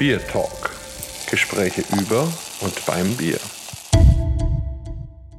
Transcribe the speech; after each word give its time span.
Bier 0.00 0.26
Talk. 0.28 0.70
Gespräche 1.30 1.84
über 2.00 2.22
und 2.62 2.86
beim 2.86 3.14
Bier. 3.18 3.38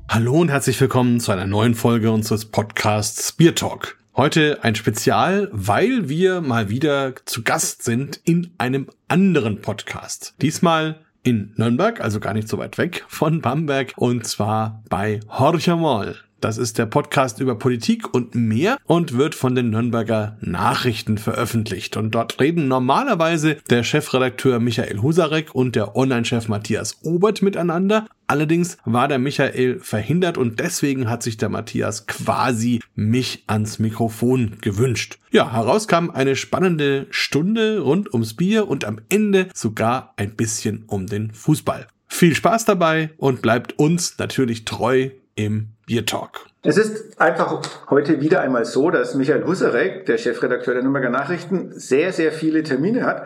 Hallo 0.08 0.40
und 0.40 0.49
herzlich 0.49 0.79
willkommen 0.79 1.20
zu 1.20 1.31
einer 1.31 1.47
neuen 1.47 1.74
Folge 1.74 2.12
unseres 2.12 2.46
Podcasts 2.46 3.32
Bier 3.32 3.55
Talk. 3.55 3.97
Heute 4.16 4.60
ein 4.63 4.76
Spezial, 4.76 5.50
weil 5.52 6.10
wir 6.10 6.42
mal 6.42 6.69
wieder 6.69 7.15
zu 7.26 7.42
Gast 7.42 7.82
sind 7.82 8.22
in 8.24 8.54
einem 8.60 8.87
anderen 9.08 9.62
Podcast. 9.62 10.36
Diesmal 10.44 11.00
in 11.23 11.54
Nürnberg, 11.55 12.00
also 12.00 12.19
gar 12.19 12.36
nicht 12.36 12.47
so 12.47 12.59
weit 12.59 12.78
weg 12.78 13.04
von 13.08 13.41
Bamberg, 13.41 13.94
und 13.96 14.28
zwar 14.28 14.83
bei 14.90 15.22
Horcher 15.28 15.76
Moll. 15.76 16.18
Das 16.41 16.58
ist 16.58 16.80
der 16.80 16.88
Podcast 16.88 17.39
über 17.39 17.53
Politik 17.53 18.16
und 18.16 18.34
mehr 18.34 18.80
und 18.85 19.16
wird 19.16 19.35
von 19.35 19.53
den 19.53 19.70
Nürnberger 19.70 20.38
Nachrichten 20.41 21.20
veröffentlicht. 21.20 21.98
Und 21.98 22.16
dort 22.16 22.40
reden 22.40 22.68
normalerweise 22.68 23.58
der 23.70 23.84
Chefredakteur 23.84 24.59
Michael 24.59 25.04
Husarek 25.04 25.54
und 25.54 25.76
der 25.76 25.96
Online-Chef 25.96 26.48
Matthias 26.48 26.98
Obert 27.04 27.44
miteinander. 27.44 28.08
Allerdings 28.26 28.80
war 28.85 29.08
der 29.08 29.20
Michael 29.20 29.80
verhindert 29.82 30.40
und 30.40 30.59
deswegen 30.59 31.12
hat 31.12 31.22
sich 31.22 31.38
der 31.38 31.49
Matthias 31.49 32.08
quasi 32.08 32.82
mich 32.96 33.44
ans 33.46 33.77
Mikrofon 33.77 34.58
gewünscht. 34.62 35.20
Ja, 35.30 35.54
heraus 35.54 35.88
kam 35.88 36.10
eine 36.10 36.35
spannende 36.35 37.05
Stunde 37.12 37.82
rund 37.82 38.12
ums 38.13 38.34
Bier 38.34 38.68
und 38.68 38.84
am 38.84 38.99
Ende 39.10 39.49
sogar 39.54 40.16
ein 40.18 40.35
bisschen 40.35 40.85
um 40.88 41.05
den 41.05 41.32
Fußball. 41.34 41.85
Viel 42.08 42.35
Spaß 42.35 42.66
dabei 42.66 43.12
und 43.18 43.44
bleibt 43.44 43.77
uns 43.77 44.18
natürlich 44.18 44.66
treu 44.66 45.12
im 45.35 45.70
Bier 45.85 46.05
Talk. 46.05 46.45
Es 46.63 46.77
ist 46.77 47.20
einfach 47.20 47.62
heute 47.90 48.21
wieder 48.21 48.41
einmal 48.41 48.66
so, 48.66 48.91
dass 48.91 49.16
Michael 49.16 49.45
Husarek, 49.45 50.05
der 50.05 50.17
Chefredakteur 50.17 50.76
der 50.76 50.84
Nürnberger 50.84 51.09
Nachrichten, 51.09 51.71
sehr, 51.73 52.13
sehr 52.13 52.31
viele 52.31 52.63
Termine 52.63 53.04
hat. 53.04 53.26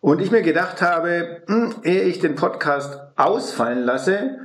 Und 0.00 0.22
ich 0.22 0.30
mir 0.30 0.42
gedacht 0.42 0.80
habe, 0.80 1.42
hm, 1.46 1.74
ehe 1.82 2.04
ich 2.04 2.20
den 2.20 2.36
Podcast 2.36 2.98
ausfallen 3.16 3.84
lasse, 3.84 4.38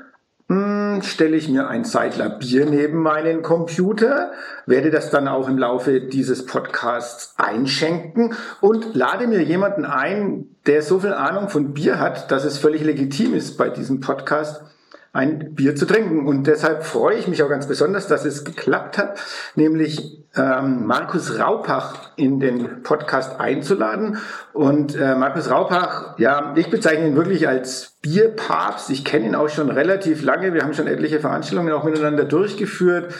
hm, 0.47 1.01
stelle 1.01 1.37
ich 1.37 1.49
mir 1.49 1.69
ein 1.69 1.85
Seidler 1.85 2.29
Bier 2.29 2.65
neben 2.65 3.01
meinen 3.01 3.41
Computer, 3.41 4.31
werde 4.65 4.91
das 4.91 5.09
dann 5.09 5.27
auch 5.27 5.47
im 5.47 5.57
Laufe 5.57 6.01
dieses 6.01 6.45
Podcasts 6.45 7.33
einschenken 7.37 8.33
und 8.61 8.93
lade 8.95 9.27
mir 9.27 9.41
jemanden 9.41 9.85
ein, 9.85 10.55
der 10.67 10.81
so 10.81 10.99
viel 10.99 11.13
Ahnung 11.13 11.49
von 11.49 11.73
Bier 11.73 11.99
hat, 11.99 12.31
dass 12.31 12.43
es 12.43 12.57
völlig 12.57 12.83
legitim 12.83 13.33
ist, 13.33 13.57
bei 13.57 13.69
diesem 13.69 14.01
Podcast 14.01 14.61
ein 15.15 15.55
Bier 15.55 15.75
zu 15.75 15.85
trinken. 15.85 16.27
Und 16.27 16.45
deshalb 16.45 16.83
freue 16.83 17.15
ich 17.17 17.27
mich 17.27 17.41
auch 17.41 17.49
ganz 17.49 17.67
besonders, 17.67 18.07
dass 18.07 18.25
es 18.25 18.43
geklappt 18.43 18.97
hat, 18.97 19.17
nämlich 19.55 20.25
ähm, 20.35 20.85
Markus 20.85 21.39
Raupach 21.39 22.11
in 22.17 22.41
den 22.41 22.83
Podcast 22.83 23.39
einzuladen. 23.39 24.17
Und 24.51 24.95
äh, 24.95 25.15
Markus 25.15 25.49
Raupach, 25.49 26.19
ja, 26.19 26.53
ich 26.57 26.69
bezeichne 26.69 27.07
ihn 27.07 27.15
wirklich 27.15 27.47
als 27.47 27.95
Bierpapst. 28.01 28.89
Ich 28.89 29.05
kenne 29.05 29.27
ihn 29.27 29.35
auch 29.35 29.47
schon 29.47 29.71
relativ 29.71 30.21
lange. 30.21 30.53
Wir 30.53 30.63
haben 30.63 30.73
schon 30.73 30.87
etliche 30.87 31.21
Veranstaltungen 31.21 31.73
auch 31.73 31.85
miteinander 31.85 32.25
durchgeführt 32.25 33.13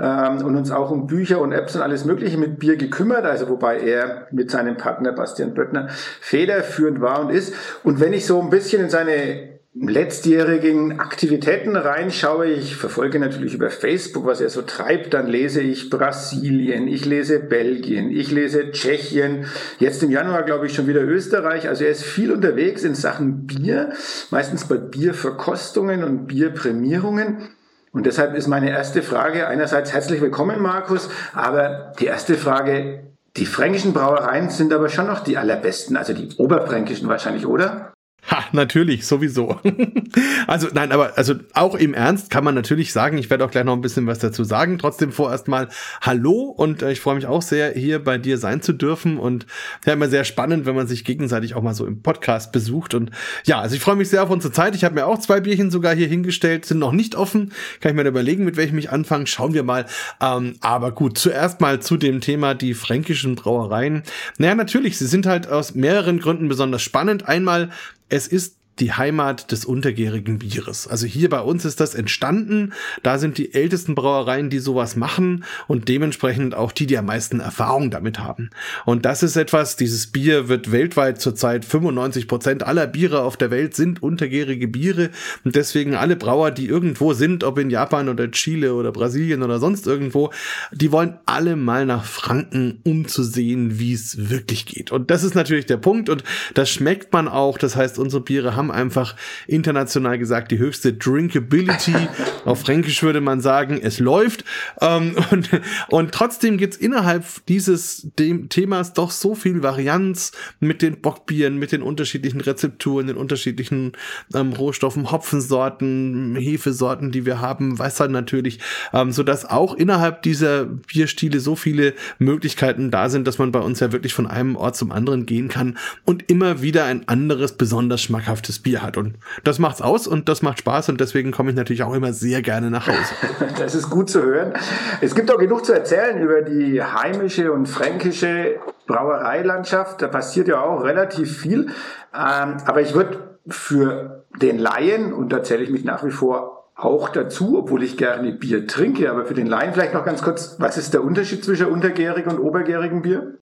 ähm, 0.00 0.44
und 0.44 0.56
uns 0.56 0.72
auch 0.72 0.90
um 0.90 1.06
Bücher 1.06 1.40
und 1.40 1.52
Apps 1.52 1.76
und 1.76 1.82
alles 1.82 2.04
Mögliche 2.04 2.38
mit 2.38 2.58
Bier 2.58 2.76
gekümmert, 2.76 3.24
also 3.24 3.48
wobei 3.48 3.78
er 3.78 4.26
mit 4.32 4.50
seinem 4.50 4.76
Partner 4.76 5.12
Bastian 5.12 5.54
Böttner 5.54 5.90
federführend 6.20 7.00
war 7.00 7.20
und 7.20 7.30
ist. 7.30 7.54
Und 7.84 8.00
wenn 8.00 8.12
ich 8.12 8.26
so 8.26 8.40
ein 8.42 8.50
bisschen 8.50 8.82
in 8.82 8.90
seine 8.90 9.55
letztjährigen 9.80 11.00
Aktivitäten 11.00 11.76
reinschaue, 11.76 12.46
ich 12.46 12.76
verfolge 12.76 13.18
natürlich 13.18 13.54
über 13.54 13.70
Facebook, 13.70 14.24
was 14.24 14.40
er 14.40 14.48
so 14.48 14.62
treibt, 14.62 15.12
dann 15.12 15.26
lese 15.26 15.60
ich 15.60 15.90
Brasilien, 15.90 16.88
ich 16.88 17.04
lese 17.04 17.40
Belgien, 17.40 18.10
ich 18.10 18.30
lese 18.30 18.70
Tschechien, 18.70 19.46
jetzt 19.78 20.02
im 20.02 20.10
Januar 20.10 20.44
glaube 20.44 20.66
ich 20.66 20.74
schon 20.74 20.86
wieder 20.86 21.02
Österreich. 21.02 21.68
Also 21.68 21.84
er 21.84 21.90
ist 21.90 22.04
viel 22.04 22.32
unterwegs 22.32 22.84
in 22.84 22.94
Sachen 22.94 23.46
Bier, 23.46 23.90
meistens 24.30 24.66
bei 24.66 24.76
Bierverkostungen 24.76 26.04
und 26.04 26.26
Bierprämierungen. 26.26 27.50
Und 27.92 28.06
deshalb 28.06 28.34
ist 28.34 28.46
meine 28.46 28.70
erste 28.70 29.02
Frage 29.02 29.46
einerseits 29.46 29.92
herzlich 29.92 30.20
willkommen, 30.20 30.60
Markus, 30.60 31.10
aber 31.34 31.92
die 32.00 32.06
erste 32.06 32.34
Frage, 32.34 33.04
die 33.36 33.46
fränkischen 33.46 33.92
Brauereien 33.92 34.48
sind 34.48 34.72
aber 34.72 34.88
schon 34.88 35.06
noch 35.06 35.20
die 35.20 35.36
allerbesten, 35.36 35.96
also 35.96 36.14
die 36.14 36.34
oberfränkischen 36.36 37.08
wahrscheinlich, 37.08 37.46
oder? 37.46 37.92
Ha, 38.30 38.44
natürlich, 38.52 39.06
sowieso. 39.06 39.60
also 40.46 40.68
nein, 40.72 40.90
aber 40.90 41.16
also 41.16 41.34
auch 41.54 41.74
im 41.76 41.94
Ernst 41.94 42.30
kann 42.30 42.42
man 42.42 42.54
natürlich 42.54 42.92
sagen, 42.92 43.18
ich 43.18 43.30
werde 43.30 43.44
auch 43.44 43.50
gleich 43.50 43.64
noch 43.64 43.74
ein 43.74 43.80
bisschen 43.80 44.06
was 44.06 44.18
dazu 44.18 44.42
sagen. 44.42 44.78
Trotzdem 44.78 45.12
vorerst 45.12 45.46
mal 45.46 45.68
Hallo 46.00 46.54
und 46.56 46.82
äh, 46.82 46.90
ich 46.90 47.00
freue 47.00 47.14
mich 47.14 47.26
auch 47.26 47.42
sehr, 47.42 47.72
hier 47.72 48.02
bei 48.02 48.18
dir 48.18 48.38
sein 48.38 48.62
zu 48.62 48.72
dürfen 48.72 49.18
und 49.18 49.46
ja 49.84 49.92
immer 49.92 50.08
sehr 50.08 50.24
spannend, 50.24 50.66
wenn 50.66 50.74
man 50.74 50.88
sich 50.88 51.04
gegenseitig 51.04 51.54
auch 51.54 51.62
mal 51.62 51.74
so 51.74 51.86
im 51.86 52.02
Podcast 52.02 52.50
besucht. 52.50 52.94
Und 52.94 53.10
ja, 53.44 53.60
also 53.60 53.76
ich 53.76 53.80
freue 53.80 53.96
mich 53.96 54.08
sehr 54.08 54.22
auf 54.24 54.30
unsere 54.30 54.52
Zeit. 54.52 54.74
Ich 54.74 54.84
habe 54.84 54.96
mir 54.96 55.06
auch 55.06 55.18
zwei 55.18 55.40
Bierchen 55.40 55.70
sogar 55.70 55.94
hier 55.94 56.08
hingestellt, 56.08 56.64
sind 56.64 56.78
noch 56.78 56.92
nicht 56.92 57.14
offen. 57.14 57.52
Kann 57.80 57.90
ich 57.90 57.96
mir 57.96 58.08
überlegen, 58.08 58.44
mit 58.44 58.56
welchem 58.56 58.78
ich 58.78 58.90
anfange. 58.90 59.26
Schauen 59.26 59.54
wir 59.54 59.62
mal. 59.62 59.86
Ähm, 60.20 60.56
aber 60.60 60.90
gut, 60.90 61.18
zuerst 61.18 61.60
mal 61.60 61.80
zu 61.80 61.96
dem 61.96 62.20
Thema 62.20 62.54
die 62.54 62.74
fränkischen 62.74 63.36
Brauereien. 63.36 64.02
Naja, 64.38 64.54
natürlich, 64.54 64.98
sie 64.98 65.06
sind 65.06 65.26
halt 65.26 65.48
aus 65.48 65.74
mehreren 65.74 66.18
Gründen 66.18 66.48
besonders 66.48 66.82
spannend. 66.82 67.28
Einmal 67.28 67.70
es 68.08 68.26
ist 68.26 68.56
die 68.78 68.92
Heimat 68.92 69.52
des 69.52 69.64
untergärigen 69.64 70.38
Bieres. 70.38 70.86
Also 70.86 71.06
hier 71.06 71.28
bei 71.28 71.40
uns 71.40 71.64
ist 71.64 71.80
das 71.80 71.94
entstanden. 71.94 72.72
Da 73.02 73.18
sind 73.18 73.38
die 73.38 73.54
ältesten 73.54 73.94
Brauereien, 73.94 74.50
die 74.50 74.58
sowas 74.58 74.96
machen 74.96 75.44
und 75.66 75.88
dementsprechend 75.88 76.54
auch 76.54 76.72
die, 76.72 76.86
die 76.86 76.98
am 76.98 77.06
meisten 77.06 77.40
Erfahrung 77.40 77.90
damit 77.90 78.18
haben. 78.18 78.50
Und 78.84 79.04
das 79.04 79.22
ist 79.22 79.36
etwas, 79.36 79.76
dieses 79.76 80.08
Bier 80.08 80.48
wird 80.48 80.72
weltweit 80.72 81.20
zurzeit 81.20 81.64
95 81.64 82.28
Prozent 82.28 82.62
aller 82.62 82.86
Biere 82.86 83.22
auf 83.22 83.36
der 83.36 83.50
Welt 83.50 83.74
sind 83.74 84.02
untergärige 84.02 84.68
Biere 84.68 85.10
und 85.44 85.56
deswegen 85.56 85.94
alle 85.94 86.16
Brauer, 86.16 86.50
die 86.50 86.66
irgendwo 86.66 87.12
sind, 87.12 87.44
ob 87.44 87.58
in 87.58 87.70
Japan 87.70 88.08
oder 88.08 88.30
Chile 88.30 88.74
oder 88.74 88.92
Brasilien 88.92 89.42
oder 89.42 89.58
sonst 89.58 89.86
irgendwo, 89.86 90.30
die 90.72 90.92
wollen 90.92 91.18
alle 91.26 91.56
mal 91.56 91.86
nach 91.86 92.04
Franken, 92.04 92.80
um 92.84 93.08
zu 93.08 93.22
sehen, 93.22 93.78
wie 93.78 93.92
es 93.92 94.30
wirklich 94.30 94.66
geht. 94.66 94.92
Und 94.92 95.10
das 95.10 95.24
ist 95.24 95.34
natürlich 95.34 95.66
der 95.66 95.76
Punkt 95.76 96.08
und 96.08 96.24
das 96.54 96.70
schmeckt 96.70 97.12
man 97.12 97.28
auch. 97.28 97.58
Das 97.58 97.76
heißt, 97.76 97.98
unsere 97.98 98.22
Biere 98.22 98.56
haben 98.56 98.65
haben 98.66 98.70
einfach 98.70 99.14
international 99.46 100.18
gesagt 100.18 100.50
die 100.50 100.58
höchste 100.58 100.92
Drinkability. 100.92 101.94
Auf 102.44 102.60
Fränkisch 102.60 103.02
würde 103.02 103.20
man 103.20 103.40
sagen, 103.40 103.78
es 103.82 103.98
läuft. 103.98 104.44
Ähm, 104.80 105.14
und, 105.30 105.50
und 105.88 106.12
trotzdem 106.12 106.58
gibt's 106.58 106.76
innerhalb 106.76 107.24
dieses 107.46 108.08
dem 108.18 108.48
Themas 108.48 108.92
doch 108.92 109.10
so 109.10 109.34
viel 109.34 109.62
Varianz 109.62 110.32
mit 110.60 110.82
den 110.82 111.00
Bockbieren, 111.00 111.58
mit 111.58 111.72
den 111.72 111.82
unterschiedlichen 111.82 112.40
Rezepturen, 112.40 113.06
den 113.06 113.16
unterschiedlichen 113.16 113.92
ähm, 114.34 114.52
Rohstoffen, 114.52 115.10
Hopfensorten, 115.10 116.36
Hefesorten, 116.36 117.12
die 117.12 117.26
wir 117.26 117.40
haben, 117.40 117.78
Wasser 117.78 118.08
natürlich, 118.08 118.58
ähm, 118.92 119.12
so 119.12 119.22
dass 119.22 119.44
auch 119.44 119.74
innerhalb 119.74 120.22
dieser 120.22 120.64
Bierstile 120.64 121.40
so 121.40 121.56
viele 121.56 121.94
Möglichkeiten 122.18 122.90
da 122.90 123.08
sind, 123.08 123.26
dass 123.26 123.38
man 123.38 123.52
bei 123.52 123.60
uns 123.60 123.80
ja 123.80 123.92
wirklich 123.92 124.14
von 124.14 124.26
einem 124.26 124.56
Ort 124.56 124.76
zum 124.76 124.92
anderen 124.92 125.26
gehen 125.26 125.48
kann 125.48 125.78
und 126.04 126.30
immer 126.30 126.62
wieder 126.62 126.84
ein 126.84 127.08
anderes, 127.08 127.52
besonders 127.52 128.02
schmackhaftes 128.02 128.55
gutes 128.56 128.62
Bier 128.62 128.82
hat. 128.82 128.96
Und 128.96 129.14
das 129.44 129.58
macht's 129.58 129.82
aus 129.82 130.06
und 130.06 130.28
das 130.28 130.42
macht 130.42 130.58
Spaß 130.58 130.88
und 130.88 131.00
deswegen 131.00 131.32
komme 131.32 131.50
ich 131.50 131.56
natürlich 131.56 131.82
auch 131.82 131.94
immer 131.94 132.12
sehr 132.12 132.42
gerne 132.42 132.70
nach 132.70 132.86
Hause. 132.86 133.14
Das 133.58 133.74
ist 133.74 133.90
gut 133.90 134.10
zu 134.10 134.22
hören. 134.22 134.52
Es 135.00 135.14
gibt 135.14 135.30
auch 135.30 135.38
genug 135.38 135.64
zu 135.64 135.72
erzählen 135.72 136.18
über 136.18 136.42
die 136.42 136.82
heimische 136.82 137.52
und 137.52 137.66
fränkische 137.66 138.56
Brauereilandschaft. 138.86 140.02
Da 140.02 140.08
passiert 140.08 140.48
ja 140.48 140.60
auch 140.60 140.84
relativ 140.84 141.38
viel. 141.38 141.68
Ähm, 142.14 142.56
aber 142.64 142.80
ich 142.80 142.94
würde 142.94 143.38
für 143.48 144.24
den 144.40 144.58
Laien, 144.58 145.12
und 145.12 145.32
da 145.32 145.42
zähle 145.42 145.62
ich 145.62 145.70
mich 145.70 145.84
nach 145.84 146.04
wie 146.04 146.10
vor 146.10 146.70
auch 146.74 147.08
dazu, 147.08 147.58
obwohl 147.58 147.82
ich 147.82 147.96
gerne 147.96 148.32
Bier 148.32 148.66
trinke, 148.66 149.10
aber 149.10 149.24
für 149.24 149.34
den 149.34 149.46
Laien 149.46 149.72
vielleicht 149.72 149.94
noch 149.94 150.04
ganz 150.04 150.22
kurz, 150.22 150.56
was 150.58 150.76
ist 150.76 150.92
der 150.92 151.02
Unterschied 151.02 151.44
zwischen 151.44 151.66
untergärigen 151.66 152.30
und 152.32 152.38
obergärigen 152.38 153.02
Bier? 153.02 153.38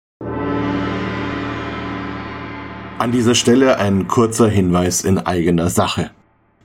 An 2.97 3.11
dieser 3.11 3.35
Stelle 3.35 3.79
ein 3.79 4.07
kurzer 4.07 4.49
Hinweis 4.49 5.03
in 5.03 5.19
eigener 5.19 5.69
Sache. 5.69 6.13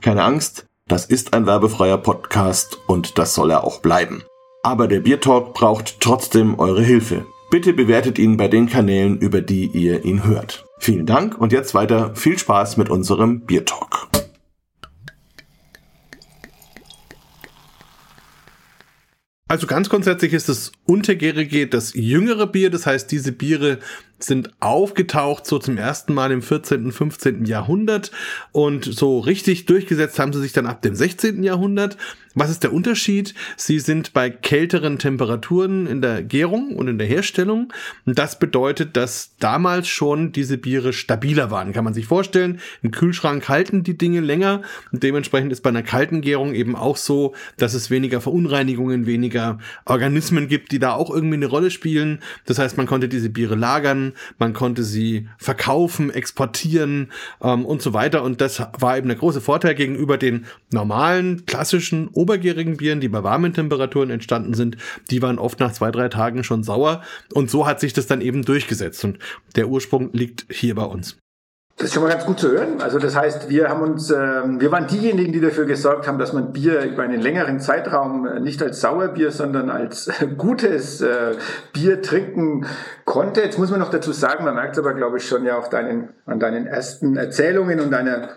Keine 0.00 0.22
Angst, 0.22 0.66
das 0.86 1.04
ist 1.04 1.34
ein 1.34 1.44
werbefreier 1.44 1.98
Podcast 1.98 2.78
und 2.86 3.18
das 3.18 3.34
soll 3.34 3.50
er 3.50 3.64
auch 3.64 3.80
bleiben. 3.80 4.22
Aber 4.62 4.86
der 4.86 5.00
Biertalk 5.00 5.54
braucht 5.54 6.00
trotzdem 6.00 6.58
eure 6.58 6.82
Hilfe. 6.82 7.26
Bitte 7.50 7.72
bewertet 7.72 8.18
ihn 8.20 8.36
bei 8.36 8.46
den 8.46 8.68
Kanälen, 8.68 9.18
über 9.18 9.40
die 9.40 9.66
ihr 9.66 10.04
ihn 10.04 10.22
hört. 10.24 10.66
Vielen 10.78 11.04
Dank 11.04 11.36
und 11.36 11.52
jetzt 11.52 11.74
weiter 11.74 12.14
viel 12.14 12.38
Spaß 12.38 12.76
mit 12.76 12.90
unserem 12.90 13.40
Biertalk. 13.40 14.08
Also 19.48 19.66
ganz 19.66 19.88
grundsätzlich 19.88 20.32
ist 20.32 20.48
das 20.48 20.70
untergärige 20.84 21.66
das 21.66 21.92
jüngere 21.94 22.46
Bier, 22.46 22.70
das 22.70 22.86
heißt 22.86 23.10
diese 23.10 23.32
Biere 23.32 23.80
sind 24.24 24.50
aufgetaucht 24.60 25.46
so 25.46 25.58
zum 25.58 25.76
ersten 25.76 26.14
Mal 26.14 26.30
im 26.32 26.42
14., 26.42 26.92
15. 26.92 27.44
Jahrhundert 27.44 28.10
und 28.52 28.84
so 28.84 29.18
richtig 29.18 29.66
durchgesetzt 29.66 30.18
haben 30.18 30.32
sie 30.32 30.40
sich 30.40 30.52
dann 30.52 30.66
ab 30.66 30.82
dem 30.82 30.94
16. 30.94 31.42
Jahrhundert 31.42 31.96
Was 32.34 32.48
ist 32.48 32.62
der 32.62 32.72
Unterschied? 32.72 33.34
Sie 33.56 33.80
sind 33.80 34.12
bei 34.12 34.30
kälteren 34.30 35.00
Temperaturen 35.00 35.88
in 35.88 36.00
der 36.00 36.22
Gärung 36.22 36.76
und 36.76 36.86
in 36.86 36.96
der 36.96 37.08
Herstellung. 37.08 37.72
Und 38.06 38.20
das 38.20 38.38
bedeutet, 38.38 38.96
dass 38.96 39.32
damals 39.40 39.88
schon 39.88 40.30
diese 40.30 40.56
Biere 40.56 40.92
stabiler 40.92 41.50
waren. 41.50 41.72
Kann 41.72 41.82
man 41.82 41.92
sich 41.92 42.06
vorstellen. 42.06 42.60
Im 42.82 42.92
Kühlschrank 42.92 43.48
halten 43.48 43.82
die 43.82 43.98
Dinge 43.98 44.20
länger. 44.20 44.62
Und 44.92 45.02
dementsprechend 45.02 45.50
ist 45.50 45.62
bei 45.62 45.70
einer 45.70 45.82
kalten 45.82 46.20
Gärung 46.20 46.54
eben 46.54 46.76
auch 46.76 46.96
so, 46.96 47.34
dass 47.56 47.74
es 47.74 47.90
weniger 47.90 48.20
Verunreinigungen, 48.20 49.06
weniger 49.06 49.58
Organismen 49.84 50.46
gibt, 50.46 50.70
die 50.70 50.78
da 50.78 50.92
auch 50.92 51.10
irgendwie 51.10 51.34
eine 51.34 51.46
Rolle 51.46 51.72
spielen. 51.72 52.20
Das 52.46 52.60
heißt, 52.60 52.76
man 52.76 52.86
konnte 52.86 53.08
diese 53.08 53.30
Biere 53.30 53.56
lagern, 53.56 54.09
man 54.38 54.52
konnte 54.52 54.82
sie 54.82 55.28
verkaufen, 55.38 56.10
exportieren 56.10 57.12
ähm, 57.42 57.64
und 57.64 57.82
so 57.82 57.92
weiter. 57.92 58.22
Und 58.22 58.40
das 58.40 58.62
war 58.78 58.96
eben 58.96 59.08
der 59.08 59.16
große 59.16 59.40
Vorteil 59.40 59.74
gegenüber 59.74 60.18
den 60.18 60.46
normalen, 60.72 61.46
klassischen, 61.46 62.08
obergärigen 62.08 62.76
Bieren, 62.76 63.00
die 63.00 63.08
bei 63.08 63.22
warmen 63.22 63.52
Temperaturen 63.52 64.10
entstanden 64.10 64.54
sind. 64.54 64.76
Die 65.10 65.22
waren 65.22 65.38
oft 65.38 65.60
nach 65.60 65.72
zwei, 65.72 65.90
drei 65.90 66.08
Tagen 66.08 66.44
schon 66.44 66.62
sauer. 66.62 67.02
Und 67.32 67.50
so 67.50 67.66
hat 67.66 67.80
sich 67.80 67.92
das 67.92 68.06
dann 68.06 68.20
eben 68.20 68.44
durchgesetzt. 68.44 69.04
Und 69.04 69.18
der 69.56 69.68
Ursprung 69.68 70.10
liegt 70.12 70.46
hier 70.50 70.74
bei 70.74 70.84
uns. 70.84 71.19
Das 71.80 71.88
ist 71.88 71.94
schon 71.94 72.02
mal 72.02 72.10
ganz 72.10 72.26
gut 72.26 72.38
zu 72.38 72.50
hören. 72.50 72.82
Also 72.82 72.98
das 72.98 73.16
heißt, 73.16 73.48
wir 73.48 73.70
haben 73.70 73.80
uns, 73.80 74.10
äh, 74.10 74.14
wir 74.14 74.70
waren 74.70 74.86
diejenigen, 74.86 75.32
die 75.32 75.40
dafür 75.40 75.64
gesorgt 75.64 76.06
haben, 76.06 76.18
dass 76.18 76.34
man 76.34 76.52
Bier 76.52 76.82
über 76.82 77.04
einen 77.04 77.22
längeren 77.22 77.58
Zeitraum 77.58 78.26
äh, 78.26 78.38
nicht 78.38 78.62
als 78.62 78.82
Sauerbier, 78.82 79.30
sondern 79.30 79.70
als 79.70 80.08
äh, 80.08 80.26
gutes 80.36 81.00
äh, 81.00 81.36
Bier 81.72 82.02
trinken 82.02 82.66
konnte. 83.06 83.40
Jetzt 83.40 83.58
muss 83.58 83.70
man 83.70 83.80
noch 83.80 83.88
dazu 83.88 84.12
sagen, 84.12 84.44
man 84.44 84.56
merkt 84.56 84.74
es 84.74 84.78
aber, 84.78 84.92
glaube 84.92 85.16
ich, 85.16 85.26
schon 85.26 85.46
ja 85.46 85.56
auch 85.56 85.68
deinen, 85.68 86.10
an 86.26 86.38
deinen 86.38 86.66
ersten 86.66 87.16
Erzählungen 87.16 87.80
und 87.80 87.90
deiner 87.90 88.28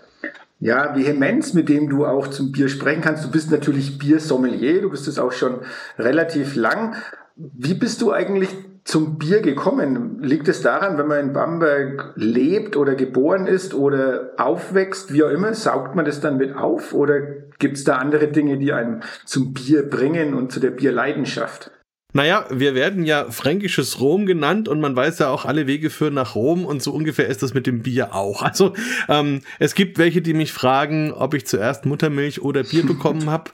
ja, 0.58 0.96
Vehemenz, 0.96 1.52
mit 1.52 1.68
dem 1.68 1.90
du 1.90 2.06
auch 2.06 2.28
zum 2.28 2.50
Bier 2.50 2.70
sprechen 2.70 3.02
kannst. 3.02 3.26
Du 3.26 3.30
bist 3.30 3.50
natürlich 3.50 3.98
Biersommelier, 3.98 4.80
du 4.80 4.88
bist 4.88 5.06
es 5.06 5.18
auch 5.18 5.32
schon 5.32 5.58
relativ 5.98 6.56
lang. 6.56 6.94
Wie 7.36 7.74
bist 7.74 8.00
du 8.00 8.10
eigentlich 8.10 8.56
zum 8.84 9.18
Bier 9.18 9.40
gekommen? 9.40 10.18
Liegt 10.20 10.48
es 10.48 10.60
daran, 10.60 10.98
wenn 10.98 11.06
man 11.06 11.20
in 11.20 11.32
Bamberg 11.32 12.12
lebt 12.16 12.76
oder 12.76 12.94
geboren 12.94 13.46
ist 13.46 13.74
oder 13.74 14.32
aufwächst, 14.36 15.12
wie 15.12 15.24
auch 15.24 15.30
immer, 15.30 15.54
saugt 15.54 15.94
man 15.94 16.04
das 16.04 16.20
dann 16.20 16.36
mit 16.36 16.54
auf 16.54 16.92
oder 16.92 17.20
gibt 17.58 17.76
es 17.76 17.84
da 17.84 17.96
andere 17.96 18.28
Dinge, 18.28 18.58
die 18.58 18.72
einen 18.72 19.02
zum 19.24 19.54
Bier 19.54 19.88
bringen 19.88 20.34
und 20.34 20.52
zu 20.52 20.60
der 20.60 20.70
Bierleidenschaft? 20.70 21.70
Naja, 22.16 22.46
wir 22.48 22.76
werden 22.76 23.04
ja 23.04 23.28
fränkisches 23.28 23.98
Rom 23.98 24.24
genannt 24.24 24.68
und 24.68 24.80
man 24.80 24.94
weiß 24.94 25.18
ja 25.18 25.30
auch, 25.30 25.44
alle 25.44 25.66
Wege 25.66 25.90
führen 25.90 26.14
nach 26.14 26.36
Rom 26.36 26.64
und 26.64 26.80
so 26.80 26.92
ungefähr 26.92 27.26
ist 27.26 27.42
das 27.42 27.54
mit 27.54 27.66
dem 27.66 27.82
Bier 27.82 28.14
auch. 28.14 28.42
Also 28.54 28.74
ähm, 29.08 29.40
es 29.58 29.74
gibt 29.74 29.98
welche, 29.98 30.22
die 30.22 30.32
mich 30.32 30.52
fragen, 30.52 31.12
ob 31.12 31.34
ich 31.34 31.44
zuerst 31.44 31.86
Muttermilch 31.86 32.40
oder 32.40 32.62
Bier 32.62 32.86
bekommen 32.86 33.28
habe. 33.28 33.50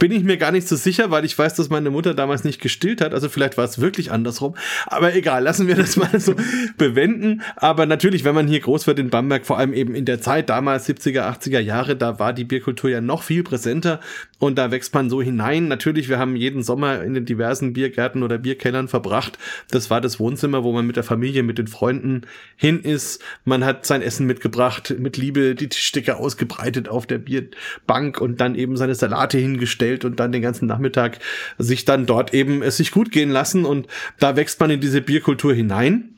Bin 0.00 0.10
ich 0.10 0.24
mir 0.24 0.36
gar 0.36 0.50
nicht 0.50 0.66
so 0.66 0.74
sicher, 0.74 1.12
weil 1.12 1.24
ich 1.24 1.38
weiß, 1.38 1.54
dass 1.54 1.70
meine 1.70 1.90
Mutter 1.90 2.12
damals 2.12 2.42
nicht 2.42 2.60
gestillt 2.60 3.00
hat. 3.00 3.14
Also 3.14 3.28
vielleicht 3.28 3.56
war 3.56 3.64
es 3.64 3.80
wirklich 3.80 4.10
andersrum. 4.10 4.56
Aber 4.86 5.14
egal, 5.14 5.44
lassen 5.44 5.68
wir 5.68 5.76
das 5.76 5.96
mal 5.96 6.18
so 6.18 6.34
bewenden. 6.76 7.42
Aber 7.54 7.86
natürlich, 7.86 8.24
wenn 8.24 8.34
man 8.34 8.48
hier 8.48 8.58
groß 8.58 8.88
wird 8.88 8.98
in 8.98 9.10
Bamberg, 9.10 9.46
vor 9.46 9.58
allem 9.58 9.74
eben 9.74 9.94
in 9.94 10.06
der 10.06 10.20
Zeit 10.20 10.48
damals 10.48 10.88
70er, 10.88 11.20
80er 11.20 11.60
Jahre, 11.60 11.94
da 11.94 12.18
war 12.18 12.32
die 12.32 12.44
Bierkultur 12.44 12.90
ja 12.90 13.00
noch 13.00 13.22
viel 13.22 13.44
präsenter 13.44 14.00
und 14.40 14.58
da 14.58 14.72
wächst 14.72 14.92
man 14.92 15.08
so 15.08 15.22
hinein. 15.22 15.68
Natürlich, 15.68 16.08
wir 16.08 16.18
haben 16.18 16.34
jeden 16.34 16.64
Sommer 16.64 17.04
in 17.04 17.14
den 17.14 17.26
diversen 17.26 17.74
Bier 17.74 17.91
Biergärten 17.92 18.22
oder 18.22 18.38
Bierkellern 18.38 18.88
verbracht. 18.88 19.38
Das 19.70 19.90
war 19.90 20.00
das 20.00 20.18
Wohnzimmer, 20.18 20.64
wo 20.64 20.72
man 20.72 20.86
mit 20.86 20.96
der 20.96 21.04
Familie, 21.04 21.42
mit 21.42 21.58
den 21.58 21.66
Freunden 21.66 22.22
hin 22.56 22.80
ist. 22.80 23.22
Man 23.44 23.64
hat 23.64 23.84
sein 23.84 24.02
Essen 24.02 24.26
mitgebracht, 24.26 24.94
mit 24.98 25.16
Liebe 25.16 25.54
die 25.54 25.68
Tischdecke 25.68 26.16
ausgebreitet 26.16 26.88
auf 26.88 27.06
der 27.06 27.18
Bierbank 27.18 28.20
und 28.20 28.40
dann 28.40 28.54
eben 28.54 28.76
seine 28.76 28.94
Salate 28.94 29.38
hingestellt 29.38 30.04
und 30.04 30.20
dann 30.20 30.32
den 30.32 30.42
ganzen 30.42 30.66
Nachmittag 30.66 31.18
sich 31.58 31.84
dann 31.84 32.06
dort 32.06 32.32
eben 32.32 32.62
es 32.62 32.78
sich 32.78 32.90
gut 32.92 33.12
gehen 33.12 33.30
lassen 33.30 33.64
und 33.64 33.86
da 34.18 34.36
wächst 34.36 34.58
man 34.60 34.70
in 34.70 34.80
diese 34.80 35.02
Bierkultur 35.02 35.54
hinein. 35.54 36.11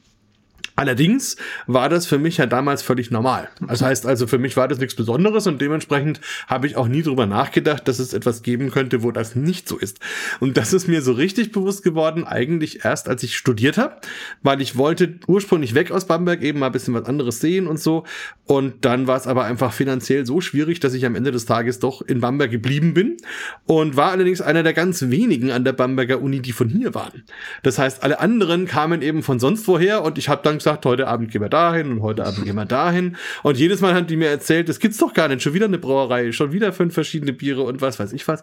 Allerdings 0.77 1.37
war 1.69 1.89
das 1.89 2.07
für 2.07 2.19
mich 2.19 2.39
ja 2.39 2.47
damals 2.47 2.83
völlig 2.83 3.13
normal. 3.13 3.49
Das 3.61 3.81
heißt 3.81 4.07
also, 4.07 4.27
für 4.27 4.39
mich 4.39 4.57
war 4.57 4.67
das 4.67 4.79
nichts 4.79 4.97
Besonderes 4.97 5.47
und 5.47 5.61
dementsprechend 5.61 6.21
habe 6.49 6.67
ich 6.67 6.77
auch 6.77 6.89
nie 6.89 7.03
drüber 7.03 7.27
nachgedacht, 7.27 7.87
dass 7.87 8.01
es 8.01 8.13
etwas 8.13 8.43
geben 8.43 8.73
könnte, 8.73 9.05
wo 9.05 9.13
das 9.13 9.37
nicht 9.37 9.69
so 9.69 9.79
ist. 9.79 10.01
Und 10.41 10.57
das 10.57 10.73
ist 10.73 10.89
mir 10.89 11.01
so 11.01 11.13
richtig 11.13 11.53
bewusst 11.53 11.85
geworden, 11.85 12.25
eigentlich 12.25 12.85
erst 12.85 13.09
als 13.09 13.23
ich 13.23 13.37
studiert 13.37 13.79
habe, 13.79 13.97
weil 14.43 14.61
ich 14.61 14.77
wollte 14.77 15.21
ursprünglich 15.29 15.77
weg 15.77 15.93
aus 15.93 16.07
Bamberg, 16.07 16.43
eben 16.43 16.59
mal 16.59 16.67
ein 16.67 16.73
bisschen 16.73 16.95
was 16.95 17.05
anderes 17.05 17.41
sehen 17.41 17.69
und 17.69 17.79
so. 17.79 18.03
Und 18.47 18.85
dann 18.85 19.07
war 19.07 19.17
es 19.17 19.29
aber 19.29 19.45
einfach 19.45 19.73
finanziell 19.73 20.27
so 20.27 20.41
schwierig, 20.41 20.81
dass 20.81 20.93
ich 20.93 21.07
am 21.07 21.15
Ende 21.15 21.31
des 21.31 21.47
Tages 21.47 21.79
doch 21.79 22.03
in 22.03 22.21
Bamberg 22.21 22.51
geblieben 22.51 22.95
bin 22.95 23.17
und 23.65 23.97
war 23.97 24.11
allerdings 24.11 24.41
einer 24.41 24.65
der 24.65 24.73
ganz 24.73 25.03
wenigen 25.09 25.53
an 25.53 25.65
der 25.65 25.73
Bamberger 25.73 26.21
Uni, 26.21 26.41
die 26.41 26.53
von 26.53 26.69
hier 26.69 26.95
waren. 26.95 27.23
Das 27.63 27.79
heißt, 27.79 28.03
alle 28.03 28.19
anderen 28.19 28.67
kamen 28.67 29.03
eben 29.03 29.23
von 29.23 29.39
sonst 29.39 29.69
woher 29.69 30.03
und 30.03 30.19
ich 30.19 30.29
habe 30.29 30.43
dann 30.43 30.59
gesagt, 30.65 30.87
heute 30.87 31.07
Abend 31.07 31.31
gehen 31.31 31.43
wir 31.43 31.51
dahin 31.51 31.93
und 31.93 32.03
heute 32.03 32.25
Abend 32.25 32.45
gehen 32.45 32.57
wir 32.57 32.65
dahin. 32.65 33.17
Und 33.43 33.59
jedes 33.59 33.81
Mal 33.83 33.95
hat 33.95 34.09
die 34.09 34.17
mir 34.17 34.29
erzählt, 34.29 34.69
das 34.69 34.79
gibt's 34.79 34.99
doch 34.99 35.13
gar 35.13 35.29
nicht, 35.29 35.43
schon 35.43 35.55
wieder 35.55 35.67
eine 35.67 35.79
Brauerei, 35.79 36.33
schon 36.33 36.53
wieder 36.53 36.73
fünf 36.73 36.95
verschiedene 36.95 37.33
Biere 37.33 37.63
und 37.63 37.83
was 37.83 37.99
weiß 37.99 38.13
ich 38.13 38.27
was. 38.27 38.43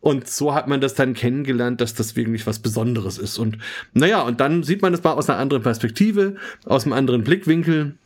Und 0.00 0.28
so 0.28 0.54
hat 0.54 0.68
man 0.68 0.80
das 0.80 0.94
dann 0.94 1.14
kennengelernt, 1.14 1.80
dass 1.80 1.94
das 1.94 2.14
wirklich 2.14 2.46
was 2.46 2.60
Besonderes 2.60 3.18
ist. 3.18 3.38
Und 3.38 3.58
naja, 3.92 4.22
und 4.22 4.40
dann 4.40 4.62
sieht 4.62 4.80
man 4.80 4.92
das 4.92 5.02
mal 5.02 5.12
aus 5.12 5.28
einer 5.28 5.40
anderen 5.40 5.64
Perspektive, 5.64 6.36
aus 6.64 6.84
einem 6.84 6.92
anderen 6.92 7.24
Blickwinkel. 7.24 7.96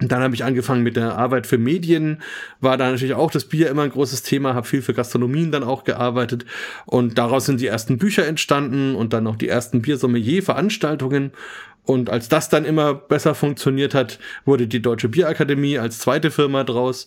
Und 0.00 0.12
dann 0.12 0.22
habe 0.22 0.34
ich 0.34 0.44
angefangen 0.44 0.82
mit 0.82 0.96
der 0.96 1.16
Arbeit 1.16 1.46
für 1.46 1.56
Medien, 1.56 2.20
war 2.60 2.76
da 2.76 2.90
natürlich 2.90 3.14
auch 3.14 3.30
das 3.30 3.46
Bier 3.46 3.70
immer 3.70 3.82
ein 3.82 3.90
großes 3.90 4.22
Thema, 4.22 4.54
habe 4.54 4.66
viel 4.66 4.82
für 4.82 4.92
Gastronomien 4.92 5.52
dann 5.52 5.62
auch 5.62 5.84
gearbeitet 5.84 6.44
und 6.84 7.16
daraus 7.16 7.46
sind 7.46 7.62
die 7.62 7.66
ersten 7.66 7.96
Bücher 7.96 8.26
entstanden 8.26 8.94
und 8.94 9.14
dann 9.14 9.24
noch 9.24 9.36
die 9.36 9.48
ersten 9.48 9.80
Biersommelier-Veranstaltungen 9.80 11.30
und 11.86 12.10
als 12.10 12.28
das 12.28 12.48
dann 12.48 12.64
immer 12.64 12.94
besser 12.94 13.34
funktioniert 13.34 13.94
hat, 13.94 14.18
wurde 14.44 14.66
die 14.66 14.82
Deutsche 14.82 15.08
Bierakademie 15.08 15.78
als 15.78 16.00
zweite 16.00 16.30
Firma 16.30 16.64
draus. 16.64 17.06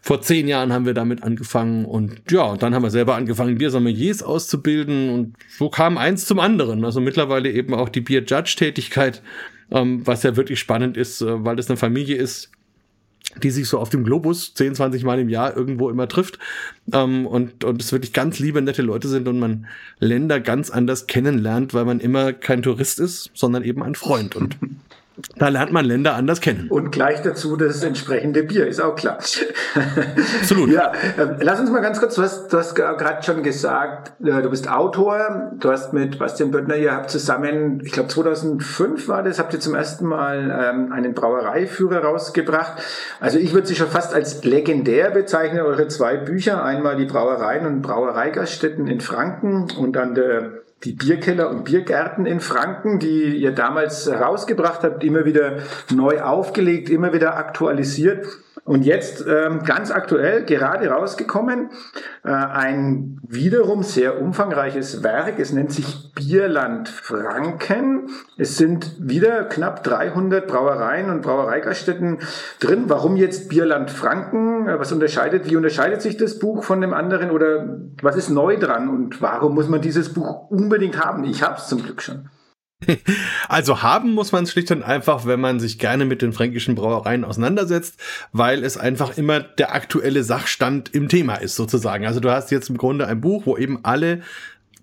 Vor 0.00 0.22
zehn 0.22 0.46
Jahren 0.46 0.72
haben 0.72 0.86
wir 0.86 0.94
damit 0.94 1.24
angefangen 1.24 1.84
und 1.84 2.30
ja, 2.30 2.56
dann 2.56 2.74
haben 2.74 2.84
wir 2.84 2.90
selber 2.90 3.16
angefangen, 3.16 3.58
Biersommeliers 3.58 4.22
auszubilden 4.22 5.10
und 5.10 5.36
so 5.48 5.68
kam 5.68 5.98
eins 5.98 6.26
zum 6.26 6.38
anderen. 6.38 6.84
Also 6.84 7.00
mittlerweile 7.00 7.50
eben 7.50 7.74
auch 7.74 7.88
die 7.88 8.00
Bier-Judge-Tätigkeit, 8.00 9.22
ähm, 9.72 10.06
was 10.06 10.22
ja 10.22 10.36
wirklich 10.36 10.60
spannend 10.60 10.96
ist, 10.96 11.22
äh, 11.22 11.44
weil 11.44 11.56
das 11.56 11.68
eine 11.68 11.76
Familie 11.76 12.16
ist, 12.16 12.52
die 13.42 13.50
sich 13.50 13.68
so 13.68 13.78
auf 13.78 13.88
dem 13.90 14.04
Globus 14.04 14.54
10, 14.54 14.74
20 14.76 15.04
Mal 15.04 15.18
im 15.18 15.28
Jahr 15.28 15.56
irgendwo 15.56 15.90
immer 15.90 16.08
trifft 16.08 16.38
ähm, 16.92 17.26
und, 17.26 17.64
und 17.64 17.82
es 17.82 17.92
wirklich 17.92 18.12
ganz 18.12 18.38
liebe, 18.38 18.62
nette 18.62 18.82
Leute 18.82 19.08
sind 19.08 19.28
und 19.28 19.38
man 19.38 19.66
Länder 19.98 20.40
ganz 20.40 20.70
anders 20.70 21.06
kennenlernt, 21.06 21.74
weil 21.74 21.84
man 21.84 22.00
immer 22.00 22.32
kein 22.32 22.62
Tourist 22.62 22.98
ist, 22.98 23.30
sondern 23.34 23.62
eben 23.62 23.82
ein 23.82 23.94
Freund. 23.94 24.36
Und 24.36 24.56
Da 25.36 25.48
lernt 25.48 25.72
man 25.72 25.86
Länder 25.86 26.14
anders 26.14 26.42
kennen. 26.42 26.68
Und 26.68 26.90
gleich 26.92 27.22
dazu 27.22 27.56
das 27.56 27.82
entsprechende 27.82 28.42
Bier, 28.42 28.66
ist 28.66 28.80
auch 28.80 28.94
klar. 28.94 29.16
Absolut. 30.40 30.70
ja, 30.70 30.92
äh, 31.16 31.36
lass 31.40 31.58
uns 31.58 31.70
mal 31.70 31.80
ganz 31.80 32.00
kurz, 32.00 32.16
du 32.16 32.22
hast, 32.22 32.52
du 32.52 32.58
hast 32.58 32.74
gerade 32.74 33.22
schon 33.22 33.42
gesagt, 33.42 34.12
äh, 34.22 34.42
du 34.42 34.50
bist 34.50 34.70
Autor, 34.70 35.52
du 35.58 35.70
hast 35.70 35.94
mit 35.94 36.18
Bastian 36.18 36.50
Böttner, 36.50 36.76
ihr 36.76 36.92
habt 36.92 37.10
zusammen, 37.10 37.80
ich 37.82 37.92
glaube 37.92 38.10
2005 38.10 39.08
war 39.08 39.22
das, 39.22 39.38
habt 39.38 39.54
ihr 39.54 39.60
zum 39.60 39.74
ersten 39.74 40.06
Mal 40.06 40.50
ähm, 40.50 40.92
einen 40.92 41.14
Brauereiführer 41.14 42.04
rausgebracht. 42.04 42.82
Also 43.18 43.38
ich 43.38 43.54
würde 43.54 43.66
sie 43.66 43.74
schon 43.74 43.88
fast 43.88 44.12
als 44.12 44.44
legendär 44.44 45.10
bezeichnen, 45.10 45.60
eure 45.60 45.88
zwei 45.88 46.18
Bücher, 46.18 46.62
einmal 46.62 46.96
die 46.96 47.06
Brauereien 47.06 47.66
und 47.66 47.80
Brauereigaststätten 47.80 48.86
in 48.86 49.00
Franken 49.00 49.68
und 49.78 49.96
dann 49.96 50.14
der 50.14 50.65
die 50.84 50.92
Bierkeller 50.92 51.50
und 51.50 51.64
Biergärten 51.64 52.26
in 52.26 52.40
Franken, 52.40 52.98
die 52.98 53.36
ihr 53.36 53.52
damals 53.52 54.08
rausgebracht 54.08 54.82
habt, 54.82 55.02
immer 55.02 55.24
wieder 55.24 55.58
neu 55.92 56.20
aufgelegt, 56.20 56.90
immer 56.90 57.12
wieder 57.12 57.36
aktualisiert. 57.36 58.26
Und 58.66 58.84
jetzt 58.84 59.24
ähm, 59.28 59.62
ganz 59.62 59.92
aktuell, 59.92 60.44
gerade 60.44 60.88
rausgekommen, 60.88 61.70
äh, 62.24 62.30
ein 62.30 63.20
wiederum 63.22 63.84
sehr 63.84 64.20
umfangreiches 64.20 65.04
Werk. 65.04 65.38
Es 65.38 65.52
nennt 65.52 65.70
sich 65.70 66.12
Bierland 66.16 66.88
Franken. 66.88 68.10
Es 68.36 68.56
sind 68.56 68.96
wieder 68.98 69.44
knapp 69.44 69.84
300 69.84 70.48
Brauereien 70.48 71.10
und 71.10 71.22
Brauereigaststätten 71.22 72.18
drin. 72.58 72.86
Warum 72.88 73.14
jetzt 73.14 73.48
Bierland 73.48 73.88
Franken? 73.88 74.66
Was 74.66 74.90
unterscheidet, 74.90 75.48
wie 75.48 75.54
unterscheidet 75.54 76.02
sich 76.02 76.16
das 76.16 76.40
Buch 76.40 76.64
von 76.64 76.80
dem 76.80 76.92
anderen 76.92 77.30
oder 77.30 77.78
was 78.02 78.16
ist 78.16 78.30
neu 78.30 78.56
dran 78.56 78.88
und 78.88 79.22
warum 79.22 79.54
muss 79.54 79.68
man 79.68 79.80
dieses 79.80 80.12
Buch 80.12 80.50
unbedingt 80.50 81.04
haben? 81.04 81.22
Ich 81.22 81.44
habe 81.44 81.58
es 81.58 81.68
zum 81.68 81.84
Glück 81.84 82.02
schon. 82.02 82.28
Also 83.48 83.82
haben 83.82 84.12
muss 84.12 84.32
man 84.32 84.44
es 84.44 84.52
schlicht 84.52 84.70
und 84.70 84.82
einfach, 84.82 85.26
wenn 85.26 85.40
man 85.40 85.60
sich 85.60 85.78
gerne 85.78 86.04
mit 86.04 86.22
den 86.22 86.32
fränkischen 86.32 86.74
Brauereien 86.74 87.24
auseinandersetzt, 87.24 87.98
weil 88.32 88.64
es 88.64 88.76
einfach 88.76 89.16
immer 89.16 89.40
der 89.40 89.74
aktuelle 89.74 90.22
Sachstand 90.24 90.94
im 90.94 91.08
Thema 91.08 91.36
ist, 91.36 91.56
sozusagen. 91.56 92.06
Also 92.06 92.20
du 92.20 92.30
hast 92.30 92.50
jetzt 92.50 92.68
im 92.68 92.76
Grunde 92.76 93.06
ein 93.06 93.20
Buch, 93.20 93.46
wo 93.46 93.56
eben 93.56 93.84
alle 93.84 94.22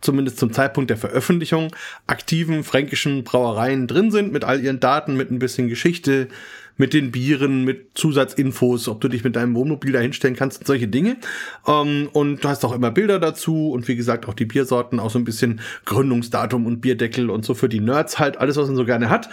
zumindest 0.01 0.37
zum 0.37 0.51
Zeitpunkt 0.51 0.89
der 0.89 0.97
Veröffentlichung 0.97 1.73
aktiven 2.07 2.63
fränkischen 2.63 3.23
Brauereien 3.23 3.87
drin 3.87 4.11
sind, 4.11 4.33
mit 4.33 4.43
all 4.43 4.59
ihren 4.59 4.79
Daten, 4.79 5.15
mit 5.15 5.31
ein 5.31 5.39
bisschen 5.39 5.69
Geschichte, 5.69 6.27
mit 6.77 6.93
den 6.93 7.11
Bieren, 7.11 7.63
mit 7.63 7.91
Zusatzinfos, 7.93 8.87
ob 8.87 9.01
du 9.01 9.07
dich 9.07 9.23
mit 9.23 9.35
deinem 9.35 9.55
Wohnmobil 9.55 9.91
da 9.91 9.99
hinstellen 9.99 10.35
kannst 10.35 10.59
und 10.59 10.67
solche 10.67 10.87
Dinge. 10.87 11.17
Ähm, 11.67 12.09
und 12.13 12.43
du 12.43 12.49
hast 12.49 12.65
auch 12.65 12.73
immer 12.73 12.91
Bilder 12.91 13.19
dazu 13.19 13.71
und 13.71 13.87
wie 13.87 13.95
gesagt 13.95 14.27
auch 14.27 14.33
die 14.33 14.45
Biersorten, 14.45 14.99
auch 14.99 15.11
so 15.11 15.19
ein 15.19 15.25
bisschen 15.25 15.61
Gründungsdatum 15.85 16.65
und 16.65 16.81
Bierdeckel 16.81 17.29
und 17.29 17.45
so 17.45 17.53
für 17.53 17.69
die 17.69 17.79
Nerds 17.79 18.19
halt, 18.19 18.37
alles, 18.37 18.57
was 18.57 18.67
man 18.67 18.75
so 18.75 18.85
gerne 18.85 19.09
hat. 19.09 19.29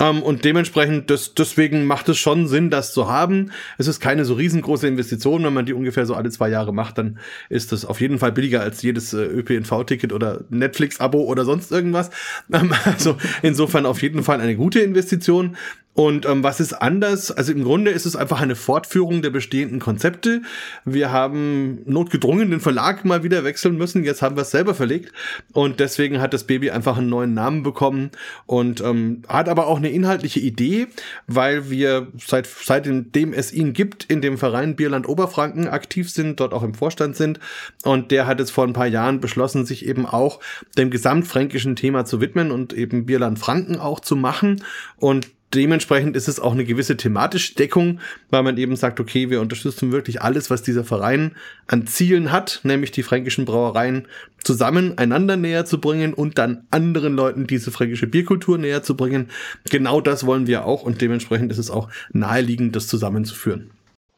Ähm, 0.00 0.22
und 0.22 0.44
dementsprechend, 0.44 1.10
das, 1.10 1.34
deswegen 1.34 1.84
macht 1.84 2.08
es 2.08 2.18
schon 2.18 2.48
Sinn, 2.48 2.70
das 2.70 2.92
zu 2.92 3.08
haben. 3.10 3.50
Es 3.78 3.86
ist 3.86 4.00
keine 4.00 4.24
so 4.24 4.34
riesengroße 4.34 4.86
Investition. 4.86 5.44
Wenn 5.44 5.52
man 5.52 5.66
die 5.66 5.74
ungefähr 5.74 6.06
so 6.06 6.14
alle 6.14 6.30
zwei 6.30 6.48
Jahre 6.48 6.72
macht, 6.72 6.98
dann 6.98 7.18
ist 7.48 7.72
das 7.72 7.84
auf 7.84 8.00
jeden 8.00 8.18
Fall 8.18 8.32
billiger 8.32 8.60
als 8.62 8.82
jedes 8.82 9.12
äh, 9.12 9.22
ÖPNV-Ticket 9.22 10.12
oder 10.12 10.44
Netflix-Abo 10.50 11.22
oder 11.22 11.44
sonst 11.44 11.72
irgendwas. 11.72 12.10
Ähm, 12.52 12.74
also 12.84 13.16
insofern 13.40 13.86
auf 13.86 14.02
jeden 14.02 14.22
Fall 14.22 14.40
eine 14.40 14.56
gute 14.56 14.80
Investition. 14.80 15.56
Und 15.94 16.24
ähm, 16.24 16.42
was 16.42 16.58
ist 16.58 16.72
anders? 16.72 17.30
Also 17.30 17.52
im 17.52 17.64
Grunde 17.64 17.90
ist 17.90 18.06
es 18.06 18.16
einfach 18.16 18.40
eine 18.40 18.56
Fortführung 18.56 19.20
der 19.20 19.28
bestehenden 19.28 19.78
Konzepte. 19.78 20.40
Wir 20.86 21.12
haben 21.12 21.82
notgedrungen 21.84 22.50
den 22.50 22.60
Verlag 22.60 23.04
mal 23.04 23.22
wieder 23.22 23.44
wechseln 23.44 23.76
müssen. 23.76 24.02
Jetzt 24.02 24.22
haben 24.22 24.36
wir 24.36 24.42
es 24.42 24.50
selber 24.50 24.74
verlegt. 24.74 25.12
Und 25.52 25.80
deswegen 25.80 26.20
hat 26.20 26.32
das 26.32 26.44
Baby 26.44 26.70
einfach 26.70 26.96
einen 26.96 27.10
neuen 27.10 27.34
Namen 27.34 27.62
bekommen 27.62 28.10
und 28.46 28.80
ähm, 28.80 29.22
hat 29.28 29.50
aber 29.50 29.66
auch 29.66 29.76
eine 29.76 29.90
inhaltliche 29.90 30.40
Idee, 30.40 30.86
weil 31.26 31.68
wir 31.68 32.06
seit 32.18 32.46
seitdem 32.46 33.34
es 33.34 33.52
ihn 33.52 33.74
gibt 33.74 34.04
in 34.04 34.22
dem 34.22 34.38
Verein 34.38 34.76
Bierland 34.76 35.06
Oberfranken 35.06 35.68
aktiv 35.68 36.10
sind, 36.10 36.40
dort 36.40 36.54
auch 36.54 36.62
im 36.62 36.72
Vorstand 36.72 37.16
sind. 37.16 37.38
Und 37.84 38.10
der 38.10 38.26
hat 38.26 38.38
jetzt 38.38 38.50
vor 38.50 38.64
ein 38.64 38.72
paar 38.72 38.86
Jahren 38.86 39.20
beschlossen, 39.20 39.66
sich 39.66 39.86
eben 39.86 40.06
auch 40.06 40.40
dem 40.78 40.90
gesamtfränkischen 40.90 41.76
Thema 41.76 42.06
zu 42.06 42.22
widmen 42.22 42.50
und 42.50 42.72
eben 42.72 43.04
Bierland 43.04 43.38
Franken 43.38 43.76
auch 43.76 44.00
zu 44.00 44.16
machen. 44.16 44.64
Und 44.96 45.28
dementsprechend 45.54 46.16
ist 46.16 46.28
es 46.28 46.40
auch 46.40 46.52
eine 46.52 46.64
gewisse 46.64 46.96
thematische 46.96 47.54
Deckung, 47.54 48.00
weil 48.30 48.42
man 48.42 48.56
eben 48.56 48.76
sagt, 48.76 49.00
okay, 49.00 49.30
wir 49.30 49.40
unterstützen 49.40 49.92
wirklich 49.92 50.22
alles, 50.22 50.50
was 50.50 50.62
dieser 50.62 50.84
Verein 50.84 51.32
an 51.66 51.86
Zielen 51.86 52.32
hat, 52.32 52.60
nämlich 52.62 52.90
die 52.92 53.02
fränkischen 53.02 53.44
Brauereien 53.44 54.06
zusammen 54.44 54.98
einander 54.98 55.36
näher 55.36 55.64
zu 55.64 55.80
bringen 55.80 56.14
und 56.14 56.38
dann 56.38 56.66
anderen 56.70 57.14
Leuten 57.14 57.46
diese 57.46 57.70
fränkische 57.70 58.06
Bierkultur 58.06 58.58
näher 58.58 58.82
zu 58.82 58.96
bringen. 58.96 59.28
Genau 59.70 60.00
das 60.00 60.26
wollen 60.26 60.46
wir 60.46 60.64
auch 60.64 60.82
und 60.82 61.00
dementsprechend 61.00 61.50
ist 61.52 61.58
es 61.58 61.70
auch 61.70 61.88
naheliegend, 62.12 62.74
das 62.76 62.86
zusammenzuführen. 62.86 63.71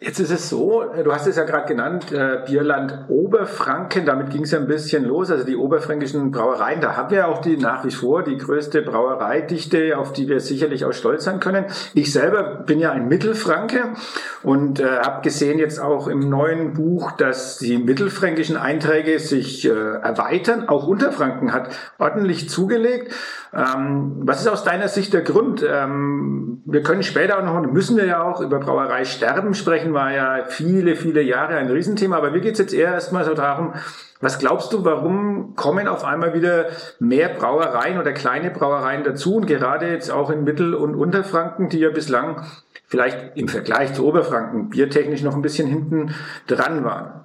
Jetzt 0.04 0.20
ist 0.20 0.30
es 0.30 0.50
so, 0.50 0.84
du 1.02 1.12
hast 1.14 1.26
es 1.26 1.36
ja 1.36 1.44
gerade 1.44 1.66
genannt, 1.66 2.12
äh, 2.12 2.40
Bierland 2.44 3.06
Oberfranken, 3.08 4.04
damit 4.04 4.28
ging 4.28 4.42
es 4.42 4.50
ja 4.50 4.58
ein 4.58 4.66
bisschen 4.66 5.02
los, 5.06 5.30
also 5.30 5.44
die 5.44 5.56
oberfränkischen 5.56 6.30
Brauereien, 6.30 6.82
da 6.82 6.94
haben 6.94 7.10
wir 7.10 7.26
auch 7.26 7.40
die 7.40 7.56
nach 7.56 7.86
wie 7.86 7.90
vor 7.90 8.22
die 8.22 8.36
größte 8.36 8.82
Brauereidichte, 8.82 9.96
auf 9.96 10.12
die 10.12 10.28
wir 10.28 10.40
sicherlich 10.40 10.84
auch 10.84 10.92
stolz 10.92 11.24
sein 11.24 11.40
können. 11.40 11.64
Ich 11.94 12.12
selber 12.12 12.42
bin 12.42 12.80
ja 12.80 12.92
ein 12.92 13.08
Mittelfranke 13.08 13.94
und 14.42 14.78
äh, 14.78 14.98
habe 14.98 15.22
gesehen 15.22 15.58
jetzt 15.58 15.80
auch 15.80 16.06
im 16.06 16.28
neuen 16.28 16.74
Buch, 16.74 17.12
dass 17.12 17.56
die 17.56 17.78
mittelfränkischen 17.78 18.58
Einträge 18.58 19.18
sich 19.18 19.64
äh, 19.64 19.70
erweitern. 19.70 20.68
Auch 20.68 20.86
Unterfranken 20.86 21.54
hat 21.54 21.70
ordentlich 21.98 22.50
zugelegt. 22.50 23.10
Ähm, 23.54 24.16
was 24.20 24.42
ist 24.42 24.48
aus 24.48 24.64
deiner 24.64 24.88
Sicht 24.88 25.14
der 25.14 25.22
Grund? 25.22 25.64
Ähm, 25.66 26.60
wir 26.66 26.82
können 26.82 27.02
später 27.02 27.38
auch 27.38 27.44
noch, 27.44 27.72
müssen 27.72 27.96
wir 27.96 28.04
ja 28.04 28.22
auch 28.22 28.42
über 28.42 28.58
Brauerei 28.58 29.06
sterben 29.06 29.54
sprechen 29.54 29.93
war 29.94 30.12
ja 30.12 30.44
viele, 30.48 30.96
viele 30.96 31.22
Jahre 31.22 31.56
ein 31.56 31.70
Riesenthema. 31.70 32.16
Aber 32.16 32.30
mir 32.30 32.40
geht 32.40 32.54
es 32.54 32.58
jetzt 32.58 32.74
eher 32.74 32.92
erstmal 32.92 33.24
so 33.24 33.34
darum, 33.34 33.74
was 34.20 34.38
glaubst 34.38 34.72
du, 34.72 34.84
warum 34.84 35.54
kommen 35.54 35.88
auf 35.88 36.04
einmal 36.04 36.34
wieder 36.34 36.66
mehr 36.98 37.28
Brauereien 37.28 37.98
oder 37.98 38.12
kleine 38.12 38.50
Brauereien 38.50 39.04
dazu 39.04 39.36
und 39.36 39.46
gerade 39.46 39.88
jetzt 39.88 40.10
auch 40.10 40.30
in 40.30 40.44
Mittel- 40.44 40.74
und 40.74 40.94
Unterfranken, 40.94 41.68
die 41.68 41.78
ja 41.78 41.90
bislang 41.90 42.44
vielleicht 42.86 43.36
im 43.36 43.48
Vergleich 43.48 43.92
zu 43.92 44.06
Oberfranken 44.06 44.70
biertechnisch 44.70 45.22
noch 45.22 45.34
ein 45.34 45.42
bisschen 45.42 45.66
hinten 45.66 46.14
dran 46.46 46.84
waren? 46.84 47.24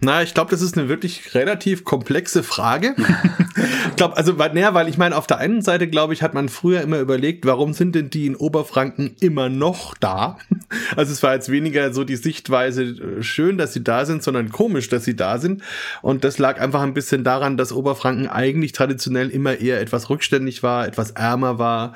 Na, 0.00 0.22
ich 0.22 0.34
glaube, 0.34 0.50
das 0.50 0.60
ist 0.60 0.76
eine 0.76 0.88
wirklich 0.88 1.34
relativ 1.34 1.84
komplexe 1.84 2.42
Frage. 2.42 2.94
ich 3.94 3.96
glaube, 3.98 4.16
also, 4.16 4.32
naja, 4.32 4.74
weil 4.74 4.88
ich 4.88 4.98
meine, 4.98 5.16
auf 5.16 5.28
der 5.28 5.38
einen 5.38 5.62
Seite, 5.62 5.86
glaube 5.86 6.14
ich, 6.14 6.22
hat 6.24 6.34
man 6.34 6.48
früher 6.48 6.80
immer 6.80 6.98
überlegt, 6.98 7.46
warum 7.46 7.74
sind 7.74 7.94
denn 7.94 8.10
die 8.10 8.26
in 8.26 8.34
Oberfranken 8.34 9.14
immer 9.20 9.48
noch 9.48 9.94
da? 9.94 10.38
Also 10.96 11.12
es 11.12 11.22
war 11.22 11.34
jetzt 11.34 11.50
weniger 11.50 11.92
so 11.92 12.02
die 12.02 12.16
Sichtweise 12.16 12.82
äh, 12.82 13.22
schön, 13.22 13.58
dass 13.58 13.72
sie 13.72 13.84
da 13.84 14.04
sind, 14.04 14.24
sondern 14.24 14.50
komisch, 14.50 14.88
dass 14.88 15.04
sie 15.04 15.14
da 15.14 15.38
sind. 15.38 15.62
Und 16.02 16.24
das 16.24 16.38
lag 16.38 16.60
einfach 16.60 16.82
ein 16.82 16.94
bisschen 16.94 17.22
daran, 17.22 17.56
dass 17.56 17.72
Oberfranken 17.72 18.28
eigentlich 18.28 18.72
traditionell 18.72 19.30
immer 19.30 19.60
eher 19.60 19.80
etwas 19.80 20.10
rückständig 20.10 20.64
war, 20.64 20.88
etwas 20.88 21.12
ärmer 21.12 21.60
war, 21.60 21.94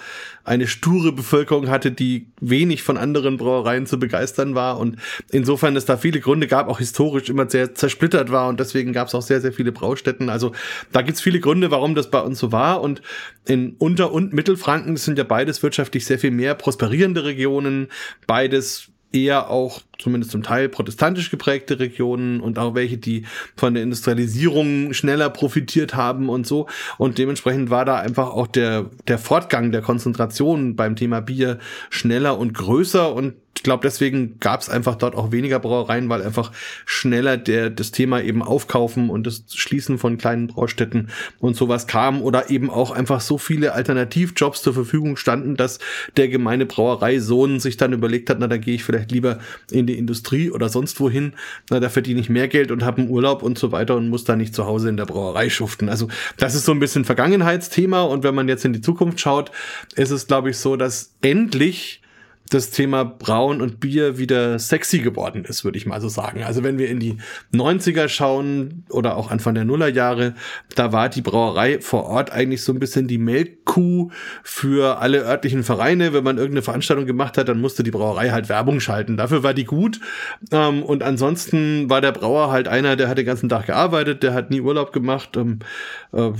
eine 0.48 0.66
sture 0.66 1.12
Bevölkerung 1.12 1.68
hatte, 1.68 1.92
die 1.92 2.26
wenig 2.40 2.82
von 2.82 2.96
anderen 2.96 3.36
Brauereien 3.36 3.86
zu 3.86 3.98
begeistern 3.98 4.54
war. 4.54 4.78
Und 4.78 4.96
insofern 5.30 5.76
es 5.76 5.84
da 5.84 5.98
viele 5.98 6.20
Gründe 6.20 6.46
gab, 6.46 6.68
auch 6.68 6.78
historisch 6.78 7.28
immer 7.28 7.48
sehr 7.50 7.74
zersplittert 7.74 8.32
war. 8.32 8.48
Und 8.48 8.58
deswegen 8.58 8.92
gab 8.92 9.08
es 9.08 9.14
auch 9.14 9.22
sehr, 9.22 9.40
sehr 9.40 9.52
viele 9.52 9.72
Braustätten. 9.72 10.30
Also 10.30 10.52
da 10.90 11.02
gibt's 11.02 11.20
viele 11.20 11.40
Gründe, 11.40 11.70
warum 11.70 11.88
das 11.95 12.11
bei 12.11 12.21
uns 12.21 12.38
so 12.38 12.52
war. 12.52 12.80
Und 12.80 13.02
in 13.47 13.76
Unter- 13.78 14.12
und 14.12 14.33
Mittelfranken 14.33 14.97
sind 14.97 15.18
ja 15.18 15.25
beides 15.25 15.62
wirtschaftlich 15.62 16.07
sehr 16.07 16.18
viel 16.18 16.30
mehr 16.30 16.54
prosperierende 16.54 17.25
Regionen. 17.25 17.88
Beides 18.26 18.90
eher 19.12 19.50
auch 19.50 19.80
zumindest 19.99 20.33
zum 20.33 20.42
Teil 20.42 20.68
protestantisch 20.68 21.30
geprägte 21.30 21.78
Regionen 21.78 22.40
und 22.40 22.59
auch 22.59 22.75
welche, 22.75 22.99
die 22.99 23.25
von 23.57 23.75
der 23.75 23.83
Industrialisierung 23.83 24.92
schneller 24.92 25.30
profitiert 25.30 25.95
haben 25.95 26.28
und 26.28 26.47
so. 26.47 26.68
Und 26.99 27.18
dementsprechend 27.18 27.71
war 27.71 27.85
da 27.85 27.99
einfach 27.99 28.28
auch 28.28 28.47
der, 28.47 28.90
der 29.07 29.18
Fortgang 29.18 29.73
der 29.73 29.83
Konzentration 29.83 30.76
beim 30.76 30.95
Thema 30.95 31.21
Bier 31.21 31.59
schneller 31.90 32.38
und 32.38 32.52
größer 32.52 33.12
und 33.14 33.35
ich 33.58 33.64
glaube, 33.64 33.80
deswegen 33.82 34.38
gab 34.38 34.60
es 34.60 34.68
einfach 34.68 34.94
dort 34.94 35.16
auch 35.16 35.32
weniger 35.32 35.58
Brauereien, 35.58 36.08
weil 36.08 36.22
einfach 36.22 36.52
schneller 36.86 37.36
der 37.36 37.70
das 37.70 37.90
Thema 37.90 38.22
eben 38.22 38.40
aufkaufen 38.40 39.10
und 39.10 39.26
das 39.26 39.46
Schließen 39.52 39.98
von 39.98 40.16
kleinen 40.16 40.46
Braustätten 40.46 41.08
und 41.40 41.56
sowas 41.56 41.88
kam 41.88 42.22
oder 42.22 42.50
eben 42.50 42.70
auch 42.70 42.92
einfach 42.92 43.20
so 43.20 43.36
viele 43.36 43.72
Alternativjobs 43.72 44.62
zur 44.62 44.74
Verfügung 44.74 45.16
standen, 45.16 45.56
dass 45.56 45.80
der 46.16 46.28
gemeine 46.28 46.66
Brauereisohn 46.66 47.58
sich 47.58 47.76
dann 47.76 47.92
überlegt 47.92 48.30
hat, 48.30 48.38
na, 48.38 48.46
da 48.46 48.58
gehe 48.58 48.76
ich 48.76 48.84
vielleicht 48.84 49.10
lieber 49.10 49.40
in 49.72 49.88
die 49.88 49.98
Industrie 49.98 50.52
oder 50.52 50.68
sonst 50.68 51.00
wohin, 51.00 51.32
na, 51.68 51.80
da 51.80 51.88
verdiene 51.88 52.20
ich 52.20 52.30
mehr 52.30 52.46
Geld 52.46 52.70
und 52.70 52.84
habe 52.84 52.98
einen 52.98 53.10
Urlaub 53.10 53.42
und 53.42 53.58
so 53.58 53.72
weiter 53.72 53.96
und 53.96 54.08
muss 54.08 54.22
da 54.22 54.36
nicht 54.36 54.54
zu 54.54 54.66
Hause 54.66 54.88
in 54.88 54.96
der 54.96 55.06
Brauerei 55.06 55.50
schuften. 55.50 55.88
Also 55.88 56.06
das 56.36 56.54
ist 56.54 56.64
so 56.64 56.70
ein 56.70 56.78
bisschen 56.78 57.04
Vergangenheitsthema 57.04 58.02
und 58.02 58.22
wenn 58.22 58.36
man 58.36 58.46
jetzt 58.46 58.64
in 58.64 58.72
die 58.72 58.82
Zukunft 58.82 59.18
schaut, 59.18 59.50
ist 59.96 60.12
es, 60.12 60.28
glaube 60.28 60.50
ich, 60.50 60.58
so, 60.58 60.76
dass 60.76 61.12
endlich 61.22 62.02
das 62.48 62.70
Thema 62.70 63.04
Braun 63.04 63.60
und 63.60 63.80
Bier 63.80 64.18
wieder 64.18 64.58
sexy 64.58 65.00
geworden 65.00 65.44
ist, 65.44 65.64
würde 65.64 65.78
ich 65.78 65.86
mal 65.86 66.00
so 66.00 66.08
sagen. 66.08 66.42
Also 66.42 66.62
wenn 66.62 66.78
wir 66.78 66.88
in 66.88 67.00
die 67.00 67.16
90er 67.54 68.08
schauen 68.08 68.84
oder 68.90 69.16
auch 69.16 69.30
Anfang 69.30 69.54
der 69.54 69.64
Nullerjahre, 69.64 70.34
da 70.74 70.92
war 70.92 71.08
die 71.08 71.22
Brauerei 71.22 71.80
vor 71.80 72.04
Ort 72.04 72.30
eigentlich 72.30 72.62
so 72.62 72.72
ein 72.72 72.78
bisschen 72.78 73.08
die 73.08 73.18
Melkkuh 73.18 74.10
für 74.42 74.98
alle 74.98 75.24
örtlichen 75.24 75.64
Vereine. 75.64 76.12
Wenn 76.12 76.24
man 76.24 76.38
irgendeine 76.38 76.62
Veranstaltung 76.62 77.06
gemacht 77.06 77.38
hat, 77.38 77.48
dann 77.48 77.60
musste 77.60 77.82
die 77.82 77.90
Brauerei 77.90 78.30
halt 78.30 78.48
Werbung 78.48 78.80
schalten. 78.80 79.16
Dafür 79.16 79.42
war 79.42 79.54
die 79.54 79.64
gut. 79.64 80.00
Ähm, 80.52 80.82
und 80.82 81.02
ansonsten 81.02 81.90
war 81.90 82.00
der 82.00 82.12
Brauer 82.12 82.50
halt 82.50 82.68
einer, 82.68 82.96
der 82.96 83.08
hat 83.08 83.18
den 83.18 83.26
ganzen 83.26 83.48
Tag 83.48 83.66
gearbeitet, 83.66 84.22
der 84.22 84.34
hat 84.34 84.50
nie 84.50 84.60
Urlaub 84.60 84.92
gemacht. 84.92 85.36
Ähm, 85.36 85.58
äh, 86.12 86.30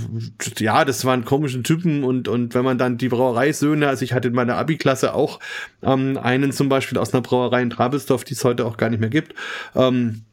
ja, 0.57 0.85
das 0.85 1.05
waren 1.05 1.25
komische 1.25 1.63
Typen 1.63 2.03
und, 2.03 2.27
und 2.27 2.55
wenn 2.55 2.63
man 2.65 2.77
dann 2.77 2.97
die 2.97 3.09
Brauereisöhne, 3.09 3.87
also 3.87 4.03
ich 4.03 4.13
hatte 4.13 4.29
in 4.29 4.33
meiner 4.33 4.55
Abi-Klasse 4.57 5.13
auch 5.13 5.39
ähm, 5.99 6.17
einen 6.17 6.51
zum 6.51 6.69
Beispiel 6.69 6.97
aus 6.97 7.13
einer 7.13 7.21
Brauerei 7.21 7.61
in 7.61 7.69
Trabelsdorf, 7.69 8.23
die 8.23 8.33
es 8.33 8.43
heute 8.43 8.65
auch 8.65 8.77
gar 8.77 8.89
nicht 8.89 8.99
mehr 8.99 9.09
gibt. 9.09 9.33
Ähm, 9.75 10.23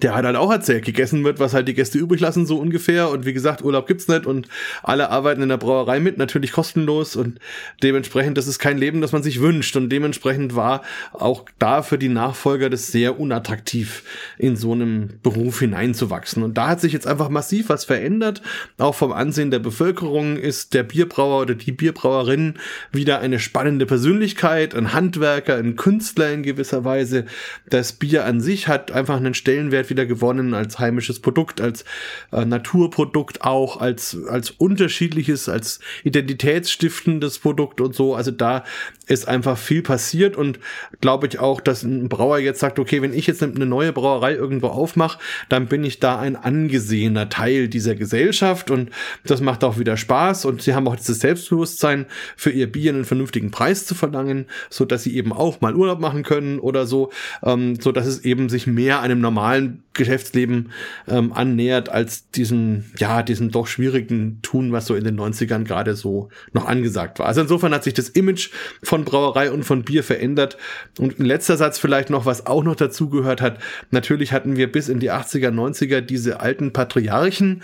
der 0.00 0.14
hat 0.14 0.24
halt 0.24 0.36
auch 0.36 0.50
erzählt, 0.50 0.84
gegessen 0.86 1.22
wird, 1.22 1.38
was 1.38 1.52
halt 1.52 1.68
die 1.68 1.74
Gäste 1.74 1.98
übrig 1.98 2.20
lassen, 2.20 2.46
so 2.46 2.58
ungefähr. 2.58 3.10
Und 3.10 3.26
wie 3.26 3.34
gesagt, 3.34 3.62
Urlaub 3.62 3.86
gibt's 3.86 4.08
nicht 4.08 4.26
und 4.26 4.48
alle 4.82 5.10
arbeiten 5.10 5.42
in 5.42 5.50
der 5.50 5.58
Brauerei 5.58 6.00
mit, 6.00 6.16
natürlich 6.16 6.52
kostenlos 6.52 7.14
und 7.14 7.38
dementsprechend, 7.82 8.38
das 8.38 8.46
ist 8.46 8.58
kein 8.58 8.78
Leben, 8.78 9.02
das 9.02 9.12
man 9.12 9.22
sich 9.22 9.40
wünscht. 9.40 9.76
Und 9.76 9.90
dementsprechend 9.90 10.56
war 10.56 10.82
auch 11.12 11.44
da 11.58 11.82
für 11.82 11.98
die 11.98 12.08
Nachfolger 12.08 12.70
das 12.70 12.86
sehr 12.86 13.20
unattraktiv, 13.20 14.02
in 14.38 14.56
so 14.56 14.72
einem 14.72 15.10
Beruf 15.22 15.60
hineinzuwachsen. 15.60 16.42
Und 16.42 16.56
da 16.56 16.68
hat 16.68 16.80
sich 16.80 16.94
jetzt 16.94 17.06
einfach 17.06 17.28
massiv 17.28 17.68
was 17.68 17.84
verändert. 17.84 18.40
Auch 18.78 18.94
vom 18.94 19.12
Ansehen 19.12 19.50
der 19.50 19.58
Bevölkerung 19.58 20.38
ist 20.38 20.72
der 20.72 20.84
Bierbrauer 20.84 21.42
oder 21.42 21.54
die 21.54 21.72
Bierbrauerin 21.72 22.54
wieder 22.92 23.20
eine 23.20 23.38
spannende 23.38 23.84
Persönlichkeit, 23.84 24.74
ein 24.74 24.94
Handwerker, 24.94 25.56
ein 25.56 25.76
Künstler 25.76 26.32
in 26.32 26.42
gewisser 26.42 26.84
Weise. 26.84 27.26
Das 27.68 27.92
Bier 27.92 28.24
an 28.24 28.40
sich 28.40 28.68
hat 28.68 28.90
einfach 28.90 29.16
einen 29.16 29.34
Stellenwert 29.34 29.81
Stellenwert 29.82 29.90
wieder 29.90 30.06
gewonnen 30.06 30.54
als 30.54 30.78
heimisches 30.78 31.20
Produkt, 31.20 31.60
als 31.60 31.84
äh, 32.32 32.44
Naturprodukt 32.44 33.42
auch, 33.42 33.80
als, 33.80 34.16
als 34.28 34.50
unterschiedliches, 34.50 35.48
als 35.48 35.80
identitätsstiftendes 36.04 37.38
Produkt 37.38 37.80
und 37.80 37.94
so. 37.94 38.14
Also 38.14 38.30
da 38.30 38.64
ist 39.06 39.28
einfach 39.28 39.58
viel 39.58 39.82
passiert 39.82 40.36
und 40.36 40.58
glaube 41.00 41.26
ich 41.26 41.38
auch, 41.38 41.60
dass 41.60 41.82
ein 41.82 42.08
Brauer 42.08 42.38
jetzt 42.38 42.60
sagt, 42.60 42.78
okay, 42.78 43.02
wenn 43.02 43.12
ich 43.12 43.26
jetzt 43.26 43.42
eine 43.42 43.66
neue 43.66 43.92
Brauerei 43.92 44.34
irgendwo 44.34 44.68
aufmache, 44.68 45.18
dann 45.48 45.66
bin 45.66 45.84
ich 45.84 46.00
da 46.00 46.18
ein 46.18 46.36
angesehener 46.36 47.28
Teil 47.28 47.68
dieser 47.68 47.94
Gesellschaft 47.94 48.70
und 48.70 48.90
das 49.24 49.40
macht 49.40 49.64
auch 49.64 49.78
wieder 49.78 49.96
Spaß 49.96 50.44
und 50.44 50.62
sie 50.62 50.74
haben 50.74 50.86
auch 50.88 50.96
dieses 50.96 51.20
Selbstbewusstsein 51.20 52.06
für 52.36 52.50
ihr 52.50 52.70
Bier 52.70 52.92
einen 52.92 53.04
vernünftigen 53.04 53.50
Preis 53.50 53.86
zu 53.86 53.94
verlangen, 53.94 54.46
so 54.70 54.84
dass 54.84 55.02
sie 55.02 55.16
eben 55.16 55.32
auch 55.32 55.60
mal 55.60 55.74
Urlaub 55.74 56.00
machen 56.00 56.22
können 56.22 56.58
oder 56.58 56.86
so, 56.86 57.10
ähm, 57.42 57.76
so 57.80 57.92
dass 57.92 58.06
es 58.06 58.24
eben 58.24 58.48
sich 58.48 58.66
mehr 58.66 59.00
einem 59.00 59.20
normalen 59.20 59.71
Geschäftsleben 59.94 60.72
ähm, 61.06 61.32
annähert 61.32 61.88
als 61.88 62.30
diesen, 62.30 62.90
ja, 62.98 63.22
diesen 63.22 63.50
doch 63.50 63.66
schwierigen 63.66 64.40
Tun, 64.42 64.72
was 64.72 64.86
so 64.86 64.94
in 64.94 65.04
den 65.04 65.18
90ern 65.18 65.64
gerade 65.64 65.94
so 65.94 66.30
noch 66.52 66.66
angesagt 66.66 67.18
war. 67.18 67.26
Also 67.26 67.42
insofern 67.42 67.74
hat 67.74 67.84
sich 67.84 67.94
das 67.94 68.08
Image 68.08 68.50
von 68.82 69.04
Brauerei 69.04 69.50
und 69.50 69.64
von 69.64 69.82
Bier 69.82 70.02
verändert. 70.02 70.56
Und 70.98 71.18
ein 71.18 71.24
letzter 71.24 71.56
Satz 71.56 71.78
vielleicht 71.78 72.10
noch, 72.10 72.24
was 72.26 72.46
auch 72.46 72.64
noch 72.64 72.76
dazugehört 72.76 73.40
hat. 73.40 73.58
Natürlich 73.90 74.32
hatten 74.32 74.56
wir 74.56 74.70
bis 74.70 74.88
in 74.88 74.98
die 74.98 75.10
80er, 75.10 75.50
90er 75.50 76.00
diese 76.00 76.40
alten 76.40 76.72
Patriarchen, 76.72 77.62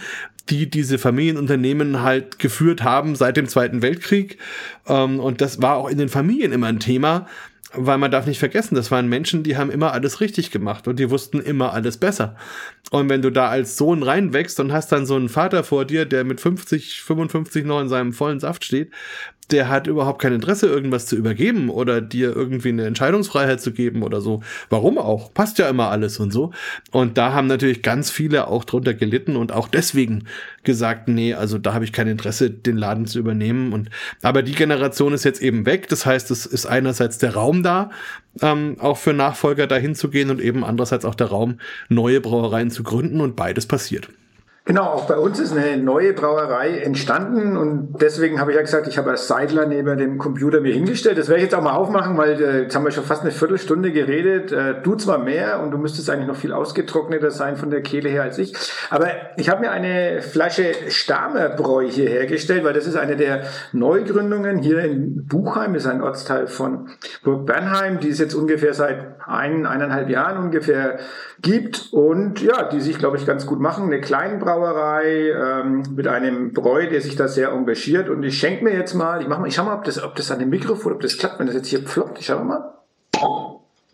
die 0.50 0.68
diese 0.68 0.98
Familienunternehmen 0.98 2.02
halt 2.02 2.38
geführt 2.38 2.82
haben 2.82 3.16
seit 3.16 3.36
dem 3.36 3.48
Zweiten 3.48 3.82
Weltkrieg. 3.82 4.38
Ähm, 4.86 5.20
und 5.20 5.40
das 5.40 5.60
war 5.62 5.76
auch 5.76 5.88
in 5.88 5.98
den 5.98 6.08
Familien 6.08 6.52
immer 6.52 6.66
ein 6.66 6.80
Thema 6.80 7.26
weil 7.74 7.98
man 7.98 8.10
darf 8.10 8.26
nicht 8.26 8.38
vergessen, 8.38 8.74
das 8.74 8.90
waren 8.90 9.08
Menschen, 9.08 9.42
die 9.42 9.56
haben 9.56 9.70
immer 9.70 9.92
alles 9.92 10.20
richtig 10.20 10.50
gemacht 10.50 10.88
und 10.88 10.98
die 10.98 11.10
wussten 11.10 11.40
immer 11.40 11.72
alles 11.74 11.98
besser. 11.98 12.36
Und 12.90 13.08
wenn 13.08 13.22
du 13.22 13.30
da 13.30 13.48
als 13.48 13.76
Sohn 13.76 14.02
reinwächst 14.02 14.60
und 14.60 14.72
hast 14.72 14.92
dann 14.92 15.06
so 15.06 15.14
einen 15.14 15.28
Vater 15.28 15.62
vor 15.64 15.84
dir, 15.84 16.06
der 16.06 16.24
mit 16.24 16.40
50, 16.40 17.02
55 17.02 17.64
noch 17.64 17.80
in 17.80 17.88
seinem 17.88 18.12
vollen 18.12 18.40
Saft 18.40 18.64
steht, 18.64 18.90
der 19.50 19.68
hat 19.68 19.86
überhaupt 19.86 20.20
kein 20.20 20.34
Interesse, 20.34 20.66
irgendwas 20.66 21.06
zu 21.06 21.16
übergeben 21.16 21.70
oder 21.70 22.00
dir 22.00 22.34
irgendwie 22.36 22.68
eine 22.68 22.84
Entscheidungsfreiheit 22.84 23.60
zu 23.60 23.72
geben 23.72 24.02
oder 24.02 24.20
so. 24.20 24.42
Warum 24.68 24.98
auch? 24.98 25.32
Passt 25.32 25.58
ja 25.58 25.68
immer 25.68 25.88
alles 25.88 26.18
und 26.18 26.32
so. 26.32 26.52
Und 26.90 27.16
da 27.16 27.32
haben 27.32 27.46
natürlich 27.46 27.82
ganz 27.82 28.10
viele 28.10 28.48
auch 28.48 28.64
drunter 28.64 28.92
gelitten 28.94 29.36
und 29.36 29.52
auch 29.52 29.68
deswegen 29.68 30.24
gesagt, 30.64 31.08
nee, 31.08 31.32
also 31.32 31.56
da 31.56 31.72
habe 31.72 31.84
ich 31.84 31.92
kein 31.92 32.08
Interesse, 32.08 32.50
den 32.50 32.76
Laden 32.76 33.06
zu 33.06 33.18
übernehmen. 33.18 33.72
Und 33.72 33.88
aber 34.22 34.42
die 34.42 34.54
Generation 34.54 35.14
ist 35.14 35.24
jetzt 35.24 35.40
eben 35.40 35.64
weg. 35.64 35.88
Das 35.88 36.04
heißt, 36.04 36.30
es 36.30 36.44
ist 36.44 36.66
einerseits 36.66 37.16
der 37.16 37.34
Raum 37.34 37.62
da, 37.62 37.90
ähm, 38.42 38.76
auch 38.80 38.96
für 38.96 39.12
Nachfolger 39.12 39.66
dahin 39.66 39.94
zu 39.94 40.10
gehen 40.10 40.30
und 40.30 40.40
eben 40.40 40.64
andererseits 40.64 41.04
auch 41.04 41.14
der 41.14 41.28
Raum, 41.28 41.58
neue 41.88 42.20
Brauereien 42.20 42.70
zu 42.70 42.82
gründen 42.82 43.20
und 43.20 43.36
beides 43.36 43.66
passiert. 43.66 44.08
Genau, 44.68 44.82
auch 44.82 45.06
bei 45.06 45.16
uns 45.16 45.40
ist 45.40 45.56
eine 45.56 45.78
neue 45.78 46.12
Brauerei 46.12 46.80
entstanden 46.80 47.56
und 47.56 47.94
deswegen 48.02 48.38
habe 48.38 48.50
ich 48.50 48.56
ja 48.56 48.60
gesagt, 48.60 48.86
ich 48.86 48.98
habe 48.98 49.08
als 49.08 49.26
Seidler 49.26 49.64
neben 49.64 49.96
dem 49.96 50.18
Computer 50.18 50.60
mir 50.60 50.74
hingestellt. 50.74 51.16
Das 51.16 51.28
werde 51.28 51.38
ich 51.38 51.44
jetzt 51.44 51.54
auch 51.54 51.62
mal 51.62 51.72
aufmachen, 51.72 52.18
weil 52.18 52.38
äh, 52.38 52.62
jetzt 52.64 52.76
haben 52.76 52.84
wir 52.84 52.90
schon 52.90 53.04
fast 53.04 53.22
eine 53.22 53.30
Viertelstunde 53.30 53.92
geredet. 53.92 54.52
Äh, 54.52 54.82
du 54.82 54.94
zwar 54.96 55.16
mehr 55.16 55.62
und 55.62 55.70
du 55.70 55.78
müsstest 55.78 56.10
eigentlich 56.10 56.26
noch 56.26 56.36
viel 56.36 56.52
ausgetrockneter 56.52 57.30
sein 57.30 57.56
von 57.56 57.70
der 57.70 57.80
Kehle 57.80 58.10
her 58.10 58.24
als 58.24 58.36
ich, 58.36 58.54
aber 58.90 59.08
ich 59.38 59.48
habe 59.48 59.62
mir 59.62 59.70
eine 59.70 60.20
Flasche 60.20 60.72
Stamerbräu 60.88 61.88
hier 61.88 62.10
hergestellt, 62.10 62.62
weil 62.62 62.74
das 62.74 62.86
ist 62.86 62.96
eine 62.96 63.16
der 63.16 63.44
Neugründungen 63.72 64.58
hier 64.58 64.80
in 64.80 65.24
Buchheim, 65.24 65.76
ist 65.76 65.86
ein 65.86 66.02
Ortsteil 66.02 66.46
von 66.46 66.90
Burg 67.24 67.46
Bernheim, 67.46 68.00
die 68.00 68.10
es 68.10 68.18
jetzt 68.18 68.34
ungefähr 68.34 68.74
seit 68.74 69.18
ein, 69.26 69.64
eineinhalb 69.64 70.10
Jahren 70.10 70.44
ungefähr 70.44 70.98
gibt 71.40 71.88
und 71.92 72.42
ja, 72.42 72.64
die 72.64 72.80
sich, 72.80 72.98
glaube 72.98 73.16
ich, 73.16 73.26
ganz 73.26 73.46
gut 73.46 73.60
machen. 73.60 73.84
Eine 73.84 74.00
kleine 74.00 74.38
Brauerei 74.38 74.57
ähm, 74.64 75.82
mit 75.94 76.06
einem 76.06 76.52
Bräu, 76.52 76.88
der 76.88 77.00
sich 77.00 77.16
da 77.16 77.28
sehr 77.28 77.50
engagiert. 77.50 78.08
Und 78.08 78.22
ich 78.22 78.38
schenke 78.38 78.64
mir 78.64 78.74
jetzt 78.74 78.94
mal, 78.94 79.20
ich 79.20 79.28
mach 79.28 79.38
mal, 79.38 79.48
ich 79.48 79.54
schau 79.54 79.64
mal, 79.64 79.74
ob 79.74 79.84
das, 79.84 80.02
ob 80.02 80.14
das 80.16 80.30
an 80.30 80.38
dem 80.38 80.50
Mikrofon, 80.50 80.92
ob 80.92 81.00
das 81.00 81.18
klappt, 81.18 81.38
wenn 81.38 81.46
das 81.46 81.56
jetzt 81.56 81.68
hier 81.68 81.86
floppt. 81.86 82.18
Ich 82.18 82.26
schau 82.26 82.42
mal. 82.42 82.74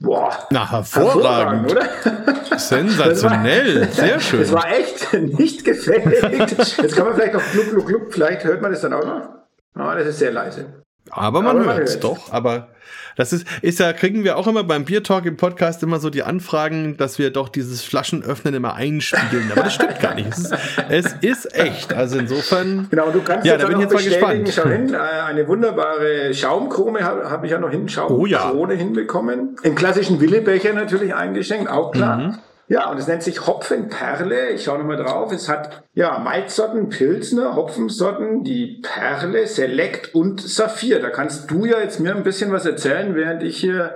Boah. 0.01 0.33
Na, 0.51 0.71
hervorragend. 0.71 1.73
hervorragend 1.73 1.73
oder? 1.73 2.59
Sensationell. 2.59 3.81
War, 3.83 3.89
Sehr 3.89 4.21
schön. 4.21 4.41
Das 4.41 4.53
war 4.53 4.71
echt 4.71 5.13
nicht 5.15 5.65
gefällt. 5.65 6.51
Jetzt 6.59 6.97
kann 6.97 7.07
man 7.07 7.15
vielleicht 7.15 7.35
noch 7.35 7.43
gluck, 7.53 7.71
gluck, 7.71 7.87
gluck. 7.87 8.13
Vielleicht 8.13 8.45
hört 8.45 8.61
man 8.61 8.73
das 8.73 8.83
dann 8.83 8.93
auch 8.93 9.05
noch. 9.05 9.29
Ah, 9.75 9.95
das 9.95 10.09
ist 10.09 10.19
sehr 10.19 10.33
leise. 10.33 10.84
Aber 11.11 11.43
man 11.43 11.65
hört 11.65 11.89
es 11.89 12.01
doch. 12.01 12.33
Aber 12.33 12.69
das 13.17 13.33
ist, 13.33 13.47
ist 13.63 13.79
ja, 13.79 13.93
kriegen 13.93 14.25
wir 14.25 14.37
auch 14.37 14.47
immer 14.47 14.65
beim 14.65 14.85
Bier 14.85 15.03
Talk 15.03 15.25
im 15.27 15.37
Podcast 15.37 15.83
immer 15.83 16.01
so 16.01 16.11
die 16.11 16.23
Anfragen, 16.23 16.97
dass 16.97 17.19
wir 17.19 17.31
doch 17.31 17.49
dieses 17.49 17.83
Flaschenöffnen 17.83 18.55
immer 18.55 18.75
einspielen. 18.75 19.51
Aber 19.53 19.63
das 19.63 19.75
stimmt 19.75 20.01
gar 20.01 20.15
nicht. 20.15 20.29
Es 20.29 20.39
ist, 20.39 20.57
es 20.91 21.15
ist 21.23 21.55
echt. 21.55 21.93
Also 21.93 22.19
insofern. 22.19 22.89
Genau, 22.91 23.11
du 23.11 23.23
kannst 23.23 23.47
ja, 23.47 23.57
da 23.57 23.67
bin 23.67 23.77
ich 23.77 23.83
jetzt 23.83 23.95
mal 23.95 24.03
gespannt. 24.03 24.51
Schau 24.53 24.69
hin, 24.69 24.95
äh, 24.95 24.97
eine 24.97 25.47
wunderbare 25.47 26.35
Schaumkrone 26.35 27.05
habe 27.05 27.31
hab 27.31 27.45
ich 27.45 27.53
ja 27.53 27.59
noch 27.59 27.71
hin, 27.71 27.89
Schaumkrone 27.89 28.21
oh, 28.21 28.27
ja. 28.27 28.77
hinbekommen. 28.77 29.57
Im 29.63 29.75
klassischen 29.75 30.21
Willebecher 30.21 30.73
natürlich 30.73 31.15
eingeschenkt, 31.15 31.71
auch 31.71 31.93
klar. 31.93 32.17
Mhm. 32.17 32.39
Ja, 32.69 32.91
und 32.91 32.99
es 32.99 33.07
nennt 33.07 33.23
sich 33.23 33.47
Hopfenperle. 33.47 34.51
Ich 34.51 34.65
schaue 34.65 34.79
nochmal 34.79 34.97
drauf. 34.97 35.33
Es 35.33 35.49
hat 35.49 35.85
ja 35.95 36.19
Malzsorten, 36.19 36.89
Pilzner, 36.89 37.57
Hopfensorten, 37.57 38.43
die 38.43 38.81
Perle, 38.83 39.47
Select 39.47 40.15
und 40.15 40.41
Saphir. 40.41 41.01
Da 41.01 41.11
kannst 41.11 41.51
du 41.51 41.67
ja 41.67 41.81
jetzt 41.81 42.01
mir 42.01 42.17
ein 42.17 42.23
bisschen 42.23 42.53
was 42.53 42.65
erzählen, 42.65 43.15
während 43.15 43.43
ich 43.43 43.59
hier 43.59 43.95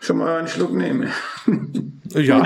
schon 0.00 0.18
mal 0.18 0.38
einen 0.38 0.48
Schluck 0.48 0.72
nehme. 0.72 1.08
Ja. 2.12 2.42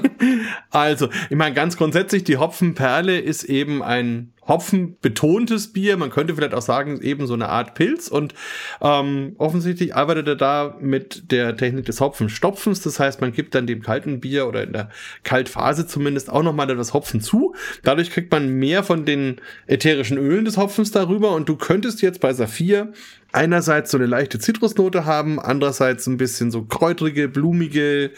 also, 0.70 1.10
ich 1.28 1.36
meine, 1.36 1.54
ganz 1.54 1.76
grundsätzlich, 1.76 2.24
die 2.24 2.38
Hopfenperle 2.38 3.20
ist 3.20 3.44
eben 3.44 3.82
ein 3.82 4.32
hopfenbetontes 4.48 5.72
Bier. 5.72 5.96
Man 5.96 6.10
könnte 6.10 6.34
vielleicht 6.34 6.54
auch 6.54 6.62
sagen, 6.62 7.00
eben 7.02 7.26
so 7.26 7.34
eine 7.34 7.48
Art 7.50 7.74
Pilz. 7.74 8.08
Und 8.08 8.34
ähm, 8.80 9.34
offensichtlich 9.38 9.94
arbeitet 9.94 10.26
er 10.26 10.36
da 10.36 10.76
mit 10.80 11.30
der 11.30 11.56
Technik 11.56 11.84
des 11.84 12.00
Hopfenstopfens. 12.00 12.80
Das 12.80 12.98
heißt, 12.98 13.20
man 13.20 13.32
gibt 13.32 13.54
dann 13.54 13.66
dem 13.66 13.82
kalten 13.82 14.20
Bier 14.20 14.48
oder 14.48 14.62
in 14.62 14.72
der 14.72 14.90
Kaltphase 15.22 15.86
zumindest 15.86 16.30
auch 16.30 16.42
nochmal 16.42 16.70
etwas 16.70 16.94
Hopfen 16.94 17.20
zu. 17.20 17.54
Dadurch 17.82 18.10
kriegt 18.10 18.32
man 18.32 18.48
mehr 18.48 18.82
von 18.82 19.04
den 19.04 19.40
ätherischen 19.66 20.18
Ölen 20.18 20.46
des 20.46 20.56
Hopfens 20.56 20.90
darüber. 20.90 21.32
Und 21.32 21.48
du 21.48 21.56
könntest 21.56 22.02
jetzt 22.02 22.20
bei 22.20 22.32
Saphir 22.32 22.92
einerseits 23.32 23.90
so 23.90 23.98
eine 23.98 24.06
leichte 24.06 24.38
Zitrusnote 24.38 25.04
haben, 25.04 25.38
andererseits 25.38 26.06
ein 26.06 26.16
bisschen 26.16 26.50
so 26.50 26.62
kräutrige, 26.62 27.28
blumige, 27.28 28.10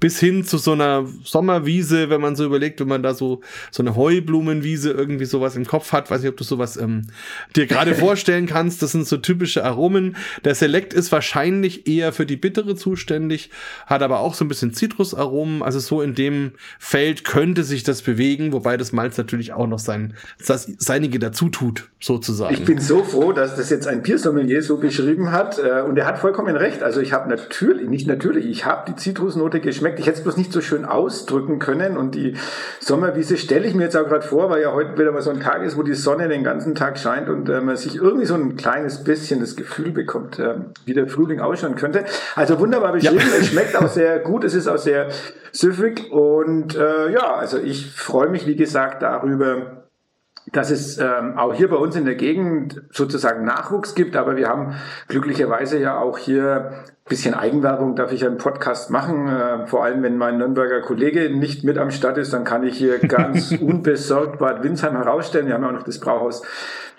bis 0.00 0.18
hin 0.18 0.44
zu 0.44 0.58
so 0.58 0.72
einer 0.72 1.06
Sommerwiese, 1.22 2.10
wenn 2.10 2.20
man 2.20 2.34
so 2.34 2.44
überlegt, 2.44 2.80
wenn 2.80 2.88
man 2.88 3.02
da 3.02 3.14
so, 3.14 3.42
so 3.70 3.82
eine 3.82 3.94
Heublumenwiese 3.94 4.90
irgendwie 4.90 5.24
sowas 5.24 5.54
im 5.54 5.66
Kopf 5.66 5.92
hat. 5.92 6.10
Weiß 6.10 6.22
nicht, 6.22 6.30
ob 6.30 6.36
du 6.36 6.42
sowas 6.42 6.76
ähm, 6.76 7.06
dir 7.54 7.66
gerade 7.66 7.94
vorstellen 7.94 8.46
kannst. 8.46 8.82
Das 8.82 8.90
sind 8.90 9.06
so 9.06 9.18
typische 9.18 9.64
Aromen. 9.64 10.16
Der 10.44 10.56
Select 10.56 10.94
ist 10.94 11.12
wahrscheinlich 11.12 11.86
eher 11.86 12.12
für 12.12 12.26
die 12.26 12.36
bittere 12.36 12.74
zuständig, 12.74 13.50
hat 13.86 14.02
aber 14.02 14.18
auch 14.18 14.34
so 14.34 14.44
ein 14.44 14.48
bisschen 14.48 14.74
Zitrusaromen. 14.74 15.62
Also 15.62 15.78
so 15.78 16.02
in 16.02 16.16
dem 16.16 16.52
Feld 16.80 17.24
könnte 17.24 17.62
sich 17.62 17.84
das 17.84 18.02
bewegen, 18.02 18.52
wobei 18.52 18.76
das 18.76 18.92
Malz 18.92 19.16
natürlich 19.16 19.52
auch 19.52 19.68
noch 19.68 19.78
sein, 19.78 20.14
das 20.44 20.68
Seinige 20.78 21.20
dazu 21.20 21.50
tut, 21.50 21.88
sozusagen. 22.00 22.52
Ich 22.52 22.64
bin 22.64 22.80
so 22.80 23.04
froh, 23.04 23.32
dass 23.32 23.54
das 23.54 23.70
jetzt 23.70 23.86
ein 23.86 24.02
Biersommelier 24.02 24.55
Sommelier 24.56 24.62
so 24.62 24.76
beschrieben 24.76 25.32
hat. 25.32 25.58
Äh, 25.58 25.82
und 25.82 25.96
er 25.98 26.06
hat 26.06 26.18
vollkommen 26.18 26.56
recht. 26.56 26.82
Also 26.82 27.00
ich 27.00 27.12
habe 27.12 27.28
natürlich, 27.28 27.88
nicht 27.88 28.06
natürlich, 28.06 28.46
ich 28.46 28.64
habe 28.64 28.90
die 28.90 28.96
Zitrusnote 28.96 29.60
geschmeckt. 29.60 29.98
Ich 29.98 30.06
hätte 30.06 30.18
es 30.18 30.22
bloß 30.22 30.36
nicht 30.36 30.52
so 30.52 30.60
schön 30.60 30.84
ausdrücken 30.84 31.58
können. 31.58 31.96
Und 31.96 32.14
die 32.14 32.34
Sommerwiese 32.80 33.36
stelle 33.36 33.66
ich 33.66 33.74
mir 33.74 33.84
jetzt 33.84 33.96
auch 33.96 34.06
gerade 34.06 34.26
vor, 34.26 34.50
weil 34.50 34.62
ja 34.62 34.72
heute 34.72 34.98
wieder 34.98 35.12
mal 35.12 35.22
so 35.22 35.30
ein 35.30 35.40
Tag 35.40 35.62
ist, 35.62 35.76
wo 35.76 35.82
die 35.82 35.94
Sonne 35.94 36.28
den 36.28 36.44
ganzen 36.44 36.74
Tag 36.74 36.98
scheint 36.98 37.28
und 37.28 37.48
äh, 37.48 37.60
man 37.60 37.76
sich 37.76 37.96
irgendwie 37.96 38.26
so 38.26 38.34
ein 38.34 38.56
kleines 38.56 39.04
bisschen 39.04 39.40
das 39.40 39.56
Gefühl 39.56 39.90
bekommt, 39.90 40.38
äh, 40.38 40.54
wie 40.84 40.94
der 40.94 41.08
Frühling 41.08 41.40
ausschauen 41.40 41.76
könnte. 41.76 42.04
Also 42.34 42.58
wunderbar 42.58 42.92
beschrieben. 42.92 43.18
Ja. 43.18 43.38
Es 43.40 43.48
schmeckt 43.48 43.76
auch 43.76 43.88
sehr 43.88 44.18
gut. 44.20 44.44
Es 44.44 44.54
ist 44.54 44.68
auch 44.68 44.78
sehr 44.78 45.08
süffig. 45.52 46.10
Und 46.10 46.76
äh, 46.76 47.12
ja, 47.12 47.34
also 47.34 47.58
ich 47.58 47.90
freue 47.90 48.28
mich, 48.28 48.46
wie 48.46 48.56
gesagt, 48.56 49.02
darüber, 49.02 49.85
dass 50.52 50.70
es 50.70 50.98
ähm, 50.98 51.36
auch 51.36 51.54
hier 51.54 51.68
bei 51.68 51.76
uns 51.76 51.96
in 51.96 52.04
der 52.04 52.14
Gegend 52.14 52.82
sozusagen 52.90 53.44
Nachwuchs 53.44 53.94
gibt, 53.94 54.16
aber 54.16 54.36
wir 54.36 54.48
haben 54.48 54.74
glücklicherweise 55.08 55.78
ja 55.78 55.98
auch 55.98 56.18
hier 56.18 56.84
bisschen 57.08 57.34
Eigenwerbung 57.34 57.94
darf 57.94 58.12
ich 58.12 58.22
im 58.22 58.36
Podcast 58.36 58.90
machen. 58.90 59.28
Äh, 59.28 59.66
vor 59.66 59.84
allem, 59.84 60.02
wenn 60.02 60.18
mein 60.18 60.38
Nürnberger 60.38 60.80
Kollege 60.80 61.30
nicht 61.30 61.62
mit 61.62 61.78
am 61.78 61.90
Start 61.90 62.18
ist, 62.18 62.32
dann 62.32 62.44
kann 62.44 62.64
ich 62.64 62.76
hier 62.76 62.98
ganz 62.98 63.52
unbesorgt 63.60 64.38
Bad 64.38 64.64
Windsheim 64.64 64.96
herausstellen. 64.96 65.46
Wir 65.46 65.54
haben 65.54 65.62
ja 65.62 65.68
auch 65.68 65.74
noch 65.74 65.84
das 65.84 66.00
Brauhaus 66.00 66.42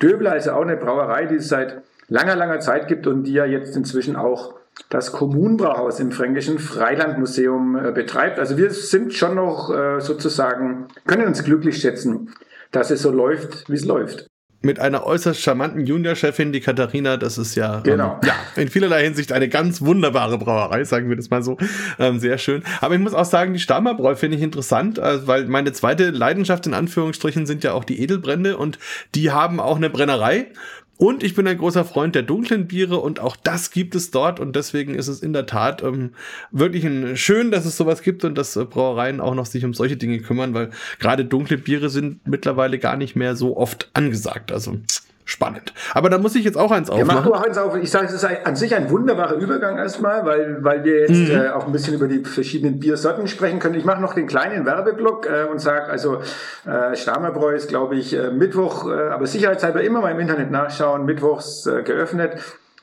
Döbler, 0.01 0.31
also 0.31 0.51
auch 0.51 0.61
eine 0.61 0.77
Brauerei, 0.77 1.25
die 1.25 1.35
es 1.35 1.49
seit 1.49 1.81
langer, 2.07 2.35
langer 2.35 2.59
Zeit 2.59 2.87
gibt 2.87 3.05
und 3.05 3.23
die 3.23 3.33
ja 3.33 3.45
jetzt 3.45 3.75
inzwischen 3.75 4.15
auch 4.15 4.53
das 4.89 5.11
Kommunbrauhaus 5.11 5.99
im 5.99 6.11
Fränkischen 6.11 6.59
Freilandmuseum 6.59 7.87
äh, 7.87 7.91
betreibt. 7.91 8.39
Also 8.39 8.57
wir 8.57 8.69
sind 8.71 9.13
schon 9.13 9.35
noch 9.35 9.75
äh, 9.75 9.99
sozusagen, 9.99 10.87
können 11.05 11.27
uns 11.27 11.43
glücklich 11.43 11.81
schätzen, 11.81 12.33
dass 12.71 12.91
es 12.91 13.01
so 13.01 13.11
läuft, 13.11 13.69
wie 13.69 13.75
es 13.75 13.85
läuft. 13.85 14.27
mit 14.61 14.79
einer 14.79 15.05
äußerst 15.05 15.39
charmanten 15.39 15.85
Juniorchefin, 15.85 16.51
die 16.51 16.59
Katharina. 16.61 17.17
Das 17.17 17.37
ist 17.37 17.55
ja, 17.55 17.79
genau. 17.81 18.19
ähm, 18.21 18.27
ja 18.27 18.33
in 18.61 18.69
vielerlei 18.69 19.03
Hinsicht 19.03 19.31
eine 19.31 19.49
ganz 19.49 19.81
wunderbare 19.81 20.37
Brauerei, 20.37 20.83
sagen 20.83 21.09
wir 21.09 21.15
das 21.15 21.29
mal 21.29 21.43
so. 21.43 21.57
Ähm, 21.99 22.19
sehr 22.19 22.37
schön. 22.37 22.63
Aber 22.81 22.95
ich 22.95 22.99
muss 22.99 23.13
auch 23.13 23.25
sagen, 23.25 23.53
die 23.53 23.59
Stammerbräu 23.59 24.15
finde 24.15 24.37
ich 24.37 24.43
interessant, 24.43 24.97
äh, 24.97 25.25
weil 25.27 25.45
meine 25.45 25.73
zweite 25.73 26.09
Leidenschaft 26.09 26.65
in 26.65 26.73
Anführungsstrichen 26.73 27.45
sind 27.45 27.63
ja 27.63 27.73
auch 27.73 27.83
die 27.83 28.01
Edelbrände 28.01 28.57
und 28.57 28.79
die 29.15 29.31
haben 29.31 29.59
auch 29.59 29.77
eine 29.77 29.89
Brennerei. 29.89 30.47
Und 30.97 31.23
ich 31.23 31.35
bin 31.35 31.47
ein 31.47 31.59
großer 31.59 31.85
Freund 31.85 32.15
der 32.15 32.23
dunklen 32.23 32.67
Biere 32.67 32.97
und 32.97 33.19
auch 33.19 33.35
das 33.35 33.69
gibt 33.69 33.93
es 33.93 34.09
dort 34.09 34.39
und 34.39 34.55
deswegen 34.55 34.95
ist 34.95 35.07
es 35.07 35.21
in 35.21 35.31
der 35.31 35.45
Tat 35.45 35.83
ähm, 35.83 36.11
wirklich 36.51 36.85
ein, 36.85 37.15
schön, 37.15 37.51
dass 37.51 37.65
es 37.65 37.77
sowas 37.77 38.01
gibt 38.01 38.25
und 38.25 38.35
dass 38.35 38.55
äh, 38.55 38.65
Brauereien 38.65 39.21
auch 39.21 39.35
noch 39.35 39.45
sich 39.45 39.63
um 39.63 39.75
solche 39.75 39.95
Dinge 39.95 40.19
kümmern, 40.19 40.55
weil 40.55 40.71
gerade 40.99 41.23
dunkle 41.23 41.59
Biere 41.59 41.91
sind 41.91 42.27
mittlerweile 42.27 42.79
gar 42.79 42.97
nicht 42.97 43.15
mehr 43.15 43.35
so 43.35 43.57
oft 43.57 43.91
angesagt. 43.93 44.51
Also 44.51 44.79
spannend. 45.27 45.73
Aber 45.93 46.09
da 46.09 46.17
muss 46.17 46.35
ich 46.35 46.45
jetzt 46.45 46.57
auch 46.57 46.71
eins 46.71 46.89
aufmachen. 46.89 47.09
Ja, 47.09 47.29
mach 47.29 47.39
auch 47.39 47.43
eins 47.43 47.57
auf. 47.57 47.75
Ich 47.75 47.91
sage, 47.91 48.05
es 48.05 48.13
ist 48.13 48.25
an 48.25 48.55
sich 48.55 48.73
ein 48.75 48.89
wunderbarer 48.89 49.35
Übergang 49.35 49.77
erstmal, 49.77 50.25
weil, 50.25 50.63
weil 50.63 50.83
wir 50.85 51.01
jetzt 51.01 51.29
mhm. 51.29 51.31
äh, 51.31 51.49
auch 51.49 51.67
ein 51.67 51.73
bisschen 51.73 51.93
über 51.93 52.07
die 52.07 52.23
verschiedenen 52.23 52.79
Biersorten 52.79 53.27
sprechen 53.27 53.59
können. 53.59 53.75
Ich 53.75 53.85
mache 53.85 54.01
noch 54.01 54.13
den 54.13 54.25
kleinen 54.25 54.65
Werbeblock 54.65 55.27
äh, 55.27 55.43
und 55.51 55.59
sage, 55.59 55.87
also 55.87 56.21
äh, 56.65 56.95
Stamerbräu 56.95 57.53
ist, 57.53 57.67
glaube 57.67 57.97
ich, 57.97 58.13
äh, 58.13 58.31
Mittwoch, 58.31 58.89
äh, 58.89 59.09
aber 59.09 59.27
sicherheitshalber 59.27 59.81
immer 59.81 59.99
mal 59.99 60.11
im 60.11 60.19
Internet 60.19 60.49
nachschauen, 60.49 61.05
mittwochs 61.05 61.67
äh, 61.67 61.83
geöffnet. 61.83 62.37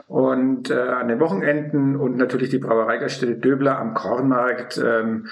Und 0.06 0.70
äh, 0.70 0.74
an 0.74 1.08
den 1.08 1.18
Wochenenden 1.18 1.96
und 1.96 2.18
natürlich 2.18 2.50
die 2.50 2.58
Brauereigastelle 2.58 3.36
Döbler 3.36 3.78
am 3.78 3.94
Kornmarkt. 3.94 4.76
Ähm, 4.76 5.28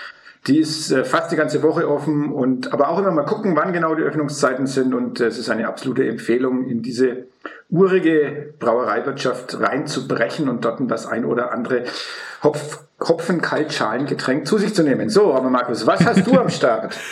die 0.47 0.59
ist 0.59 0.91
äh, 0.91 1.05
fast 1.05 1.31
die 1.31 1.37
ganze 1.37 1.63
Woche 1.63 1.89
offen 1.89 2.33
und 2.33 2.73
aber 2.73 2.89
auch 2.89 2.99
immer 2.99 3.13
mal 3.13 3.25
gucken, 3.25 3.55
wann 3.55 3.73
genau 3.73 3.95
die 3.95 4.03
Öffnungszeiten 4.03 4.67
sind. 4.67 4.93
Und 4.93 5.21
äh, 5.21 5.27
es 5.27 5.39
ist 5.39 5.49
eine 5.51 5.69
absolute 5.69 6.07
Empfehlung, 6.07 6.69
in 6.69 6.83
diese 6.83 7.27
urige 7.71 8.53
Brauereiwirtschaft 8.59 9.61
reinzubrechen 9.61 10.49
und 10.49 10.65
dort 10.65 10.81
das 10.91 11.07
ein 11.07 11.25
oder 11.25 11.53
andere 11.53 11.85
Hopf, 12.43 12.81
Hopfen-Kaltschalengetränk 13.01 14.47
zu 14.47 14.59
sich 14.59 14.75
zu 14.75 14.83
nehmen. 14.83 15.09
So, 15.11 15.33
aber 15.33 15.49
Markus, 15.49 15.87
was 15.87 16.05
hast 16.05 16.27
du 16.27 16.33
am 16.33 16.49
Start? 16.51 16.99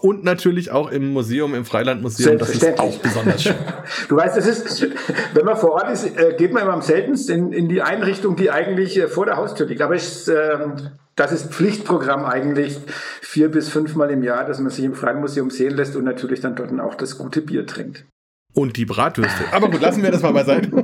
Und 0.00 0.22
natürlich 0.22 0.70
auch 0.70 0.92
im 0.92 1.12
Museum, 1.12 1.56
im 1.56 1.64
Freilandmuseum. 1.64 2.38
Das 2.38 2.50
ist 2.50 2.78
auch 2.78 2.96
besonders 2.98 3.42
schön. 3.42 3.56
du 4.08 4.14
weißt, 4.14 4.36
es 4.36 4.46
ist, 4.46 4.86
wenn 5.34 5.44
man 5.44 5.56
vor 5.56 5.72
Ort 5.72 5.90
ist, 5.90 6.04
äh, 6.16 6.36
geht 6.38 6.52
man 6.52 6.62
immer 6.62 6.72
am 6.72 6.82
seltensten 6.82 7.48
in, 7.48 7.52
in 7.52 7.68
die 7.68 7.82
Einrichtung, 7.82 8.36
die 8.36 8.52
eigentlich 8.52 8.96
äh, 8.96 9.08
vor 9.08 9.26
der 9.26 9.36
Haustür 9.38 9.66
liegt. 9.66 9.82
Aber 9.82 9.96
es, 9.96 10.28
ähm, 10.28 10.92
das 11.14 11.32
ist 11.32 11.52
Pflichtprogramm 11.52 12.24
eigentlich 12.24 12.78
vier 13.20 13.50
bis 13.50 13.68
fünfmal 13.68 14.10
im 14.10 14.22
Jahr, 14.22 14.44
dass 14.44 14.58
man 14.58 14.70
sich 14.70 14.84
im 14.84 14.94
Freilandmuseum 14.94 15.50
sehen 15.50 15.76
lässt 15.76 15.96
und 15.96 16.04
natürlich 16.04 16.40
dann 16.40 16.56
dort 16.56 16.78
auch 16.80 16.94
das 16.94 17.18
gute 17.18 17.42
Bier 17.42 17.66
trinkt. 17.66 18.04
Und 18.54 18.76
die 18.76 18.84
Bratwürste. 18.84 19.44
Aber 19.50 19.70
gut, 19.70 19.80
lassen 19.80 20.02
wir 20.02 20.10
das 20.10 20.22
mal 20.22 20.32
beiseite. 20.32 20.70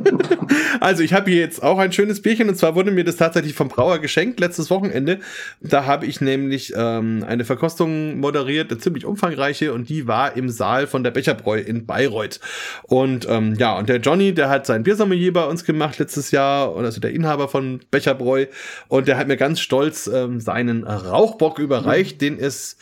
Also 0.80 1.02
ich 1.02 1.12
habe 1.12 1.30
hier 1.30 1.40
jetzt 1.40 1.62
auch 1.62 1.78
ein 1.78 1.92
schönes 1.92 2.22
Bierchen 2.22 2.48
und 2.48 2.54
zwar 2.54 2.74
wurde 2.76 2.90
mir 2.92 3.02
das 3.02 3.16
tatsächlich 3.16 3.54
vom 3.54 3.68
Brauer 3.68 3.98
geschenkt 3.98 4.38
letztes 4.38 4.70
Wochenende. 4.70 5.18
Da 5.60 5.86
habe 5.86 6.06
ich 6.06 6.20
nämlich 6.20 6.72
ähm, 6.76 7.24
eine 7.26 7.44
Verkostung 7.44 8.20
moderiert, 8.20 8.70
eine 8.70 8.78
ziemlich 8.78 9.04
umfangreiche 9.04 9.72
und 9.72 9.88
die 9.88 10.06
war 10.06 10.36
im 10.36 10.48
Saal 10.50 10.86
von 10.86 11.02
der 11.02 11.10
Becherbräu 11.10 11.58
in 11.58 11.84
Bayreuth. 11.84 12.38
Und 12.84 13.26
ähm, 13.28 13.54
ja, 13.58 13.76
und 13.76 13.88
der 13.88 13.96
Johnny, 13.96 14.32
der 14.32 14.48
hat 14.48 14.66
sein 14.66 14.84
Biersommelier 14.84 15.32
bei 15.32 15.44
uns 15.46 15.64
gemacht 15.64 15.98
letztes 15.98 16.30
Jahr, 16.30 16.76
also 16.76 17.00
der 17.00 17.10
Inhaber 17.10 17.48
von 17.48 17.80
Becherbräu 17.90 18.46
und 18.86 19.08
der 19.08 19.18
hat 19.18 19.26
mir 19.26 19.36
ganz 19.36 19.60
stolz 19.60 20.06
ähm, 20.06 20.40
seinen 20.40 20.84
Rauchbock 20.84 21.58
überreicht, 21.58 22.16
mhm. 22.16 22.18
den 22.20 22.38
es 22.38 22.76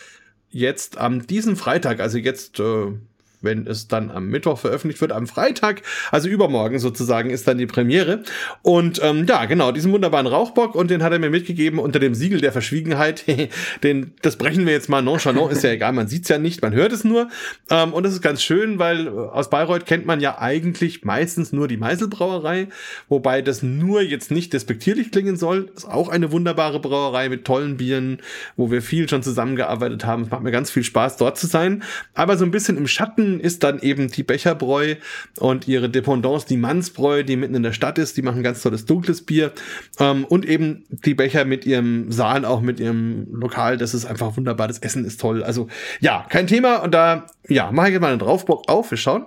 jetzt 0.50 0.98
am 0.98 1.26
diesen 1.26 1.56
Freitag, 1.56 2.00
also 2.00 2.18
jetzt 2.18 2.60
äh, 2.60 2.92
wenn 3.40 3.66
es 3.66 3.88
dann 3.88 4.10
am 4.10 4.28
Mittwoch 4.28 4.58
veröffentlicht 4.58 5.00
wird, 5.00 5.12
am 5.12 5.26
Freitag, 5.26 5.82
also 6.10 6.28
übermorgen 6.28 6.78
sozusagen, 6.78 7.30
ist 7.30 7.46
dann 7.46 7.58
die 7.58 7.66
Premiere. 7.66 8.22
Und 8.62 9.00
ähm, 9.02 9.26
ja, 9.28 9.44
genau, 9.44 9.72
diesen 9.72 9.92
wunderbaren 9.92 10.26
Rauchbock 10.26 10.74
und 10.74 10.90
den 10.90 11.02
hat 11.02 11.12
er 11.12 11.18
mir 11.18 11.30
mitgegeben 11.30 11.78
unter 11.78 11.98
dem 11.98 12.14
Siegel 12.14 12.40
der 12.40 12.52
Verschwiegenheit. 12.52 13.24
den, 13.82 14.12
das 14.22 14.36
brechen 14.36 14.66
wir 14.66 14.72
jetzt 14.72 14.88
mal 14.88 15.02
nonchalant, 15.02 15.52
ist 15.52 15.64
ja 15.64 15.70
egal, 15.70 15.92
man 15.92 16.08
sieht's 16.08 16.28
ja 16.28 16.38
nicht, 16.38 16.62
man 16.62 16.74
hört 16.74 16.92
es 16.92 17.04
nur. 17.04 17.28
Ähm, 17.70 17.92
und 17.92 18.04
das 18.04 18.12
ist 18.12 18.22
ganz 18.22 18.42
schön, 18.42 18.78
weil 18.78 19.08
aus 19.08 19.50
Bayreuth 19.50 19.86
kennt 19.86 20.06
man 20.06 20.20
ja 20.20 20.38
eigentlich 20.38 21.04
meistens 21.04 21.52
nur 21.52 21.68
die 21.68 21.76
Meiselbrauerei, 21.76 22.68
wobei 23.08 23.42
das 23.42 23.62
nur 23.62 24.02
jetzt 24.02 24.30
nicht 24.30 24.52
despektierlich 24.52 25.10
klingen 25.10 25.36
soll. 25.36 25.70
Ist 25.76 25.86
auch 25.86 26.08
eine 26.08 26.32
wunderbare 26.32 26.80
Brauerei 26.80 27.28
mit 27.28 27.44
tollen 27.44 27.76
Bieren, 27.76 28.18
wo 28.56 28.70
wir 28.70 28.82
viel 28.82 29.08
schon 29.08 29.22
zusammengearbeitet 29.22 30.04
haben. 30.04 30.22
Es 30.22 30.30
macht 30.30 30.42
mir 30.42 30.50
ganz 30.50 30.70
viel 30.70 30.84
Spaß, 30.84 31.16
dort 31.16 31.38
zu 31.38 31.46
sein. 31.46 31.82
Aber 32.14 32.36
so 32.36 32.44
ein 32.44 32.50
bisschen 32.50 32.76
im 32.76 32.86
Schatten 32.86 33.25
ist 33.40 33.62
dann 33.62 33.80
eben 33.80 34.08
die 34.08 34.22
Becherbräu 34.22 34.96
und 35.38 35.68
ihre 35.68 35.88
Dependance, 35.88 36.46
die 36.46 36.56
Mannsbräu, 36.56 37.22
die 37.22 37.36
mitten 37.36 37.54
in 37.54 37.62
der 37.62 37.72
Stadt 37.72 37.98
ist. 37.98 38.16
Die 38.16 38.22
machen 38.22 38.42
ganz 38.42 38.62
tolles 38.62 38.84
dunkles 38.86 39.22
Bier. 39.22 39.52
Ähm, 39.98 40.24
und 40.24 40.46
eben 40.46 40.84
die 40.88 41.14
Becher 41.14 41.44
mit 41.44 41.66
ihrem 41.66 42.10
Saal, 42.10 42.44
auch 42.44 42.60
mit 42.60 42.80
ihrem 42.80 43.26
Lokal. 43.32 43.76
Das 43.76 43.94
ist 43.94 44.04
einfach 44.04 44.36
wunderbar. 44.36 44.68
Das 44.68 44.78
Essen 44.78 45.04
ist 45.04 45.20
toll. 45.20 45.42
Also 45.42 45.68
ja, 46.00 46.26
kein 46.28 46.46
Thema. 46.46 46.76
Und 46.76 46.92
da, 46.92 47.26
ja, 47.48 47.70
mache 47.72 47.88
ich 47.88 47.92
jetzt 47.92 48.02
mal 48.02 48.10
einen 48.10 48.18
Draufbock 48.18 48.68
auf. 48.68 48.90
Wir 48.90 48.98
schauen. 48.98 49.26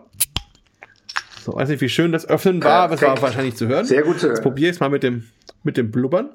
So, 1.43 1.53
weiß 1.53 1.69
nicht, 1.69 1.81
wie 1.81 1.89
schön 1.89 2.11
das 2.11 2.27
Öffnen 2.27 2.63
war, 2.63 2.83
aber 2.83 2.95
es 2.95 3.01
war 3.01 3.21
wahrscheinlich 3.21 3.55
zu 3.55 3.67
hören. 3.67 3.85
Sehr 3.85 4.03
gut 4.03 4.19
zu 4.19 4.27
hören. 4.27 4.35
Jetzt 4.35 4.43
probiere 4.43 4.69
ich 4.69 4.75
es 4.75 4.79
mal 4.79 4.89
mit 4.89 5.03
dem, 5.03 5.25
mit 5.63 5.77
dem 5.77 5.91
Blubbern. 5.91 6.29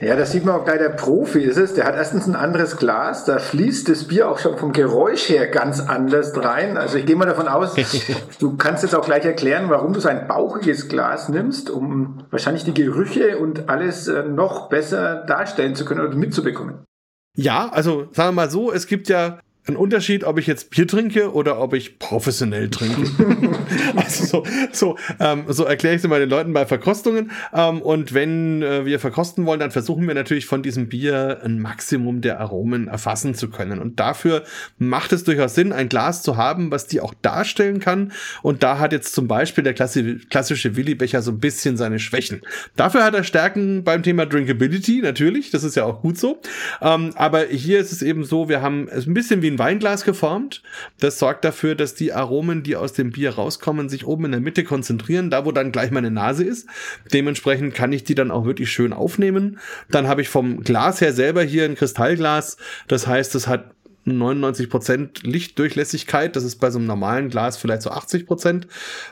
Ja, 0.00 0.16
das 0.16 0.32
sieht 0.32 0.46
man 0.46 0.54
auch 0.54 0.64
gleich, 0.64 0.78
der 0.78 0.88
Profi 0.88 1.40
ist 1.40 1.58
es. 1.58 1.74
Der 1.74 1.84
hat 1.84 1.94
erstens 1.94 2.26
ein 2.26 2.34
anderes 2.34 2.78
Glas, 2.78 3.26
da 3.26 3.38
fließt 3.38 3.88
das 3.90 4.04
Bier 4.04 4.30
auch 4.30 4.38
schon 4.38 4.56
vom 4.56 4.72
Geräusch 4.72 5.28
her 5.28 5.46
ganz 5.46 5.80
anders 5.80 6.32
rein. 6.42 6.78
Also 6.78 6.96
ich 6.96 7.04
gehe 7.04 7.16
mal 7.16 7.26
davon 7.26 7.48
aus, 7.48 7.74
du 8.40 8.56
kannst 8.56 8.82
jetzt 8.82 8.94
auch 8.94 9.04
gleich 9.04 9.26
erklären, 9.26 9.68
warum 9.68 9.92
du 9.92 10.00
so 10.00 10.08
ein 10.08 10.26
bauchiges 10.26 10.88
Glas 10.88 11.28
nimmst, 11.28 11.68
um 11.68 12.24
wahrscheinlich 12.30 12.64
die 12.64 12.72
Gerüche 12.72 13.36
und 13.36 13.68
alles 13.68 14.08
äh, 14.08 14.22
noch 14.22 14.70
besser 14.70 15.16
darstellen 15.26 15.74
zu 15.74 15.84
können 15.84 16.00
oder 16.00 16.16
mitzubekommen. 16.16 16.84
Ja, 17.36 17.68
also 17.68 18.08
sagen 18.12 18.30
wir 18.30 18.32
mal 18.32 18.50
so, 18.50 18.72
es 18.72 18.86
gibt 18.86 19.08
ja 19.08 19.38
ein 19.70 19.76
Unterschied, 19.76 20.24
ob 20.24 20.38
ich 20.38 20.46
jetzt 20.46 20.70
Bier 20.70 20.86
trinke 20.86 21.32
oder 21.32 21.60
ob 21.60 21.74
ich 21.74 21.98
professionell 21.98 22.68
trinke. 22.70 23.10
also 23.96 24.24
so, 24.24 24.44
so, 24.72 24.96
ähm, 25.18 25.44
so 25.48 25.64
erkläre 25.64 25.94
ich 25.94 26.00
es 26.00 26.04
immer 26.04 26.18
den 26.18 26.28
Leuten 26.28 26.52
bei 26.52 26.66
Verkostungen. 26.66 27.30
Ähm, 27.54 27.80
und 27.82 28.12
wenn 28.12 28.62
äh, 28.62 28.84
wir 28.84 29.00
verkosten 29.00 29.46
wollen, 29.46 29.60
dann 29.60 29.70
versuchen 29.70 30.06
wir 30.06 30.14
natürlich 30.14 30.46
von 30.46 30.62
diesem 30.62 30.88
Bier 30.88 31.40
ein 31.44 31.60
Maximum 31.60 32.20
der 32.20 32.40
Aromen 32.40 32.88
erfassen 32.88 33.34
zu 33.34 33.48
können. 33.48 33.78
Und 33.78 34.00
dafür 34.00 34.44
macht 34.78 35.12
es 35.12 35.24
durchaus 35.24 35.54
Sinn, 35.54 35.72
ein 35.72 35.88
Glas 35.88 36.22
zu 36.22 36.36
haben, 36.36 36.70
was 36.70 36.86
die 36.86 37.00
auch 37.00 37.14
darstellen 37.22 37.80
kann. 37.80 38.12
Und 38.42 38.62
da 38.62 38.78
hat 38.78 38.92
jetzt 38.92 39.14
zum 39.14 39.28
Beispiel 39.28 39.64
der 39.64 39.74
klassi 39.74 40.20
klassische 40.28 40.76
Willi-Becher 40.76 41.22
so 41.22 41.30
ein 41.30 41.38
bisschen 41.38 41.76
seine 41.76 41.98
Schwächen. 41.98 42.42
Dafür 42.76 43.04
hat 43.04 43.14
er 43.14 43.24
Stärken 43.24 43.84
beim 43.84 44.02
Thema 44.02 44.26
Drinkability, 44.26 45.00
natürlich. 45.02 45.50
Das 45.50 45.64
ist 45.64 45.76
ja 45.76 45.84
auch 45.84 46.02
gut 46.02 46.18
so. 46.18 46.40
Ähm, 46.80 47.12
aber 47.14 47.44
hier 47.44 47.78
ist 47.78 47.92
es 47.92 48.02
eben 48.02 48.24
so, 48.24 48.48
wir 48.48 48.62
haben 48.62 48.88
es 48.88 49.06
ein 49.06 49.14
bisschen 49.14 49.42
wie 49.42 49.48
ein 49.48 49.58
Weinglas 49.60 50.04
geformt. 50.04 50.62
Das 50.98 51.20
sorgt 51.20 51.44
dafür, 51.44 51.76
dass 51.76 51.94
die 51.94 52.12
Aromen, 52.12 52.64
die 52.64 52.74
aus 52.74 52.92
dem 52.94 53.12
Bier 53.12 53.34
rauskommen, 53.34 53.88
sich 53.88 54.04
oben 54.04 54.24
in 54.24 54.32
der 54.32 54.40
Mitte 54.40 54.64
konzentrieren, 54.64 55.30
da 55.30 55.44
wo 55.44 55.52
dann 55.52 55.70
gleich 55.70 55.92
meine 55.92 56.10
Nase 56.10 56.42
ist. 56.42 56.68
Dementsprechend 57.12 57.74
kann 57.74 57.92
ich 57.92 58.02
die 58.02 58.16
dann 58.16 58.32
auch 58.32 58.44
wirklich 58.44 58.72
schön 58.72 58.92
aufnehmen. 58.92 59.60
Dann 59.88 60.08
habe 60.08 60.22
ich 60.22 60.28
vom 60.28 60.64
Glas 60.64 61.00
her 61.00 61.12
selber 61.12 61.44
hier 61.44 61.64
ein 61.64 61.76
Kristallglas. 61.76 62.56
Das 62.88 63.06
heißt, 63.06 63.36
es 63.36 63.46
hat 63.46 63.70
99% 64.06 65.26
Lichtdurchlässigkeit. 65.26 66.34
Das 66.34 66.44
ist 66.44 66.56
bei 66.56 66.70
so 66.70 66.78
einem 66.78 66.86
normalen 66.86 67.28
Glas 67.28 67.56
vielleicht 67.56 67.82
so 67.82 67.90
80%. 67.90 68.64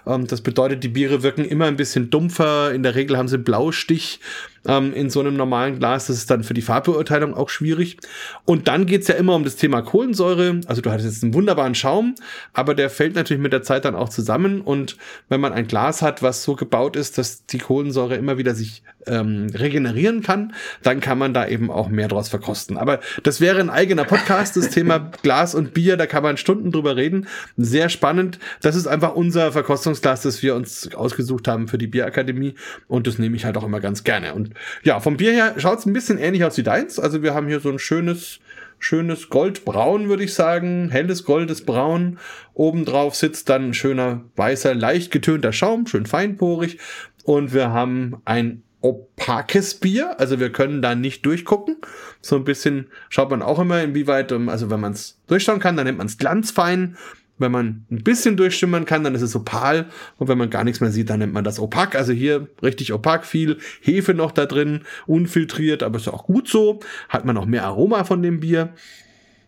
Ähm, 0.06 0.26
das 0.26 0.40
bedeutet, 0.40 0.82
die 0.82 0.88
Biere 0.88 1.22
wirken 1.22 1.44
immer 1.44 1.66
ein 1.66 1.76
bisschen 1.76 2.10
dumpfer. 2.10 2.72
In 2.72 2.82
der 2.82 2.94
Regel 2.94 3.16
haben 3.16 3.28
sie 3.28 3.38
Blaustich 3.38 4.20
ähm, 4.66 4.92
in 4.92 5.10
so 5.10 5.20
einem 5.20 5.36
normalen 5.36 5.78
Glas. 5.78 6.06
Das 6.06 6.16
ist 6.16 6.30
dann 6.30 6.44
für 6.44 6.54
die 6.54 6.62
Farbbeurteilung 6.62 7.34
auch 7.34 7.48
schwierig. 7.48 7.98
Und 8.44 8.68
dann 8.68 8.86
geht's 8.86 9.08
ja 9.08 9.14
immer 9.14 9.34
um 9.34 9.44
das 9.44 9.56
Thema 9.56 9.82
Kohlensäure. 9.82 10.60
Also 10.66 10.82
du 10.82 10.90
hattest 10.90 11.08
jetzt 11.08 11.22
einen 11.22 11.34
wunderbaren 11.34 11.74
Schaum, 11.74 12.14
aber 12.52 12.74
der 12.74 12.90
fällt 12.90 13.14
natürlich 13.14 13.42
mit 13.42 13.52
der 13.52 13.62
Zeit 13.62 13.84
dann 13.84 13.94
auch 13.94 14.08
zusammen. 14.08 14.60
Und 14.60 14.96
wenn 15.28 15.40
man 15.40 15.52
ein 15.52 15.66
Glas 15.66 16.02
hat, 16.02 16.22
was 16.22 16.42
so 16.42 16.56
gebaut 16.56 16.96
ist, 16.96 17.18
dass 17.18 17.46
die 17.46 17.58
Kohlensäure 17.58 18.16
immer 18.16 18.38
wieder 18.38 18.54
sich 18.54 18.82
ähm, 19.06 19.48
regenerieren 19.54 20.22
kann, 20.22 20.52
dann 20.82 21.00
kann 21.00 21.18
man 21.18 21.34
da 21.34 21.46
eben 21.46 21.70
auch 21.70 21.88
mehr 21.88 22.08
draus 22.08 22.28
verkosten. 22.28 22.76
Aber 22.76 23.00
das 23.22 23.40
wäre 23.40 23.60
ein 23.60 23.70
eigener 23.70 24.04
Podcast, 24.04 24.56
das 24.56 24.70
Thema 24.70 24.98
Glas 25.22 25.54
und 25.54 25.74
Bier, 25.74 25.96
da 25.96 26.06
kann 26.06 26.22
man 26.22 26.36
Stunden 26.36 26.70
drüber 26.70 26.96
reden. 26.96 27.26
Sehr 27.56 27.88
spannend. 27.88 28.38
Das 28.60 28.76
ist 28.76 28.86
einfach 28.86 29.14
unser 29.14 29.52
Verkostungsglas, 29.52 30.22
das 30.22 30.42
wir 30.42 30.54
uns 30.54 30.94
ausgesucht 30.94 31.48
haben 31.48 31.68
für 31.68 31.78
die 31.78 31.86
Bierakademie 31.86 32.54
und 32.86 33.06
das 33.06 33.18
nehme 33.18 33.36
ich 33.36 33.44
halt 33.44 33.56
auch 33.56 33.64
immer 33.64 33.80
ganz 33.80 34.04
gerne. 34.04 34.34
Und 34.34 34.47
ja, 34.82 35.00
vom 35.00 35.16
Bier 35.16 35.32
her 35.32 35.54
schaut 35.58 35.78
es 35.78 35.86
ein 35.86 35.92
bisschen 35.92 36.18
ähnlich 36.18 36.44
aus 36.44 36.56
wie 36.56 36.62
deins. 36.62 36.98
Also 36.98 37.22
wir 37.22 37.34
haben 37.34 37.48
hier 37.48 37.60
so 37.60 37.70
ein 37.70 37.78
schönes, 37.78 38.40
schönes 38.78 39.28
Goldbraun, 39.28 40.08
würde 40.08 40.24
ich 40.24 40.34
sagen. 40.34 40.90
Helles 40.90 41.24
goldes 41.24 41.64
Braun. 41.64 42.18
Obendrauf 42.54 43.14
sitzt 43.14 43.48
dann 43.48 43.70
ein 43.70 43.74
schöner 43.74 44.24
weißer, 44.36 44.74
leicht 44.74 45.10
getönter 45.10 45.52
Schaum, 45.52 45.86
schön 45.86 46.06
feinporig. 46.06 46.78
Und 47.24 47.52
wir 47.52 47.70
haben 47.70 48.22
ein 48.24 48.62
opakes 48.80 49.74
Bier, 49.74 50.20
also 50.20 50.38
wir 50.38 50.52
können 50.52 50.82
da 50.82 50.94
nicht 50.94 51.26
durchgucken. 51.26 51.76
So 52.20 52.36
ein 52.36 52.44
bisschen 52.44 52.86
schaut 53.08 53.30
man 53.30 53.42
auch 53.42 53.58
immer, 53.58 53.82
inwieweit, 53.82 54.30
ähm, 54.32 54.48
also 54.48 54.70
wenn 54.70 54.80
man 54.80 54.92
es 54.92 55.20
durchschauen 55.26 55.60
kann, 55.60 55.76
dann 55.76 55.86
nennt 55.86 55.98
man 55.98 56.06
es 56.06 56.18
glanzfein. 56.18 56.96
Wenn 57.38 57.52
man 57.52 57.86
ein 57.90 58.02
bisschen 58.02 58.36
durchschimmern 58.36 58.84
kann, 58.84 59.04
dann 59.04 59.14
ist 59.14 59.22
es 59.22 59.34
opal. 59.36 59.86
Und 60.16 60.28
wenn 60.28 60.38
man 60.38 60.50
gar 60.50 60.64
nichts 60.64 60.80
mehr 60.80 60.90
sieht, 60.90 61.08
dann 61.10 61.20
nennt 61.20 61.32
man 61.32 61.44
das 61.44 61.60
opak. 61.60 61.94
Also 61.94 62.12
hier 62.12 62.48
richtig 62.62 62.92
opak, 62.92 63.24
viel 63.24 63.58
Hefe 63.80 64.14
noch 64.14 64.32
da 64.32 64.46
drin, 64.46 64.82
unfiltriert, 65.06 65.82
aber 65.82 65.96
ist 65.96 66.08
auch 66.08 66.24
gut 66.24 66.48
so. 66.48 66.80
Hat 67.08 67.24
man 67.24 67.36
auch 67.36 67.46
mehr 67.46 67.64
Aroma 67.64 68.04
von 68.04 68.22
dem 68.22 68.40
Bier. 68.40 68.70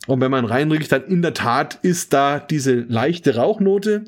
Und 0.06 0.20
wenn 0.20 0.30
man 0.30 0.44
reinriecht, 0.44 0.90
dann 0.90 1.04
in 1.04 1.22
der 1.22 1.34
Tat 1.34 1.78
ist 1.82 2.12
da 2.12 2.38
diese 2.38 2.74
leichte 2.74 3.36
Rauchnote. 3.36 4.04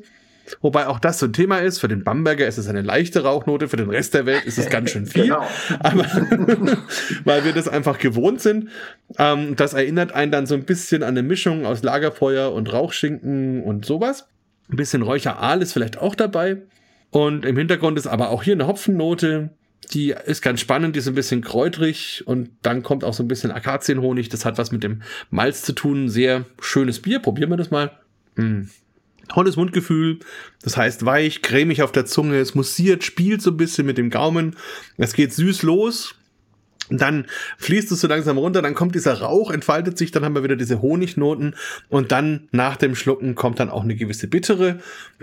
Wobei 0.61 0.87
auch 0.87 0.99
das 0.99 1.19
so 1.19 1.25
ein 1.25 1.33
Thema 1.33 1.59
ist. 1.59 1.79
Für 1.79 1.87
den 1.87 2.03
Bamberger 2.03 2.47
ist 2.47 2.57
es 2.57 2.67
eine 2.67 2.81
leichte 2.81 3.23
Rauchnote, 3.23 3.69
für 3.69 3.77
den 3.77 3.89
Rest 3.89 4.13
der 4.13 4.25
Welt 4.25 4.45
ist 4.45 4.57
es 4.57 4.69
ganz 4.69 4.91
schön 4.91 5.05
viel. 5.05 5.23
genau. 5.23 5.47
Aber 5.79 6.03
weil 7.23 7.45
wir 7.45 7.53
das 7.53 7.67
einfach 7.67 7.97
gewohnt 7.97 8.41
sind. 8.41 8.69
Ähm, 9.17 9.55
das 9.55 9.73
erinnert 9.73 10.13
einen 10.13 10.31
dann 10.31 10.45
so 10.45 10.55
ein 10.55 10.65
bisschen 10.65 11.03
an 11.03 11.09
eine 11.09 11.23
Mischung 11.23 11.65
aus 11.65 11.83
Lagerfeuer 11.83 12.51
und 12.51 12.71
Rauchschinken 12.71 13.63
und 13.63 13.85
sowas. 13.85 14.27
Ein 14.71 14.77
bisschen 14.77 15.01
Räucheraal 15.01 15.61
ist 15.61 15.73
vielleicht 15.73 15.97
auch 15.97 16.15
dabei. 16.15 16.57
Und 17.11 17.45
im 17.45 17.57
Hintergrund 17.57 17.97
ist 17.97 18.07
aber 18.07 18.29
auch 18.29 18.43
hier 18.43 18.53
eine 18.53 18.67
Hopfennote. 18.67 19.49
Die 19.93 20.15
ist 20.25 20.41
ganz 20.41 20.61
spannend, 20.61 20.95
die 20.95 20.99
ist 20.99 21.07
ein 21.07 21.13
bisschen 21.13 21.41
kräutrig 21.41 22.23
und 22.25 22.49
dann 22.61 22.83
kommt 22.83 23.03
auch 23.03 23.13
so 23.13 23.21
ein 23.21 23.27
bisschen 23.27 23.51
Akazienhonig. 23.51 24.29
Das 24.29 24.45
hat 24.45 24.57
was 24.57 24.71
mit 24.71 24.83
dem 24.83 25.03
Malz 25.29 25.61
zu 25.61 25.73
tun. 25.73 26.09
Sehr 26.09 26.45
schönes 26.59 27.01
Bier. 27.01 27.19
Probieren 27.19 27.49
wir 27.49 27.57
das 27.57 27.69
mal. 27.69 27.91
Mm. 28.35 28.63
Tolles 29.27 29.55
Mundgefühl, 29.55 30.19
das 30.61 30.77
heißt 30.77 31.05
weich, 31.05 31.41
cremig 31.41 31.81
auf 31.81 31.91
der 31.91 32.05
Zunge, 32.05 32.37
es 32.37 32.55
mussiert, 32.55 33.03
spielt 33.03 33.41
so 33.41 33.51
ein 33.51 33.57
bisschen 33.57 33.85
mit 33.85 33.97
dem 33.97 34.09
Gaumen, 34.09 34.55
es 34.97 35.13
geht 35.13 35.33
süß 35.33 35.63
los, 35.63 36.15
dann 36.89 37.25
fließt 37.57 37.91
es 37.91 38.01
so 38.01 38.07
langsam 38.07 38.37
runter, 38.37 38.61
dann 38.61 38.75
kommt 38.75 38.95
dieser 38.95 39.21
Rauch, 39.21 39.51
entfaltet 39.51 39.97
sich, 39.97 40.11
dann 40.11 40.25
haben 40.25 40.35
wir 40.35 40.43
wieder 40.43 40.55
diese 40.55 40.81
Honignoten 40.81 41.55
und 41.89 42.11
dann 42.11 42.47
nach 42.51 42.75
dem 42.75 42.95
Schlucken 42.95 43.35
kommt 43.35 43.59
dann 43.59 43.69
auch 43.69 43.83
eine 43.83 43.95
gewisse 43.95 44.27
bittere. 44.27 44.79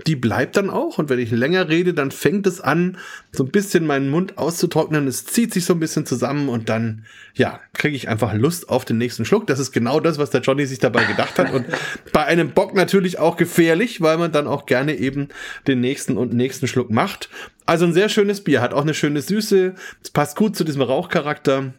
Die 0.06 0.16
bleibt 0.16 0.56
dann 0.56 0.70
auch 0.70 0.98
und 0.98 1.10
wenn 1.10 1.18
ich 1.18 1.30
länger 1.30 1.68
rede, 1.68 1.92
dann 1.92 2.10
fängt 2.10 2.46
es 2.46 2.60
an, 2.60 2.96
so 3.32 3.44
ein 3.44 3.50
bisschen 3.50 3.86
meinen 3.86 4.08
Mund 4.08 4.38
auszutrocknen. 4.38 5.06
Es 5.06 5.26
zieht 5.26 5.52
sich 5.52 5.64
so 5.64 5.74
ein 5.74 5.80
bisschen 5.80 6.06
zusammen 6.06 6.48
und 6.48 6.68
dann, 6.68 7.04
ja, 7.34 7.60
kriege 7.74 7.96
ich 7.96 8.08
einfach 8.08 8.32
Lust 8.32 8.68
auf 8.70 8.84
den 8.84 8.98
nächsten 8.98 9.24
Schluck. 9.24 9.46
Das 9.46 9.58
ist 9.58 9.72
genau 9.72 10.00
das, 10.00 10.18
was 10.18 10.30
der 10.30 10.40
Johnny 10.40 10.64
sich 10.64 10.78
dabei 10.78 11.04
gedacht 11.04 11.38
hat 11.38 11.52
und 11.52 11.66
bei 12.12 12.24
einem 12.24 12.52
Bock 12.52 12.74
natürlich 12.74 13.18
auch 13.18 13.36
gefährlich, 13.36 14.00
weil 14.00 14.16
man 14.16 14.32
dann 14.32 14.46
auch 14.46 14.64
gerne 14.64 14.96
eben 14.96 15.28
den 15.66 15.80
nächsten 15.80 16.16
und 16.16 16.32
nächsten 16.32 16.66
Schluck 16.66 16.90
macht. 16.90 17.28
Also 17.70 17.84
ein 17.84 17.92
sehr 17.92 18.08
schönes 18.08 18.42
Bier, 18.42 18.62
hat 18.62 18.74
auch 18.74 18.82
eine 18.82 18.94
schöne 18.94 19.22
Süße, 19.22 19.76
es 20.02 20.10
passt 20.10 20.36
gut 20.36 20.56
zu 20.56 20.64
diesem 20.64 20.82
Rauchcharakter. 20.82 21.72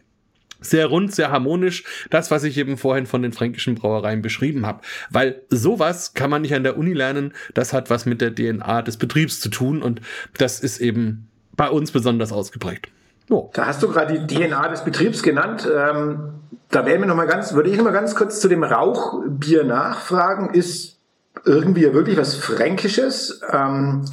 Sehr 0.62 0.86
rund, 0.86 1.14
sehr 1.14 1.30
harmonisch. 1.30 1.84
Das, 2.08 2.30
was 2.30 2.44
ich 2.44 2.56
eben 2.56 2.78
vorhin 2.78 3.04
von 3.04 3.20
den 3.20 3.34
fränkischen 3.34 3.74
Brauereien 3.74 4.22
beschrieben 4.22 4.64
habe. 4.64 4.80
Weil 5.10 5.42
sowas 5.50 6.14
kann 6.14 6.30
man 6.30 6.40
nicht 6.40 6.54
an 6.54 6.62
der 6.62 6.78
Uni 6.78 6.94
lernen. 6.94 7.34
Das 7.52 7.74
hat 7.74 7.90
was 7.90 8.06
mit 8.06 8.22
der 8.22 8.34
DNA 8.34 8.80
des 8.80 8.96
Betriebs 8.96 9.40
zu 9.40 9.50
tun 9.50 9.82
und 9.82 10.00
das 10.38 10.60
ist 10.60 10.80
eben 10.80 11.28
bei 11.56 11.68
uns 11.68 11.90
besonders 11.90 12.32
ausgeprägt. 12.32 12.88
Oh. 13.28 13.50
Da 13.52 13.66
hast 13.66 13.82
du 13.82 13.88
gerade 13.88 14.18
die 14.18 14.34
DNA 14.34 14.68
des 14.68 14.84
Betriebs 14.84 15.22
genannt. 15.22 15.68
Ähm, 15.70 16.40
da 16.70 16.86
wäre 16.86 16.98
mir 17.00 17.06
noch 17.06 17.16
mal 17.16 17.26
ganz, 17.26 17.52
würde 17.52 17.68
ich 17.68 17.76
noch 17.76 17.84
mal 17.84 17.92
ganz 17.92 18.14
kurz 18.14 18.40
zu 18.40 18.48
dem 18.48 18.64
Rauchbier 18.64 19.64
nachfragen. 19.64 20.54
Ist 20.54 20.96
irgendwie 21.44 21.92
wirklich 21.92 22.16
was 22.16 22.34
Fränkisches? 22.34 23.42
Ähm, 23.52 24.06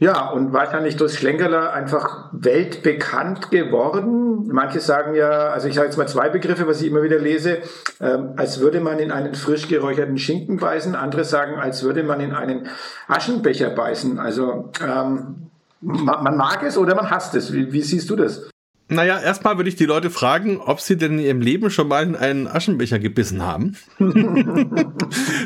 ja, 0.00 0.30
und 0.30 0.54
wahrscheinlich 0.54 0.96
durch 0.96 1.18
Schlenkerler 1.18 1.74
einfach 1.74 2.30
weltbekannt 2.32 3.50
geworden. 3.50 4.48
Manche 4.50 4.80
sagen 4.80 5.14
ja, 5.14 5.50
also 5.50 5.68
ich 5.68 5.74
sage 5.74 5.88
jetzt 5.88 5.98
mal 5.98 6.08
zwei 6.08 6.30
Begriffe, 6.30 6.66
was 6.66 6.80
ich 6.80 6.88
immer 6.88 7.02
wieder 7.02 7.18
lese, 7.18 7.58
ähm, 8.00 8.32
als 8.36 8.60
würde 8.60 8.80
man 8.80 8.98
in 8.98 9.12
einen 9.12 9.34
frisch 9.34 9.68
geräucherten 9.68 10.16
Schinken 10.16 10.56
beißen. 10.56 10.94
Andere 10.94 11.24
sagen, 11.24 11.56
als 11.56 11.82
würde 11.82 12.02
man 12.02 12.20
in 12.20 12.32
einen 12.32 12.68
Aschenbecher 13.08 13.68
beißen. 13.68 14.18
Also 14.18 14.72
ähm, 14.82 15.50
man 15.82 16.36
mag 16.36 16.62
es 16.62 16.78
oder 16.78 16.94
man 16.94 17.10
hasst 17.10 17.34
es. 17.34 17.52
Wie, 17.52 17.70
wie 17.70 17.82
siehst 17.82 18.08
du 18.08 18.16
das? 18.16 18.48
Naja, 18.90 19.20
erstmal 19.20 19.56
würde 19.56 19.68
ich 19.68 19.76
die 19.76 19.86
Leute 19.86 20.10
fragen, 20.10 20.58
ob 20.58 20.80
sie 20.80 20.96
denn 20.96 21.20
in 21.20 21.24
ihrem 21.24 21.40
Leben 21.40 21.70
schon 21.70 21.86
mal 21.86 22.02
in 22.02 22.16
einen 22.16 22.48
Aschenbecher 22.48 22.98
gebissen 22.98 23.42
haben. 23.42 23.76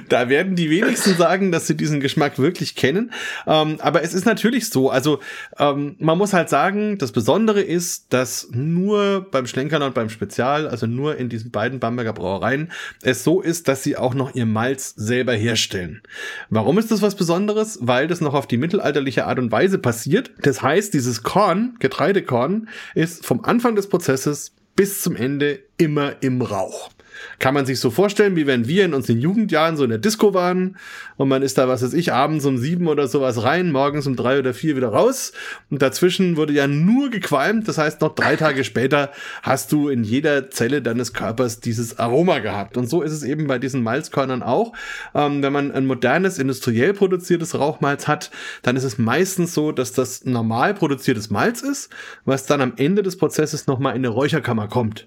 da 0.09 0.30
werden 0.30 0.57
die 0.57 0.70
wenigsten 0.70 1.14
sagen, 1.14 1.52
dass 1.52 1.66
sie 1.66 1.76
diesen 1.76 2.00
Geschmack 2.00 2.38
wirklich 2.38 2.74
kennen. 2.74 3.12
Ähm, 3.46 3.76
aber 3.80 4.02
es 4.02 4.14
ist 4.14 4.24
natürlich 4.24 4.70
so. 4.70 4.88
Also 4.88 5.20
ähm, 5.59 5.96
man 5.98 6.16
muss 6.16 6.33
halt 6.33 6.48
sagen, 6.48 6.96
das 6.96 7.12
Besondere 7.12 7.61
ist, 7.61 8.14
dass 8.14 8.48
nur 8.50 9.26
beim 9.30 9.46
Schlenkern 9.46 9.83
und 9.83 9.94
beim 9.94 10.09
Spezial, 10.09 10.66
also 10.66 10.87
nur 10.87 11.16
in 11.16 11.28
diesen 11.28 11.50
beiden 11.50 11.80
Bamberger 11.80 12.14
Brauereien, 12.14 12.72
es 13.02 13.24
so 13.24 13.42
ist, 13.42 13.68
dass 13.68 13.83
sie 13.83 13.98
auch 13.98 14.14
noch 14.14 14.35
ihr 14.35 14.46
Malz 14.46 14.94
selber 14.96 15.35
herstellen. 15.35 16.00
Warum 16.48 16.78
ist 16.78 16.90
das 16.90 17.02
was 17.02 17.14
Besonderes? 17.14 17.78
Weil 17.83 18.09
das 18.09 18.22
noch 18.22 18.33
auf 18.33 18.46
die 18.46 18.57
mittelalterliche 18.57 19.26
Art 19.26 19.38
und 19.38 19.52
Weise 19.52 19.78
passiert. 19.78 20.30
Das 20.40 20.62
heißt, 20.62 20.94
dieses 20.94 21.22
Korn, 21.22 21.76
Getreidekorn, 21.78 22.68
ist 22.94 23.26
vom 23.35 23.44
Anfang 23.44 23.75
des 23.75 23.88
Prozesses 23.88 24.53
bis 24.77 25.03
zum 25.03 25.16
Ende 25.16 25.64
immer 25.77 26.23
im 26.23 26.40
Rauch. 26.40 26.90
Kann 27.38 27.55
man 27.55 27.66
sich 27.66 27.81
so 27.81 27.90
vorstellen, 27.90 28.37
wie 28.37 28.46
wenn 28.46 28.68
wir 28.68 28.85
in 28.85 28.94
unseren 28.94 29.20
Jugendjahren 29.20 29.77
so 29.77 29.85
in 29.85 29.90
der 29.90 29.98
Disco 29.98 30.35
waren 30.35 30.77
und 31.16 31.29
man 31.29 31.42
ist 31.42 31.59
da, 31.59 31.68
was 31.68 31.83
weiß 31.83 31.94
ich, 31.94 32.12
abends 32.12 32.44
um 32.44 32.59
sieben 32.59 32.88
oder 32.88 33.09
sowas 33.09 33.42
rein, 33.42 33.70
morgens 33.70 34.07
um 34.07 34.16
drei 34.16 34.38
oder 34.38 34.55
vier 34.55 34.77
wieder 34.77 34.88
raus 34.88 35.33
und 35.70 35.83
dazwischen 35.83 36.37
wurde 36.37 36.53
ja 36.53 36.66
nur 36.66 37.11
gequalmt. 37.11 37.68
Das 37.68 37.79
heißt, 37.79 38.00
noch 38.00 38.14
drei 38.14 38.37
Tage 38.37 38.64
später 38.64 39.11
hast 39.42 39.72
du 39.72 39.88
in 39.88 40.05
jeder 40.05 40.50
Zelle 40.50 40.83
deines 40.83 41.12
Körpers 41.12 41.61
dieses 41.61 41.98
Aroma 41.98 42.38
gehabt. 42.40 42.77
Und 42.77 42.88
so 42.88 43.03
ist 43.03 43.12
es 43.12 43.22
eben 43.22 43.46
bei 43.46 43.59
diesen 43.59 43.83
Malzkörnern 43.83 44.42
auch. 44.42 44.72
Ähm, 45.14 45.42
wenn 45.42 45.53
man 45.53 45.72
ein 45.72 45.87
modernes, 45.87 46.38
industriell 46.38 46.94
produziertes 46.94 47.59
Rauchmalz 47.59 48.09
hat, 48.09 48.31
dann 48.62 48.77
ist 48.77 48.85
es 48.85 48.98
meistens 48.98 49.55
so, 49.55 49.72
dass 49.72 49.92
das 49.92 50.24
normal 50.24 50.74
produziertes 50.74 51.31
Malz 51.31 51.62
ist, 51.62 51.90
was 52.24 52.46
dann 52.46 52.61
am 52.61 52.72
Ende 52.77 53.03
des 53.03 53.16
Prozesses 53.16 53.66
nochmal 53.66 53.92
in 53.92 53.98
eine 53.98 54.09
Räucherkammer 54.09 54.68
kommt. 54.68 55.07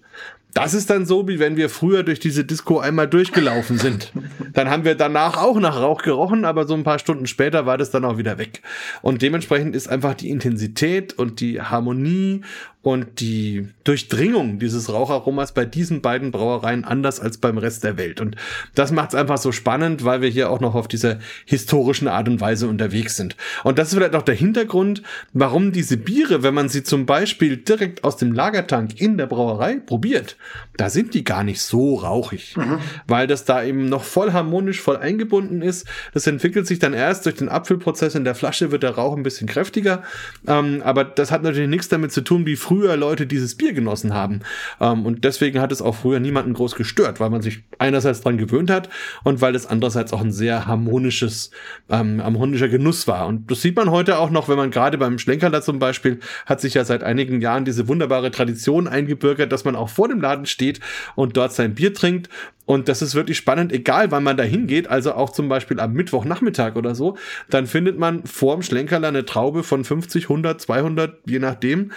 Das 0.58 0.74
ist 0.74 0.89
dann 0.89 1.06
so, 1.06 1.28
wie 1.28 1.38
wenn 1.38 1.56
wir 1.56 1.70
früher 1.70 2.02
durch 2.02 2.20
diese 2.20 2.43
Disco 2.43 2.80
einmal 2.80 3.08
durchgelaufen 3.08 3.78
sind. 3.78 4.12
Dann 4.54 4.72
haben 4.72 4.86
wir 4.86 4.96
danach 4.96 5.38
auch 5.38 5.60
nach 5.60 5.80
Rauch 5.80 6.02
gerochen, 6.02 6.46
aber 6.46 6.65
so 6.65 6.74
ein 6.74 6.84
paar 6.84 6.98
Stunden 6.98 7.28
später 7.28 7.67
war 7.67 7.78
das 7.78 7.91
dann 7.91 8.04
auch 8.04 8.17
wieder 8.17 8.39
weg. 8.39 8.63
Und 9.04 9.22
dementsprechend 9.22 9.76
ist 9.76 9.88
einfach 9.88 10.15
die 10.15 10.32
Intensität 10.32 11.13
und 11.13 11.41
die 11.41 11.62
Harmonie 11.62 12.41
und 12.88 13.19
die 13.19 13.67
Durchdringung 13.84 14.60
dieses 14.60 14.89
Raucharomas 14.89 15.54
bei 15.54 15.65
diesen 15.65 16.00
beiden 16.02 16.32
Brauereien 16.32 16.86
anders 16.86 17.19
als 17.19 17.38
beim 17.38 17.58
Rest 17.58 17.84
der 17.84 17.97
Welt. 17.97 18.21
Und 18.21 18.38
das 18.76 18.93
macht 18.93 19.10
es 19.10 19.15
einfach 19.15 19.38
so 19.38 19.52
spannend, 19.52 20.06
weil 20.06 20.21
wir 20.21 20.30
hier 20.30 20.50
auch 20.50 20.62
noch 20.62 20.73
auf 20.73 20.88
dieser 20.88 21.19
historischen 21.45 22.08
Art 22.08 22.30
und 22.30 22.39
Weise 22.39 22.69
unterwegs 22.69 23.17
sind. 23.17 23.36
Und 23.65 23.78
das 23.78 23.89
ist 23.89 23.95
vielleicht 23.95 24.15
auch 24.15 24.21
der 24.21 24.36
Hintergrund, 24.36 25.04
warum 25.34 25.73
diese 25.73 25.97
Biere, 25.97 26.43
wenn 26.43 26.54
man 26.54 26.69
sie 26.69 26.82
zum 26.82 27.06
Beispiel 27.06 27.58
direkt 27.58 28.06
aus 28.06 28.15
dem 28.15 28.32
Lagertank 28.32 29.02
in 29.02 29.17
der 29.17 29.26
Brauerei 29.26 29.82
probiert, 29.86 30.38
da 30.78 30.89
sind 30.89 31.13
die 31.13 31.26
gar 31.26 31.43
nicht 31.43 31.62
so 31.62 31.95
rauchig, 31.95 32.56
mhm. 32.56 32.80
weil 33.06 33.28
das 33.28 33.43
da 33.43 33.63
eben 33.63 33.89
noch 33.89 34.06
voll 34.06 34.32
harmonisch, 34.32 34.80
voll 34.80 34.95
eingebunden 34.95 35.62
ist. 35.62 35.86
Das 36.13 36.26
entwickelt 36.26 36.67
sich 36.67 36.80
dann 36.80 36.93
erst 36.93 37.26
durch 37.26 37.36
den 37.36 37.50
Abfüllprozess 37.50 38.15
in 38.15 38.23
der 38.23 38.36
Flasche, 38.36 38.71
wird 38.71 38.84
der 38.84 38.91
Rauch 38.91 39.17
ein 39.17 39.23
bisschen 39.23 39.47
kräftiger. 39.47 40.04
Ähm, 40.47 40.82
aber 40.86 41.04
das 41.04 41.32
hat 41.32 41.43
natürlich 41.43 41.69
nichts 41.69 41.89
damit 41.89 42.13
zu 42.13 42.21
tun, 42.21 42.45
wie 42.45 42.56
früher 42.56 42.77
früher 42.78 42.96
Leute 42.96 43.26
dieses 43.26 43.56
Bier 43.56 43.74
genossen 43.74 44.13
haben. 44.13 44.42
Ähm, 44.80 45.06
und 45.06 45.24
deswegen 45.24 45.60
hat 45.60 45.72
es 45.72 45.82
auch 45.82 45.96
früher 45.96 46.20
niemanden 46.20 46.54
groß 46.54 46.76
gestört, 46.76 47.20
weil 47.20 47.32
man 47.32 47.42
sich 47.42 47.63
einerseits 47.80 48.22
dran 48.22 48.38
gewöhnt 48.38 48.70
hat 48.70 48.90
und 49.24 49.42
weil 49.42 49.56
es 49.56 49.66
andererseits 49.66 50.13
auch 50.13 50.22
ein 50.22 50.32
sehr 50.32 50.68
harmonisches, 50.68 51.50
ähm, 51.90 52.24
harmonischer 52.24 52.70
Genuss 52.70 53.08
war. 53.08 53.26
Und 53.26 53.50
das 53.50 53.62
sieht 53.63 53.76
man 53.76 53.90
heute 53.90 54.20
auch 54.20 54.30
noch, 54.30 54.48
wenn 54.48 54.58
man 54.58 54.70
gerade 54.70 55.00
beim 55.00 55.18
Schlenkerler 55.18 55.63
zum 55.63 55.80
Beispiel 55.80 56.20
hat 56.46 56.62
sich 56.62 56.76
ja 56.76 56.86
seit 56.86 57.04
einigen 57.04 57.42
Jahren 57.42 57.66
diese 57.66 57.88
wunderbare 57.88 58.30
Tradition 58.30 58.88
eingebürgert, 58.88 59.52
dass 59.52 59.66
man 59.66 59.76
auch 59.76 59.90
vor 59.90 60.08
dem 60.08 60.22
Laden 60.22 60.46
steht 60.46 60.80
und 61.16 61.36
dort 61.36 61.54
sein 61.54 61.74
Bier 61.74 61.96
trinkt 61.96 62.30
und 62.68 62.90
das 62.90 63.02
ist 63.02 63.16
wirklich 63.16 63.38
spannend, 63.38 63.72
egal 63.72 64.12
wann 64.12 64.24
man 64.24 64.36
da 64.36 64.44
hingeht, 64.44 64.90
also 64.90 65.13
auch 65.13 65.30
zum 65.30 65.48
Beispiel 65.48 65.80
am 65.80 65.94
Mittwochnachmittag 65.94 66.76
oder 66.76 66.96
so, 66.96 67.18
dann 67.50 67.66
findet 67.66 67.98
man 67.98 68.26
vorm 68.26 68.62
Schlenkerler 68.62 69.08
eine 69.08 69.24
Traube 69.24 69.63
von 69.63 69.86
50, 69.86 70.26
100, 70.26 70.60
200, 70.60 71.18
je 71.26 71.40
nachdem, 71.40 71.94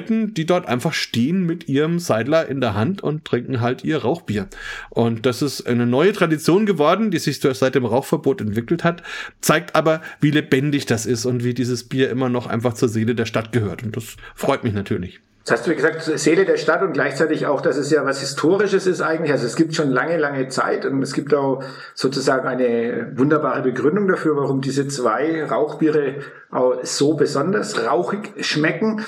Leuten, 0.00 0.32
die 0.32 0.46
dort 0.46 0.66
einfach 0.66 0.94
stehen 0.94 1.44
mit 1.44 1.68
ihrem 1.68 1.98
Seidler 1.98 2.48
in 2.48 2.62
der 2.62 2.74
Hand 2.74 3.02
und 3.02 3.26
trinken 3.26 3.60
halt 3.60 3.84
ihr 3.84 3.98
Rauchbier. 3.98 4.46
Und 4.88 5.26
das 5.26 5.42
ist 5.42 5.66
eine 5.66 5.84
neue 5.84 6.14
Tradition 6.14 6.64
geworden, 6.64 7.10
die 7.10 7.18
sich 7.18 7.38
seit 7.40 7.74
dem 7.74 7.84
Rauchverbot 7.84 8.40
entwickelt 8.40 8.82
hat, 8.82 9.02
zeigt 9.42 9.76
aber, 9.76 10.00
wie 10.20 10.30
lebendig 10.30 10.86
das 10.86 11.04
ist 11.04 11.26
und 11.26 11.44
wie 11.44 11.52
dieses 11.52 11.84
Bier 11.84 12.08
immer 12.08 12.30
noch 12.30 12.46
einfach 12.46 12.72
zur 12.72 12.88
Seele 12.88 13.14
der 13.14 13.26
Stadt 13.26 13.52
gehört. 13.52 13.82
Und 13.82 13.94
das 13.94 14.16
freut 14.34 14.64
mich 14.64 14.72
natürlich. 14.72 15.20
Jetzt 15.40 15.52
hast 15.52 15.66
du 15.66 15.74
gesagt, 15.74 16.02
Seele 16.02 16.44
der 16.44 16.56
Stadt 16.56 16.82
und 16.82 16.92
gleichzeitig 16.92 17.46
auch, 17.46 17.60
dass 17.60 17.76
es 17.76 17.90
ja 17.90 18.04
was 18.04 18.20
Historisches 18.20 18.86
ist 18.86 19.00
eigentlich. 19.00 19.32
Also 19.32 19.46
es 19.46 19.56
gibt 19.56 19.74
schon 19.74 19.90
lange, 19.90 20.16
lange 20.16 20.48
Zeit 20.48 20.84
und 20.86 21.02
es 21.02 21.12
gibt 21.12 21.34
auch 21.34 21.62
sozusagen 21.94 22.46
eine 22.46 23.12
wunderbare 23.16 23.62
Begründung 23.62 24.06
dafür, 24.06 24.36
warum 24.36 24.60
diese 24.60 24.86
zwei 24.88 25.44
Rauchbiere 25.44 26.16
auch 26.50 26.84
so 26.84 27.14
besonders 27.14 27.86
rauchig 27.86 28.32
schmecken. 28.46 29.04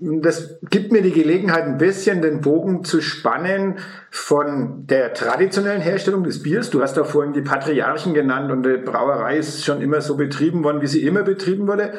Das 0.00 0.58
gibt 0.70 0.92
mir 0.92 1.02
die 1.02 1.12
Gelegenheit, 1.12 1.64
ein 1.64 1.76
bisschen 1.76 2.22
den 2.22 2.40
Bogen 2.40 2.84
zu 2.84 3.02
spannen 3.02 3.78
von 4.10 4.86
der 4.86 5.12
traditionellen 5.12 5.82
Herstellung 5.82 6.24
des 6.24 6.42
Biers. 6.42 6.70
Du 6.70 6.80
hast 6.80 6.96
da 6.96 7.04
vorhin 7.04 7.34
die 7.34 7.42
Patriarchen 7.42 8.14
genannt 8.14 8.50
und 8.50 8.62
die 8.62 8.78
Brauerei 8.78 9.36
ist 9.36 9.64
schon 9.64 9.82
immer 9.82 10.00
so 10.00 10.16
betrieben 10.16 10.64
worden, 10.64 10.80
wie 10.80 10.86
sie 10.86 11.04
immer 11.04 11.22
betrieben 11.22 11.66
wurde. 11.66 11.92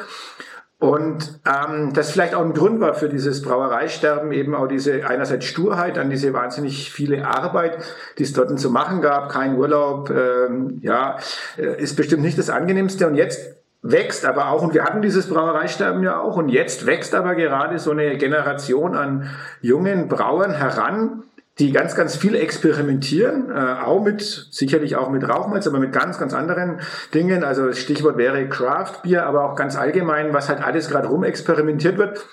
Und 0.80 1.38
ähm, 1.46 1.92
das 1.92 2.10
vielleicht 2.10 2.34
auch 2.34 2.44
ein 2.44 2.54
Grund 2.54 2.80
war 2.80 2.94
für 2.94 3.08
dieses 3.08 3.40
Brauereisterben, 3.40 4.32
eben 4.32 4.56
auch 4.56 4.66
diese 4.66 5.06
einerseits 5.06 5.44
Sturheit, 5.44 5.96
dann 5.96 6.10
diese 6.10 6.32
wahnsinnig 6.32 6.90
viele 6.90 7.24
Arbeit, 7.24 7.78
die 8.18 8.24
es 8.24 8.32
dort 8.32 8.58
zu 8.58 8.68
machen 8.68 9.00
gab, 9.00 9.28
kein 9.30 9.56
Urlaub, 9.56 10.10
ähm, 10.10 10.80
ja, 10.82 11.18
äh, 11.56 11.80
ist 11.80 11.94
bestimmt 11.94 12.22
nicht 12.22 12.36
das 12.36 12.50
angenehmste. 12.50 13.06
Und 13.06 13.14
jetzt 13.14 13.61
wächst 13.82 14.24
aber 14.24 14.48
auch, 14.48 14.62
und 14.62 14.74
wir 14.74 14.84
hatten 14.84 15.02
dieses 15.02 15.28
Brauereisterben 15.28 16.02
ja 16.02 16.20
auch, 16.20 16.36
und 16.36 16.48
jetzt 16.48 16.86
wächst 16.86 17.14
aber 17.14 17.34
gerade 17.34 17.78
so 17.78 17.90
eine 17.90 18.16
Generation 18.16 18.94
an 18.94 19.28
jungen 19.60 20.08
Brauern 20.08 20.52
heran, 20.52 21.24
die 21.58 21.70
ganz, 21.70 21.94
ganz 21.94 22.16
viel 22.16 22.34
experimentieren, 22.34 23.50
äh, 23.50 23.82
auch 23.84 24.02
mit, 24.02 24.22
sicherlich 24.50 24.96
auch 24.96 25.10
mit 25.10 25.28
Rauchmalz, 25.28 25.66
aber 25.66 25.80
mit 25.80 25.92
ganz, 25.92 26.18
ganz 26.18 26.32
anderen 26.32 26.80
Dingen. 27.12 27.44
Also 27.44 27.66
das 27.66 27.78
Stichwort 27.78 28.16
wäre 28.16 28.48
Craft 28.48 29.02
Beer, 29.02 29.26
aber 29.26 29.44
auch 29.44 29.54
ganz 29.54 29.76
allgemein, 29.76 30.32
was 30.32 30.48
halt 30.48 30.64
alles 30.64 30.88
gerade 30.88 31.08
rum 31.08 31.24
experimentiert 31.24 31.98
wird, 31.98 32.24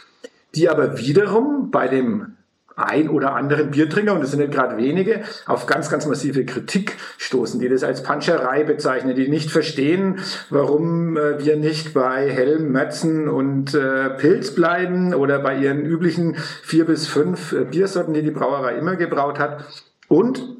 die 0.56 0.70
aber 0.70 0.98
wiederum 0.98 1.70
bei 1.70 1.88
dem 1.88 2.38
ein 2.80 3.10
oder 3.10 3.36
anderen 3.36 3.72
Biertrinker, 3.72 4.14
und 4.14 4.22
das 4.22 4.32
sind 4.32 4.40
nicht 4.40 4.52
gerade 4.54 4.78
wenige, 4.78 5.22
auf 5.46 5.66
ganz, 5.66 5.90
ganz 5.90 6.06
massive 6.06 6.46
Kritik 6.46 6.98
stoßen, 7.18 7.60
die 7.60 7.70
das 7.70 7.84
als 7.84 8.04
Panscherei 8.04 8.64
bezeichnen, 8.64 9.16
die 9.16 9.30
nicht 9.30 9.52
verstehen, 9.52 10.20
warum 10.50 11.18
äh, 11.18 11.44
wir 11.44 11.58
nicht 11.58 11.94
bei 11.94 12.30
Helm, 12.30 12.72
Mötzen 12.72 13.28
und 13.28 13.74
äh, 13.74 14.10
Pilz 14.12 14.56
bleiben 14.56 15.14
oder 15.14 15.40
bei 15.40 15.58
ihren 15.58 15.86
üblichen 15.86 16.36
vier 16.64 16.86
bis 16.86 17.08
fünf 17.08 17.54
äh, 17.54 17.66
Biersorten, 17.66 18.14
die 18.14 18.24
die 18.24 18.32
Brauerei 18.32 18.76
immer 18.76 18.96
gebraut 18.96 19.40
hat. 19.40 19.66
Und 20.08 20.60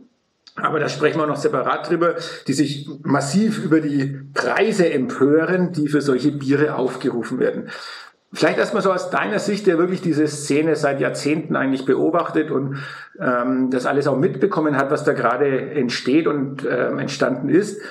aber 0.62 0.80
da 0.80 0.90
sprechen 0.90 1.20
wir 1.20 1.28
noch 1.28 1.38
separat 1.38 1.90
drüber, 1.90 2.16
die 2.48 2.54
sich 2.54 2.90
massiv 3.04 3.64
über 3.64 3.80
die 3.80 4.20
Preise 4.34 4.92
empören, 4.92 5.72
die 5.72 5.88
für 5.88 6.02
solche 6.02 6.32
Biere 6.32 6.76
aufgerufen 6.76 7.40
werden. 7.40 7.70
Vielleicht 8.32 8.60
erstmal 8.60 8.84
so 8.84 8.92
aus 8.92 9.10
deiner 9.10 9.40
Sicht, 9.40 9.66
der 9.66 9.80
wirklich 9.80 10.02
diese 10.02 10.28
Szene 10.28 10.76
seit 10.76 11.02
Jahrzehnten 11.02 11.56
eigentlich 11.56 11.86
beobachtet 11.86 12.52
und 12.52 12.78
ähm, 13.20 13.72
das 13.72 13.88
alles 13.88 14.06
auch 14.06 14.18
mitbekommen 14.18 14.78
hat, 14.78 14.92
was 14.92 15.04
da 15.04 15.14
gerade 15.14 15.72
entsteht 15.72 16.28
und 16.28 16.64
ähm, 16.70 17.00
entstanden 17.00 17.50
ist. 17.50 17.82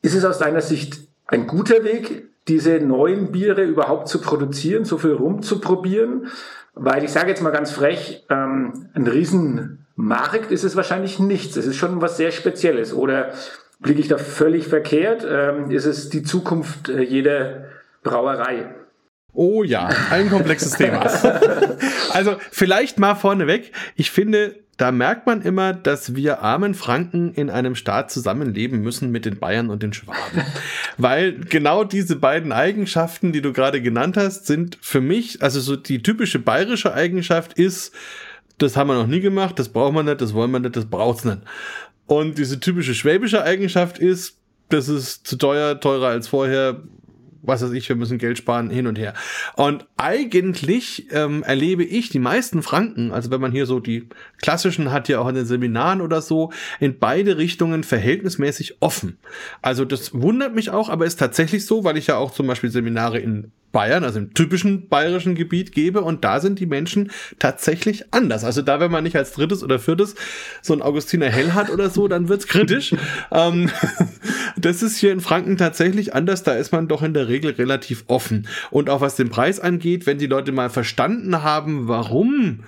Ist 0.00 0.14
es 0.14 0.24
aus 0.24 0.38
deiner 0.38 0.60
Sicht 0.60 1.08
ein 1.26 1.48
guter 1.48 1.82
Weg, 1.82 2.28
diese 2.46 2.78
neuen 2.78 3.32
Biere 3.32 3.64
überhaupt 3.64 4.06
zu 4.08 4.20
produzieren, 4.20 4.84
so 4.84 4.96
viel 4.96 5.12
rumzuprobieren? 5.12 6.28
Weil 6.74 7.02
ich 7.02 7.10
sage 7.10 7.30
jetzt 7.30 7.42
mal 7.42 7.50
ganz 7.50 7.72
frech, 7.72 8.24
ähm, 8.30 8.90
ein 8.94 9.08
Riesenmarkt 9.08 10.52
ist 10.52 10.62
es 10.62 10.76
wahrscheinlich 10.76 11.18
nichts. 11.18 11.56
Es 11.56 11.66
ist 11.66 11.76
schon 11.76 12.00
was 12.00 12.16
sehr 12.16 12.30
Spezielles. 12.30 12.94
Oder 12.94 13.32
blicke 13.80 14.00
ich 14.00 14.08
da 14.08 14.18
völlig 14.18 14.68
verkehrt? 14.68 15.26
Ähm, 15.28 15.72
ist 15.72 15.86
es 15.86 16.10
die 16.10 16.22
Zukunft 16.22 16.88
äh, 16.88 17.02
jeder 17.02 17.64
Brauerei? 18.04 18.72
Oh 19.34 19.64
ja, 19.64 19.88
ein 20.10 20.30
komplexes 20.30 20.72
Thema. 20.72 21.10
Also 22.12 22.36
vielleicht 22.52 23.00
mal 23.00 23.16
vorneweg. 23.16 23.72
Ich 23.96 24.12
finde, 24.12 24.54
da 24.76 24.92
merkt 24.92 25.26
man 25.26 25.42
immer, 25.42 25.72
dass 25.72 26.14
wir 26.14 26.42
armen 26.42 26.74
Franken 26.74 27.34
in 27.34 27.50
einem 27.50 27.74
Staat 27.74 28.12
zusammenleben 28.12 28.80
müssen 28.80 29.10
mit 29.10 29.24
den 29.24 29.38
Bayern 29.38 29.68
und 29.68 29.82
den 29.82 29.92
Schwaben. 29.92 30.42
Weil 30.96 31.40
genau 31.40 31.82
diese 31.82 32.14
beiden 32.16 32.52
Eigenschaften, 32.52 33.32
die 33.32 33.42
du 33.42 33.52
gerade 33.52 33.82
genannt 33.82 34.16
hast, 34.16 34.46
sind 34.46 34.78
für 34.80 35.00
mich, 35.00 35.42
also 35.42 35.60
so 35.60 35.74
die 35.74 36.02
typische 36.02 36.38
bayerische 36.38 36.94
Eigenschaft 36.94 37.54
ist, 37.54 37.92
das 38.58 38.76
haben 38.76 38.88
wir 38.88 38.94
noch 38.94 39.08
nie 39.08 39.20
gemacht, 39.20 39.58
das 39.58 39.68
brauchen 39.68 39.96
wir 39.96 40.04
nicht, 40.04 40.20
das 40.20 40.34
wollen 40.34 40.52
wir 40.52 40.60
nicht, 40.60 40.76
das 40.76 40.86
braucht's 40.86 41.24
nicht. 41.24 41.38
Und 42.06 42.38
diese 42.38 42.60
typische 42.60 42.94
schwäbische 42.94 43.42
Eigenschaft 43.42 43.98
ist, 43.98 44.36
das 44.68 44.88
ist 44.88 45.26
zu 45.26 45.36
teuer, 45.36 45.80
teurer 45.80 46.08
als 46.08 46.28
vorher, 46.28 46.82
was 47.46 47.62
weiß 47.62 47.72
ich, 47.72 47.88
wir 47.88 47.96
müssen 47.96 48.18
Geld 48.18 48.38
sparen, 48.38 48.70
hin 48.70 48.86
und 48.86 48.98
her. 48.98 49.14
Und 49.56 49.86
eigentlich 49.96 51.12
ähm, 51.12 51.42
erlebe 51.42 51.84
ich 51.84 52.08
die 52.08 52.18
meisten 52.18 52.62
Franken, 52.62 53.12
also 53.12 53.30
wenn 53.30 53.40
man 53.40 53.52
hier 53.52 53.66
so 53.66 53.80
die 53.80 54.08
klassischen 54.40 54.92
hat, 54.92 55.08
ja 55.08 55.20
auch 55.20 55.28
in 55.28 55.34
den 55.34 55.46
Seminaren 55.46 56.00
oder 56.00 56.22
so, 56.22 56.52
in 56.80 56.98
beide 56.98 57.38
Richtungen 57.38 57.84
verhältnismäßig 57.84 58.76
offen. 58.80 59.18
Also 59.62 59.84
das 59.84 60.14
wundert 60.14 60.54
mich 60.54 60.70
auch, 60.70 60.88
aber 60.88 61.06
ist 61.06 61.18
tatsächlich 61.18 61.66
so, 61.66 61.84
weil 61.84 61.96
ich 61.96 62.06
ja 62.06 62.16
auch 62.16 62.32
zum 62.32 62.46
Beispiel 62.46 62.70
Seminare 62.70 63.18
in 63.18 63.52
Bayern, 63.74 64.04
also 64.04 64.20
im 64.20 64.32
typischen 64.32 64.88
bayerischen 64.88 65.34
Gebiet 65.34 65.72
gebe 65.72 66.00
und 66.00 66.24
da 66.24 66.38
sind 66.38 66.60
die 66.60 66.66
Menschen 66.66 67.10
tatsächlich 67.40 68.14
anders. 68.14 68.44
Also 68.44 68.62
da, 68.62 68.78
wenn 68.78 68.90
man 68.90 69.02
nicht 69.02 69.16
als 69.16 69.32
drittes 69.32 69.64
oder 69.64 69.80
viertes 69.80 70.14
so 70.62 70.72
ein 70.72 70.80
Augustiner 70.80 71.26
Hell 71.26 71.52
hat 71.52 71.70
oder 71.70 71.90
so, 71.90 72.06
dann 72.06 72.28
wird's 72.28 72.46
kritisch. 72.46 72.94
ähm, 73.32 73.68
das 74.56 74.82
ist 74.82 74.96
hier 74.96 75.10
in 75.10 75.20
Franken 75.20 75.56
tatsächlich 75.56 76.14
anders, 76.14 76.44
da 76.44 76.54
ist 76.54 76.70
man 76.70 76.86
doch 76.86 77.02
in 77.02 77.14
der 77.14 77.26
Regel 77.26 77.50
relativ 77.50 78.04
offen. 78.06 78.46
Und 78.70 78.88
auch 78.88 79.00
was 79.00 79.16
den 79.16 79.28
Preis 79.28 79.58
angeht, 79.58 80.06
wenn 80.06 80.18
die 80.18 80.28
Leute 80.28 80.52
mal 80.52 80.70
verstanden 80.70 81.42
haben, 81.42 81.88
warum 81.88 82.60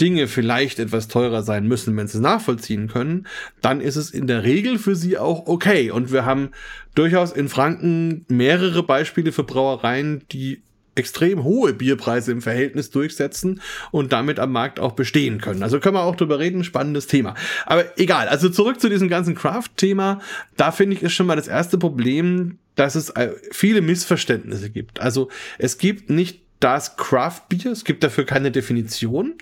Dinge 0.00 0.28
vielleicht 0.28 0.78
etwas 0.78 1.08
teurer 1.08 1.42
sein 1.42 1.66
müssen, 1.66 1.96
wenn 1.96 2.08
sie 2.08 2.18
es 2.18 2.22
nachvollziehen 2.22 2.88
können, 2.88 3.26
dann 3.60 3.80
ist 3.80 3.96
es 3.96 4.10
in 4.10 4.26
der 4.26 4.44
Regel 4.44 4.78
für 4.78 4.96
sie 4.96 5.18
auch 5.18 5.46
okay. 5.46 5.90
Und 5.90 6.12
wir 6.12 6.24
haben 6.24 6.50
durchaus 6.94 7.32
in 7.32 7.48
Franken 7.48 8.24
mehrere 8.28 8.82
Beispiele 8.82 9.32
für 9.32 9.44
Brauereien, 9.44 10.22
die 10.32 10.62
extrem 10.96 11.44
hohe 11.44 11.72
Bierpreise 11.72 12.32
im 12.32 12.42
Verhältnis 12.42 12.90
durchsetzen 12.90 13.60
und 13.90 14.12
damit 14.12 14.38
am 14.38 14.52
Markt 14.52 14.80
auch 14.80 14.92
bestehen 14.92 15.40
können. 15.40 15.62
Also 15.62 15.80
können 15.80 15.94
wir 15.94 16.02
auch 16.02 16.16
drüber 16.16 16.38
reden, 16.38 16.64
spannendes 16.64 17.06
Thema. 17.06 17.34
Aber 17.66 17.98
egal, 17.98 18.28
also 18.28 18.48
zurück 18.48 18.80
zu 18.80 18.88
diesem 18.88 19.08
ganzen 19.08 19.34
Craft-Thema. 19.34 20.20
Da 20.56 20.72
finde 20.72 20.96
ich 20.96 21.02
ist 21.02 21.12
schon 21.12 21.26
mal 21.26 21.36
das 21.36 21.48
erste 21.48 21.78
Problem, 21.78 22.58
dass 22.74 22.96
es 22.96 23.10
äh, 23.10 23.32
viele 23.52 23.82
Missverständnisse 23.82 24.70
gibt. 24.70 25.00
Also 25.00 25.28
es 25.58 25.78
gibt 25.78 26.10
nicht 26.10 26.42
das 26.60 26.96
Craft 26.96 27.42
Beer, 27.48 27.72
es 27.72 27.84
gibt 27.84 28.04
dafür 28.04 28.24
keine 28.24 28.50
Definition. 28.50 29.34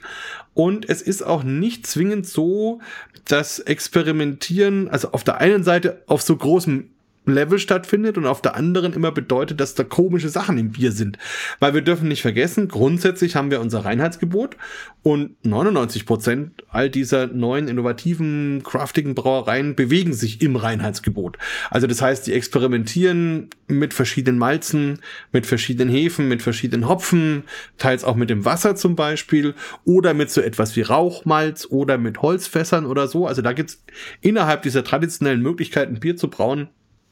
Und 0.55 0.89
es 0.89 1.03
ist 1.03 1.23
auch 1.23 1.43
nicht 1.43 1.87
zwingend 1.87 2.27
so, 2.27 2.81
dass 3.27 3.59
Experimentieren, 3.59 4.89
also 4.89 5.13
auf 5.13 5.25
der 5.25 5.39
einen 5.39 5.63
Seite 5.63 6.03
auf 6.07 6.23
so 6.23 6.37
großem 6.37 6.91
Level 7.29 7.59
stattfindet 7.59 8.19
und 8.19 8.27
auf 8.27 8.43
der 8.43 8.57
anderen 8.57 8.93
immer 8.93 9.13
bedeutet, 9.13 9.61
dass 9.61 9.75
da 9.75 9.85
komische 9.85 10.29
Sachen 10.29 10.59
im 10.59 10.73
Bier 10.73 10.93
sind. 10.93 11.19
Weil 11.61 11.75
wir 11.75 11.83
dürfen 11.83 12.09
nicht 12.09 12.23
vergessen, 12.23 12.69
grundsätzlich 12.69 13.37
haben 13.37 13.51
wir 13.51 13.61
unser 13.61 13.85
Reinheitsgebot 13.85 14.57
und 15.03 15.37
99 15.45 16.07
Prozent 16.07 16.65
all 16.69 16.91
dieser 16.91 17.27
neuen 17.27 17.69
innovativen, 17.69 18.63
craftigen 18.63 19.15
Brauereien 19.15 19.75
bewegen 19.75 20.13
sich 20.13 20.43
im 20.43 20.57
Reinheitsgebot. 20.57 21.39
Also 21.71 21.87
das 21.87 22.03
heißt, 22.03 22.27
die 22.27 22.33
experimentieren 22.33 23.49
mit 23.69 23.95
verschiedenen 23.95 24.39
Malzen, 24.39 25.01
mit 25.33 25.47
verschiedenen 25.47 25.89
Hefen, 25.89 26.29
mit 26.29 26.43
verschiedenen 26.43 26.89
Hopfen, 26.89 27.45
teils 27.77 28.05
auch 28.05 28.17
mit 28.17 28.31
dem 28.31 28.45
Wasser 28.45 28.77
zum 28.77 28.97
Beispiel 28.97 29.55
oder 29.85 30.15
mit 30.15 30.31
so 30.31 30.41
etwas 30.41 30.77
wie 30.77 30.83
Rauchmalz 30.83 31.67
oder 31.71 31.99
mit 31.99 32.23
Holzfässern 32.23 32.87
oder 32.87 33.09
so. 33.09 33.27
Also 33.27 33.43
da 33.43 33.53
gibt's 33.53 33.83
innerhalb 34.21 34.63
dieser 34.63 34.85
traditionellen 34.85 35.43
Möglichkeiten, 35.43 36.01
Bier 36.01 36.17
zu 36.17 36.29
brauen, 36.29 36.69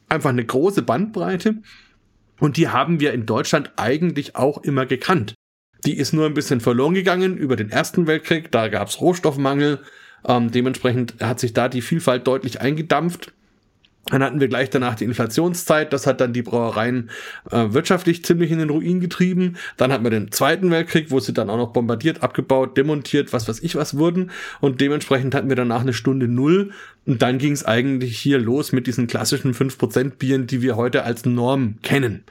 einfach 0.08 0.30
eine 0.30 0.44
große 0.44 0.82
Bandbreite. 0.82 1.56
Und 2.38 2.56
die 2.56 2.68
haben 2.68 3.00
wir 3.00 3.12
in 3.12 3.26
Deutschland 3.26 3.72
eigentlich 3.76 4.36
auch 4.36 4.62
immer 4.62 4.86
gekannt. 4.86 5.34
Die 5.84 5.96
ist 5.96 6.12
nur 6.12 6.26
ein 6.26 6.34
bisschen 6.34 6.60
verloren 6.60 6.94
gegangen 6.94 7.36
über 7.36 7.56
den 7.56 7.70
Ersten 7.70 8.06
Weltkrieg. 8.06 8.50
Da 8.50 8.68
gab 8.68 8.88
es 8.88 9.00
Rohstoffmangel. 9.00 9.80
Ähm, 10.26 10.50
dementsprechend 10.50 11.14
hat 11.20 11.40
sich 11.40 11.52
da 11.52 11.68
die 11.68 11.82
Vielfalt 11.82 12.26
deutlich 12.26 12.60
eingedampft. 12.60 13.32
Dann 14.10 14.22
hatten 14.22 14.40
wir 14.40 14.48
gleich 14.48 14.70
danach 14.70 14.94
die 14.94 15.04
Inflationszeit. 15.04 15.92
Das 15.92 16.06
hat 16.06 16.20
dann 16.20 16.32
die 16.32 16.42
Brauereien 16.42 17.10
äh, 17.50 17.66
wirtschaftlich 17.70 18.24
ziemlich 18.24 18.52
in 18.52 18.58
den 18.58 18.70
Ruin 18.70 19.00
getrieben. 19.00 19.56
Dann 19.76 19.92
hatten 19.92 20.04
wir 20.04 20.10
den 20.10 20.30
Zweiten 20.30 20.70
Weltkrieg, 20.70 21.10
wo 21.10 21.18
sie 21.18 21.32
dann 21.32 21.50
auch 21.50 21.56
noch 21.56 21.72
bombardiert, 21.72 22.22
abgebaut, 22.22 22.76
demontiert, 22.76 23.32
was 23.32 23.48
weiß 23.48 23.60
ich 23.60 23.74
was 23.74 23.96
wurden. 23.96 24.30
Und 24.60 24.80
dementsprechend 24.80 25.34
hatten 25.34 25.48
wir 25.48 25.56
danach 25.56 25.80
eine 25.80 25.92
Stunde 25.92 26.28
Null. 26.28 26.70
Und 27.04 27.22
dann 27.22 27.38
ging 27.38 27.52
es 27.52 27.64
eigentlich 27.64 28.18
hier 28.18 28.38
los 28.38 28.72
mit 28.72 28.86
diesen 28.86 29.06
klassischen 29.06 29.54
5% 29.54 30.16
Bieren, 30.18 30.46
die 30.46 30.62
wir 30.62 30.76
heute 30.76 31.02
als 31.04 31.24
Norm 31.24 31.78
kennen. 31.82 32.24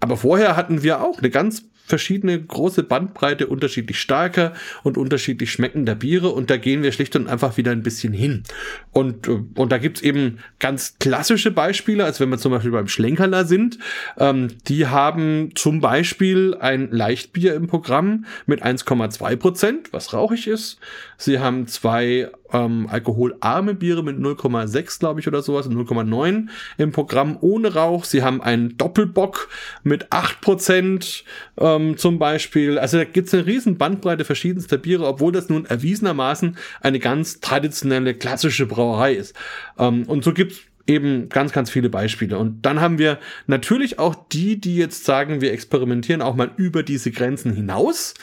Aber 0.00 0.16
vorher 0.18 0.56
hatten 0.56 0.82
wir 0.82 1.02
auch 1.02 1.18
eine 1.18 1.30
ganz 1.30 1.64
verschiedene 1.84 2.40
große 2.40 2.84
Bandbreite 2.84 3.46
unterschiedlich 3.48 4.00
starker 4.00 4.54
und 4.82 4.96
unterschiedlich 4.96 5.52
schmeckender 5.52 5.94
Biere 5.94 6.30
und 6.30 6.48
da 6.48 6.56
gehen 6.56 6.82
wir 6.82 6.92
schlicht 6.92 7.16
und 7.16 7.28
einfach 7.28 7.56
wieder 7.56 7.72
ein 7.72 7.82
bisschen 7.82 8.12
hin. 8.12 8.44
Und, 8.92 9.28
äh, 9.28 9.42
und 9.54 9.72
da 9.72 9.78
gibt's 9.78 10.00
eben 10.00 10.38
ganz 10.58 10.96
klassische 11.22 11.52
Beispiele, 11.52 12.04
als 12.04 12.18
wenn 12.18 12.30
wir 12.30 12.38
zum 12.38 12.50
Beispiel 12.50 12.72
beim 12.72 12.88
Schlenkerler 12.88 13.44
sind. 13.44 13.78
Ähm, 14.18 14.48
die 14.66 14.88
haben 14.88 15.50
zum 15.54 15.80
Beispiel 15.80 16.56
ein 16.58 16.90
Leichtbier 16.90 17.54
im 17.54 17.68
Programm 17.68 18.24
mit 18.46 18.64
1,2 18.64 19.36
Prozent, 19.36 19.92
was 19.92 20.12
rauchig 20.12 20.48
ist. 20.48 20.80
Sie 21.16 21.38
haben 21.38 21.68
zwei 21.68 22.28
ähm, 22.52 22.88
alkoholarme 22.90 23.74
Biere 23.74 24.02
mit 24.02 24.18
0,6, 24.18 24.98
glaube 24.98 25.20
ich, 25.20 25.28
oder 25.28 25.42
sowas, 25.42 25.68
0,9 25.70 26.48
im 26.76 26.90
Programm 26.90 27.38
ohne 27.40 27.74
Rauch. 27.74 28.04
Sie 28.04 28.24
haben 28.24 28.42
einen 28.42 28.76
Doppelbock 28.76 29.48
mit 29.84 30.08
8% 30.08 31.22
ähm, 31.58 31.96
zum 31.96 32.18
Beispiel. 32.18 32.80
Also 32.80 32.98
da 32.98 33.04
gibt 33.04 33.28
es 33.28 33.34
eine 33.34 33.46
riesen 33.46 33.78
Bandbreite 33.78 34.24
verschiedenster 34.24 34.76
Biere, 34.76 35.06
obwohl 35.06 35.30
das 35.30 35.48
nun 35.48 35.66
erwiesenermaßen 35.66 36.56
eine 36.80 36.98
ganz 36.98 37.38
traditionelle, 37.38 38.14
klassische 38.14 38.66
Brauerei 38.66 39.14
ist. 39.14 39.36
Ähm, 39.78 40.02
und 40.08 40.24
so 40.24 40.32
gibt's 40.32 40.60
eben 40.86 41.28
ganz, 41.28 41.52
ganz 41.52 41.70
viele 41.70 41.88
Beispiele. 41.88 42.38
Und 42.38 42.62
dann 42.66 42.80
haben 42.80 42.98
wir 42.98 43.18
natürlich 43.46 43.98
auch 43.98 44.14
die, 44.32 44.60
die 44.60 44.76
jetzt 44.76 45.04
sagen, 45.04 45.40
wir 45.40 45.52
experimentieren 45.52 46.22
auch 46.22 46.34
mal 46.34 46.50
über 46.56 46.82
diese 46.82 47.10
Grenzen 47.10 47.52
hinaus. 47.52 48.14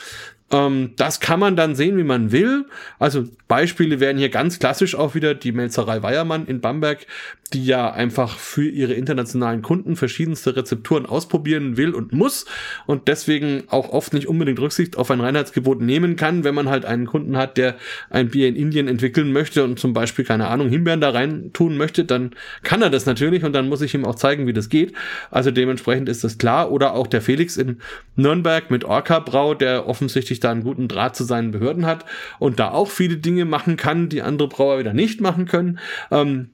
Ähm, 0.50 0.92
das 0.96 1.20
kann 1.20 1.40
man 1.40 1.56
dann 1.56 1.74
sehen, 1.74 1.96
wie 1.96 2.04
man 2.04 2.32
will. 2.32 2.66
Also 2.98 3.28
Beispiele 3.50 3.98
wären 3.98 4.16
hier 4.16 4.28
ganz 4.28 4.60
klassisch 4.60 4.94
auch 4.94 5.16
wieder 5.16 5.34
die 5.34 5.50
Melzerei 5.50 6.04
Weiermann 6.04 6.46
in 6.46 6.60
Bamberg, 6.60 7.04
die 7.52 7.66
ja 7.66 7.90
einfach 7.90 8.38
für 8.38 8.68
ihre 8.68 8.94
internationalen 8.94 9.60
Kunden 9.60 9.96
verschiedenste 9.96 10.54
Rezepturen 10.54 11.04
ausprobieren 11.04 11.76
will 11.76 11.92
und 11.92 12.12
muss 12.12 12.46
und 12.86 13.08
deswegen 13.08 13.64
auch 13.66 13.88
oft 13.88 14.14
nicht 14.14 14.28
unbedingt 14.28 14.60
Rücksicht 14.60 14.96
auf 14.96 15.10
ein 15.10 15.20
Reinheitsgebot 15.20 15.80
nehmen 15.80 16.14
kann, 16.14 16.44
wenn 16.44 16.54
man 16.54 16.68
halt 16.68 16.84
einen 16.84 17.06
Kunden 17.06 17.36
hat, 17.36 17.56
der 17.56 17.74
ein 18.08 18.28
Bier 18.28 18.46
in 18.46 18.54
Indien 18.54 18.86
entwickeln 18.86 19.32
möchte 19.32 19.64
und 19.64 19.80
zum 19.80 19.94
Beispiel, 19.94 20.24
keine 20.24 20.46
Ahnung, 20.46 20.68
Himbeeren 20.68 21.00
da 21.00 21.10
rein 21.10 21.50
tun 21.52 21.76
möchte, 21.76 22.04
dann 22.04 22.30
kann 22.62 22.82
er 22.82 22.90
das 22.90 23.04
natürlich 23.04 23.42
und 23.42 23.52
dann 23.52 23.68
muss 23.68 23.82
ich 23.82 23.94
ihm 23.94 24.04
auch 24.04 24.14
zeigen, 24.14 24.46
wie 24.46 24.52
das 24.52 24.68
geht. 24.68 24.92
Also 25.32 25.50
dementsprechend 25.50 26.08
ist 26.08 26.22
das 26.22 26.38
klar. 26.38 26.70
Oder 26.70 26.94
auch 26.94 27.08
der 27.08 27.20
Felix 27.20 27.56
in 27.56 27.80
Nürnberg 28.14 28.70
mit 28.70 28.84
Orca 28.84 29.18
Brau, 29.18 29.54
der 29.54 29.88
offensichtlich 29.88 30.38
da 30.38 30.52
einen 30.52 30.62
guten 30.62 30.86
Draht 30.86 31.16
zu 31.16 31.24
seinen 31.24 31.50
Behörden 31.50 31.84
hat 31.84 32.04
und 32.38 32.60
da 32.60 32.70
auch 32.70 32.88
viele 32.88 33.16
Dinge 33.16 33.39
machen 33.44 33.76
kann, 33.76 34.08
die 34.08 34.22
andere 34.22 34.48
Brauer 34.48 34.78
wieder 34.78 34.92
nicht 34.92 35.20
machen 35.20 35.46
können. 35.46 35.78
Ähm, 36.10 36.50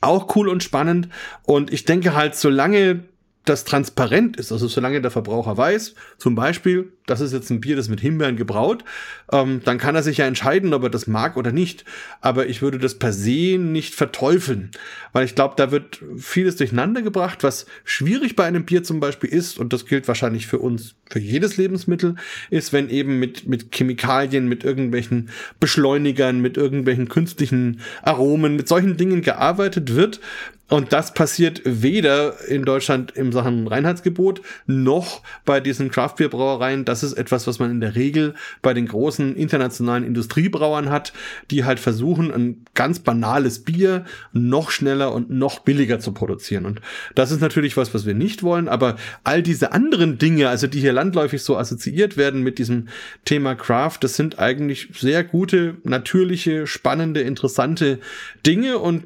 auch 0.00 0.34
cool 0.36 0.48
und 0.48 0.62
spannend. 0.62 1.08
Und 1.44 1.72
ich 1.72 1.84
denke 1.84 2.14
halt, 2.14 2.34
solange 2.34 3.04
das 3.44 3.64
transparent 3.64 4.36
ist, 4.36 4.52
also 4.52 4.68
solange 4.68 5.00
der 5.00 5.10
Verbraucher 5.10 5.56
weiß, 5.56 5.94
zum 6.16 6.34
Beispiel, 6.36 6.92
das 7.06 7.20
ist 7.20 7.32
jetzt 7.32 7.50
ein 7.50 7.60
Bier, 7.60 7.74
das 7.74 7.88
mit 7.88 8.00
Himbeeren 8.00 8.36
gebraut, 8.36 8.84
ähm, 9.32 9.60
dann 9.64 9.78
kann 9.78 9.96
er 9.96 10.04
sich 10.04 10.18
ja 10.18 10.26
entscheiden, 10.26 10.72
ob 10.74 10.84
er 10.84 10.90
das 10.90 11.08
mag 11.08 11.36
oder 11.36 11.50
nicht. 11.50 11.84
Aber 12.20 12.46
ich 12.46 12.62
würde 12.62 12.78
das 12.78 12.98
per 12.98 13.12
se 13.12 13.58
nicht 13.58 13.94
verteufeln, 13.94 14.70
weil 15.12 15.24
ich 15.24 15.34
glaube, 15.34 15.54
da 15.56 15.72
wird 15.72 16.00
vieles 16.16 16.56
durcheinander 16.56 17.02
gebracht, 17.02 17.42
was 17.42 17.66
schwierig 17.84 18.36
bei 18.36 18.44
einem 18.44 18.64
Bier 18.64 18.84
zum 18.84 19.00
Beispiel 19.00 19.30
ist, 19.30 19.58
und 19.58 19.72
das 19.72 19.86
gilt 19.86 20.06
wahrscheinlich 20.06 20.46
für 20.46 20.58
uns, 20.58 20.94
für 21.10 21.18
jedes 21.18 21.56
Lebensmittel, 21.56 22.14
ist, 22.50 22.72
wenn 22.72 22.88
eben 22.90 23.18
mit, 23.18 23.48
mit 23.48 23.74
Chemikalien, 23.74 24.48
mit 24.48 24.62
irgendwelchen 24.62 25.30
Beschleunigern, 25.58 26.40
mit 26.40 26.56
irgendwelchen 26.56 27.08
künstlichen 27.08 27.80
Aromen, 28.02 28.54
mit 28.54 28.68
solchen 28.68 28.96
Dingen 28.96 29.22
gearbeitet 29.22 29.96
wird, 29.96 30.20
und 30.68 30.94
das 30.94 31.12
passiert 31.12 31.60
weder 31.64 32.48
in 32.48 32.64
Deutschland 32.64 33.12
im 33.14 33.30
Sachen 33.30 33.68
Reinheitsgebot 33.68 34.40
noch 34.66 35.20
bei 35.44 35.60
diesen 35.60 35.90
Craftbeer-Brauereien. 35.90 36.86
Das 36.86 37.02
ist 37.02 37.12
etwas, 37.12 37.46
was 37.46 37.58
man 37.58 37.70
in 37.70 37.80
der 37.80 37.94
Regel 37.94 38.34
bei 38.62 38.72
den 38.72 38.86
großen 38.86 39.36
internationalen 39.36 40.02
Industriebrauern 40.02 40.88
hat, 40.88 41.12
die 41.50 41.64
halt 41.64 41.78
versuchen, 41.78 42.32
ein 42.32 42.64
ganz 42.72 43.00
banales 43.00 43.64
Bier 43.64 44.06
noch 44.32 44.70
schneller 44.70 45.12
und 45.12 45.28
noch 45.28 45.58
billiger 45.58 46.00
zu 46.00 46.12
produzieren. 46.12 46.64
Und 46.64 46.80
das 47.14 47.32
ist 47.32 47.42
natürlich 47.42 47.76
was, 47.76 47.92
was 47.92 48.06
wir 48.06 48.14
nicht 48.14 48.42
wollen. 48.42 48.68
Aber 48.68 48.96
all 49.24 49.42
diese 49.42 49.72
anderen 49.72 50.16
Dinge, 50.16 50.48
also 50.48 50.66
die 50.68 50.80
hier 50.80 50.94
landläufig 50.94 51.42
so 51.42 51.58
assoziiert 51.58 52.16
werden 52.16 52.42
mit 52.42 52.58
diesem 52.58 52.88
Thema 53.26 53.54
Craft, 53.54 53.98
das 54.00 54.16
sind 54.16 54.38
eigentlich 54.38 54.88
sehr 54.94 55.22
gute, 55.22 55.76
natürliche, 55.84 56.66
spannende, 56.66 57.20
interessante 57.20 57.98
Dinge 58.46 58.78
und 58.78 59.04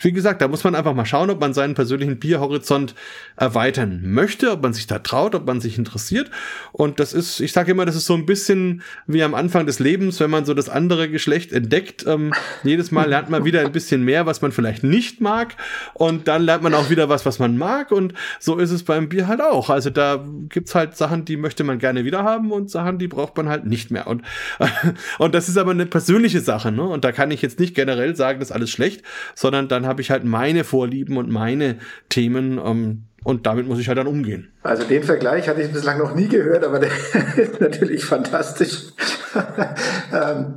wie 0.00 0.12
gesagt, 0.12 0.40
da 0.40 0.48
muss 0.48 0.64
man 0.64 0.74
einfach 0.74 0.94
mal 0.94 1.04
schauen, 1.04 1.30
ob 1.30 1.40
man 1.40 1.52
seinen 1.52 1.74
persönlichen 1.74 2.18
Bierhorizont 2.18 2.94
erweitern 3.36 4.00
möchte, 4.04 4.52
ob 4.52 4.62
man 4.62 4.72
sich 4.72 4.86
da 4.86 4.98
traut, 5.00 5.34
ob 5.34 5.46
man 5.46 5.60
sich 5.60 5.76
interessiert. 5.78 6.30
Und 6.72 7.00
das 7.00 7.12
ist, 7.12 7.40
ich 7.40 7.52
sage 7.52 7.72
immer, 7.72 7.84
das 7.84 7.96
ist 7.96 8.06
so 8.06 8.14
ein 8.14 8.26
bisschen 8.26 8.82
wie 9.06 9.22
am 9.22 9.34
Anfang 9.34 9.66
des 9.66 9.78
Lebens, 9.78 10.20
wenn 10.20 10.30
man 10.30 10.44
so 10.44 10.54
das 10.54 10.68
andere 10.68 11.08
Geschlecht 11.08 11.52
entdeckt. 11.52 12.04
Ähm, 12.06 12.32
jedes 12.62 12.90
Mal 12.90 13.08
lernt 13.08 13.30
man 13.30 13.44
wieder 13.44 13.60
ein 13.60 13.72
bisschen 13.72 14.04
mehr, 14.04 14.26
was 14.26 14.40
man 14.40 14.52
vielleicht 14.52 14.84
nicht 14.84 15.20
mag. 15.20 15.56
Und 15.94 16.28
dann 16.28 16.42
lernt 16.42 16.62
man 16.62 16.74
auch 16.74 16.90
wieder 16.90 17.08
was, 17.08 17.26
was 17.26 17.38
man 17.38 17.58
mag. 17.58 17.90
Und 17.90 18.14
so 18.38 18.58
ist 18.58 18.70
es 18.70 18.84
beim 18.84 19.08
Bier 19.08 19.26
halt 19.26 19.40
auch. 19.40 19.68
Also 19.70 19.90
da 19.90 20.24
gibt's 20.48 20.74
halt 20.74 20.96
Sachen, 20.96 21.24
die 21.24 21.36
möchte 21.36 21.64
man 21.64 21.78
gerne 21.78 22.04
wieder 22.04 22.22
haben 22.22 22.52
und 22.52 22.70
Sachen, 22.70 22.98
die 22.98 23.08
braucht 23.08 23.36
man 23.36 23.48
halt 23.48 23.66
nicht 23.66 23.90
mehr. 23.90 24.06
Und, 24.06 24.22
und 25.18 25.34
das 25.34 25.48
ist 25.48 25.58
aber 25.58 25.72
eine 25.72 25.86
persönliche 25.86 26.40
Sache. 26.40 26.70
Ne? 26.70 26.82
Und 26.82 27.04
da 27.04 27.10
kann 27.10 27.30
ich 27.32 27.42
jetzt 27.42 27.58
nicht 27.58 27.74
generell 27.74 28.14
sagen, 28.14 28.38
das 28.38 28.50
ist 28.50 28.54
alles 28.54 28.70
schlecht, 28.70 29.02
sondern 29.34 29.66
dann 29.66 29.87
habe 29.88 30.00
ich 30.00 30.10
halt 30.10 30.24
meine 30.24 30.64
Vorlieben 30.64 31.16
und 31.16 31.30
meine 31.30 31.76
Themen. 32.08 32.60
Ähm, 32.64 33.04
und 33.24 33.46
damit 33.46 33.66
muss 33.66 33.78
ich 33.78 33.88
halt 33.88 33.98
dann 33.98 34.06
umgehen. 34.06 34.52
Also 34.62 34.84
den 34.84 35.02
Vergleich 35.02 35.48
hatte 35.48 35.60
ich 35.60 35.72
bislang 35.72 35.98
noch 35.98 36.14
nie 36.14 36.28
gehört, 36.28 36.64
aber 36.64 36.78
der 36.78 36.90
ist 37.36 37.60
natürlich 37.60 38.04
fantastisch, 38.04 38.92
ähm, 40.12 40.54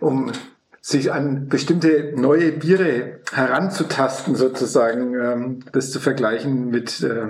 um 0.00 0.32
sich 0.80 1.12
an 1.12 1.48
bestimmte 1.48 2.12
neue 2.16 2.52
Biere 2.52 3.20
heranzutasten, 3.32 4.34
sozusagen, 4.34 5.14
ähm, 5.14 5.60
das 5.72 5.92
zu 5.92 6.00
vergleichen 6.00 6.70
mit 6.70 7.02
äh, 7.02 7.28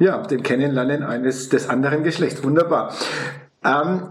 ja, 0.00 0.22
dem 0.22 0.42
Kennenlernen 0.42 1.02
eines 1.02 1.48
des 1.48 1.68
anderen 1.68 2.02
Geschlechts. 2.02 2.42
Wunderbar. 2.42 2.94
Ähm, 3.64 4.08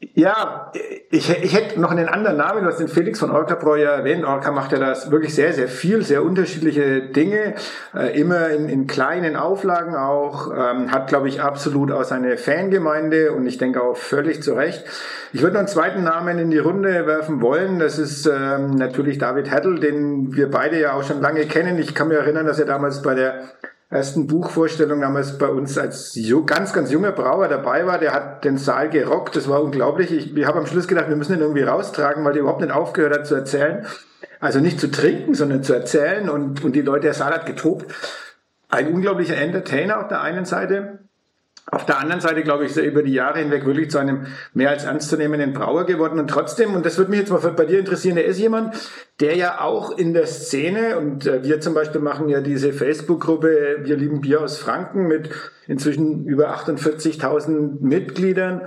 ja, 0.00 0.70
ich, 1.10 1.28
ich 1.42 1.54
hätte 1.54 1.80
noch 1.80 1.90
einen 1.90 2.08
anderen 2.08 2.36
Namen, 2.36 2.62
du 2.62 2.68
hast 2.68 2.78
den 2.78 2.86
Felix 2.86 3.18
von 3.18 3.32
Orca 3.32 3.58
ja 3.76 3.96
erwähnt. 3.96 4.24
Orca 4.24 4.52
macht 4.52 4.70
ja 4.70 4.78
das 4.78 5.10
wirklich 5.10 5.34
sehr, 5.34 5.52
sehr 5.52 5.66
viel, 5.66 6.02
sehr 6.02 6.22
unterschiedliche 6.22 7.00
Dinge, 7.00 7.54
äh, 7.94 8.18
immer 8.18 8.48
in, 8.50 8.68
in 8.68 8.86
kleinen 8.86 9.34
Auflagen 9.34 9.96
auch, 9.96 10.52
ähm, 10.52 10.92
hat, 10.92 11.08
glaube 11.08 11.28
ich, 11.28 11.42
absolut 11.42 11.90
auch 11.90 12.04
seine 12.04 12.36
Fangemeinde 12.36 13.32
und 13.32 13.44
ich 13.46 13.58
denke 13.58 13.82
auch 13.82 13.96
völlig 13.96 14.40
zu 14.40 14.54
Recht. 14.54 14.84
Ich 15.32 15.42
würde 15.42 15.54
noch 15.54 15.60
einen 15.60 15.68
zweiten 15.68 16.04
Namen 16.04 16.38
in 16.38 16.50
die 16.52 16.58
Runde 16.58 17.06
werfen 17.06 17.42
wollen, 17.42 17.80
das 17.80 17.98
ist 17.98 18.26
ähm, 18.26 18.76
natürlich 18.76 19.18
David 19.18 19.50
Heddle, 19.50 19.80
den 19.80 20.36
wir 20.36 20.48
beide 20.48 20.78
ja 20.78 20.92
auch 20.92 21.02
schon 21.02 21.20
lange 21.20 21.44
kennen. 21.46 21.76
Ich 21.78 21.94
kann 21.96 22.06
mich 22.06 22.18
erinnern, 22.18 22.46
dass 22.46 22.60
er 22.60 22.66
damals 22.66 23.02
bei 23.02 23.14
der 23.14 23.40
ersten 23.90 24.26
Buchvorstellung 24.26 25.00
damals 25.00 25.38
bei 25.38 25.48
uns 25.48 25.78
als 25.78 26.18
ganz, 26.46 26.72
ganz 26.72 26.90
junger 26.90 27.12
Brauer 27.12 27.48
dabei 27.48 27.86
war. 27.86 27.98
Der 27.98 28.12
hat 28.12 28.44
den 28.44 28.58
Saal 28.58 28.90
gerockt. 28.90 29.36
Das 29.36 29.48
war 29.48 29.62
unglaublich. 29.62 30.12
Ich, 30.12 30.36
ich 30.36 30.46
habe 30.46 30.58
am 30.58 30.66
Schluss 30.66 30.88
gedacht, 30.88 31.08
wir 31.08 31.16
müssen 31.16 31.34
ihn 31.34 31.40
irgendwie 31.40 31.62
raustragen, 31.62 32.24
weil 32.24 32.32
der 32.32 32.42
überhaupt 32.42 32.60
nicht 32.60 32.72
aufgehört 32.72 33.14
hat 33.14 33.26
zu 33.26 33.34
erzählen. 33.34 33.86
Also 34.40 34.60
nicht 34.60 34.78
zu 34.78 34.90
trinken, 34.90 35.34
sondern 35.34 35.62
zu 35.62 35.72
erzählen. 35.72 36.28
Und, 36.28 36.64
und 36.64 36.76
die 36.76 36.82
Leute, 36.82 37.02
der 37.02 37.14
Saal 37.14 37.32
hat 37.32 37.46
getobt. 37.46 37.92
Ein 38.68 38.92
unglaublicher 38.92 39.36
Entertainer 39.36 40.00
auf 40.00 40.08
der 40.08 40.20
einen 40.20 40.44
Seite. 40.44 40.98
Auf 41.78 41.86
der 41.86 42.00
anderen 42.00 42.20
Seite, 42.20 42.42
glaube 42.42 42.64
ich, 42.64 42.72
ist 42.72 42.76
er 42.76 42.82
über 42.82 43.04
die 43.04 43.12
Jahre 43.12 43.38
hinweg 43.38 43.64
wirklich 43.64 43.88
zu 43.88 43.98
einem 43.98 44.26
mehr 44.52 44.70
als 44.70 44.82
ernstzunehmenden 44.82 45.52
Brauer 45.52 45.86
geworden. 45.86 46.18
Und 46.18 46.26
trotzdem, 46.26 46.74
und 46.74 46.84
das 46.84 46.98
würde 46.98 47.12
mich 47.12 47.20
jetzt 47.20 47.30
mal 47.30 47.38
bei 47.38 47.66
dir 47.66 47.78
interessieren, 47.78 48.16
er 48.16 48.24
ist 48.24 48.40
jemand, 48.40 48.74
der 49.20 49.36
ja 49.36 49.60
auch 49.60 49.96
in 49.96 50.12
der 50.12 50.26
Szene, 50.26 50.98
und 50.98 51.28
äh, 51.28 51.44
wir 51.44 51.60
zum 51.60 51.74
Beispiel 51.74 52.00
machen 52.00 52.28
ja 52.28 52.40
diese 52.40 52.72
Facebook-Gruppe 52.72 53.76
Wir 53.84 53.96
lieben 53.96 54.22
Bier 54.22 54.40
aus 54.40 54.58
Franken 54.58 55.06
mit 55.06 55.30
inzwischen 55.68 56.24
über 56.24 56.52
48.000 56.52 57.80
Mitgliedern. 57.80 58.62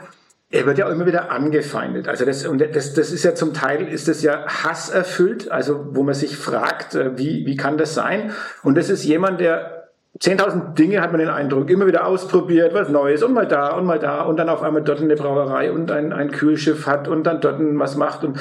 Er 0.49 0.65
wird 0.65 0.77
ja 0.77 0.87
auch 0.87 0.91
immer 0.91 1.05
wieder 1.05 1.31
angefeindet. 1.31 2.07
Also 2.07 2.23
das, 2.23 2.45
und 2.45 2.61
das, 2.61 2.93
das 2.93 3.11
ist 3.11 3.25
ja 3.25 3.35
zum 3.35 3.53
Teil, 3.53 3.89
ist 3.89 4.07
das 4.07 4.23
ja 4.23 4.45
hasserfüllt, 4.47 5.51
also 5.51 5.87
wo 5.91 6.03
man 6.03 6.13
sich 6.13 6.37
fragt, 6.37 6.95
äh, 6.95 7.17
wie, 7.17 7.45
wie 7.45 7.57
kann 7.57 7.77
das 7.77 7.93
sein? 7.93 8.31
Und 8.63 8.77
das 8.77 8.89
ist 8.89 9.03
jemand, 9.03 9.41
der 9.41 9.80
10.000 10.19 10.73
Dinge 10.73 11.01
hat 11.01 11.11
man 11.11 11.19
den 11.19 11.29
Eindruck, 11.29 11.69
immer 11.69 11.87
wieder 11.87 12.05
ausprobiert, 12.05 12.73
was 12.73 12.89
Neues 12.89 13.23
und 13.23 13.33
mal 13.33 13.47
da 13.47 13.73
und 13.75 13.85
mal 13.85 13.99
da 13.99 14.21
und 14.23 14.37
dann 14.37 14.49
auf 14.49 14.61
einmal 14.61 14.83
dort 14.83 15.01
eine 15.01 15.15
Brauerei 15.15 15.71
und 15.71 15.89
ein, 15.89 16.13
ein 16.13 16.31
Kühlschiff 16.31 16.85
hat 16.85 17.07
und 17.07 17.23
dann 17.23 17.41
dort 17.41 17.59
was 17.59 17.95
macht. 17.95 18.23
Und 18.23 18.39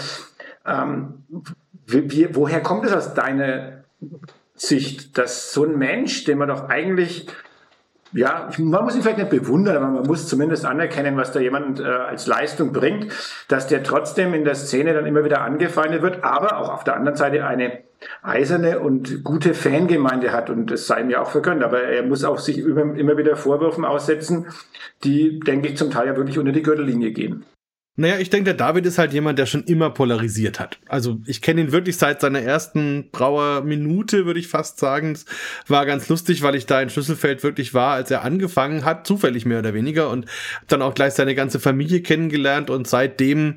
ähm, 0.66 1.24
wie, 1.86 2.34
woher 2.34 2.60
kommt 2.60 2.84
es 2.84 2.92
aus 2.92 3.14
deiner 3.14 3.84
Sicht, 4.54 5.16
dass 5.16 5.52
so 5.52 5.64
ein 5.64 5.78
Mensch, 5.78 6.24
den 6.24 6.38
man 6.38 6.48
doch 6.48 6.68
eigentlich 6.68 7.28
ja, 8.12 8.48
man 8.58 8.84
muss 8.84 8.96
ihn 8.96 9.02
vielleicht 9.02 9.18
nicht 9.18 9.30
bewundern, 9.30 9.76
aber 9.76 9.86
man 9.86 10.06
muss 10.06 10.26
zumindest 10.26 10.64
anerkennen, 10.64 11.16
was 11.16 11.30
da 11.32 11.40
jemand 11.40 11.78
äh, 11.78 11.84
als 11.84 12.26
Leistung 12.26 12.72
bringt, 12.72 13.12
dass 13.48 13.68
der 13.68 13.84
trotzdem 13.84 14.34
in 14.34 14.44
der 14.44 14.56
Szene 14.56 14.94
dann 14.94 15.06
immer 15.06 15.24
wieder 15.24 15.42
angefeindet 15.42 16.02
wird, 16.02 16.24
aber 16.24 16.58
auch 16.58 16.70
auf 16.70 16.84
der 16.84 16.96
anderen 16.96 17.16
Seite 17.16 17.46
eine 17.46 17.78
eiserne 18.22 18.80
und 18.80 19.24
gute 19.24 19.54
Fangemeinde 19.54 20.32
hat 20.32 20.50
und 20.50 20.70
das 20.70 20.86
sei 20.86 21.02
mir 21.04 21.20
auch 21.22 21.30
vergönnt. 21.30 21.62
Aber 21.62 21.82
er 21.82 22.02
muss 22.02 22.24
auch 22.24 22.38
sich 22.38 22.58
immer 22.58 23.16
wieder 23.16 23.36
Vorwürfen 23.36 23.84
aussetzen, 23.84 24.46
die, 25.04 25.40
denke 25.40 25.68
ich, 25.68 25.76
zum 25.76 25.90
Teil 25.90 26.06
ja 26.06 26.16
wirklich 26.16 26.38
unter 26.38 26.52
die 26.52 26.62
Gürtellinie 26.62 27.12
gehen. 27.12 27.44
Naja, 27.96 28.18
ich 28.18 28.30
denke, 28.30 28.44
der 28.44 28.54
David 28.54 28.86
ist 28.86 28.96
halt 28.96 29.12
jemand, 29.12 29.38
der 29.38 29.44
schon 29.44 29.64
immer 29.64 29.90
polarisiert 29.90 30.58
hat. 30.58 30.78
Also 30.88 31.18
ich 31.26 31.42
kenne 31.42 31.60
ihn 31.60 31.72
wirklich 31.72 31.98
seit 31.98 32.22
seiner 32.22 32.40
ersten 32.40 33.10
Brauerminute, 33.10 34.24
würde 34.24 34.40
ich 34.40 34.48
fast 34.48 34.78
sagen. 34.78 35.12
Es 35.12 35.26
war 35.66 35.84
ganz 35.84 36.08
lustig, 36.08 36.42
weil 36.42 36.54
ich 36.54 36.64
da 36.64 36.80
in 36.80 36.88
Schlüsselfeld 36.88 37.42
wirklich 37.42 37.74
war, 37.74 37.92
als 37.92 38.10
er 38.10 38.22
angefangen 38.24 38.86
hat, 38.86 39.06
zufällig 39.06 39.44
mehr 39.44 39.58
oder 39.58 39.74
weniger, 39.74 40.08
und 40.08 40.24
dann 40.66 40.80
auch 40.80 40.94
gleich 40.94 41.12
seine 41.12 41.34
ganze 41.34 41.60
Familie 41.60 42.00
kennengelernt 42.00 42.70
und 42.70 42.86
seitdem 42.86 43.56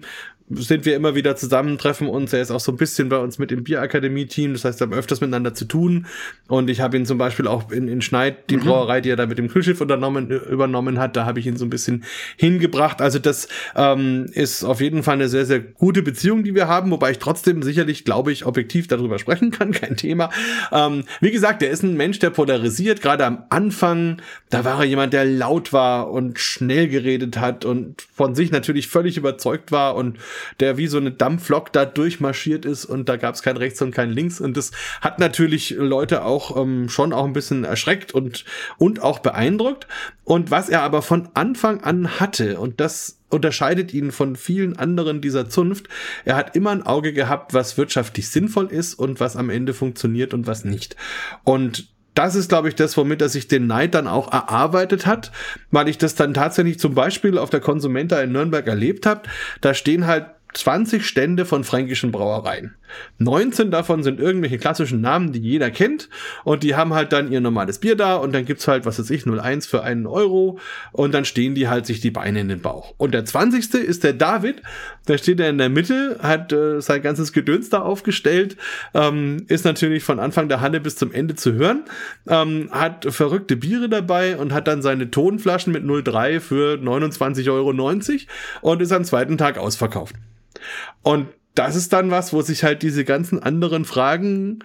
sind 0.50 0.86
wir 0.86 0.96
immer 0.96 1.16
wieder 1.16 1.36
zusammen, 1.36 1.78
treffen 1.78 2.08
uns. 2.08 2.34
Er 2.34 2.42
ist 2.42 2.52
auch 2.52 2.60
so 2.60 2.72
ein 2.72 2.78
bisschen 2.78 3.10
bei 3.10 3.18
uns 3.18 3.40
mit 3.40 3.52
im 3.52 3.64
Bierakademie-Team. 3.64 4.54
Das 4.54 4.66
heißt, 4.66 4.80
wir 4.80 4.88
haben 4.88 4.94
öfters 4.94 5.22
miteinander 5.22 5.54
zu 5.54 5.66
tun. 5.66 6.06
Und 6.48 6.70
ich 6.70 6.82
habe 6.82 6.98
ihn 6.98 7.06
zum 7.06 7.18
Beispiel 7.18 7.48
auch 7.48 7.72
in, 7.72 7.88
in 7.88 8.02
Schneid, 8.02 8.50
die 8.50 8.58
mhm. 8.58 8.62
Brauerei, 8.62 9.02
die 9.02 9.10
er 9.10 9.16
da 9.16 9.26
mit 9.26 9.38
dem 9.38 9.48
Kühlschiff 9.48 9.80
unternommen, 9.82 10.30
übernommen 10.30 11.00
hat, 11.00 11.16
da 11.16 11.26
habe 11.26 11.40
ich 11.40 11.48
ihn 11.48 11.58
so 11.58 11.66
ein 11.66 11.70
bisschen 11.70 12.04
hingebracht. 12.38 13.02
Also 13.02 13.20
das 13.20 13.48
ähm, 13.76 14.26
ist 14.34 14.64
auf 14.64 14.82
jeden 14.82 15.04
Fall 15.04 15.16
eine 15.16 15.30
sehr, 15.30 15.46
sehr 15.46 15.60
gute 15.60 16.02
Beziehung, 16.02 16.44
die 16.44 16.56
wir 16.56 16.68
haben, 16.68 16.92
wobei 16.92 17.12
ich 17.12 17.20
trotzdem 17.20 17.64
sicherlich, 17.64 18.04
glaube 18.04 18.32
ich, 18.32 18.46
objektiv 18.46 18.88
darüber 18.88 19.20
sprechen 19.20 19.52
kann, 19.52 19.72
kein 19.72 19.96
Thema. 19.96 20.30
Ähm, 20.72 21.06
wie 21.22 21.32
gesagt, 21.32 21.64
er 21.64 21.70
ist 21.70 21.84
ein 21.84 21.96
Mensch, 21.96 22.20
der 22.20 22.30
polarisiert. 22.30 23.02
Gerade 23.02 23.26
am 23.26 23.44
Anfang, 23.50 24.22
da 24.50 24.66
war 24.66 24.80
er 24.80 24.86
jemand, 24.86 25.14
der 25.14 25.26
laut 25.26 25.72
war 25.72 26.12
und 26.12 26.40
schnell 26.40 26.90
geredet 26.90 27.38
hat 27.38 27.66
und 27.66 28.02
von 28.14 28.36
sich 28.36 28.52
natürlich 28.52 28.88
völlig 28.88 29.18
überzeugt 29.18 29.72
war 29.72 29.96
und 29.96 30.18
der 30.60 30.78
wie 30.78 30.88
so 30.88 30.98
eine 30.98 31.12
Dampflok 31.12 31.72
da 31.74 31.86
durchmarschiert 31.86 32.66
ist 32.66 32.86
und 32.86 33.10
da 33.10 33.18
gab 33.18 33.36
es 33.36 33.42
kein 33.42 33.58
rechts 33.58 33.82
und 33.82 33.92
kein 33.92 34.12
links 34.12 34.40
und 34.40 34.58
das 34.58 34.72
hat 35.02 35.20
natürlich 35.20 35.72
Leute 35.78 36.24
auch 36.24 36.58
ähm, 36.62 36.90
schon 36.90 37.14
auch 37.14 37.26
ein 37.26 37.34
bisschen 37.34 37.64
erschreckt 37.64 38.14
und 38.14 38.46
und 38.78 39.02
auch 39.02 39.20
beeindruckt 39.20 39.88
und 40.24 40.52
was 40.52 40.70
er 40.70 40.82
aber 40.84 41.02
von 41.02 41.30
Anfang 41.34 41.82
an 41.82 42.20
hatte 42.20 42.60
und 42.60 42.80
das 42.80 43.20
unterscheidet 43.34 43.94
ihn 43.94 44.12
von 44.12 44.36
vielen 44.36 44.78
anderen 44.78 45.20
dieser 45.20 45.50
Zunft. 45.50 45.90
Er 46.24 46.36
hat 46.36 46.56
immer 46.56 46.70
ein 46.70 46.84
Auge 46.84 47.14
gehabt, 47.14 47.54
was 47.54 47.78
wirtschaftlich 47.78 48.30
sinnvoll 48.30 48.68
ist 48.68 48.94
und 48.94 49.20
was 49.20 49.36
am 49.36 49.50
Ende 49.50 49.74
funktioniert 49.74 50.34
und 50.34 50.46
was 50.48 50.64
nicht. 50.64 50.96
Und 51.44 51.90
das 52.16 52.36
ist, 52.36 52.50
glaube 52.50 52.70
ich, 52.70 52.76
das, 52.76 52.96
womit 52.98 53.22
er 53.22 53.30
sich 53.30 53.48
den 53.48 53.68
Neid 53.68 53.96
dann 53.96 54.08
auch 54.08 54.32
erarbeitet 54.32 55.06
hat, 55.06 55.32
weil 55.72 55.90
ich 55.90 55.98
das 55.98 56.16
dann 56.16 56.34
tatsächlich 56.34 56.80
zum 56.80 56.94
Beispiel 56.94 57.38
auf 57.38 57.50
der 57.50 57.60
Konsumenta 57.60 58.20
in 58.22 58.32
Nürnberg 58.32 58.68
erlebt 58.68 59.06
habe. 59.06 59.22
Da 59.62 59.74
stehen 59.74 60.08
halt 60.08 60.28
20 60.54 61.06
Stände 61.06 61.46
von 61.46 61.64
fränkischen 61.64 62.12
Brauereien. 62.12 62.76
19 63.18 63.72
davon 63.72 64.04
sind 64.04 64.20
irgendwelche 64.20 64.58
klassischen 64.58 65.02
Namen, 65.02 65.32
die 65.32 65.40
jeder 65.40 65.72
kennt 65.72 66.10
und 66.44 66.64
die 66.64 66.76
haben 66.76 66.94
halt 66.94 67.14
dann 67.14 67.32
ihr 67.32 67.42
normales 67.42 67.80
Bier 67.80 67.96
da 67.96 68.16
und 68.16 68.34
dann 68.34 68.46
gibt's 68.46 68.68
halt, 68.68 68.86
was 68.86 69.00
weiß 69.00 69.10
ich, 69.10 69.26
01 69.26 69.66
für 69.68 69.84
einen 69.84 70.08
Euro 70.08 70.60
und 70.92 71.14
dann 71.14 71.26
stehen 71.26 71.56
die 71.56 71.68
halt 71.68 71.86
sich 71.86 72.00
die 72.00 72.12
Beine 72.12 72.42
in 72.42 72.48
den 72.48 72.62
Bauch. 72.62 72.94
Und 72.98 73.14
der 73.14 73.26
20. 73.26 73.74
ist 73.74 74.04
der 74.04 74.14
David, 74.14 74.62
da 75.06 75.18
steht 75.18 75.40
er 75.40 75.50
in 75.50 75.58
der 75.58 75.70
Mitte, 75.70 76.20
hat 76.22 76.52
äh, 76.54 76.82
sein 76.82 77.02
ganzes 77.02 77.34
Gedöns 77.34 77.70
da 77.70 77.82
aufgestellt, 77.82 78.58
ähm, 78.94 79.46
ist 79.48 79.66
natürlich 79.66 80.04
von 80.04 80.20
Anfang 80.20 80.50
der 80.50 80.62
Halle 80.62 80.80
bis 80.80 80.96
zum 80.96 81.12
Ende 81.12 81.36
zu 81.36 81.54
hören, 81.54 81.84
ähm, 82.28 82.70
hat 82.72 83.06
verrückte 83.10 83.56
Biere 83.56 83.90
dabei 83.90 84.38
und 84.38 84.54
hat 84.54 84.68
dann 84.68 84.82
seine 84.82 85.12
Tonflaschen 85.12 85.74
mit 85.74 85.84
03 85.84 86.40
für 86.40 86.76
29,90 86.76 87.50
Euro 87.50 87.74
und 88.62 88.82
ist 88.82 88.92
am 88.92 89.04
zweiten 89.04 89.38
Tag 89.38 89.58
ausverkauft. 89.58 90.16
Und 91.02 91.28
das 91.56 91.76
ist 91.76 91.94
dann 91.94 92.12
was, 92.12 92.34
wo 92.34 92.42
sich 92.42 92.64
halt 92.64 92.82
diese 92.82 93.06
ganzen 93.06 93.42
anderen 93.42 93.86
Fragen, 93.86 94.60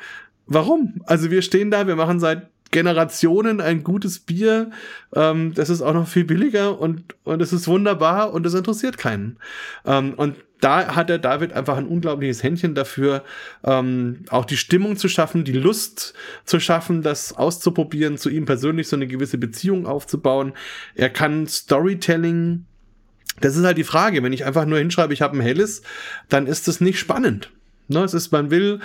warum? 0.47 1.03
Also 1.07 1.31
wir 1.31 1.43
stehen 1.43 1.71
da, 1.71 1.87
wir 1.87 1.97
machen 1.97 2.21
seit 2.21 2.49
Generationen 2.71 3.61
ein 3.61 3.83
gutes 3.83 4.19
Bier, 4.19 4.71
ähm, 5.15 5.55
das 5.55 5.71
ist 5.71 5.81
auch 5.81 5.95
noch 5.95 6.07
viel 6.07 6.25
billiger 6.25 6.79
und 6.79 7.15
und 7.25 7.41
es 7.41 7.53
ist 7.53 7.67
wunderbar 7.67 8.33
und 8.33 8.45
es 8.45 8.55
interessiert 8.55 8.99
keinen. 8.99 9.39
Ähm, 9.87 10.15
und 10.15 10.37
da 10.61 10.97
hat 10.97 11.09
der 11.09 11.19
David 11.19 11.53
einfach 11.53 11.77
ein 11.77 11.87
unglaubliches 11.87 12.43
Händchen 12.43 12.75
dafür, 12.75 13.25
ähm, 13.65 14.25
auch 14.29 14.45
die 14.45 14.57
Stimmung 14.57 14.97
zu 14.97 15.09
schaffen, 15.09 15.45
die 15.45 15.53
Lust 15.53 16.15
zu 16.45 16.59
schaffen, 16.59 17.03
das 17.03 17.33
auszuprobieren, 17.33 18.19
zu 18.19 18.29
ihm 18.29 18.45
persönlich 18.45 18.89
so 18.89 18.97
eine 18.97 19.07
gewisse 19.07 19.39
Beziehung 19.39 19.87
aufzubauen. 19.87 20.53
Er 20.95 21.11
kann 21.11 21.47
Storytelling 21.47 22.67
das 23.41 23.57
ist 23.57 23.65
halt 23.65 23.79
die 23.79 23.85
Frage. 23.85 24.23
Wenn 24.23 24.33
ich 24.33 24.45
einfach 24.45 24.67
nur 24.67 24.79
hinschreibe, 24.79 25.13
ich 25.13 25.23
habe 25.23 25.37
ein 25.37 25.41
helles, 25.41 25.83
dann 26.29 26.47
ist 26.47 26.69
das 26.69 26.81
nicht 26.81 26.99
spannend. 26.99 27.51
Ne, 27.91 28.05
es 28.05 28.13
ist, 28.13 28.33
man 28.33 28.51
will, 28.51 28.81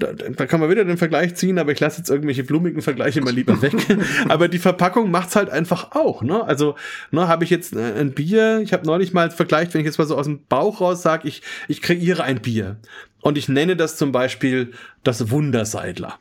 da, 0.00 0.12
da 0.12 0.46
kann 0.46 0.58
man 0.58 0.68
wieder 0.68 0.84
den 0.84 0.96
Vergleich 0.96 1.36
ziehen, 1.36 1.60
aber 1.60 1.70
ich 1.70 1.78
lasse 1.78 1.98
jetzt 1.98 2.10
irgendwelche 2.10 2.42
blumigen 2.42 2.82
Vergleiche 2.82 3.20
mal 3.20 3.32
lieber 3.32 3.62
weg. 3.62 3.74
aber 4.28 4.48
die 4.48 4.58
Verpackung 4.58 5.12
macht's 5.12 5.36
halt 5.36 5.48
einfach 5.48 5.92
auch. 5.92 6.22
Ne? 6.22 6.42
Also 6.42 6.74
ne, 7.12 7.28
habe 7.28 7.44
ich 7.44 7.50
jetzt 7.50 7.76
äh, 7.76 7.92
ein 8.00 8.14
Bier, 8.14 8.58
ich 8.60 8.72
habe 8.72 8.84
neulich 8.84 9.12
mal 9.12 9.30
vergleicht, 9.30 9.74
wenn 9.74 9.80
ich 9.82 9.86
jetzt 9.86 9.98
mal 9.98 10.06
so 10.06 10.16
aus 10.16 10.26
dem 10.26 10.44
Bauch 10.48 10.80
raus 10.80 11.02
sage, 11.02 11.28
ich, 11.28 11.42
ich 11.68 11.82
kreiere 11.82 12.24
ein 12.24 12.40
Bier 12.40 12.78
und 13.20 13.38
ich 13.38 13.48
nenne 13.48 13.76
das 13.76 13.96
zum 13.96 14.10
Beispiel 14.10 14.72
das 15.04 15.30
Wunderseidler 15.30 16.18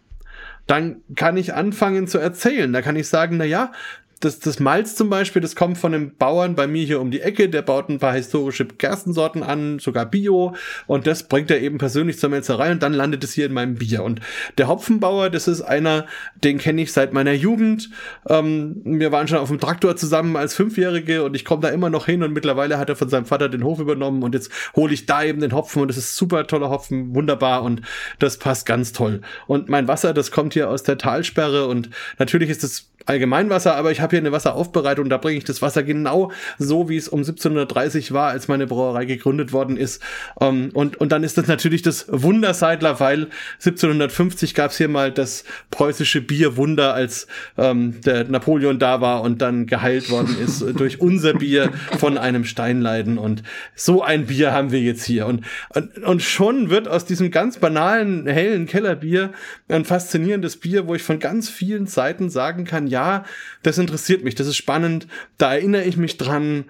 dann 0.67 1.01
kann 1.15 1.37
ich 1.37 1.53
anfangen 1.53 2.07
zu 2.07 2.17
erzählen. 2.17 2.71
Da 2.71 2.81
kann 2.81 2.97
ich 2.97 3.07
sagen, 3.07 3.37
na 3.37 3.45
ja, 3.45 3.71
das, 4.19 4.39
das 4.39 4.59
Malz 4.59 4.95
zum 4.95 5.09
Beispiel, 5.09 5.41
das 5.41 5.55
kommt 5.55 5.77
von 5.77 5.93
einem 5.93 6.15
Bauern 6.15 6.55
bei 6.55 6.67
mir 6.67 6.85
hier 6.85 6.99
um 6.99 7.11
die 7.11 7.21
Ecke, 7.21 7.49
der 7.49 7.61
baut 7.61 7.89
ein 7.89 7.99
paar 7.99 8.13
historische 8.13 8.65
Gerstensorten 8.65 9.43
an, 9.43 9.79
sogar 9.79 10.05
Bio, 10.05 10.55
und 10.87 11.05
das 11.05 11.27
bringt 11.27 11.51
er 11.51 11.61
eben 11.61 11.77
persönlich 11.77 12.19
zur 12.19 12.29
Melzerei 12.29 12.71
und 12.71 12.81
dann 12.81 12.93
landet 12.93 13.23
es 13.23 13.33
hier 13.33 13.45
in 13.45 13.53
meinem 13.53 13.75
Bier. 13.75 14.03
Und 14.03 14.21
der 14.57 14.67
Hopfenbauer, 14.67 15.29
das 15.29 15.47
ist 15.47 15.61
einer, 15.61 16.07
den 16.43 16.57
kenne 16.57 16.81
ich 16.81 16.91
seit 16.91 17.13
meiner 17.13 17.33
Jugend. 17.33 17.89
Ähm, 18.27 18.81
wir 18.85 19.11
waren 19.11 19.27
schon 19.27 19.37
auf 19.37 19.49
dem 19.49 19.59
Traktor 19.59 19.95
zusammen 19.95 20.35
als 20.35 20.55
Fünfjährige 20.55 21.23
und 21.23 21.35
ich 21.35 21.45
komme 21.45 21.61
da 21.61 21.69
immer 21.69 21.89
noch 21.89 22.05
hin 22.05 22.23
und 22.23 22.33
mittlerweile 22.33 22.77
hat 22.77 22.89
er 22.89 22.95
von 22.95 23.09
seinem 23.09 23.25
Vater 23.25 23.49
den 23.49 23.63
Hof 23.63 23.79
übernommen 23.79 24.23
und 24.23 24.33
jetzt 24.33 24.51
hole 24.75 24.93
ich 24.93 25.05
da 25.05 25.23
eben 25.23 25.41
den 25.41 25.53
Hopfen 25.53 25.81
und 25.81 25.89
das 25.89 25.97
ist 25.97 26.15
super 26.15 26.47
toller 26.47 26.69
Hopfen, 26.69 27.13
wunderbar 27.13 27.63
und 27.63 27.81
das 28.19 28.37
passt 28.37 28.65
ganz 28.65 28.93
toll. 28.93 29.21
Und 29.45 29.69
mein 29.69 29.87
Wasser, 29.87 30.13
das 30.13 30.31
kommt 30.31 30.53
hier 30.53 30.69
aus 30.69 30.83
der 30.83 30.97
Talsperre 30.97 31.67
und 31.67 31.89
natürlich 32.17 32.49
ist 32.49 32.63
das 32.63 32.87
Allgemeinwasser, 33.07 33.75
aber 33.75 33.91
ich 33.91 34.01
habe 34.01 34.06
hier 34.11 34.19
eine 34.19 34.31
Wasseraufbereitung, 34.31 35.09
da 35.09 35.17
bringe 35.17 35.37
ich 35.37 35.43
das 35.43 35.61
Wasser 35.61 35.83
genau 35.83 36.31
so, 36.57 36.89
wie 36.89 36.97
es 36.97 37.07
um 37.07 37.19
1730 37.19 38.11
war, 38.11 38.29
als 38.29 38.47
meine 38.47 38.67
Brauerei 38.67 39.05
gegründet 39.05 39.53
worden 39.53 39.77
ist. 39.77 40.01
Ähm, 40.41 40.69
und, 40.73 40.97
und 40.97 41.11
dann 41.11 41.23
ist 41.23 41.37
das 41.37 41.47
natürlich 41.47 41.81
das 41.81 42.05
Wunderseidler, 42.09 42.99
weil 42.99 43.27
1750 43.59 44.53
gab 44.53 44.71
es 44.71 44.77
hier 44.77 44.89
mal 44.89 45.11
das 45.11 45.45
preußische 45.71 46.21
Bierwunder, 46.21 46.93
als 46.93 47.27
ähm, 47.57 48.01
der 48.01 48.25
Napoleon 48.25 48.79
da 48.79 49.01
war 49.01 49.21
und 49.21 49.41
dann 49.41 49.65
geheilt 49.65 50.09
worden 50.09 50.35
ist 50.43 50.61
durch 50.77 50.99
unser 50.99 51.33
Bier 51.33 51.71
von 51.97 52.17
einem 52.17 52.43
Steinleiden. 52.43 53.17
Und 53.17 53.43
so 53.75 54.03
ein 54.03 54.27
Bier 54.27 54.51
haben 54.51 54.71
wir 54.71 54.81
jetzt 54.81 55.05
hier. 55.05 55.27
Und, 55.27 55.45
und, 55.69 55.97
und 56.03 56.21
schon 56.21 56.69
wird 56.69 56.87
aus 56.87 57.05
diesem 57.05 57.31
ganz 57.31 57.57
banalen, 57.57 58.27
hellen 58.27 58.65
Kellerbier 58.65 59.31
ein 59.69 59.85
faszinierendes 59.85 60.57
Bier, 60.57 60.87
wo 60.87 60.95
ich 60.95 61.03
von 61.03 61.19
ganz 61.19 61.49
vielen 61.49 61.87
Seiten 61.87 62.29
sagen 62.29 62.65
kann, 62.65 62.87
ja, 62.87 62.97
ja, 62.97 63.23
das 63.63 63.77
interessiert 63.77 63.96
mich, 64.23 64.35
das 64.35 64.47
ist 64.47 64.55
spannend, 64.55 65.07
da 65.37 65.53
erinnere 65.53 65.83
ich 65.83 65.97
mich 65.97 66.17
dran, 66.17 66.65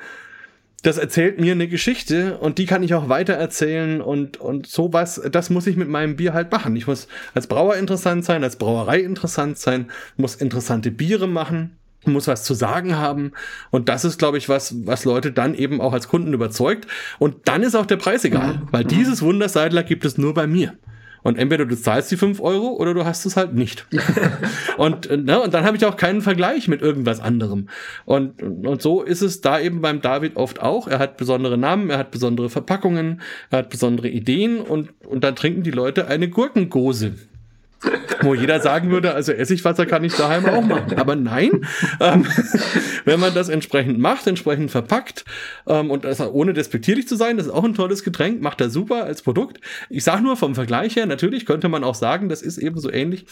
das 0.84 0.97
erzählt 0.97 1.39
mir 1.39 1.53
eine 1.53 1.67
Geschichte 1.67 2.38
und 2.38 2.59
die 2.59 2.65
kann 2.65 2.84
ich 2.84 2.93
auch 2.93 3.09
weiter 3.09 3.34
erzählen 3.34 4.01
und, 4.01 4.38
und 4.38 4.67
sowas, 4.67 5.21
das 5.32 5.49
muss 5.49 5.67
ich 5.67 5.75
mit 5.75 5.89
meinem 5.89 6.15
Bier 6.15 6.34
halt 6.34 6.51
machen. 6.51 6.75
Ich 6.75 6.88
muss 6.88 7.07
als 7.34 7.47
Brauer 7.47 7.75
interessant 7.75 8.23
sein, 8.25 8.43
als 8.43 8.57
Brauerei 8.57 8.99
interessant 8.99 9.57
sein, 9.57 9.89
muss 10.17 10.36
interessante 10.36 10.91
Biere 10.91 11.28
machen, 11.28 11.78
muss 12.05 12.28
was 12.28 12.43
zu 12.43 12.53
sagen 12.53 12.95
haben 12.95 13.32
und 13.71 13.89
das 13.89 14.05
ist, 14.05 14.19
glaube 14.19 14.38
ich, 14.38 14.49
was, 14.49 14.86
was 14.86 15.03
Leute 15.03 15.32
dann 15.32 15.55
eben 15.55 15.82
auch 15.82 15.93
als 15.93 16.07
Kunden 16.07 16.34
überzeugt 16.34 16.88
und 17.19 17.47
dann 17.47 17.63
ist 17.63 17.75
auch 17.75 17.86
der 17.86 17.97
Preis 17.97 18.23
egal, 18.23 18.61
weil 18.71 18.86
dieses 18.86 19.21
Wunderseidler 19.21 19.84
gibt 19.84 20.05
es 20.05 20.17
nur 20.17 20.34
bei 20.34 20.47
mir. 20.47 20.78
Und 21.28 21.38
entweder 21.38 21.65
du 21.65 21.75
zahlst 21.75 22.09
die 22.09 22.15
5 22.15 22.39
Euro 22.39 22.69
oder 22.69 22.93
du 22.93 23.03
hast 23.03 23.25
es 23.25 23.36
halt 23.36 23.53
nicht. 23.53 23.86
und, 24.78 25.09
ne, 25.09 25.41
und 25.41 25.53
dann 25.53 25.65
habe 25.65 25.75
ich 25.75 25.86
auch 25.86 25.97
keinen 25.97 26.21
Vergleich 26.21 26.69
mit 26.69 26.82
irgendwas 26.82 27.19
anderem. 27.19 27.67
Und, 28.05 28.41
und 28.41 28.82
so 28.82 29.01
ist 29.01 29.21
es 29.21 29.41
da 29.41 29.59
eben 29.59 29.82
beim 29.82 29.99
David 29.99 30.38
oft 30.38 30.61
auch. 30.61 30.88
Er 30.88 30.99
hat 30.99 31.17
besondere 31.17 31.57
Namen, 31.57 31.89
er 31.89 31.97
hat 31.97 32.11
besondere 32.11 32.49
Verpackungen, 32.49 33.19
er 33.49 33.57
hat 33.57 33.69
besondere 33.69 34.07
Ideen 34.07 34.61
und, 34.61 34.93
und 35.05 35.25
dann 35.25 35.36
trinken 35.36 35.63
die 35.63 35.71
Leute 35.71 36.07
eine 36.07 36.30
Gurkengose. 36.30 37.15
Wo 38.21 38.34
jeder 38.34 38.59
sagen 38.59 38.89
würde, 38.89 39.13
also 39.13 39.32
Essigwasser 39.32 39.86
kann 39.86 40.03
ich 40.03 40.13
daheim 40.15 40.45
auch 40.45 40.63
machen. 40.63 40.97
Aber 40.97 41.15
nein, 41.15 41.65
ähm, 41.99 42.25
wenn 43.05 43.19
man 43.19 43.34
das 43.34 43.49
entsprechend 43.49 43.99
macht, 43.99 44.25
entsprechend 44.25 44.71
verpackt 44.71 45.25
ähm, 45.67 45.91
und 45.91 46.03
das, 46.03 46.19
ohne 46.19 46.53
despektierlich 46.53 47.07
zu 47.07 47.15
sein, 47.15 47.38
das 47.38 47.47
ist 47.47 47.53
auch 47.53 47.63
ein 47.63 47.75
tolles 47.75 48.03
Getränk, 48.03 48.41
macht 48.41 48.61
er 48.61 48.69
super 48.69 49.03
als 49.03 49.21
Produkt. 49.21 49.61
Ich 49.89 50.03
sage 50.03 50.23
nur 50.23 50.38
vom 50.38 50.55
Vergleich 50.55 50.95
her, 50.95 51.05
natürlich 51.05 51.45
könnte 51.45 51.69
man 51.69 51.84
auch 51.84 51.95
sagen, 51.95 52.30
das 52.30 52.41
ist 52.41 52.57
eben 52.57 52.80
so 52.80 52.91
ähnlich 52.91 53.25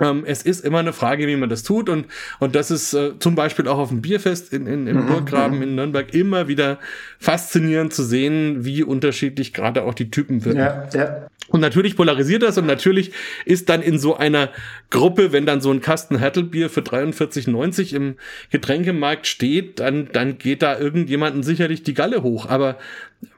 ähm, 0.00 0.24
es 0.26 0.42
ist 0.42 0.64
immer 0.64 0.78
eine 0.78 0.92
Frage, 0.92 1.26
wie 1.26 1.36
man 1.36 1.48
das 1.48 1.62
tut 1.62 1.88
und, 1.88 2.06
und 2.38 2.54
das 2.54 2.70
ist 2.70 2.94
äh, 2.94 3.18
zum 3.18 3.34
Beispiel 3.34 3.68
auch 3.68 3.78
auf 3.78 3.88
dem 3.88 4.02
Bierfest 4.02 4.52
in, 4.52 4.66
in, 4.66 4.86
im 4.86 5.02
mhm. 5.02 5.06
Burggraben 5.06 5.62
in 5.62 5.74
Nürnberg 5.74 6.14
immer 6.14 6.48
wieder 6.48 6.78
faszinierend 7.18 7.92
zu 7.92 8.02
sehen, 8.02 8.64
wie 8.64 8.82
unterschiedlich 8.82 9.52
gerade 9.52 9.82
auch 9.84 9.94
die 9.94 10.10
Typen 10.10 10.44
wirken. 10.44 10.58
Ja, 10.58 10.88
ja. 10.94 11.28
Und 11.48 11.60
natürlich 11.60 11.96
polarisiert 11.96 12.42
das 12.42 12.58
und 12.58 12.66
natürlich 12.66 13.12
ist 13.46 13.70
dann 13.70 13.80
in 13.80 13.98
so 13.98 14.16
einer 14.16 14.50
Gruppe, 14.90 15.32
wenn 15.32 15.46
dann 15.46 15.62
so 15.62 15.70
ein 15.70 15.80
Kasten 15.80 16.18
Hertelbier 16.18 16.68
für 16.68 16.80
43,90 16.80 17.94
im 17.94 18.16
Getränkemarkt 18.50 19.26
steht, 19.26 19.80
dann, 19.80 20.10
dann 20.12 20.36
geht 20.36 20.60
da 20.60 20.78
irgendjemanden 20.78 21.42
sicherlich 21.42 21.82
die 21.82 21.94
Galle 21.94 22.22
hoch. 22.22 22.46
Aber 22.46 22.76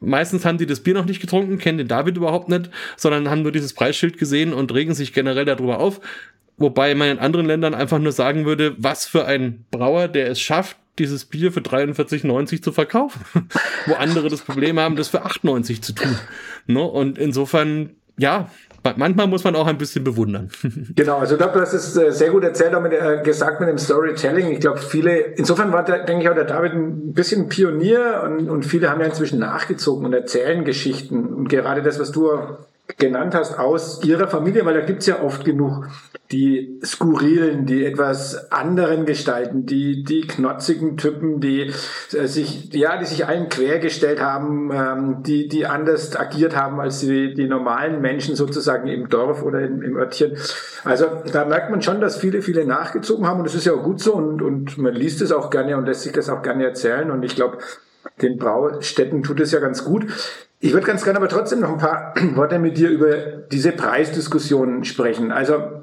meistens 0.00 0.44
haben 0.44 0.58
die 0.58 0.66
das 0.66 0.80
Bier 0.80 0.94
noch 0.94 1.06
nicht 1.06 1.20
getrunken, 1.20 1.58
kennen 1.58 1.78
den 1.78 1.88
David 1.88 2.16
überhaupt 2.16 2.48
nicht, 2.48 2.70
sondern 2.96 3.30
haben 3.30 3.42
nur 3.42 3.52
dieses 3.52 3.72
Preisschild 3.72 4.18
gesehen 4.18 4.52
und 4.52 4.72
regen 4.74 4.94
sich 4.94 5.12
generell 5.12 5.44
darüber 5.44 5.78
auf. 5.78 6.00
Wobei 6.56 6.94
man 6.94 7.08
in 7.08 7.18
anderen 7.18 7.46
Ländern 7.46 7.74
einfach 7.74 7.98
nur 7.98 8.12
sagen 8.12 8.44
würde, 8.44 8.74
was 8.76 9.06
für 9.06 9.24
ein 9.24 9.64
Brauer, 9.70 10.08
der 10.08 10.30
es 10.30 10.40
schafft, 10.40 10.76
dieses 10.98 11.24
Bier 11.24 11.50
für 11.52 11.60
43,90 11.60 12.62
zu 12.62 12.72
verkaufen, 12.72 13.20
wo 13.86 13.94
andere 13.94 14.28
das 14.28 14.42
Problem 14.42 14.78
haben, 14.78 14.96
das 14.96 15.08
für 15.08 15.24
8,90 15.24 15.80
zu 15.80 15.94
tun. 15.94 16.18
Ne? 16.66 16.82
Und 16.82 17.16
insofern, 17.16 17.90
ja, 18.18 18.50
manchmal 18.96 19.26
muss 19.26 19.44
man 19.44 19.56
auch 19.56 19.66
ein 19.66 19.78
bisschen 19.78 20.04
bewundern. 20.04 20.48
Genau, 20.94 21.18
also 21.18 21.34
ich 21.34 21.38
glaube, 21.38 21.60
hast 21.60 21.72
es 21.72 21.96
äh, 21.96 22.10
sehr 22.12 22.30
gut 22.30 22.44
erzählt, 22.44 22.74
auch 22.74 22.82
mit, 22.82 22.92
äh, 22.92 23.22
gesagt 23.22 23.60
mit 23.60 23.68
dem 23.68 23.78
Storytelling. 23.78 24.48
Ich 24.48 24.60
glaube, 24.60 24.78
viele, 24.78 25.18
insofern 25.18 25.72
war, 25.72 25.84
der, 25.84 26.04
denke 26.04 26.24
ich, 26.24 26.28
auch 26.28 26.34
der 26.34 26.44
David 26.44 26.72
ein 26.72 27.12
bisschen 27.12 27.48
Pionier 27.48 28.22
und, 28.24 28.48
und 28.50 28.64
viele 28.64 28.90
haben 28.90 29.00
ja 29.00 29.06
inzwischen 29.06 29.38
nachgezogen 29.38 30.04
und 30.04 30.12
erzählen 30.12 30.64
Geschichten. 30.64 31.26
Und 31.26 31.48
gerade 31.48 31.82
das, 31.82 31.98
was 31.98 32.12
du 32.12 32.30
genannt 32.98 33.34
hast, 33.34 33.58
aus 33.58 34.02
ihrer 34.04 34.28
Familie, 34.28 34.64
weil 34.64 34.74
da 34.74 34.80
gibt's 34.80 35.06
ja 35.06 35.22
oft 35.22 35.44
genug 35.44 35.86
die 36.32 36.78
skurrilen, 36.84 37.66
die 37.66 37.84
etwas 37.84 38.52
anderen 38.52 39.04
Gestalten, 39.04 39.66
die, 39.66 40.04
die 40.04 40.20
knotzigen 40.20 40.96
Typen, 40.96 41.40
die 41.40 41.72
äh, 42.12 42.26
sich, 42.26 42.72
ja, 42.72 42.98
die 42.98 43.04
sich 43.04 43.26
allen 43.26 43.48
quergestellt 43.48 44.20
haben, 44.20 44.70
ähm, 44.72 45.22
die, 45.24 45.48
die 45.48 45.66
anders 45.66 46.14
agiert 46.16 46.54
haben 46.54 46.78
als 46.78 47.00
die, 47.00 47.34
die 47.34 47.48
normalen 47.48 48.00
Menschen 48.00 48.36
sozusagen 48.36 48.86
im 48.86 49.08
Dorf 49.08 49.42
oder 49.42 49.60
im, 49.60 49.82
im 49.82 49.96
Örtchen. 49.96 50.36
Also 50.84 51.06
da 51.32 51.44
merkt 51.44 51.70
man 51.70 51.82
schon, 51.82 52.00
dass 52.00 52.16
viele, 52.16 52.42
viele 52.42 52.64
nachgezogen 52.64 53.26
haben 53.26 53.38
und 53.38 53.46
das 53.46 53.56
ist 53.56 53.66
ja 53.66 53.72
auch 53.72 53.82
gut 53.82 54.00
so 54.00 54.14
und, 54.14 54.40
und 54.40 54.78
man 54.78 54.94
liest 54.94 55.22
es 55.22 55.32
auch 55.32 55.50
gerne 55.50 55.76
und 55.76 55.86
lässt 55.86 56.02
sich 56.02 56.12
das 56.12 56.28
auch 56.28 56.42
gerne 56.42 56.64
erzählen 56.64 57.10
und 57.10 57.24
ich 57.24 57.34
glaube, 57.34 57.58
den 58.22 58.38
Braustätten 58.38 59.22
tut 59.22 59.40
es 59.40 59.52
ja 59.52 59.60
ganz 59.60 59.84
gut. 59.84 60.06
Ich 60.58 60.72
würde 60.72 60.86
ganz 60.86 61.04
gerne 61.04 61.18
aber 61.18 61.28
trotzdem 61.28 61.60
noch 61.60 61.70
ein 61.70 61.78
paar 61.78 62.14
Worte 62.34 62.58
mit 62.58 62.76
dir 62.76 62.90
über 62.90 63.16
diese 63.16 63.72
Preisdiskussion 63.72 64.84
sprechen. 64.84 65.32
Also 65.32 65.79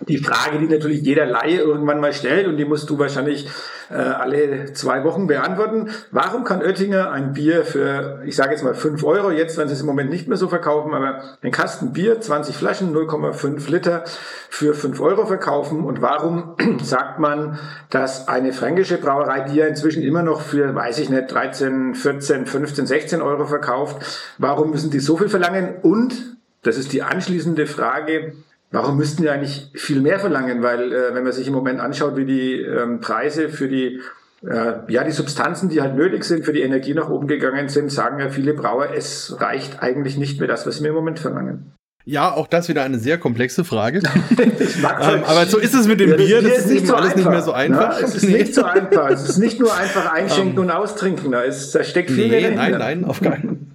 die 0.00 0.18
Frage, 0.18 0.58
die 0.58 0.66
natürlich 0.66 1.02
jeder 1.02 1.26
Laie 1.26 1.58
irgendwann 1.58 2.00
mal 2.00 2.12
stellt, 2.12 2.46
und 2.46 2.56
die 2.56 2.64
musst 2.64 2.88
du 2.88 2.98
wahrscheinlich 2.98 3.48
äh, 3.90 3.94
alle 3.94 4.72
zwei 4.72 5.02
Wochen 5.04 5.26
beantworten. 5.26 5.90
Warum 6.10 6.44
kann 6.44 6.62
Oettinger 6.62 7.10
ein 7.10 7.32
Bier 7.32 7.64
für, 7.64 8.22
ich 8.24 8.36
sage 8.36 8.52
jetzt 8.52 8.62
mal 8.62 8.74
fünf 8.74 9.02
Euro, 9.02 9.30
jetzt, 9.30 9.58
wenn 9.58 9.66
sie 9.66 9.74
es 9.74 9.80
im 9.80 9.86
Moment 9.86 10.10
nicht 10.10 10.28
mehr 10.28 10.36
so 10.36 10.48
verkaufen, 10.48 10.94
aber 10.94 11.22
ein 11.42 11.50
Kasten 11.50 11.92
Bier, 11.92 12.20
20 12.20 12.56
Flaschen, 12.56 12.94
0,5 12.94 13.70
Liter 13.70 14.04
für 14.50 14.74
fünf 14.74 15.00
Euro 15.00 15.26
verkaufen? 15.26 15.84
Und 15.84 16.00
warum 16.00 16.54
sagt 16.82 17.18
man, 17.18 17.58
dass 17.90 18.28
eine 18.28 18.52
fränkische 18.52 18.98
Brauerei, 18.98 19.40
die 19.40 19.56
ja 19.56 19.66
inzwischen 19.66 20.02
immer 20.02 20.22
noch 20.22 20.42
für, 20.42 20.74
weiß 20.74 20.98
ich 20.98 21.10
nicht, 21.10 21.32
13, 21.32 21.94
14, 21.94 22.46
15, 22.46 22.86
16 22.86 23.22
Euro 23.22 23.46
verkauft, 23.46 23.96
warum 24.38 24.70
müssen 24.70 24.90
die 24.90 25.00
so 25.00 25.16
viel 25.16 25.28
verlangen? 25.28 25.76
Und, 25.82 26.36
das 26.62 26.76
ist 26.76 26.92
die 26.92 27.02
anschließende 27.02 27.66
Frage, 27.66 28.34
Warum 28.70 28.98
müssten 28.98 29.22
die 29.22 29.30
eigentlich 29.30 29.70
viel 29.74 30.00
mehr 30.00 30.18
verlangen? 30.18 30.62
Weil 30.62 30.92
äh, 30.92 31.14
wenn 31.14 31.24
man 31.24 31.32
sich 31.32 31.46
im 31.46 31.54
Moment 31.54 31.80
anschaut, 31.80 32.16
wie 32.16 32.26
die 32.26 32.60
ähm, 32.60 33.00
Preise 33.00 33.48
für 33.48 33.68
die 33.68 34.00
äh, 34.46 34.92
ja 34.92 35.04
die 35.04 35.12
Substanzen, 35.12 35.68
die 35.68 35.80
halt 35.80 35.96
nötig 35.96 36.24
sind 36.24 36.44
für 36.44 36.52
die 36.52 36.60
Energie 36.62 36.94
nach 36.94 37.08
oben 37.08 37.28
gegangen 37.28 37.68
sind, 37.68 37.90
sagen 37.90 38.20
ja 38.20 38.28
viele 38.28 38.54
Brauer, 38.54 38.90
es 38.94 39.40
reicht 39.40 39.82
eigentlich 39.82 40.18
nicht 40.18 40.38
mehr 40.38 40.48
das, 40.48 40.66
was 40.66 40.76
sie 40.76 40.82
mir 40.82 40.88
im 40.88 40.94
Moment 40.94 41.18
verlangen. 41.18 41.72
Ja, 42.04 42.32
auch 42.32 42.46
das 42.46 42.70
wieder 42.70 42.82
eine 42.84 42.98
sehr 42.98 43.18
komplexe 43.18 43.64
Frage. 43.64 43.98
ähm, 44.38 45.22
aber 45.26 45.44
so 45.44 45.58
ist 45.58 45.74
es 45.74 45.86
mit 45.86 46.00
dem 46.00 46.10
ja, 46.10 46.16
Bier, 46.16 46.42
das, 46.42 46.52
das 46.52 46.64
ist, 46.64 46.70
nicht 46.70 46.86
so 46.86 46.94
alles 46.94 47.08
einfach. 47.08 47.16
nicht 47.18 47.30
mehr 47.30 47.42
so 47.42 47.52
einfach. 47.52 48.00
Ja, 48.00 48.06
es 48.06 48.14
ist 48.14 48.28
nicht 48.28 48.54
so 48.54 48.64
einfach. 48.64 49.10
Es 49.10 49.28
ist 49.28 49.38
nicht 49.38 49.60
nur 49.60 49.76
einfach 49.76 50.10
einschenken 50.14 50.58
um, 50.58 50.64
ähm. 50.64 50.70
und 50.70 50.70
austrinken. 50.70 51.32
Da, 51.32 51.42
ist, 51.42 51.74
da 51.74 51.84
steckt 51.84 52.10
viel 52.10 52.28
nee, 52.28 52.50
Nein, 52.50 52.72
nein, 52.78 53.04
auf 53.04 53.20
keinen 53.20 53.67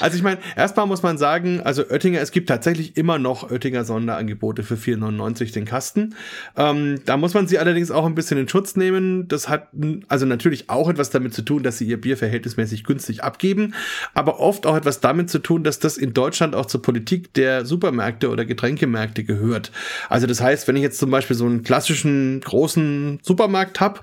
also 0.00 0.16
ich 0.16 0.22
meine, 0.22 0.38
erstmal 0.56 0.86
muss 0.86 1.02
man 1.02 1.18
sagen, 1.18 1.60
also 1.60 1.82
Oettinger, 1.88 2.20
es 2.20 2.30
gibt 2.30 2.48
tatsächlich 2.48 2.96
immer 2.96 3.18
noch 3.18 3.50
Oettinger 3.50 3.84
Sonderangebote 3.84 4.62
für 4.62 4.74
4,99 4.74 5.52
den 5.52 5.64
Kasten. 5.64 6.14
Ähm, 6.56 7.00
da 7.04 7.16
muss 7.16 7.34
man 7.34 7.48
sie 7.48 7.58
allerdings 7.58 7.90
auch 7.90 8.06
ein 8.06 8.14
bisschen 8.14 8.38
in 8.38 8.48
Schutz 8.48 8.76
nehmen. 8.76 9.28
Das 9.28 9.48
hat 9.48 9.68
also 10.08 10.26
natürlich 10.26 10.70
auch 10.70 10.88
etwas 10.88 11.10
damit 11.10 11.34
zu 11.34 11.42
tun, 11.42 11.62
dass 11.62 11.78
sie 11.78 11.86
ihr 11.86 12.00
Bier 12.00 12.16
verhältnismäßig 12.16 12.84
günstig 12.84 13.22
abgeben, 13.22 13.74
aber 14.14 14.40
oft 14.40 14.66
auch 14.66 14.76
etwas 14.76 15.00
damit 15.00 15.30
zu 15.30 15.38
tun, 15.38 15.64
dass 15.64 15.78
das 15.78 15.96
in 15.96 16.14
Deutschland 16.14 16.54
auch 16.54 16.66
zur 16.66 16.82
Politik 16.82 17.34
der 17.34 17.64
Supermärkte 17.64 18.30
oder 18.30 18.44
Getränkemärkte 18.44 19.24
gehört. 19.24 19.72
Also 20.08 20.26
das 20.26 20.40
heißt, 20.40 20.68
wenn 20.68 20.76
ich 20.76 20.82
jetzt 20.82 20.98
zum 20.98 21.10
Beispiel 21.10 21.36
so 21.36 21.46
einen 21.46 21.62
klassischen 21.62 22.40
großen 22.40 23.20
Supermarkt 23.22 23.80
habe 23.80 24.00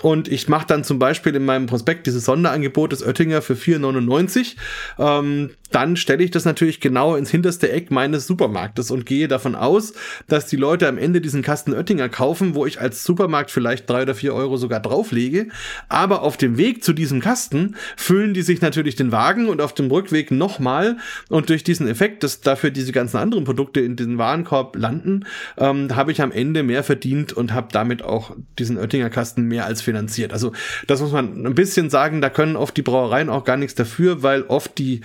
und 0.00 0.28
ich 0.28 0.48
mache 0.48 0.66
dann 0.66 0.84
zum 0.84 0.98
Beispiel 0.98 1.34
in 1.34 1.44
meinem 1.44 1.66
Prospekt 1.66 2.06
dieses 2.06 2.24
Sonderangebot 2.24 2.92
des 2.92 3.04
Oettinger 3.04 3.42
für 3.42 3.54
4,99 3.54 4.56
ähm, 5.02 5.50
dann 5.74 5.96
stelle 5.96 6.22
ich 6.22 6.30
das 6.30 6.44
natürlich 6.44 6.80
genau 6.80 7.16
ins 7.16 7.30
hinterste 7.30 7.70
Eck 7.70 7.90
meines 7.90 8.26
Supermarktes 8.26 8.90
und 8.90 9.06
gehe 9.06 9.28
davon 9.28 9.54
aus, 9.54 9.94
dass 10.28 10.46
die 10.46 10.56
Leute 10.56 10.88
am 10.88 10.98
Ende 10.98 11.20
diesen 11.20 11.42
Kasten 11.42 11.72
Oettinger 11.72 12.08
kaufen, 12.08 12.54
wo 12.54 12.66
ich 12.66 12.80
als 12.80 13.04
Supermarkt 13.04 13.50
vielleicht 13.50 13.88
drei 13.88 14.02
oder 14.02 14.14
vier 14.14 14.34
Euro 14.34 14.56
sogar 14.56 14.80
drauflege. 14.80 15.48
Aber 15.88 16.22
auf 16.22 16.36
dem 16.36 16.56
Weg 16.56 16.84
zu 16.84 16.92
diesem 16.92 17.20
Kasten 17.20 17.76
füllen 17.96 18.34
die 18.34 18.42
sich 18.42 18.60
natürlich 18.60 18.96
den 18.96 19.12
Wagen 19.12 19.48
und 19.48 19.60
auf 19.60 19.74
dem 19.74 19.90
Rückweg 19.90 20.30
nochmal. 20.30 20.96
Und 21.28 21.48
durch 21.48 21.64
diesen 21.64 21.88
Effekt, 21.88 22.22
dass 22.22 22.40
dafür 22.40 22.70
diese 22.70 22.92
ganzen 22.92 23.16
anderen 23.16 23.44
Produkte 23.44 23.80
in 23.80 23.96
den 23.96 24.18
Warenkorb 24.18 24.76
landen, 24.76 25.24
ähm, 25.56 25.94
habe 25.94 26.12
ich 26.12 26.22
am 26.22 26.32
Ende 26.32 26.62
mehr 26.62 26.82
verdient 26.82 27.32
und 27.32 27.52
habe 27.52 27.68
damit 27.72 28.02
auch 28.02 28.36
diesen 28.58 28.78
Oettinger 28.78 29.10
Kasten 29.10 29.44
mehr 29.44 29.66
als 29.66 29.82
finanziert. 29.82 30.32
Also 30.32 30.52
das 30.86 31.00
muss 31.00 31.12
man 31.12 31.46
ein 31.46 31.54
bisschen 31.54 31.90
sagen, 31.90 32.20
da 32.20 32.30
können 32.30 32.56
oft 32.56 32.76
die 32.76 32.82
Brauereien 32.82 33.28
auch 33.28 33.44
gar 33.44 33.56
nichts 33.56 33.74
dafür, 33.74 34.22
weil 34.22 34.42
oft 34.42 34.78
die 34.78 35.00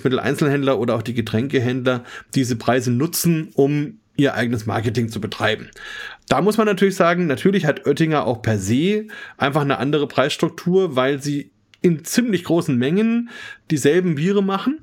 Lebensmitteleinzelhändler 0.00 0.78
oder 0.78 0.94
auch 0.94 1.02
die 1.02 1.14
Getränkehändler 1.14 2.04
diese 2.34 2.56
Preise 2.56 2.90
nutzen, 2.90 3.50
um 3.54 3.98
ihr 4.16 4.34
eigenes 4.34 4.66
Marketing 4.66 5.08
zu 5.08 5.20
betreiben. 5.20 5.70
Da 6.28 6.42
muss 6.42 6.58
man 6.58 6.66
natürlich 6.66 6.96
sagen, 6.96 7.26
natürlich 7.26 7.66
hat 7.66 7.86
Oettinger 7.86 8.26
auch 8.26 8.42
per 8.42 8.58
se 8.58 9.06
einfach 9.38 9.62
eine 9.62 9.78
andere 9.78 10.06
Preisstruktur, 10.08 10.96
weil 10.96 11.22
sie 11.22 11.50
in 11.80 12.04
ziemlich 12.04 12.44
großen 12.44 12.76
Mengen 12.76 13.30
dieselben 13.70 14.16
Biere 14.16 14.42
machen 14.42 14.80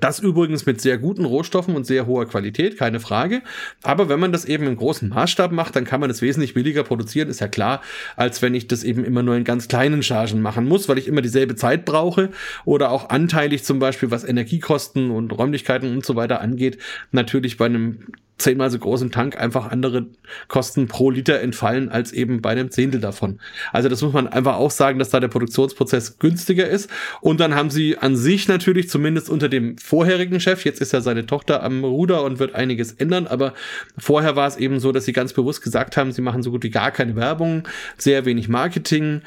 das 0.00 0.18
übrigens 0.18 0.66
mit 0.66 0.80
sehr 0.80 0.98
guten 0.98 1.24
Rohstoffen 1.24 1.76
und 1.76 1.86
sehr 1.86 2.06
hoher 2.06 2.26
Qualität, 2.26 2.76
keine 2.78 3.00
Frage. 3.00 3.42
Aber 3.82 4.08
wenn 4.08 4.20
man 4.20 4.32
das 4.32 4.44
eben 4.44 4.66
im 4.66 4.76
großen 4.76 5.08
Maßstab 5.08 5.52
macht, 5.52 5.76
dann 5.76 5.84
kann 5.84 6.00
man 6.00 6.10
es 6.10 6.22
wesentlich 6.22 6.54
billiger 6.54 6.82
produzieren, 6.82 7.28
ist 7.28 7.40
ja 7.40 7.48
klar, 7.48 7.80
als 8.16 8.42
wenn 8.42 8.54
ich 8.54 8.68
das 8.68 8.82
eben 8.84 9.04
immer 9.04 9.22
nur 9.22 9.36
in 9.36 9.44
ganz 9.44 9.68
kleinen 9.68 10.02
Chargen 10.02 10.42
machen 10.42 10.66
muss, 10.66 10.88
weil 10.88 10.98
ich 10.98 11.08
immer 11.08 11.22
dieselbe 11.22 11.54
Zeit 11.56 11.84
brauche 11.84 12.30
oder 12.64 12.90
auch 12.90 13.10
anteilig 13.10 13.64
zum 13.64 13.78
Beispiel, 13.78 14.10
was 14.10 14.24
Energiekosten 14.24 15.10
und 15.10 15.32
Räumlichkeiten 15.32 15.92
und 15.92 16.04
so 16.04 16.16
weiter 16.16 16.40
angeht, 16.40 16.78
natürlich 17.12 17.56
bei 17.56 17.66
einem 17.66 17.98
zehnmal 18.38 18.70
so 18.70 18.78
großen 18.78 19.12
Tank 19.12 19.38
einfach 19.38 19.70
andere 19.70 20.06
Kosten 20.48 20.88
pro 20.88 21.10
Liter 21.10 21.40
entfallen 21.40 21.88
als 21.88 22.12
eben 22.12 22.42
bei 22.42 22.50
einem 22.50 22.70
Zehntel 22.70 23.00
davon. 23.00 23.38
Also 23.72 23.88
das 23.88 24.02
muss 24.02 24.12
man 24.12 24.26
einfach 24.26 24.56
auch 24.56 24.70
sagen, 24.70 24.98
dass 24.98 25.10
da 25.10 25.20
der 25.20 25.28
Produktionsprozess 25.28 26.18
günstiger 26.18 26.68
ist. 26.68 26.90
Und 27.20 27.38
dann 27.40 27.54
haben 27.54 27.70
sie 27.70 27.96
an 27.98 28.16
sich 28.16 28.48
natürlich 28.48 28.88
zumindest 28.88 29.30
unter 29.30 29.48
dem 29.48 29.78
vorherigen 29.78 30.40
Chef, 30.40 30.64
jetzt 30.64 30.80
ist 30.80 30.92
ja 30.92 31.00
seine 31.00 31.26
Tochter 31.26 31.62
am 31.62 31.84
Ruder 31.84 32.24
und 32.24 32.38
wird 32.38 32.54
einiges 32.54 32.92
ändern, 32.92 33.26
aber 33.26 33.54
vorher 33.96 34.36
war 34.36 34.48
es 34.48 34.56
eben 34.56 34.80
so, 34.80 34.90
dass 34.90 35.04
sie 35.04 35.12
ganz 35.12 35.32
bewusst 35.32 35.62
gesagt 35.62 35.96
haben, 35.96 36.12
sie 36.12 36.22
machen 36.22 36.42
so 36.42 36.50
gut 36.50 36.64
wie 36.64 36.70
gar 36.70 36.90
keine 36.90 37.16
Werbung, 37.16 37.68
sehr 37.98 38.24
wenig 38.24 38.48
Marketing 38.48 39.22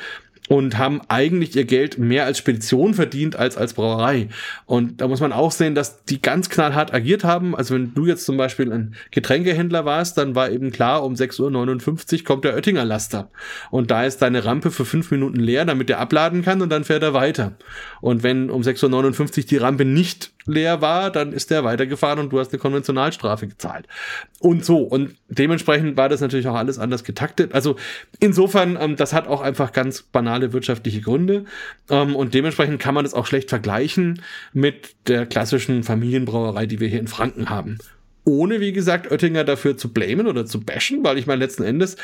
und 0.48 0.78
haben 0.78 1.02
eigentlich 1.08 1.56
ihr 1.56 1.66
Geld 1.66 1.98
mehr 1.98 2.26
als 2.26 2.38
Spedition 2.38 2.94
verdient 2.94 3.36
als 3.36 3.58
als 3.58 3.74
Brauerei. 3.74 4.30
Und 4.66 5.02
da 5.02 5.08
muss 5.08 5.20
man 5.20 5.34
auch 5.34 5.52
sehen, 5.52 5.76
dass 5.76 6.04
die 6.06 6.22
ganz 6.22 6.50
knallhart 6.50 6.94
agiert 6.94 7.24
haben. 7.24 7.56
Also 7.56 7.76
wenn 7.76 7.94
du 7.94 8.06
jetzt 8.06 8.26
zum 8.26 8.38
Beispiel 8.38 8.72
ein 8.72 8.96
Getränkehändler 9.12 9.86
warst, 9.86 10.18
dann 10.18 10.36
war 10.36 10.50
eben 10.50 10.72
klar, 10.72 11.04
um 11.04 11.14
6.59 11.14 12.20
Uhr 12.20 12.24
kommt 12.24 12.46
der 12.46 12.56
Oettinger 12.56 12.86
Laster. 12.86 13.30
Und 13.72 13.92
da 13.92 14.06
ist 14.06 14.22
deine 14.22 14.46
Rampe 14.46 14.72
für 14.72 14.86
fünf 14.86 15.12
Minuten 15.12 15.40
leer, 15.40 15.66
damit 15.66 15.90
er 15.90 16.00
abladen 16.00 16.44
kann 16.44 16.62
und 16.62 16.70
dann 16.70 16.84
fährt 16.84 17.04
er 17.04 17.14
weiter. 17.14 17.54
Und 18.02 18.24
wenn 18.24 18.50
um 18.50 18.62
6.59 18.62 19.38
Uhr 19.38 19.46
die 19.46 19.58
Rampe 19.58 19.86
nicht 19.86 20.32
leer 20.48 20.82
war, 20.82 21.12
dann 21.12 21.34
ist 21.34 21.52
der 21.52 21.64
weitergefahren 21.64 22.20
und 22.20 22.32
du 22.32 22.40
hast 22.40 22.52
eine 22.52 22.60
Konventionalstrafe 22.60 23.48
gezahlt. 23.48 23.88
Und 24.40 24.66
so. 24.66 24.80
Und 24.80 25.16
dementsprechend 25.28 25.98
war 25.98 26.10
das 26.10 26.22
natürlich 26.22 26.48
auch 26.48 26.56
alles 26.56 26.80
anders 26.80 27.04
getaktet. 27.04 27.54
Also 27.54 27.76
insofern, 28.20 28.78
ähm, 28.80 28.96
das 28.96 29.14
hat 29.14 29.28
auch 29.28 29.42
einfach 29.42 29.72
ganz 29.74 30.02
banale 30.02 30.54
wirtschaftliche 30.54 31.02
Gründe. 31.02 31.46
Ähm, 31.90 32.16
und 32.16 32.34
dementsprechend 32.34 32.80
kann 32.80 32.96
man 32.96 33.04
das 33.04 33.14
auch 33.14 33.26
schlecht 33.26 33.50
vergleichen 33.50 34.22
mit 34.54 34.96
der 35.08 35.26
klassischen 35.26 35.84
Familienbrauerei, 35.84 36.66
die 36.66 36.80
wir 36.80 36.88
hier 36.88 37.00
in 37.00 37.08
Franken 37.08 37.50
haben 37.50 37.78
ohne, 38.28 38.60
wie 38.60 38.74
gesagt, 38.74 39.10
Oettinger 39.10 39.46
dafür 39.46 39.78
zu 39.78 39.94
blamen 39.94 40.28
oder 40.28 40.46
zu 40.46 40.60
bashen, 40.60 41.02
weil 41.02 41.18
ich 41.18 41.28
meine, 41.28 41.40
letzten 41.40 41.64
Endes, 41.64 41.96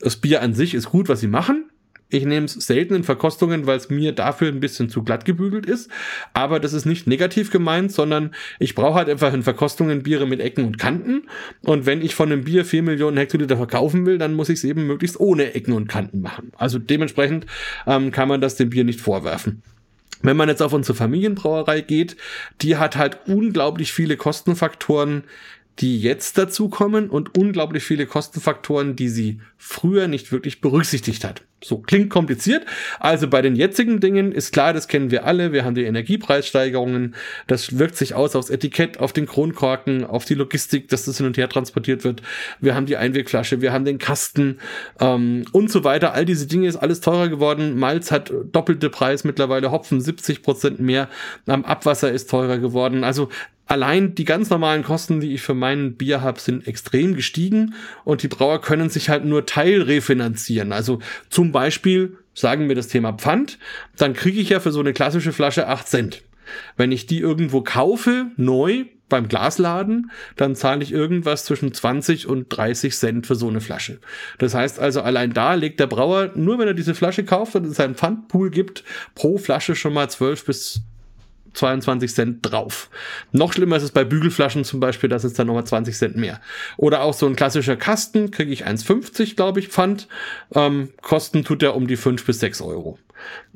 das 0.00 0.16
Bier 0.16 0.42
an 0.42 0.52
sich 0.52 0.74
ist 0.74 0.90
gut, 0.90 1.08
was 1.08 1.20
sie 1.20 1.28
machen. 1.28 1.70
Ich 2.10 2.24
nehme 2.24 2.46
es 2.46 2.54
selten 2.54 2.94
in 2.94 3.04
Verkostungen, 3.04 3.66
weil 3.66 3.76
es 3.76 3.90
mir 3.90 4.12
dafür 4.12 4.48
ein 4.48 4.60
bisschen 4.60 4.88
zu 4.88 5.02
glatt 5.02 5.26
gebügelt 5.26 5.66
ist. 5.66 5.90
Aber 6.32 6.58
das 6.58 6.72
ist 6.72 6.86
nicht 6.86 7.06
negativ 7.06 7.50
gemeint, 7.50 7.92
sondern 7.92 8.34
ich 8.58 8.74
brauche 8.74 8.94
halt 8.94 9.10
einfach 9.10 9.34
in 9.34 9.42
Verkostungen 9.42 10.02
Biere 10.02 10.26
mit 10.26 10.40
Ecken 10.40 10.64
und 10.64 10.78
Kanten. 10.78 11.28
Und 11.62 11.84
wenn 11.84 12.00
ich 12.00 12.14
von 12.14 12.32
einem 12.32 12.44
Bier 12.44 12.64
vier 12.64 12.82
Millionen 12.82 13.18
Hektoliter 13.18 13.58
verkaufen 13.58 14.06
will, 14.06 14.16
dann 14.16 14.32
muss 14.32 14.48
ich 14.48 14.58
es 14.58 14.64
eben 14.64 14.86
möglichst 14.86 15.20
ohne 15.20 15.54
Ecken 15.54 15.74
und 15.74 15.88
Kanten 15.88 16.22
machen. 16.22 16.52
Also 16.56 16.78
dementsprechend 16.78 17.44
ähm, 17.86 18.10
kann 18.10 18.28
man 18.28 18.40
das 18.40 18.56
dem 18.56 18.70
Bier 18.70 18.84
nicht 18.84 19.00
vorwerfen. 19.00 19.62
Wenn 20.22 20.36
man 20.36 20.48
jetzt 20.48 20.62
auf 20.62 20.72
unsere 20.72 20.96
Familienbrauerei 20.96 21.80
geht, 21.80 22.16
die 22.60 22.76
hat 22.76 22.96
halt 22.96 23.18
unglaublich 23.26 23.92
viele 23.92 24.16
Kostenfaktoren, 24.16 25.24
die 25.80 26.00
jetzt 26.00 26.38
dazukommen 26.38 27.08
und 27.10 27.36
unglaublich 27.38 27.84
viele 27.84 28.06
Kostenfaktoren, 28.06 28.96
die 28.96 29.08
sie 29.08 29.40
früher 29.56 30.08
nicht 30.08 30.32
wirklich 30.32 30.60
berücksichtigt 30.60 31.24
hat. 31.24 31.42
So 31.62 31.78
klingt 31.78 32.10
kompliziert. 32.10 32.64
Also 33.00 33.26
bei 33.26 33.42
den 33.42 33.56
jetzigen 33.56 33.98
Dingen 33.98 34.30
ist 34.30 34.52
klar, 34.52 34.72
das 34.72 34.86
kennen 34.86 35.10
wir 35.10 35.24
alle. 35.24 35.52
Wir 35.52 35.64
haben 35.64 35.74
die 35.74 35.84
Energiepreissteigerungen. 35.84 37.16
Das 37.48 37.78
wirkt 37.78 37.96
sich 37.96 38.14
aus 38.14 38.36
aufs 38.36 38.50
Etikett, 38.50 39.00
auf 39.00 39.12
den 39.12 39.26
Kronkorken, 39.26 40.04
auf 40.04 40.24
die 40.24 40.34
Logistik, 40.34 40.88
dass 40.88 41.04
das 41.04 41.16
hin 41.16 41.26
und 41.26 41.36
her 41.36 41.48
transportiert 41.48 42.04
wird. 42.04 42.22
Wir 42.60 42.76
haben 42.76 42.86
die 42.86 42.96
Einwegflasche, 42.96 43.60
wir 43.60 43.72
haben 43.72 43.84
den 43.84 43.98
Kasten 43.98 44.58
ähm, 45.00 45.44
und 45.50 45.70
so 45.70 45.82
weiter. 45.82 46.12
All 46.14 46.24
diese 46.24 46.46
Dinge 46.46 46.68
ist 46.68 46.76
alles 46.76 47.00
teurer 47.00 47.28
geworden. 47.28 47.76
Malz 47.76 48.12
hat 48.12 48.32
doppelte 48.52 48.88
Preis 48.88 49.24
mittlerweile, 49.24 49.72
Hopfen 49.72 50.00
70 50.00 50.42
Prozent 50.44 50.78
mehr. 50.78 51.08
Am 51.46 51.64
Abwasser 51.64 52.12
ist 52.12 52.30
teurer 52.30 52.58
geworden. 52.58 53.02
Also 53.02 53.30
Allein 53.68 54.14
die 54.14 54.24
ganz 54.24 54.48
normalen 54.48 54.82
Kosten, 54.82 55.20
die 55.20 55.34
ich 55.34 55.42
für 55.42 55.54
mein 55.54 55.96
Bier 55.96 56.22
habe, 56.22 56.40
sind 56.40 56.66
extrem 56.66 57.14
gestiegen 57.14 57.74
und 58.04 58.22
die 58.22 58.28
Brauer 58.28 58.62
können 58.62 58.88
sich 58.88 59.10
halt 59.10 59.26
nur 59.26 59.44
teilrefinanzieren. 59.44 60.72
Also 60.72 61.00
zum 61.28 61.52
Beispiel 61.52 62.16
sagen 62.32 62.68
wir 62.68 62.74
das 62.74 62.88
Thema 62.88 63.12
Pfand, 63.12 63.58
dann 63.96 64.14
kriege 64.14 64.40
ich 64.40 64.48
ja 64.48 64.60
für 64.60 64.72
so 64.72 64.80
eine 64.80 64.94
klassische 64.94 65.32
Flasche 65.32 65.68
8 65.68 65.86
Cent. 65.86 66.22
Wenn 66.78 66.92
ich 66.92 67.06
die 67.06 67.18
irgendwo 67.18 67.60
kaufe, 67.60 68.28
neu, 68.36 68.86
beim 69.08 69.28
Glasladen, 69.28 70.10
dann 70.36 70.54
zahle 70.54 70.82
ich 70.82 70.92
irgendwas 70.92 71.44
zwischen 71.44 71.72
20 71.72 72.26
und 72.26 72.48
30 72.48 72.94
Cent 72.94 73.26
für 73.26 73.34
so 73.34 73.48
eine 73.48 73.60
Flasche. 73.60 74.00
Das 74.38 74.54
heißt 74.54 74.78
also, 74.78 75.00
allein 75.00 75.32
da 75.32 75.54
legt 75.54 75.80
der 75.80 75.86
Brauer, 75.86 76.32
nur 76.34 76.58
wenn 76.58 76.68
er 76.68 76.74
diese 76.74 76.94
Flasche 76.94 77.24
kauft 77.24 77.54
und 77.56 77.66
es 77.66 77.80
einen 77.80 77.94
Pfandpool 77.94 78.50
gibt, 78.50 78.84
pro 79.14 79.38
Flasche 79.38 79.74
schon 79.74 79.94
mal 79.94 80.08
12 80.08 80.44
bis 80.44 80.82
22 81.58 82.14
Cent 82.14 82.38
drauf. 82.42 82.88
Noch 83.32 83.52
schlimmer 83.52 83.76
ist 83.76 83.82
es 83.82 83.90
bei 83.90 84.04
Bügelflaschen 84.04 84.64
zum 84.64 84.80
Beispiel, 84.80 85.10
das 85.10 85.24
ist 85.24 85.38
dann 85.38 85.46
nochmal 85.46 85.64
20 85.64 85.96
Cent 85.96 86.16
mehr. 86.16 86.40
Oder 86.76 87.02
auch 87.02 87.14
so 87.14 87.26
ein 87.26 87.36
klassischer 87.36 87.76
Kasten, 87.76 88.30
kriege 88.30 88.52
ich 88.52 88.66
1,50, 88.66 89.36
glaube 89.36 89.60
ich, 89.60 89.68
Pfand. 89.68 90.08
Ähm, 90.54 90.90
Kosten 91.02 91.44
tut 91.44 91.62
er 91.62 91.74
um 91.74 91.86
die 91.86 91.96
5 91.96 92.24
bis 92.24 92.40
6 92.40 92.62
Euro. 92.62 92.98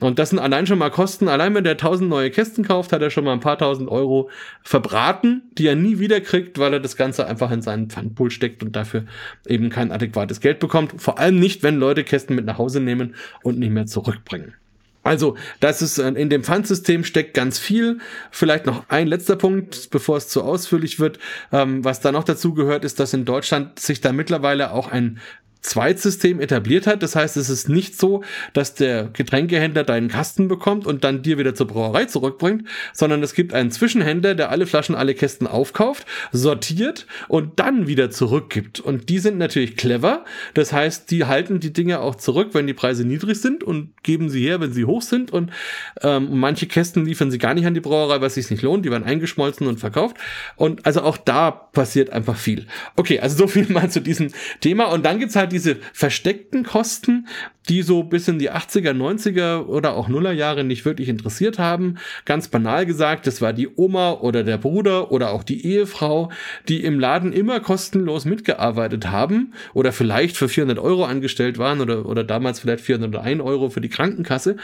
Und 0.00 0.18
das 0.18 0.30
sind 0.30 0.38
allein 0.38 0.66
schon 0.66 0.78
mal 0.78 0.90
Kosten. 0.90 1.28
Allein 1.28 1.54
wenn 1.54 1.64
der 1.64 1.72
1000 1.74 2.08
neue 2.08 2.30
Kästen 2.30 2.64
kauft, 2.64 2.92
hat 2.92 3.02
er 3.02 3.10
schon 3.10 3.24
mal 3.24 3.32
ein 3.32 3.40
paar 3.40 3.58
tausend 3.58 3.88
Euro 3.88 4.30
verbraten, 4.62 5.42
die 5.56 5.66
er 5.66 5.76
nie 5.76 5.98
wieder 5.98 6.20
kriegt, 6.20 6.58
weil 6.58 6.72
er 6.72 6.80
das 6.80 6.96
Ganze 6.96 7.26
einfach 7.26 7.50
in 7.50 7.62
seinen 7.62 7.88
Pfandpool 7.88 8.30
steckt 8.30 8.62
und 8.62 8.74
dafür 8.74 9.04
eben 9.46 9.70
kein 9.70 9.92
adäquates 9.92 10.40
Geld 10.40 10.58
bekommt. 10.58 11.00
Vor 11.00 11.18
allem 11.18 11.38
nicht, 11.38 11.62
wenn 11.62 11.76
Leute 11.76 12.04
Kästen 12.04 12.36
mit 12.36 12.44
nach 12.44 12.58
Hause 12.58 12.80
nehmen 12.80 13.14
und 13.42 13.58
nicht 13.58 13.70
mehr 13.70 13.86
zurückbringen. 13.86 14.54
Also, 15.02 15.36
das 15.60 15.82
ist 15.82 15.98
äh, 15.98 16.08
in 16.08 16.30
dem 16.30 16.44
Pfandsystem 16.44 17.04
steckt 17.04 17.34
ganz 17.34 17.58
viel. 17.58 17.98
Vielleicht 18.30 18.66
noch 18.66 18.88
ein 18.88 19.08
letzter 19.08 19.36
Punkt, 19.36 19.90
bevor 19.90 20.16
es 20.16 20.28
zu 20.28 20.42
ausführlich 20.42 21.00
wird. 21.00 21.18
Ähm, 21.50 21.84
was 21.84 22.00
da 22.00 22.12
noch 22.12 22.24
dazu 22.24 22.54
gehört, 22.54 22.84
ist, 22.84 23.00
dass 23.00 23.12
in 23.12 23.24
Deutschland 23.24 23.78
sich 23.78 24.00
da 24.00 24.12
mittlerweile 24.12 24.72
auch 24.72 24.90
ein 24.90 25.20
Zweitsystem 25.62 26.40
etabliert 26.40 26.86
hat. 26.86 27.02
Das 27.02 27.14
heißt, 27.14 27.36
es 27.36 27.48
ist 27.48 27.68
nicht 27.68 27.98
so, 27.98 28.24
dass 28.52 28.74
der 28.74 29.04
Getränkehändler 29.12 29.84
deinen 29.84 30.08
Kasten 30.08 30.48
bekommt 30.48 30.86
und 30.86 31.04
dann 31.04 31.22
dir 31.22 31.38
wieder 31.38 31.54
zur 31.54 31.68
Brauerei 31.68 32.04
zurückbringt, 32.06 32.66
sondern 32.92 33.22
es 33.22 33.32
gibt 33.32 33.54
einen 33.54 33.70
Zwischenhändler, 33.70 34.34
der 34.34 34.50
alle 34.50 34.66
Flaschen, 34.66 34.96
alle 34.96 35.14
Kästen 35.14 35.46
aufkauft, 35.46 36.04
sortiert 36.32 37.06
und 37.28 37.60
dann 37.60 37.86
wieder 37.86 38.10
zurückgibt. 38.10 38.80
Und 38.80 39.08
die 39.08 39.20
sind 39.20 39.38
natürlich 39.38 39.76
clever. 39.76 40.24
Das 40.54 40.72
heißt, 40.72 41.10
die 41.10 41.26
halten 41.26 41.60
die 41.60 41.72
Dinge 41.72 42.00
auch 42.00 42.16
zurück, 42.16 42.50
wenn 42.52 42.66
die 42.66 42.74
Preise 42.74 43.04
niedrig 43.04 43.40
sind 43.40 43.62
und 43.62 43.90
geben 44.02 44.30
sie 44.30 44.44
her, 44.44 44.60
wenn 44.60 44.72
sie 44.72 44.84
hoch 44.84 45.02
sind. 45.02 45.30
Und 45.30 45.52
ähm, 46.02 46.40
manche 46.40 46.66
Kästen 46.66 47.06
liefern 47.06 47.30
sie 47.30 47.38
gar 47.38 47.54
nicht 47.54 47.66
an 47.66 47.74
die 47.74 47.80
Brauerei, 47.80 48.20
was 48.20 48.34
sich 48.34 48.50
nicht 48.50 48.62
lohnt. 48.62 48.84
Die 48.84 48.90
werden 48.90 49.04
eingeschmolzen 49.04 49.68
und 49.68 49.78
verkauft. 49.78 50.16
Und 50.56 50.84
also 50.86 51.02
auch 51.02 51.16
da 51.16 51.52
passiert 51.52 52.10
einfach 52.10 52.36
viel. 52.36 52.66
Okay, 52.96 53.20
also 53.20 53.36
so 53.36 53.46
viel 53.46 53.66
mal 53.72 53.88
zu 53.90 54.00
diesem 54.00 54.30
Thema. 54.60 54.86
Und 54.86 55.06
dann 55.06 55.20
gibt's 55.20 55.36
halt 55.36 55.51
diese 55.52 55.76
versteckten 55.92 56.64
Kosten, 56.64 57.26
die 57.68 57.82
so 57.82 58.02
bis 58.02 58.26
in 58.28 58.38
die 58.38 58.50
80er, 58.50 58.92
90er 58.92 59.66
oder 59.66 59.94
auch 59.94 60.08
Nullerjahre 60.08 60.64
nicht 60.64 60.84
wirklich 60.84 61.08
interessiert 61.08 61.58
haben. 61.58 61.96
Ganz 62.24 62.48
banal 62.48 62.86
gesagt, 62.86 63.26
das 63.26 63.40
war 63.40 63.52
die 63.52 63.68
Oma 63.76 64.12
oder 64.12 64.42
der 64.42 64.58
Bruder 64.58 65.12
oder 65.12 65.30
auch 65.30 65.44
die 65.44 65.64
Ehefrau, 65.64 66.30
die 66.68 66.82
im 66.82 66.98
Laden 66.98 67.32
immer 67.32 67.60
kostenlos 67.60 68.24
mitgearbeitet 68.24 69.10
haben 69.10 69.52
oder 69.74 69.92
vielleicht 69.92 70.36
für 70.36 70.48
400 70.48 70.78
Euro 70.78 71.04
angestellt 71.04 71.58
waren 71.58 71.80
oder, 71.80 72.06
oder 72.06 72.24
damals 72.24 72.60
vielleicht 72.60 72.84
401 72.84 73.40
Euro 73.40 73.70
für 73.70 73.80
die 73.80 73.88
Krankenkasse. 73.88 74.56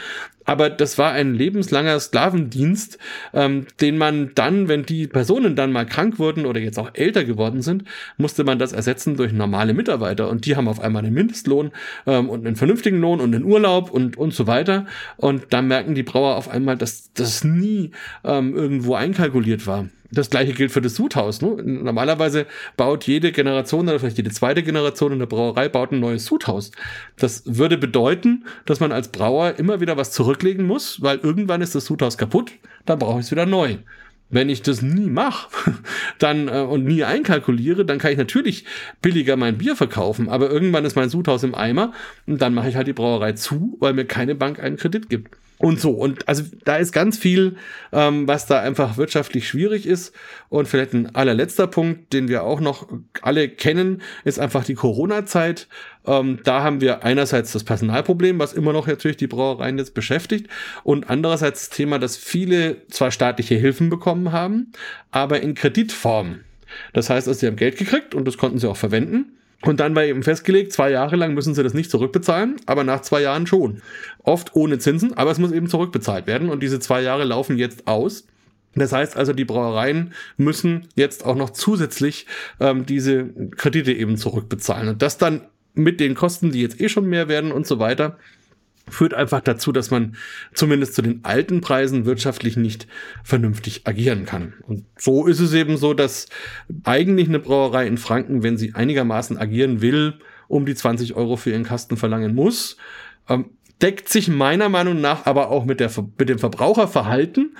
Aber 0.43 0.69
das 0.69 0.97
war 0.97 1.11
ein 1.11 1.35
lebenslanger 1.35 1.99
Sklavendienst, 1.99 2.97
ähm, 3.33 3.67
den 3.81 3.97
man 3.97 4.31
dann, 4.35 4.67
wenn 4.67 4.83
die 4.83 5.07
Personen 5.07 5.55
dann 5.55 5.71
mal 5.71 5.85
krank 5.85 6.17
wurden 6.17 6.45
oder 6.45 6.59
jetzt 6.59 6.79
auch 6.79 6.89
älter 6.93 7.23
geworden 7.23 7.61
sind, 7.61 7.83
musste 8.17 8.43
man 8.43 8.57
das 8.57 8.73
ersetzen 8.73 9.15
durch 9.15 9.31
normale 9.31 9.73
Mitarbeiter. 9.73 10.27
Und 10.27 10.45
die 10.45 10.55
haben 10.55 10.67
auf 10.67 10.78
einmal 10.81 11.03
einen 11.03 11.13
Mindestlohn 11.13 11.71
ähm, 12.05 12.29
und 12.29 12.45
einen 12.45 12.55
vernünftigen 12.55 12.99
Lohn 12.99 13.19
und 13.19 13.33
einen 13.33 13.45
Urlaub 13.45 13.91
und, 13.91 14.17
und 14.17 14.33
so 14.33 14.47
weiter. 14.47 14.85
Und 15.17 15.47
dann 15.49 15.67
merken 15.67 15.95
die 15.95 16.03
Brauer 16.03 16.35
auf 16.35 16.49
einmal, 16.49 16.77
dass 16.77 17.13
das 17.13 17.43
nie 17.43 17.91
ähm, 18.23 18.55
irgendwo 18.55 18.95
einkalkuliert 18.95 19.67
war. 19.67 19.87
Das 20.11 20.29
gleiche 20.31 20.53
gilt 20.53 20.71
für 20.71 20.81
das 20.81 20.95
Sudhaus. 20.95 21.41
Ne? 21.41 21.57
Normalerweise 21.63 22.47
baut 22.77 23.05
jede 23.05 23.31
Generation 23.31 23.87
oder 23.87 23.99
vielleicht 23.99 24.17
jede 24.17 24.31
zweite 24.31 24.63
Generation 24.63 25.11
in 25.11 25.19
der 25.19 25.27
Brauerei 25.27 25.69
baut 25.69 25.91
ein 25.91 25.99
neues 25.99 26.25
Sudhaus. 26.25 26.71
Das 27.17 27.43
würde 27.45 27.77
bedeuten, 27.77 28.45
dass 28.65 28.79
man 28.79 28.91
als 28.91 29.09
Brauer 29.09 29.55
immer 29.59 29.81
wieder 29.81 29.97
was 29.97 30.11
zurücklegen 30.11 30.65
muss, 30.65 31.01
weil 31.01 31.19
irgendwann 31.19 31.61
ist 31.61 31.75
das 31.75 31.85
Sudhaus 31.85 32.17
kaputt, 32.17 32.53
dann 32.85 32.97
brauche 32.97 33.19
ich 33.19 33.25
es 33.25 33.31
wieder 33.31 33.45
neu. 33.45 33.77
Wenn 34.29 34.49
ich 34.49 34.61
das 34.61 34.81
nie 34.81 35.07
mache 35.07 35.49
dann 36.19 36.47
äh, 36.47 36.61
und 36.61 36.85
nie 36.85 37.03
einkalkuliere, 37.03 37.85
dann 37.85 37.97
kann 37.97 38.11
ich 38.11 38.17
natürlich 38.17 38.65
billiger 39.01 39.35
mein 39.35 39.57
Bier 39.57 39.75
verkaufen. 39.75 40.29
Aber 40.29 40.49
irgendwann 40.49 40.85
ist 40.85 40.95
mein 40.95 41.09
Sudhaus 41.09 41.43
im 41.43 41.55
Eimer 41.55 41.93
und 42.27 42.41
dann 42.41 42.53
mache 42.53 42.69
ich 42.69 42.75
halt 42.75 42.87
die 42.87 42.93
Brauerei 42.93 43.33
zu, 43.33 43.77
weil 43.79 43.93
mir 43.93 44.05
keine 44.05 44.35
Bank 44.35 44.59
einen 44.59 44.77
Kredit 44.77 45.09
gibt. 45.09 45.35
Und 45.61 45.81
so. 45.81 45.91
Und 45.91 46.25
also 46.29 46.43
da 46.63 46.77
ist 46.77 46.93
ganz 46.93 47.17
viel, 47.17 47.57
ähm, 47.91 48.29
was 48.29 48.45
da 48.45 48.61
einfach 48.61 48.95
wirtschaftlich 48.95 49.45
schwierig 49.45 49.85
ist. 49.85 50.15
Und 50.47 50.69
vielleicht 50.69 50.93
ein 50.93 51.13
allerletzter 51.13 51.67
Punkt, 51.67 52.13
den 52.13 52.29
wir 52.29 52.43
auch 52.43 52.61
noch 52.61 52.87
alle 53.21 53.49
kennen, 53.49 54.01
ist 54.23 54.39
einfach 54.39 54.63
die 54.63 54.75
Corona-Zeit. 54.75 55.67
Ähm, 56.07 56.39
da 56.45 56.63
haben 56.63 56.79
wir 56.79 57.03
einerseits 57.03 57.51
das 57.51 57.65
Personalproblem, 57.65 58.39
was 58.39 58.53
immer 58.53 58.71
noch 58.71 58.87
natürlich 58.87 59.17
die 59.17 59.27
Brauereien 59.27 59.77
jetzt 59.77 59.93
beschäftigt. 59.93 60.47
Und 60.83 61.09
andererseits 61.09 61.67
das 61.67 61.77
Thema, 61.77 61.99
dass 61.99 62.15
viele 62.15 62.87
zwar 62.87 63.11
staatliche 63.11 63.55
Hilfen 63.55 63.89
bekommen 63.89 64.31
haben, 64.31 64.71
aber 65.11 65.41
in 65.41 65.55
Kreditform. 65.55 66.39
Das 66.93 67.09
heißt, 67.09 67.27
also 67.27 67.37
sie 67.37 67.47
haben 67.47 67.57
Geld 67.57 67.77
gekriegt 67.77 68.15
und 68.15 68.25
das 68.25 68.37
konnten 68.37 68.59
sie 68.59 68.69
auch 68.69 68.77
verwenden. 68.77 69.38
Und 69.63 69.79
dann 69.81 69.93
war 69.93 70.05
eben 70.05 70.23
festgelegt, 70.23 70.71
zwei 70.71 70.89
Jahre 70.89 71.17
lang 71.17 71.33
müssen 71.33 71.53
sie 71.53 71.63
das 71.63 71.73
nicht 71.73 71.91
zurückbezahlen, 71.91 72.55
aber 72.65 72.83
nach 72.83 73.01
zwei 73.01 73.21
Jahren 73.21 73.45
schon. 73.45 73.81
Oft 74.23 74.55
ohne 74.55 74.79
Zinsen, 74.79 75.13
aber 75.15 75.31
es 75.31 75.37
muss 75.37 75.51
eben 75.51 75.67
zurückbezahlt 75.67 76.27
werden 76.27 76.49
und 76.49 76.63
diese 76.63 76.79
zwei 76.79 77.01
Jahre 77.01 77.25
laufen 77.25 77.57
jetzt 77.57 77.87
aus. 77.87 78.25
Das 78.75 78.93
heißt 78.93 79.17
also, 79.17 79.33
die 79.33 79.45
Brauereien 79.45 80.13
müssen 80.37 80.87
jetzt 80.95 81.25
auch 81.25 81.35
noch 81.35 81.49
zusätzlich 81.49 82.27
ähm, 82.59 82.85
diese 82.85 83.25
Kredite 83.57 83.91
eben 83.91 84.15
zurückbezahlen. 84.15 84.89
Und 84.89 85.01
das 85.01 85.17
dann 85.17 85.41
mit 85.73 85.99
den 85.99 86.15
Kosten, 86.15 86.51
die 86.51 86.61
jetzt 86.61 86.79
eh 86.79 86.87
schon 86.87 87.07
mehr 87.07 87.27
werden 87.27 87.51
und 87.51 87.67
so 87.67 87.79
weiter 87.79 88.17
führt 88.89 89.13
einfach 89.13 89.41
dazu, 89.41 89.71
dass 89.71 89.91
man 89.91 90.15
zumindest 90.53 90.95
zu 90.95 91.01
den 91.01 91.23
alten 91.23 91.61
Preisen 91.61 92.05
wirtschaftlich 92.05 92.57
nicht 92.57 92.87
vernünftig 93.23 93.81
agieren 93.85 94.25
kann. 94.25 94.53
Und 94.63 94.85
so 94.97 95.27
ist 95.27 95.39
es 95.39 95.53
eben 95.53 95.77
so, 95.77 95.93
dass 95.93 96.27
eigentlich 96.83 97.27
eine 97.27 97.39
Brauerei 97.39 97.87
in 97.87 97.97
Franken, 97.97 98.43
wenn 98.43 98.57
sie 98.57 98.75
einigermaßen 98.75 99.37
agieren 99.37 99.81
will, 99.81 100.15
um 100.47 100.65
die 100.65 100.75
20 100.75 101.15
Euro 101.15 101.35
für 101.35 101.51
ihren 101.51 101.63
Kasten 101.63 101.97
verlangen 101.97 102.35
muss. 102.35 102.77
Ähm, 103.27 103.51
deckt 103.81 104.09
sich 104.09 104.27
meiner 104.27 104.69
Meinung 104.69 104.99
nach 104.99 105.25
aber 105.25 105.49
auch 105.49 105.65
mit, 105.65 105.79
der, 105.79 105.91
mit 106.17 106.29
dem 106.29 106.39
Verbraucherverhalten. 106.39 107.55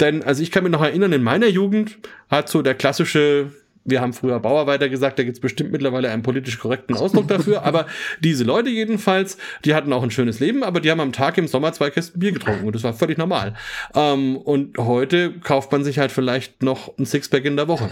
Denn, 0.00 0.22
also 0.22 0.42
ich 0.42 0.50
kann 0.50 0.62
mich 0.62 0.72
noch 0.72 0.82
erinnern, 0.82 1.12
in 1.12 1.22
meiner 1.22 1.48
Jugend 1.48 1.98
hat 2.30 2.48
so 2.48 2.62
der 2.62 2.74
klassische 2.74 3.50
wir 3.84 4.00
haben 4.00 4.12
früher 4.12 4.38
Bauarbeiter 4.40 4.88
gesagt, 4.88 5.18
da 5.18 5.22
gibt 5.22 5.36
es 5.36 5.40
bestimmt 5.40 5.72
mittlerweile 5.72 6.10
einen 6.10 6.22
politisch 6.22 6.58
korrekten 6.58 6.96
Ausdruck 6.96 7.28
dafür, 7.28 7.62
aber 7.64 7.86
diese 8.20 8.44
Leute 8.44 8.70
jedenfalls, 8.70 9.38
die 9.64 9.74
hatten 9.74 9.92
auch 9.92 10.02
ein 10.02 10.10
schönes 10.10 10.40
Leben, 10.40 10.62
aber 10.62 10.80
die 10.80 10.90
haben 10.90 11.00
am 11.00 11.12
Tag 11.12 11.38
im 11.38 11.48
Sommer 11.48 11.72
zwei 11.72 11.90
Kästen 11.90 12.20
Bier 12.20 12.32
getrunken 12.32 12.66
und 12.66 12.74
das 12.74 12.84
war 12.84 12.92
völlig 12.92 13.18
normal. 13.18 13.54
Ähm, 13.94 14.36
und 14.36 14.78
heute 14.78 15.32
kauft 15.40 15.72
man 15.72 15.84
sich 15.84 15.98
halt 15.98 16.12
vielleicht 16.12 16.62
noch 16.62 16.96
ein 16.98 17.06
Sixpack 17.06 17.44
in 17.44 17.56
der 17.56 17.68
Woche. 17.68 17.90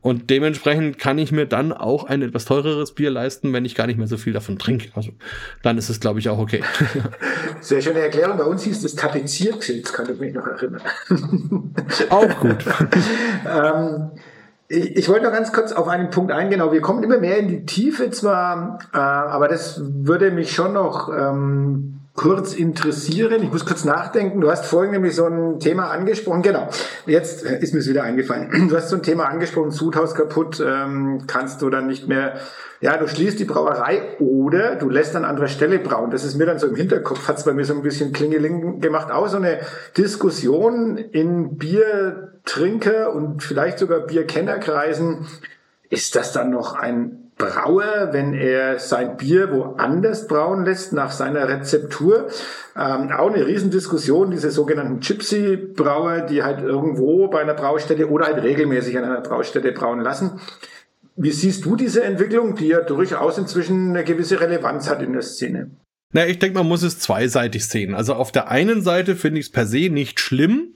Und 0.00 0.28
dementsprechend 0.28 0.98
kann 0.98 1.16
ich 1.18 1.32
mir 1.32 1.46
dann 1.46 1.72
auch 1.72 2.04
ein 2.04 2.20
etwas 2.20 2.44
teureres 2.44 2.92
Bier 2.94 3.10
leisten, 3.10 3.52
wenn 3.52 3.64
ich 3.64 3.74
gar 3.74 3.86
nicht 3.86 3.96
mehr 3.96 4.06
so 4.06 4.18
viel 4.18 4.34
davon 4.34 4.58
trinke. 4.58 4.88
Also 4.94 5.12
dann 5.62 5.78
ist 5.78 5.88
es, 5.88 5.98
glaube 5.98 6.18
ich, 6.18 6.28
auch 6.28 6.38
okay. 6.38 6.62
Sehr 7.60 7.80
schöne 7.80 8.00
Erklärung. 8.00 8.36
Bei 8.36 8.44
uns 8.44 8.64
hieß 8.64 8.82
das 8.82 8.94
Tapezierpilz, 8.94 9.92
kann 9.92 10.12
ich 10.12 10.20
mich 10.20 10.34
noch 10.34 10.46
erinnern. 10.46 10.82
Auch 12.10 12.40
gut. 12.40 12.58
ähm, 13.46 14.10
ich, 14.74 14.96
ich 14.96 15.08
wollte 15.08 15.24
noch 15.24 15.32
ganz 15.32 15.52
kurz 15.52 15.72
auf 15.72 15.88
einen 15.88 16.10
Punkt 16.10 16.32
eingehen. 16.32 16.60
Wir 16.72 16.80
kommen 16.80 17.02
immer 17.02 17.18
mehr 17.18 17.38
in 17.38 17.48
die 17.48 17.64
Tiefe 17.64 18.10
zwar, 18.10 18.78
äh, 18.92 18.98
aber 18.98 19.48
das 19.48 19.80
würde 19.84 20.30
mich 20.30 20.52
schon 20.52 20.72
noch 20.72 21.08
ähm, 21.08 21.93
kurz 22.14 22.54
interessieren. 22.54 23.42
Ich 23.42 23.50
muss 23.50 23.66
kurz 23.66 23.84
nachdenken. 23.84 24.40
Du 24.40 24.50
hast 24.50 24.66
vorhin 24.66 24.92
nämlich 24.92 25.16
so 25.16 25.26
ein 25.26 25.58
Thema 25.58 25.90
angesprochen. 25.90 26.42
Genau, 26.42 26.68
jetzt 27.06 27.42
ist 27.42 27.74
mir 27.74 27.80
es 27.80 27.88
wieder 27.88 28.04
eingefallen. 28.04 28.68
Du 28.74 28.76
hast 28.76 28.88
so 28.88 28.96
ein 28.96 29.02
Thema 29.02 29.24
angesprochen, 29.24 29.70
Sudhaus 29.72 30.14
kaputt, 30.14 30.62
ähm, 30.64 31.24
kannst 31.26 31.60
du 31.60 31.70
dann 31.70 31.86
nicht 31.86 32.08
mehr, 32.08 32.34
ja, 32.80 32.96
du 32.96 33.08
schließt 33.08 33.38
die 33.38 33.44
Brauerei 33.44 34.16
oder 34.20 34.76
du 34.76 34.88
lässt 34.88 35.14
an 35.16 35.24
anderer 35.24 35.48
Stelle 35.48 35.78
brauen. 35.78 36.10
Das 36.10 36.24
ist 36.24 36.36
mir 36.36 36.46
dann 36.46 36.58
so 36.58 36.68
im 36.68 36.76
Hinterkopf, 36.76 37.28
hat 37.28 37.38
es 37.38 37.44
bei 37.44 37.52
mir 37.52 37.64
so 37.64 37.74
ein 37.74 37.82
bisschen 37.82 38.12
Klingeling 38.12 38.80
gemacht. 38.80 39.10
Auch 39.10 39.28
so 39.28 39.36
eine 39.36 39.60
Diskussion 39.96 40.96
in 40.96 41.56
Biertrinker 41.56 43.12
und 43.12 43.42
vielleicht 43.42 43.78
sogar 43.78 44.00
Bierkennerkreisen. 44.00 45.26
Ist 45.90 46.16
das 46.16 46.32
dann 46.32 46.50
noch 46.50 46.74
ein 46.74 47.23
Brauer, 47.36 48.10
wenn 48.12 48.32
er 48.32 48.78
sein 48.78 49.16
Bier 49.16 49.50
woanders 49.50 50.28
brauen 50.28 50.64
lässt, 50.64 50.92
nach 50.92 51.10
seiner 51.10 51.48
Rezeptur. 51.48 52.28
Ähm, 52.76 53.10
auch 53.10 53.32
eine 53.32 53.46
Riesendiskussion, 53.46 54.30
diese 54.30 54.50
sogenannten 54.50 55.00
Gypsy-Brauer, 55.00 56.22
die 56.22 56.44
halt 56.44 56.60
irgendwo 56.60 57.28
bei 57.28 57.40
einer 57.40 57.54
Braustätte 57.54 58.08
oder 58.08 58.26
halt 58.26 58.42
regelmäßig 58.42 58.96
an 58.98 59.04
einer 59.04 59.20
Braustätte 59.20 59.72
brauen 59.72 60.00
lassen. 60.00 60.40
Wie 61.16 61.30
siehst 61.30 61.64
du 61.64 61.76
diese 61.76 62.04
Entwicklung, 62.04 62.54
die 62.54 62.68
ja 62.68 62.80
durchaus 62.80 63.38
inzwischen 63.38 63.90
eine 63.90 64.04
gewisse 64.04 64.40
Relevanz 64.40 64.88
hat 64.88 65.02
in 65.02 65.12
der 65.12 65.22
Szene? 65.22 65.70
Na, 66.12 66.26
ich 66.26 66.38
denke, 66.38 66.58
man 66.58 66.68
muss 66.68 66.84
es 66.84 67.00
zweiseitig 67.00 67.66
sehen. 67.66 67.94
Also 67.94 68.14
auf 68.14 68.30
der 68.30 68.48
einen 68.48 68.82
Seite 68.82 69.16
finde 69.16 69.40
ich 69.40 69.46
es 69.46 69.52
per 69.52 69.66
se 69.66 69.90
nicht 69.90 70.20
schlimm, 70.20 70.74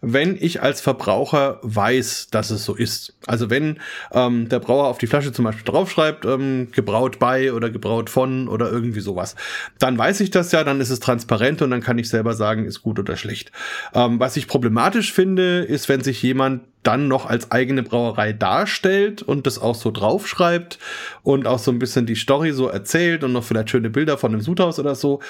wenn 0.00 0.36
ich 0.38 0.62
als 0.62 0.80
Verbraucher 0.80 1.58
weiß, 1.62 2.28
dass 2.30 2.50
es 2.50 2.64
so 2.64 2.74
ist. 2.74 3.14
Also 3.26 3.50
wenn 3.50 3.78
ähm, 4.12 4.48
der 4.48 4.60
Brauer 4.60 4.86
auf 4.86 4.98
die 4.98 5.06
Flasche 5.06 5.32
zum 5.32 5.44
Beispiel 5.44 5.64
draufschreibt, 5.64 6.24
ähm, 6.24 6.68
gebraut 6.72 7.18
bei 7.18 7.52
oder 7.52 7.70
gebraut 7.70 8.10
von 8.10 8.48
oder 8.48 8.70
irgendwie 8.70 9.00
sowas, 9.00 9.34
dann 9.78 9.98
weiß 9.98 10.20
ich 10.20 10.30
das 10.30 10.52
ja, 10.52 10.64
dann 10.64 10.80
ist 10.80 10.90
es 10.90 11.00
transparent 11.00 11.62
und 11.62 11.70
dann 11.70 11.82
kann 11.82 11.98
ich 11.98 12.08
selber 12.08 12.34
sagen, 12.34 12.64
ist 12.64 12.82
gut 12.82 12.98
oder 12.98 13.16
schlecht. 13.16 13.52
Ähm, 13.94 14.20
was 14.20 14.36
ich 14.36 14.46
problematisch 14.46 15.12
finde, 15.12 15.60
ist, 15.60 15.88
wenn 15.88 16.02
sich 16.02 16.22
jemand 16.22 16.62
dann 16.82 17.08
noch 17.08 17.26
als 17.26 17.50
eigene 17.50 17.82
Brauerei 17.82 18.32
darstellt 18.32 19.22
und 19.22 19.46
das 19.46 19.58
auch 19.58 19.74
so 19.74 19.90
draufschreibt 19.90 20.78
und 21.22 21.46
auch 21.46 21.58
so 21.58 21.70
ein 21.70 21.78
bisschen 21.78 22.06
die 22.06 22.14
Story 22.14 22.52
so 22.52 22.68
erzählt 22.68 23.24
und 23.24 23.32
noch 23.32 23.44
vielleicht 23.44 23.70
schöne 23.70 23.90
Bilder 23.90 24.16
von 24.16 24.32
dem 24.32 24.40
Sudhaus 24.40 24.78
oder 24.78 24.94
so. 24.94 25.20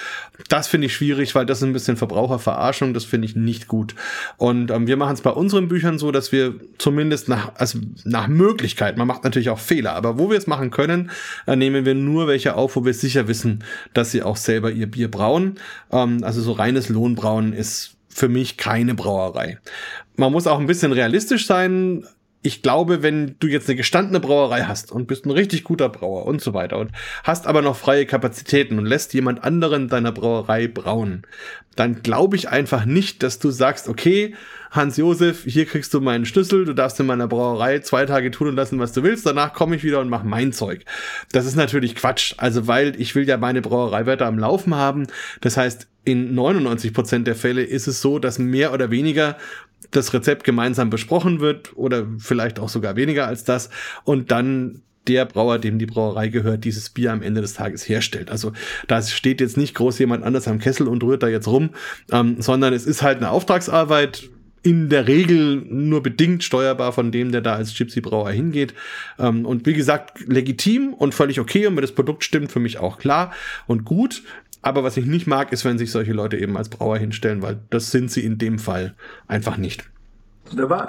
Das 0.47 0.67
finde 0.67 0.87
ich 0.87 0.95
schwierig, 0.95 1.33
weil 1.35 1.45
das 1.45 1.59
ist 1.59 1.63
ein 1.63 1.73
bisschen 1.73 1.97
Verbraucherverarschung, 1.97 2.93
das 2.93 3.03
finde 3.03 3.25
ich 3.25 3.35
nicht 3.35 3.67
gut. 3.67 3.95
Und 4.37 4.71
ähm, 4.71 4.87
wir 4.87 4.95
machen 4.95 5.13
es 5.13 5.21
bei 5.21 5.31
unseren 5.31 5.67
Büchern 5.67 5.97
so, 5.97 6.11
dass 6.11 6.31
wir 6.31 6.55
zumindest 6.77 7.29
nach, 7.29 7.55
also 7.55 7.79
nach 8.05 8.27
Möglichkeit, 8.27 8.97
man 8.97 9.07
macht 9.07 9.23
natürlich 9.23 9.49
auch 9.49 9.59
Fehler, 9.59 9.93
aber 9.93 10.19
wo 10.19 10.29
wir 10.29 10.37
es 10.37 10.47
machen 10.47 10.71
können, 10.71 11.09
äh, 11.47 11.55
nehmen 11.55 11.83
wir 11.85 11.95
nur 11.95 12.27
welche 12.27 12.55
auf, 12.55 12.75
wo 12.75 12.85
wir 12.85 12.93
sicher 12.93 13.27
wissen, 13.27 13.63
dass 13.93 14.11
sie 14.11 14.23
auch 14.23 14.37
selber 14.37 14.71
ihr 14.71 14.89
Bier 14.89 15.09
brauen. 15.09 15.55
Ähm, 15.91 16.23
also 16.23 16.41
so 16.41 16.51
reines 16.51 16.89
Lohnbrauen 16.89 17.53
ist 17.53 17.95
für 18.09 18.27
mich 18.27 18.57
keine 18.57 18.95
Brauerei. 18.95 19.59
Man 20.19 20.33
muss 20.33 20.47
auch 20.47 20.59
ein 20.59 20.67
bisschen 20.67 20.91
realistisch 20.91 21.47
sein. 21.47 22.05
Ich 22.41 22.61
glaube, 22.61 23.01
wenn 23.01 23.37
du 23.39 23.47
jetzt 23.47 23.69
eine 23.69 23.77
gestandene 23.77 24.19
Brauerei 24.19 24.63
hast 24.63 24.91
und 24.91 25.07
bist 25.07 25.25
ein 25.25 25.31
richtig 25.31 25.63
guter 25.63 25.87
Brauer 25.87 26.25
und 26.25 26.41
so 26.41 26.53
weiter 26.53 26.77
und 26.77 26.91
hast 27.23 27.47
aber 27.47 27.61
noch 27.61 27.77
freie 27.77 28.05
Kapazitäten 28.05 28.77
und 28.77 28.85
lässt 28.85 29.13
jemand 29.13 29.45
anderen 29.45 29.87
deiner 29.87 30.11
Brauerei 30.11 30.67
brauen, 30.67 31.23
dann 31.77 32.03
glaube 32.03 32.35
ich 32.35 32.49
einfach 32.49 32.83
nicht, 32.83 33.23
dass 33.23 33.39
du 33.39 33.49
sagst, 33.49 33.87
okay, 33.87 34.35
Hans 34.71 34.97
Josef, 34.97 35.45
hier 35.45 35.65
kriegst 35.65 35.93
du 35.93 36.01
meinen 36.01 36.25
Schlüssel, 36.25 36.65
du 36.65 36.73
darfst 36.73 36.99
in 36.99 37.05
meiner 37.05 37.29
Brauerei 37.29 37.79
zwei 37.79 38.05
Tage 38.05 38.29
tun 38.29 38.49
und 38.49 38.55
lassen, 38.57 38.79
was 38.79 38.91
du 38.91 39.03
willst, 39.03 39.25
danach 39.25 39.53
komme 39.53 39.77
ich 39.77 39.85
wieder 39.85 40.01
und 40.01 40.09
mache 40.09 40.27
mein 40.27 40.51
Zeug. 40.51 40.83
Das 41.31 41.45
ist 41.45 41.55
natürlich 41.55 41.95
Quatsch, 41.95 42.33
also 42.37 42.67
weil 42.67 42.99
ich 42.99 43.15
will 43.15 43.25
ja 43.25 43.37
meine 43.37 43.61
Brauerei 43.61 44.05
weiter 44.05 44.25
am 44.25 44.37
Laufen 44.37 44.75
haben. 44.75 45.07
Das 45.39 45.55
heißt, 45.55 45.87
in 46.05 46.33
99 46.33 46.93
Prozent 46.93 47.27
der 47.27 47.35
Fälle 47.35 47.63
ist 47.63 47.87
es 47.87 48.01
so, 48.01 48.19
dass 48.19 48.39
mehr 48.39 48.73
oder 48.73 48.91
weniger 48.91 49.37
das 49.91 50.13
Rezept 50.13 50.43
gemeinsam 50.43 50.89
besprochen 50.89 51.39
wird 51.39 51.75
oder 51.75 52.07
vielleicht 52.17 52.59
auch 52.59 52.69
sogar 52.69 52.95
weniger 52.95 53.27
als 53.27 53.43
das 53.43 53.69
und 54.03 54.31
dann 54.31 54.81
der 55.07 55.25
Brauer, 55.25 55.57
dem 55.57 55.79
die 55.79 55.85
Brauerei 55.85 56.27
gehört, 56.27 56.65
dieses 56.65 56.89
Bier 56.89 57.11
am 57.11 57.23
Ende 57.23 57.41
des 57.41 57.53
Tages 57.53 57.87
herstellt. 57.87 58.29
Also 58.29 58.53
da 58.87 59.01
steht 59.01 59.41
jetzt 59.41 59.57
nicht 59.57 59.73
groß 59.73 59.97
jemand 59.99 60.23
anders 60.23 60.47
am 60.47 60.59
Kessel 60.59 60.87
und 60.87 61.03
rührt 61.03 61.23
da 61.23 61.27
jetzt 61.27 61.47
rum, 61.47 61.71
ähm, 62.11 62.41
sondern 62.41 62.73
es 62.73 62.85
ist 62.85 63.01
halt 63.01 63.17
eine 63.17 63.31
Auftragsarbeit 63.31 64.29
in 64.61 64.89
der 64.89 65.07
Regel 65.07 65.65
nur 65.69 66.03
bedingt 66.03 66.43
steuerbar 66.43 66.91
von 66.91 67.11
dem, 67.11 67.31
der 67.31 67.41
da 67.41 67.55
als 67.55 67.73
Gypsy-Brauer 67.73 68.31
hingeht. 68.31 68.73
Ähm, 69.17 69.45
und 69.45 69.65
wie 69.65 69.73
gesagt, 69.73 70.19
legitim 70.27 70.93
und 70.93 71.15
völlig 71.15 71.39
okay 71.39 71.65
und 71.65 71.75
wenn 71.75 71.81
das 71.81 71.93
Produkt 71.93 72.23
stimmt, 72.23 72.51
für 72.51 72.59
mich 72.59 72.77
auch 72.77 72.97
klar 72.97 73.31
und 73.67 73.85
gut. 73.85 74.21
Aber 74.61 74.83
was 74.83 74.97
ich 74.97 75.05
nicht 75.05 75.27
mag, 75.27 75.51
ist, 75.51 75.63
wenn 75.65 75.77
sich 75.77 75.91
solche 75.91 76.13
Leute 76.13 76.37
eben 76.37 76.57
als 76.57 76.69
Brauer 76.69 76.97
hinstellen, 76.97 77.41
weil 77.41 77.59
das 77.69 77.91
sind 77.91 78.11
sie 78.11 78.25
in 78.25 78.37
dem 78.37 78.59
Fall 78.59 78.95
einfach 79.27 79.57
nicht. 79.57 79.89
Wunderbar. 80.51 80.87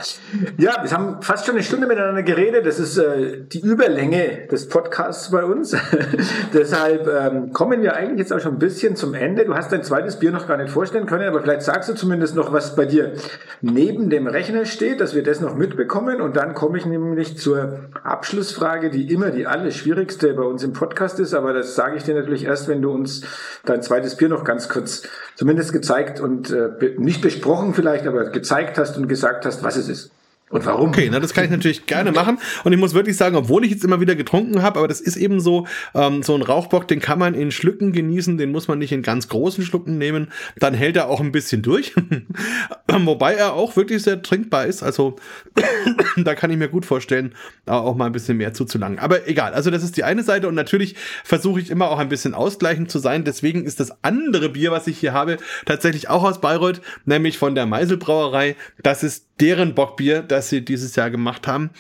Ja, 0.57 0.83
wir 0.83 0.91
haben 0.91 1.21
fast 1.21 1.45
schon 1.45 1.55
eine 1.55 1.63
Stunde 1.63 1.87
miteinander 1.87 2.23
geredet. 2.23 2.65
Das 2.65 2.79
ist 2.79 2.97
äh, 2.97 3.43
die 3.45 3.61
Überlänge 3.61 4.47
des 4.51 4.69
Podcasts 4.69 5.31
bei 5.31 5.45
uns. 5.45 5.77
Deshalb 6.55 7.07
ähm, 7.07 7.53
kommen 7.53 7.83
wir 7.83 7.95
eigentlich 7.95 8.21
jetzt 8.21 8.33
auch 8.33 8.41
schon 8.41 8.55
ein 8.55 8.59
bisschen 8.59 8.97
zum 8.97 9.13
Ende. 9.13 9.45
Du 9.45 9.55
hast 9.55 9.71
dein 9.71 9.83
zweites 9.83 10.19
Bier 10.19 10.31
noch 10.31 10.49
gar 10.49 10.57
nicht 10.57 10.71
vorstellen 10.71 11.05
können, 11.05 11.29
aber 11.29 11.43
vielleicht 11.43 11.63
sagst 11.63 11.91
du 11.91 11.95
zumindest 11.95 12.37
noch, 12.37 12.53
was 12.53 12.75
bei 12.75 12.87
dir 12.87 13.13
neben 13.61 14.09
dem 14.09 14.27
Rechner 14.27 14.65
steht, 14.65 15.01
dass 15.01 15.15
wir 15.15 15.23
das 15.23 15.41
noch 15.41 15.55
mitbekommen. 15.57 16.23
Und 16.23 16.37
dann 16.37 16.55
komme 16.55 16.79
ich 16.79 16.87
nämlich 16.87 17.37
zur 17.37 17.81
Abschlussfrage, 18.03 18.89
die 18.89 19.13
immer 19.13 19.31
die 19.31 19.47
alles 19.47 19.77
schwierigste 19.77 20.33
bei 20.33 20.45
uns 20.45 20.65
im 20.65 20.73
Podcast 20.73 21.21
ist. 21.21 21.35
Aber 21.35 21.53
das 21.53 21.75
sage 21.75 21.97
ich 21.97 22.05
dir 22.05 22.15
natürlich 22.15 22.45
erst, 22.45 22.69
wenn 22.69 22.81
du 22.81 22.93
uns 22.93 23.23
dein 23.67 23.83
zweites 23.83 24.17
Bier 24.17 24.31
noch 24.31 24.45
ganz 24.45 24.71
kurz 24.71 25.03
zumindest 25.35 25.73
gezeigt 25.73 26.21
und 26.21 26.51
äh, 26.51 26.71
nicht 26.97 27.21
besprochen 27.21 27.75
vielleicht, 27.75 28.07
aber 28.07 28.31
gezeigt 28.31 28.79
hast 28.79 28.97
und 28.97 29.09
gesagt 29.09 29.45
hast, 29.45 29.50
hast, 29.51 29.63
was 29.63 29.77
es 29.77 29.89
ist. 29.89 30.11
Und 30.51 30.67
warum? 30.67 30.89
Okay, 30.89 31.09
na, 31.11 31.21
das 31.21 31.33
kann 31.33 31.45
ich 31.45 31.51
natürlich 31.51 31.87
gerne 31.87 32.11
machen. 32.11 32.39
Und 32.65 32.73
ich 32.73 32.79
muss 32.79 32.93
wirklich 32.93 33.17
sagen, 33.17 33.37
obwohl 33.37 33.65
ich 33.65 33.71
jetzt 33.71 33.85
immer 33.85 34.01
wieder 34.01 34.17
getrunken 34.17 34.63
habe, 34.63 34.81
aber 34.81 34.89
das 34.89 35.01
ist 35.01 35.17
eben 35.17 35.39
so, 35.39 35.69
ähm, 35.95 36.25
so 36.25 36.35
ein 36.35 36.43
Rauchbock, 36.43 36.89
den 36.89 36.99
kann 36.99 37.21
man 37.21 37.35
in 37.35 37.53
Schlücken 37.53 37.93
genießen, 37.93 38.37
den 38.37 38.51
muss 38.51 38.67
man 38.67 38.81
nicht 38.81 38.91
in 38.91 39.03
ganz 39.03 39.29
großen 39.29 39.65
Schlucken 39.65 39.97
nehmen. 39.97 40.33
Dann 40.59 40.75
hält 40.75 40.97
er 40.97 41.09
auch 41.09 41.21
ein 41.21 41.31
bisschen 41.31 41.63
durch. 41.63 41.95
Wobei 42.89 43.35
er 43.35 43.53
auch 43.53 43.77
wirklich 43.77 44.03
sehr 44.03 44.23
trinkbar 44.23 44.67
ist. 44.67 44.83
Also 44.83 45.15
da 46.17 46.35
kann 46.35 46.51
ich 46.51 46.57
mir 46.57 46.69
gut 46.69 46.85
vorstellen, 46.85 47.33
auch 47.67 47.95
mal 47.95 48.07
ein 48.07 48.13
bisschen 48.13 48.37
mehr 48.37 48.53
zuzulangen. 48.53 48.99
Aber 48.99 49.29
egal, 49.29 49.55
also 49.55 49.71
das 49.71 49.85
ist 49.85 49.97
die 49.97 50.03
eine 50.03 50.25
Seite 50.25 50.49
und 50.49 50.57
natürlich 50.57 50.97
versuche 51.23 51.61
ich 51.61 51.71
immer 51.71 51.91
auch 51.91 52.01
ein 52.01 52.09
bisschen 52.09 52.35
ausgleichend 52.35 52.91
zu 52.91 52.99
sein. 52.99 53.23
Deswegen 53.23 53.65
ist 53.65 53.79
das 53.79 53.93
andere 54.03 54.49
Bier, 54.49 54.73
was 54.73 54.89
ich 54.89 54.99
hier 54.99 55.13
habe, 55.13 55.37
tatsächlich 55.65 56.09
auch 56.09 56.25
aus 56.25 56.41
Bayreuth, 56.41 56.81
nämlich 57.05 57.39
von 57.39 57.55
der 57.55 57.67
Meiselbrauerei. 57.67 58.57
Das 58.83 59.05
ist 59.05 59.27
deren 59.41 59.75
Bockbier, 59.75 60.23
das 60.23 60.49
sie 60.49 60.65
dieses 60.65 60.97
Jahr 60.97 61.11
gemacht 61.11 61.47
haben. 61.47 61.71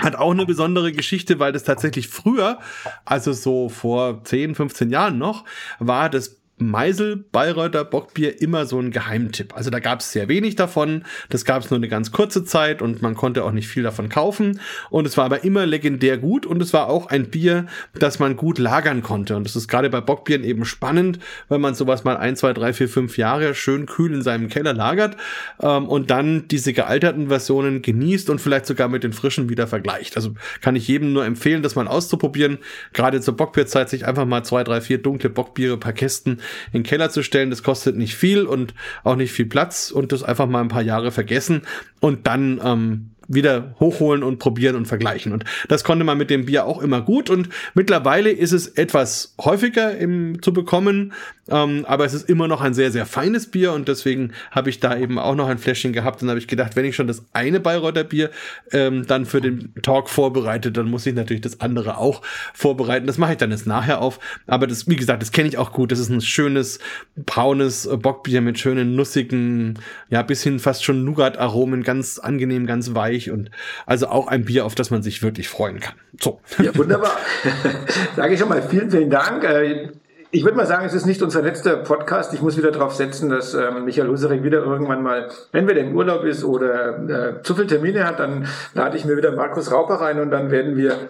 Hat 0.00 0.14
auch 0.14 0.30
eine 0.30 0.46
besondere 0.46 0.92
Geschichte, 0.92 1.38
weil 1.40 1.52
das 1.52 1.64
tatsächlich 1.64 2.08
früher, 2.08 2.60
also 3.04 3.32
so 3.32 3.68
vor 3.68 4.22
10, 4.22 4.54
15 4.54 4.90
Jahren 4.90 5.18
noch, 5.18 5.44
war 5.80 6.08
das 6.08 6.37
Meisel 6.60 7.16
Bayreuther 7.16 7.84
Bockbier 7.84 8.40
immer 8.40 8.66
so 8.66 8.78
ein 8.78 8.90
Geheimtipp. 8.90 9.56
Also 9.56 9.70
da 9.70 9.78
gab 9.78 10.00
es 10.00 10.12
sehr 10.12 10.28
wenig 10.28 10.56
davon. 10.56 11.04
Das 11.28 11.44
gab 11.44 11.62
es 11.62 11.70
nur 11.70 11.78
eine 11.78 11.88
ganz 11.88 12.12
kurze 12.12 12.44
Zeit 12.44 12.82
und 12.82 13.02
man 13.02 13.14
konnte 13.14 13.44
auch 13.44 13.52
nicht 13.52 13.68
viel 13.68 13.82
davon 13.82 14.08
kaufen. 14.08 14.60
Und 14.90 15.06
es 15.06 15.16
war 15.16 15.24
aber 15.24 15.44
immer 15.44 15.66
legendär 15.66 16.18
gut 16.18 16.46
und 16.46 16.62
es 16.62 16.72
war 16.72 16.88
auch 16.88 17.06
ein 17.06 17.30
Bier, 17.30 17.66
das 17.98 18.18
man 18.18 18.36
gut 18.36 18.58
lagern 18.58 19.02
konnte. 19.02 19.36
Und 19.36 19.44
das 19.44 19.56
ist 19.56 19.68
gerade 19.68 19.90
bei 19.90 20.00
Bockbieren 20.00 20.44
eben 20.44 20.64
spannend, 20.64 21.18
wenn 21.48 21.60
man 21.60 21.74
sowas 21.74 22.04
mal 22.04 22.16
ein, 22.16 22.36
zwei, 22.36 22.52
drei, 22.52 22.72
vier, 22.72 22.88
fünf 22.88 23.18
Jahre 23.18 23.54
schön 23.54 23.86
kühl 23.86 24.12
in 24.12 24.22
seinem 24.22 24.48
Keller 24.48 24.74
lagert 24.74 25.16
ähm, 25.60 25.88
und 25.88 26.10
dann 26.10 26.48
diese 26.48 26.72
gealterten 26.72 27.28
Versionen 27.28 27.82
genießt 27.82 28.30
und 28.30 28.40
vielleicht 28.40 28.66
sogar 28.66 28.88
mit 28.88 29.04
den 29.04 29.12
frischen 29.12 29.48
wieder 29.48 29.66
vergleicht. 29.66 30.16
Also 30.16 30.34
kann 30.60 30.76
ich 30.76 30.88
jedem 30.88 31.12
nur 31.12 31.24
empfehlen, 31.24 31.62
das 31.62 31.76
mal 31.76 31.88
auszuprobieren. 31.88 32.58
Gerade 32.92 33.20
zur 33.20 33.36
Bockbierzeit 33.36 33.88
sich 33.88 34.06
einfach 34.06 34.24
mal 34.24 34.44
zwei, 34.44 34.64
drei, 34.64 34.80
vier 34.80 34.98
dunkle 34.98 35.30
Bockbiere 35.30 35.76
per 35.76 35.92
Kästen 35.92 36.40
in 36.72 36.82
den 36.82 36.82
Keller 36.82 37.10
zu 37.10 37.22
stellen. 37.22 37.50
Das 37.50 37.62
kostet 37.62 37.96
nicht 37.96 38.14
viel 38.14 38.44
und 38.44 38.74
auch 39.04 39.16
nicht 39.16 39.32
viel 39.32 39.46
Platz 39.46 39.90
und 39.90 40.12
das 40.12 40.22
einfach 40.22 40.46
mal 40.46 40.60
ein 40.60 40.68
paar 40.68 40.82
Jahre 40.82 41.10
vergessen 41.10 41.62
und 42.00 42.26
dann 42.26 42.60
ähm, 42.62 43.10
wieder 43.28 43.74
hochholen 43.78 44.22
und 44.22 44.38
probieren 44.38 44.74
und 44.74 44.86
vergleichen. 44.86 45.32
Und 45.32 45.44
das 45.68 45.84
konnte 45.84 46.04
man 46.04 46.18
mit 46.18 46.30
dem 46.30 46.46
Bier 46.46 46.64
auch 46.64 46.82
immer 46.82 47.02
gut. 47.02 47.30
Und 47.30 47.50
mittlerweile 47.74 48.30
ist 48.30 48.52
es 48.52 48.66
etwas 48.66 49.34
häufiger 49.40 49.96
im, 49.96 50.42
zu 50.42 50.52
bekommen, 50.52 51.12
ähm, 51.50 51.84
aber 51.86 52.04
es 52.04 52.14
ist 52.14 52.28
immer 52.28 52.48
noch 52.48 52.60
ein 52.60 52.74
sehr, 52.74 52.90
sehr 52.90 53.06
feines 53.06 53.50
Bier. 53.50 53.72
Und 53.72 53.88
deswegen 53.88 54.32
habe 54.50 54.70
ich 54.70 54.80
da 54.80 54.96
eben 54.96 55.18
auch 55.18 55.34
noch 55.34 55.48
ein 55.48 55.58
Fläschchen 55.58 55.92
gehabt. 55.92 56.22
Und 56.22 56.28
habe 56.28 56.38
ich 56.38 56.48
gedacht, 56.48 56.74
wenn 56.76 56.84
ich 56.84 56.96
schon 56.96 57.06
das 57.06 57.24
eine 57.32 57.60
Bayreuther 57.60 58.04
Bier 58.04 58.30
ähm, 58.72 59.06
dann 59.06 59.26
für 59.26 59.40
den 59.40 59.72
Talk 59.82 60.08
vorbereite, 60.08 60.72
dann 60.72 60.90
muss 60.90 61.06
ich 61.06 61.14
natürlich 61.14 61.42
das 61.42 61.60
andere 61.60 61.98
auch 61.98 62.22
vorbereiten. 62.54 63.06
Das 63.06 63.18
mache 63.18 63.32
ich 63.32 63.38
dann 63.38 63.50
jetzt 63.50 63.66
nachher 63.66 64.00
auf. 64.00 64.20
Aber 64.46 64.66
das, 64.66 64.88
wie 64.88 64.96
gesagt, 64.96 65.22
das 65.22 65.32
kenne 65.32 65.48
ich 65.48 65.58
auch 65.58 65.72
gut. 65.72 65.92
Das 65.92 65.98
ist 65.98 66.10
ein 66.10 66.20
schönes, 66.20 66.78
braunes 67.16 67.88
Bockbier 68.00 68.40
mit 68.40 68.58
schönen, 68.58 68.96
nussigen, 68.96 69.78
ja, 70.10 70.22
bisschen 70.22 70.58
fast 70.58 70.84
schon 70.84 71.04
Nougat-Aromen, 71.04 71.82
ganz 71.82 72.18
angenehm, 72.18 72.66
ganz 72.66 72.94
weich 72.94 73.17
weich 73.18 73.30
und 73.30 73.50
also 73.86 74.08
auch 74.08 74.28
ein 74.28 74.44
Bier, 74.44 74.64
auf 74.64 74.74
das 74.74 74.90
man 74.90 75.02
sich 75.02 75.22
wirklich 75.22 75.48
freuen 75.48 75.80
kann. 75.80 75.94
So. 76.20 76.40
Ja, 76.62 76.74
wunderbar. 76.76 77.16
Sage 78.16 78.34
ich 78.34 78.40
schon 78.40 78.48
mal 78.48 78.62
vielen, 78.62 78.90
vielen 78.90 79.10
Dank. 79.10 79.44
Äh, 79.44 79.90
ich 80.30 80.44
würde 80.44 80.56
mal 80.56 80.66
sagen, 80.66 80.84
es 80.84 80.92
ist 80.92 81.06
nicht 81.06 81.22
unser 81.22 81.40
letzter 81.40 81.76
Podcast. 81.78 82.34
Ich 82.34 82.42
muss 82.42 82.58
wieder 82.58 82.70
darauf 82.70 82.94
setzen, 82.94 83.30
dass 83.30 83.54
ähm, 83.54 83.86
Michael 83.86 84.08
Husserich 84.08 84.42
wieder 84.42 84.58
irgendwann 84.58 85.02
mal, 85.02 85.30
entweder 85.52 85.80
im 85.80 85.96
Urlaub 85.96 86.24
ist 86.24 86.44
oder 86.44 87.38
äh, 87.38 87.42
zu 87.42 87.54
viele 87.54 87.66
Termine 87.66 88.04
hat, 88.04 88.20
dann 88.20 88.46
lade 88.74 88.96
ich 88.96 89.06
mir 89.06 89.16
wieder 89.16 89.32
Markus 89.32 89.72
Rauper 89.72 89.94
rein 89.94 90.20
und 90.20 90.30
dann 90.30 90.50
werden 90.50 90.76
wir 90.76 91.08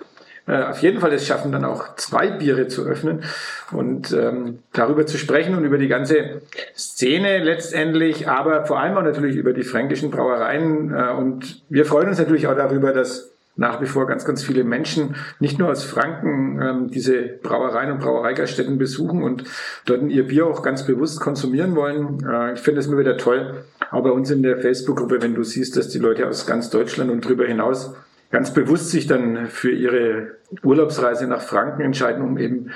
äh, 0.49 0.63
auf 0.63 0.81
jeden 0.81 1.01
Fall 1.01 1.13
es 1.13 1.27
schaffen, 1.27 1.53
dann 1.53 1.65
auch 1.65 1.95
zwei 1.97 2.31
Biere 2.31 2.69
zu 2.69 2.85
öffnen 2.85 3.23
und 3.71 4.13
ähm, 4.13 4.61
darüber 4.73 5.07
zu 5.07 5.19
sprechen 5.19 5.55
und 5.55 5.65
über 5.65 5.79
die 5.79 5.89
ganze 5.89 6.41
Szene 6.75 7.45
letztendlich, 7.45 8.29
aber 8.29 8.65
vor 8.65 8.81
allem 8.81 8.97
auch 8.97 9.03
natürlich 9.03 9.37
über 9.37 9.53
die 9.53 9.63
fränkischen 9.63 10.11
Brauereien. 10.11 10.95
Äh, 10.95 11.13
und 11.13 11.63
wir 11.69 11.85
freuen 11.85 12.09
uns 12.09 12.19
natürlich 12.19 12.47
auch 12.47 12.57
darüber, 12.57 12.93
dass 12.93 13.31
nach 13.59 13.81
wie 13.83 13.87
vor 13.87 14.07
ganz, 14.07 14.25
ganz 14.25 14.43
viele 14.43 14.65
Menschen, 14.65 15.17
nicht 15.41 15.59
nur 15.59 15.69
aus 15.69 15.83
Franken, 15.83 16.63
ähm, 16.63 16.91
diese 16.91 17.23
Brauereien 17.43 17.91
und 17.91 18.01
Brauereigaststätten 18.01 18.79
besuchen 18.79 19.23
und 19.23 19.45
dort 19.85 20.05
ihr 20.05 20.29
Bier 20.29 20.47
auch 20.47 20.63
ganz 20.63 20.87
bewusst 20.87 21.21
konsumieren 21.21 21.75
wollen. 21.75 22.25
Äh, 22.25 22.55
ich 22.55 22.61
finde 22.61 22.81
es 22.81 22.87
immer 22.87 22.99
wieder 22.99 23.17
toll, 23.19 23.65
auch 23.91 24.03
bei 24.03 24.11
uns 24.11 24.31
in 24.31 24.43
der 24.43 24.59
Facebook-Gruppe, 24.59 25.21
wenn 25.21 25.35
du 25.35 25.43
siehst, 25.43 25.77
dass 25.77 25.89
die 25.89 25.99
Leute 25.99 26.29
aus 26.29 26.47
ganz 26.47 26.71
Deutschland 26.71 27.11
und 27.11 27.25
darüber 27.25 27.47
hinaus 27.47 27.95
ganz 28.31 28.53
bewusst 28.53 28.91
sich 28.91 29.07
dann 29.07 29.47
für 29.47 29.71
ihre 29.71 30.39
Urlaubsreise 30.63 31.27
nach 31.27 31.43
Franken 31.43 31.83
entscheiden, 31.83 32.23
um 32.23 32.39
eben 32.39 32.71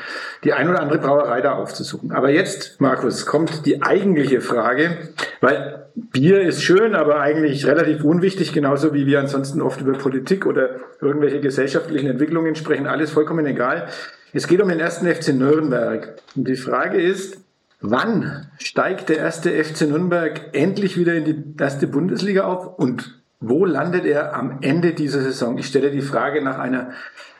die 0.44 0.52
ein 0.52 0.68
oder 0.68 0.80
andere 0.80 0.98
Brauerei 0.98 1.40
da 1.40 1.52
aufzusuchen. 1.52 2.12
Aber 2.12 2.30
jetzt, 2.30 2.80
Markus, 2.80 3.26
kommt 3.26 3.66
die 3.66 3.82
eigentliche 3.82 4.40
Frage, 4.40 5.08
weil 5.40 5.86
Bier 5.94 6.42
ist 6.42 6.62
schön, 6.62 6.94
aber 6.94 7.20
eigentlich 7.20 7.66
relativ 7.66 8.04
unwichtig, 8.04 8.52
genauso 8.52 8.94
wie 8.94 9.06
wir 9.06 9.20
ansonsten 9.20 9.60
oft 9.60 9.80
über 9.80 9.92
Politik 9.92 10.46
oder 10.46 10.80
irgendwelche 11.00 11.40
gesellschaftlichen 11.40 12.08
Entwicklungen 12.08 12.54
sprechen, 12.54 12.86
alles 12.86 13.10
vollkommen 13.10 13.46
egal. 13.46 13.88
Es 14.32 14.46
geht 14.48 14.62
um 14.62 14.68
den 14.68 14.80
ersten 14.80 15.06
FC 15.06 15.34
Nürnberg. 15.34 16.16
Und 16.34 16.48
die 16.48 16.56
Frage 16.56 17.00
ist, 17.00 17.38
wann 17.82 18.46
steigt 18.58 19.10
der 19.10 19.18
erste 19.18 19.50
FC 19.50 19.82
Nürnberg 19.82 20.40
endlich 20.52 20.96
wieder 20.96 21.14
in 21.14 21.24
die 21.24 21.62
erste 21.62 21.86
Bundesliga 21.86 22.44
auf 22.44 22.78
und 22.78 23.21
wo 23.42 23.64
landet 23.64 24.06
er 24.06 24.34
am 24.34 24.58
Ende 24.62 24.94
dieser 24.94 25.20
Saison? 25.20 25.58
Ich 25.58 25.66
stelle 25.66 25.90
die 25.90 26.00
Frage 26.00 26.42
nach 26.42 26.58
einer 26.58 26.92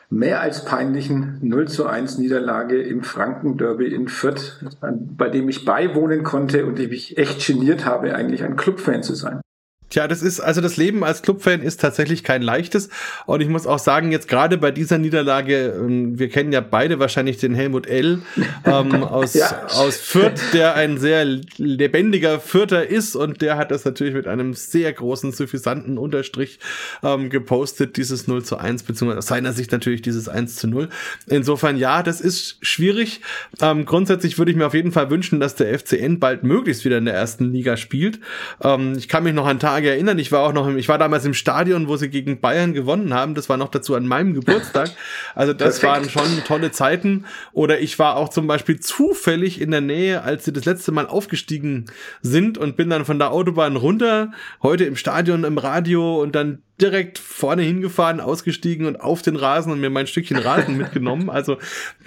mehr 0.09 0.41
als 0.41 0.65
peinlichen 0.65 1.39
0 1.41 1.67
zu 1.67 1.87
1 1.87 2.17
Niederlage 2.19 2.81
im 2.81 3.01
Franken-Derby 3.01 3.87
in 3.87 4.07
Fürth, 4.07 4.63
bei 4.81 5.29
dem 5.29 5.49
ich 5.49 5.65
beiwohnen 5.65 6.23
konnte 6.23 6.65
und 6.65 6.77
die 6.77 6.87
mich 6.87 7.17
echt 7.17 7.45
geniert 7.47 7.85
habe, 7.85 8.13
eigentlich 8.13 8.43
ein 8.43 8.55
Clubfan 8.55 9.01
zu 9.01 9.15
sein. 9.15 9.41
Tja, 9.93 10.07
das 10.07 10.23
ist, 10.23 10.39
also 10.39 10.59
das 10.59 10.75
Leben 10.75 11.03
als 11.03 11.21
Clubfan 11.21 11.61
ist 11.61 11.79
tatsächlich 11.79 12.23
kein 12.23 12.41
leichtes. 12.41 12.89
Und 13.27 13.41
ich 13.41 13.47
muss 13.47 13.67
auch 13.67 13.77
sagen, 13.77 14.11
jetzt 14.11 14.27
gerade 14.27 14.57
bei 14.57 14.71
dieser 14.71 14.97
Niederlage, 14.97 15.67
ähm, 15.67 16.17
wir 16.17 16.29
kennen 16.29 16.51
ja 16.51 16.61
beide 16.61 16.97
wahrscheinlich 16.97 17.37
den 17.37 17.53
Helmut 17.53 17.85
L. 17.85 18.21
Ähm, 18.65 19.03
aus, 19.03 19.33
ja. 19.33 19.65
aus 19.67 19.97
Fürth, 19.97 20.39
der 20.53 20.75
ein 20.75 20.97
sehr 20.97 21.25
lebendiger 21.57 22.39
Fürther 22.39 22.87
ist 22.87 23.15
und 23.15 23.41
der 23.41 23.57
hat 23.57 23.71
das 23.71 23.83
natürlich 23.83 24.13
mit 24.13 24.25
einem 24.25 24.53
sehr 24.53 24.93
großen, 24.93 25.33
suffisanten 25.33 25.97
Unterstrich 25.97 26.59
ähm, 27.03 27.29
gepostet, 27.29 27.97
dieses 27.97 28.27
0 28.27 28.43
zu 28.43 28.57
1, 28.57 28.83
beziehungsweise 28.83 29.19
aus 29.19 29.27
seiner 29.27 29.51
Sicht 29.51 29.71
natürlich 29.73 30.01
dieses 30.01 30.29
1 30.29 30.55
zu 30.55 30.67
0. 30.67 30.87
Insofern, 31.27 31.77
ja, 31.77 32.03
das 32.03 32.21
ist 32.21 32.57
schwierig. 32.61 33.19
Ähm, 33.61 33.85
grundsätzlich 33.85 34.37
würde 34.37 34.51
ich 34.51 34.57
mir 34.57 34.65
auf 34.65 34.73
jeden 34.73 34.93
Fall 34.93 35.09
wünschen, 35.09 35.41
dass 35.41 35.55
der 35.55 35.77
FCN 35.77 36.19
bald 36.19 36.43
möglichst 36.43 36.85
wieder 36.85 36.99
in 36.99 37.05
der 37.05 37.15
ersten 37.15 37.51
Liga 37.51 37.75
spielt. 37.75 38.19
Ähm, 38.61 38.95
ich 38.97 39.09
kann 39.09 39.23
mich 39.23 39.33
noch 39.33 39.47
an 39.47 39.59
Tage 39.59 39.82
Tage 39.83 39.91
erinnern. 39.91 40.17
Ich 40.17 40.31
war 40.31 40.41
auch 40.47 40.53
noch, 40.53 40.67
im, 40.67 40.77
ich 40.77 40.87
war 40.87 40.97
damals 40.97 41.25
im 41.25 41.33
Stadion, 41.33 41.87
wo 41.87 41.97
sie 41.97 42.09
gegen 42.09 42.39
Bayern 42.39 42.73
gewonnen 42.73 43.13
haben. 43.13 43.35
Das 43.35 43.49
war 43.49 43.57
noch 43.57 43.69
dazu 43.69 43.95
an 43.95 44.07
meinem 44.07 44.33
Geburtstag. 44.33 44.91
Also 45.35 45.53
das 45.53 45.79
Perfekt. 45.79 46.15
waren 46.15 46.27
schon 46.27 46.43
tolle 46.45 46.71
Zeiten. 46.71 47.25
Oder 47.51 47.79
ich 47.79 47.99
war 47.99 48.15
auch 48.15 48.29
zum 48.29 48.47
Beispiel 48.47 48.79
zufällig 48.79 49.59
in 49.59 49.71
der 49.71 49.81
Nähe, 49.81 50.23
als 50.23 50.45
sie 50.45 50.53
das 50.53 50.65
letzte 50.65 50.91
Mal 50.91 51.07
aufgestiegen 51.07 51.85
sind 52.21 52.57
und 52.57 52.77
bin 52.77 52.89
dann 52.89 53.05
von 53.05 53.19
der 53.19 53.31
Autobahn 53.31 53.75
runter, 53.75 54.31
heute 54.61 54.85
im 54.85 54.95
Stadion, 54.95 55.43
im 55.43 55.57
Radio 55.57 56.21
und 56.21 56.33
dann 56.35 56.61
direkt 56.81 57.19
vorne 57.19 57.61
hingefahren, 57.61 58.19
ausgestiegen 58.19 58.87
und 58.87 58.99
auf 58.99 59.21
den 59.21 59.35
Rasen 59.35 59.71
und 59.71 59.79
mir 59.79 59.91
mein 59.91 60.07
Stückchen 60.07 60.37
Rasen 60.37 60.75
mitgenommen. 60.77 61.29
Also 61.29 61.57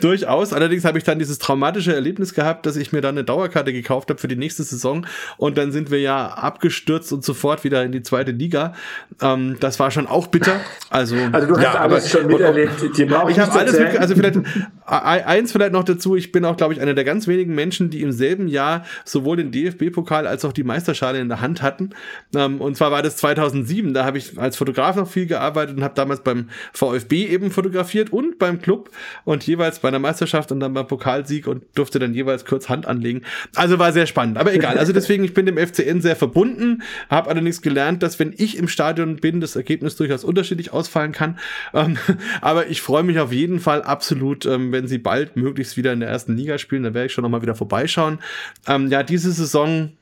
durchaus. 0.01 0.53
Allerdings 0.53 0.85
habe 0.85 0.99
ich 0.99 1.05
dann 1.05 1.19
dieses 1.19 1.39
traumatische 1.39 1.95
Erlebnis 1.95 2.35
gehabt, 2.35 2.67
dass 2.67 2.77
ich 2.77 2.93
mir 2.93 3.01
dann 3.01 3.15
eine 3.15 3.25
Dauerkarte 3.25 3.73
gekauft 3.73 4.11
habe 4.11 4.21
für 4.21 4.29
die 4.29 4.37
nächste 4.37 4.65
Saison 4.65 5.07
und 5.37 5.57
dann 5.57 5.71
sind 5.71 5.91
wir 5.91 6.01
ja 6.01 6.27
abgestürzt 6.29 7.13
und 7.13 7.25
sofort 7.25 7.63
wieder 7.63 7.85
in 7.85 7.93
die 7.93 8.03
zweite 8.03 8.33
Liga. 8.33 8.75
Ähm, 9.23 9.57
das 9.61 9.79
war 9.79 9.93
schon 9.93 10.09
auch 10.09 10.27
bitter. 10.27 10.61
Also, 10.91 11.17
also 11.31 11.47
du 11.47 11.57
hast 11.57 11.63
ja, 11.63 11.75
alles 11.75 12.11
schon 12.11 12.27
miterlebt. 12.27 12.99
Die 12.99 13.05
brauche 13.05 13.31
ich, 13.31 13.37
ich 13.37 13.43
habe 13.43 13.53
alles 13.59 13.79
mit, 13.79 13.97
also 13.97 14.15
vielleicht 14.17 14.41
eins 14.85 15.53
vielleicht 15.53 15.73
noch 15.73 15.85
dazu. 15.85 16.17
Ich 16.17 16.33
bin 16.33 16.45
auch, 16.45 16.57
glaube 16.57 16.75
ich, 16.75 16.81
einer 16.81 16.95
der 16.95 17.05
ganz 17.05 17.29
wenigen 17.29 17.55
Menschen, 17.55 17.91
die 17.91 18.03
im 18.03 18.11
selben 18.11 18.49
Jahr 18.49 18.85
sowohl 19.05 19.37
den 19.37 19.53
DFB-Pokal 19.53 20.27
als 20.27 20.45
auch 20.45 20.53
die 20.53 20.65
Meisterschale 20.65 21.21
in 21.21 21.29
der 21.29 21.41
Hand 21.41 21.63
hatten. 21.63 21.91
Ähm, 22.35 22.61
und 22.61 22.77
zwar 22.77 22.91
war 22.91 23.03
das 23.03 23.17
2007. 23.17 23.95
Da 23.95 24.05
habe 24.05 24.19
ich 24.19 24.39
als 24.39 24.56
Fotograf 24.57 24.97
noch 24.97 25.09
viel 25.09 25.27
gearbeitet 25.27 25.77
und 25.77 25.85
habe 25.85 25.95
damals 25.95 26.23
beim 26.23 26.49
VfB 26.73 27.27
eben 27.27 27.51
fotografiert 27.51 28.13
und 28.13 28.39
beim 28.39 28.61
Club 28.61 28.91
und 29.25 29.47
jeweils 29.47 29.79
bei 29.81 29.89
einer 29.89 29.99
Meisterschaft 29.99 30.53
und 30.53 30.61
dann 30.61 30.75
beim 30.75 30.87
Pokalsieg 30.87 31.47
und 31.47 31.65
durfte 31.75 31.99
dann 31.99 32.15
jeweils 32.15 32.45
kurz 32.45 32.69
Hand 32.69 32.87
anlegen. 32.87 33.23
Also 33.55 33.79
war 33.79 33.93
sehr 33.93 34.07
spannend, 34.07 34.39
aber 34.39 34.53
egal. 34.55 34.79
Also 34.79 34.93
deswegen, 34.93 35.25
ich 35.25 35.35
bin 35.35 35.47
dem 35.47 35.59
FCN 35.59 36.01
sehr 36.01 36.17
verbunden, 36.17 36.83
habe 37.11 37.31
allerdings 37.31 37.63
gelernt, 37.63 38.03
dass 38.03 38.19
wenn 38.19 38.35
ich 38.37 38.57
im 38.57 38.69
Stadion 38.69 39.17
bin, 39.17 39.41
das 39.41 39.57
Ergebnis 39.57 39.97
durchaus 39.97 40.25
unterschiedlich 40.25 40.73
ausfallen 40.73 41.13
kann. 41.13 41.39
Ähm, 41.75 41.99
aber 42.41 42.69
ich 42.69 42.83
freue 42.83 43.03
mich 43.03 43.19
auf 43.19 43.33
jeden 43.33 43.61
Fall 43.61 43.83
absolut, 43.83 44.47
ähm, 44.47 44.73
wenn 44.73 44.87
sie 44.87 44.99
bald 44.99 45.37
möglichst 45.37 45.77
wieder 45.77 45.93
in 45.93 46.01
der 46.01 46.09
ersten 46.09 46.37
Liga 46.37 46.59
spielen, 46.59 46.83
dann 46.83 46.95
werde 46.95 47.07
ich 47.07 47.13
schon 47.13 47.23
nochmal 47.23 47.43
wieder 47.43 47.55
vorbeischauen. 47.55 48.19
Ähm, 48.67 48.89
ja, 48.89 49.03
diese 49.03 49.31
Saison 49.33 49.93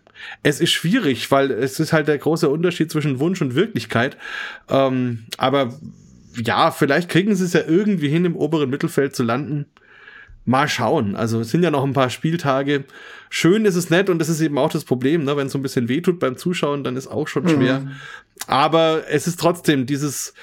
es 0.42 0.60
ist 0.60 0.72
schwierig, 0.72 1.30
weil 1.30 1.50
es 1.50 1.80
ist 1.80 1.92
halt 1.92 2.08
der 2.08 2.18
große 2.18 2.48
Unterschied 2.48 2.90
zwischen 2.90 3.18
Wunsch 3.20 3.40
und 3.42 3.54
Wirklichkeit. 3.54 4.16
Ähm, 4.68 5.24
aber 5.36 5.74
ja, 6.36 6.70
vielleicht 6.70 7.08
kriegen 7.08 7.34
sie 7.34 7.44
es 7.44 7.52
ja 7.52 7.62
irgendwie 7.66 8.08
hin, 8.08 8.24
im 8.24 8.36
oberen 8.36 8.70
Mittelfeld 8.70 9.14
zu 9.14 9.22
landen. 9.22 9.66
Mal 10.46 10.68
schauen. 10.68 11.16
Also 11.16 11.40
es 11.40 11.50
sind 11.50 11.62
ja 11.62 11.70
noch 11.70 11.84
ein 11.84 11.94
paar 11.94 12.10
Spieltage. 12.10 12.84
Schön 13.30 13.64
ist 13.64 13.76
es 13.76 13.88
nett 13.88 14.10
und 14.10 14.18
das 14.18 14.28
ist 14.28 14.40
eben 14.40 14.58
auch 14.58 14.70
das 14.70 14.84
Problem, 14.84 15.24
ne? 15.24 15.36
wenn 15.36 15.46
es 15.46 15.52
so 15.52 15.58
ein 15.58 15.62
bisschen 15.62 15.88
wehtut 15.88 16.18
beim 16.18 16.36
Zuschauen, 16.36 16.84
dann 16.84 16.96
ist 16.96 17.06
auch 17.06 17.28
schon 17.28 17.48
schwer. 17.48 17.80
Mhm. 17.80 17.92
Aber 18.46 19.04
es 19.08 19.26
ist 19.26 19.40
trotzdem 19.40 19.86
dieses, 19.86 20.34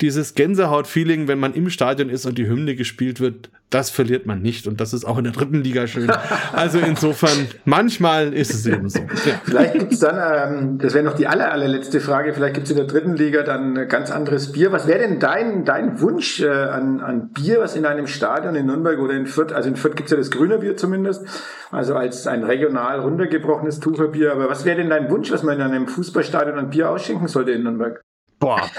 dieses 0.00 0.34
Gänsehaut-Feeling, 0.34 1.28
wenn 1.28 1.38
man 1.38 1.54
im 1.54 1.70
Stadion 1.70 2.08
ist 2.08 2.26
und 2.26 2.38
die 2.38 2.46
Hymne 2.46 2.74
gespielt 2.74 3.20
wird, 3.20 3.50
das 3.70 3.88
verliert 3.88 4.26
man 4.26 4.42
nicht. 4.42 4.66
Und 4.66 4.80
das 4.80 4.92
ist 4.92 5.04
auch 5.04 5.16
in 5.16 5.24
der 5.24 5.32
dritten 5.32 5.62
Liga 5.62 5.86
schön. 5.86 6.10
Also 6.52 6.78
insofern, 6.78 7.46
manchmal 7.64 8.32
ist 8.32 8.52
es 8.52 8.66
eben 8.66 8.88
so. 8.88 8.98
Ja. 8.98 9.40
Vielleicht 9.44 9.74
gibt 9.74 9.92
es 9.92 10.00
dann, 10.00 10.18
ähm, 10.18 10.78
das 10.78 10.94
wäre 10.94 11.04
noch 11.04 11.14
die 11.14 11.26
aller, 11.26 11.52
allerletzte 11.52 12.00
Frage, 12.00 12.34
vielleicht 12.34 12.54
gibt 12.54 12.66
es 12.66 12.70
in 12.70 12.76
der 12.76 12.86
dritten 12.86 13.14
Liga 13.14 13.42
dann 13.42 13.76
ein 13.76 13.88
ganz 13.88 14.10
anderes 14.10 14.52
Bier. 14.52 14.72
Was 14.72 14.86
wäre 14.86 14.98
denn 14.98 15.20
dein, 15.20 15.64
dein 15.64 16.00
Wunsch 16.00 16.40
äh, 16.40 16.48
an, 16.48 17.00
an 17.00 17.30
Bier, 17.30 17.60
was 17.60 17.76
in 17.76 17.86
einem 17.86 18.06
Stadion 18.06 18.54
in 18.54 18.66
Nürnberg 18.66 18.98
oder 18.98 19.14
in 19.14 19.26
Fürth, 19.26 19.52
also 19.52 19.68
in 19.68 19.76
Fürth 19.76 19.96
gibt 19.96 20.08
es 20.08 20.10
ja 20.10 20.16
das 20.16 20.30
grüne 20.30 20.58
Bier 20.58 20.76
zumindest, 20.76 21.24
also 21.70 21.94
als 21.94 22.26
ein 22.26 22.42
regional 22.42 23.00
runtergebrochenes 23.00 23.80
Tucherbier. 23.80 24.32
Aber 24.32 24.48
was 24.48 24.64
wäre 24.64 24.78
denn 24.78 24.90
dein 24.90 25.10
Wunsch, 25.10 25.30
was 25.30 25.42
man 25.42 25.56
in 25.56 25.62
einem 25.62 25.86
Fußballstadion 25.86 26.58
an 26.58 26.70
Bier 26.70 26.90
ausschenken 26.90 27.28
sollte 27.28 27.52
in 27.52 27.62
Nürnberg? 27.62 28.02
Boah, 28.40 28.70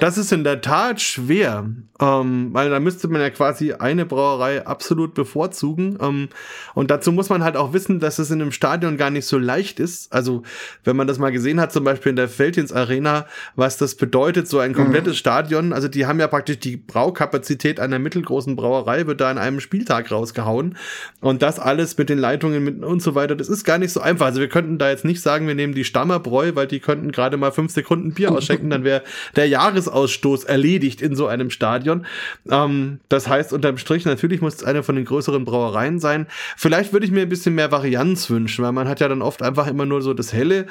das 0.00 0.18
ist 0.18 0.32
in 0.32 0.42
der 0.42 0.60
Tat 0.60 1.00
schwer, 1.00 1.70
ähm, 2.00 2.48
weil 2.52 2.68
da 2.68 2.80
müsste 2.80 3.06
man 3.06 3.20
ja 3.20 3.30
quasi 3.30 3.72
eine 3.72 4.04
Brauerei 4.04 4.66
absolut 4.66 5.14
bevorzugen. 5.14 5.96
Ähm, 6.02 6.28
und 6.74 6.90
dazu 6.90 7.12
muss 7.12 7.28
man 7.28 7.44
halt 7.44 7.56
auch 7.56 7.72
wissen, 7.72 8.00
dass 8.00 8.18
es 8.18 8.32
in 8.32 8.42
einem 8.42 8.50
Stadion 8.50 8.96
gar 8.96 9.10
nicht 9.10 9.26
so 9.26 9.38
leicht 9.38 9.78
ist. 9.78 10.12
Also 10.12 10.42
wenn 10.82 10.96
man 10.96 11.06
das 11.06 11.20
mal 11.20 11.30
gesehen 11.30 11.60
hat, 11.60 11.72
zum 11.72 11.84
Beispiel 11.84 12.10
in 12.10 12.16
der 12.16 12.28
Feldins 12.28 12.72
Arena, 12.72 13.26
was 13.54 13.76
das 13.76 13.94
bedeutet, 13.94 14.48
so 14.48 14.58
ein 14.58 14.74
komplettes 14.74 15.12
mhm. 15.12 15.18
Stadion. 15.18 15.72
Also 15.72 15.86
die 15.86 16.06
haben 16.06 16.18
ja 16.18 16.26
praktisch 16.26 16.58
die 16.58 16.76
Braukapazität 16.76 17.78
einer 17.78 18.00
mittelgroßen 18.00 18.56
Brauerei, 18.56 19.06
wird 19.06 19.20
da 19.20 19.30
in 19.30 19.38
einem 19.38 19.60
Spieltag 19.60 20.10
rausgehauen. 20.10 20.76
Und 21.20 21.42
das 21.42 21.60
alles 21.60 21.96
mit 21.96 22.08
den 22.08 22.18
Leitungen 22.18 22.64
mit 22.64 22.82
und 22.82 23.00
so 23.00 23.14
weiter, 23.14 23.36
das 23.36 23.48
ist 23.48 23.62
gar 23.62 23.78
nicht 23.78 23.92
so 23.92 24.00
einfach. 24.00 24.26
Also 24.26 24.40
wir 24.40 24.48
könnten 24.48 24.78
da 24.78 24.90
jetzt 24.90 25.04
nicht 25.04 25.20
sagen, 25.20 25.46
wir 25.46 25.54
nehmen 25.54 25.74
die 25.74 25.84
Stammerbräu, 25.84 26.50
weil 26.54 26.66
die 26.66 26.80
könnten 26.80 27.12
gerade 27.12 27.36
mal 27.36 27.52
fünf 27.52 27.70
Sekunden 27.70 28.12
Bier 28.12 28.32
ausschenken, 28.32 28.70
dann 28.70 28.84
wäre 28.88 29.02
der 29.36 29.46
Jahresausstoß 29.46 30.44
erledigt 30.44 31.02
in 31.02 31.14
so 31.14 31.26
einem 31.26 31.50
Stadion. 31.50 32.06
Ähm, 32.50 33.00
das 33.08 33.28
heißt, 33.28 33.52
unterm 33.52 33.78
Strich, 33.78 34.06
natürlich 34.06 34.40
muss 34.40 34.56
es 34.56 34.64
eine 34.64 34.82
von 34.82 34.96
den 34.96 35.04
größeren 35.04 35.44
Brauereien 35.44 36.00
sein. 36.00 36.26
Vielleicht 36.56 36.92
würde 36.92 37.06
ich 37.06 37.12
mir 37.12 37.22
ein 37.22 37.28
bisschen 37.28 37.54
mehr 37.54 37.70
Varianz 37.70 38.30
wünschen, 38.30 38.64
weil 38.64 38.72
man 38.72 38.88
hat 38.88 39.00
ja 39.00 39.08
dann 39.08 39.22
oft 39.22 39.42
einfach 39.42 39.66
immer 39.66 39.84
nur 39.84 40.00
so 40.00 40.14
das 40.14 40.32
Helle. 40.32 40.66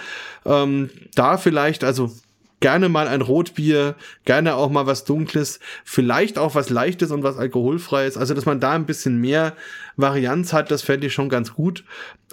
Ähm, 0.45 0.89
da 1.13 1.38
vielleicht, 1.38 1.84
also 1.84 2.11
gerne 2.59 2.89
mal 2.89 3.07
ein 3.07 3.22
Rotbier, 3.22 3.95
gerne 4.26 4.55
auch 4.55 4.70
mal 4.70 4.88
was 4.88 5.03
Dunkles, 5.03 5.59
vielleicht 5.84 6.38
auch 6.38 6.55
was 6.55 6.70
Leichtes 6.70 7.11
und 7.11 7.24
was 7.24 7.38
Alkoholfreies. 7.38 8.18
Also, 8.18 8.34
dass 8.34 8.45
man 8.45 8.59
da 8.59 8.72
ein 8.72 8.86
bisschen 8.86 9.22
mehr 9.22 9.53
Varianz 9.97 10.53
hat, 10.53 10.71
das 10.71 10.83
fände 10.83 11.07
ich 11.07 11.13
schon 11.13 11.27
ganz 11.27 11.53
gut. 11.53 11.83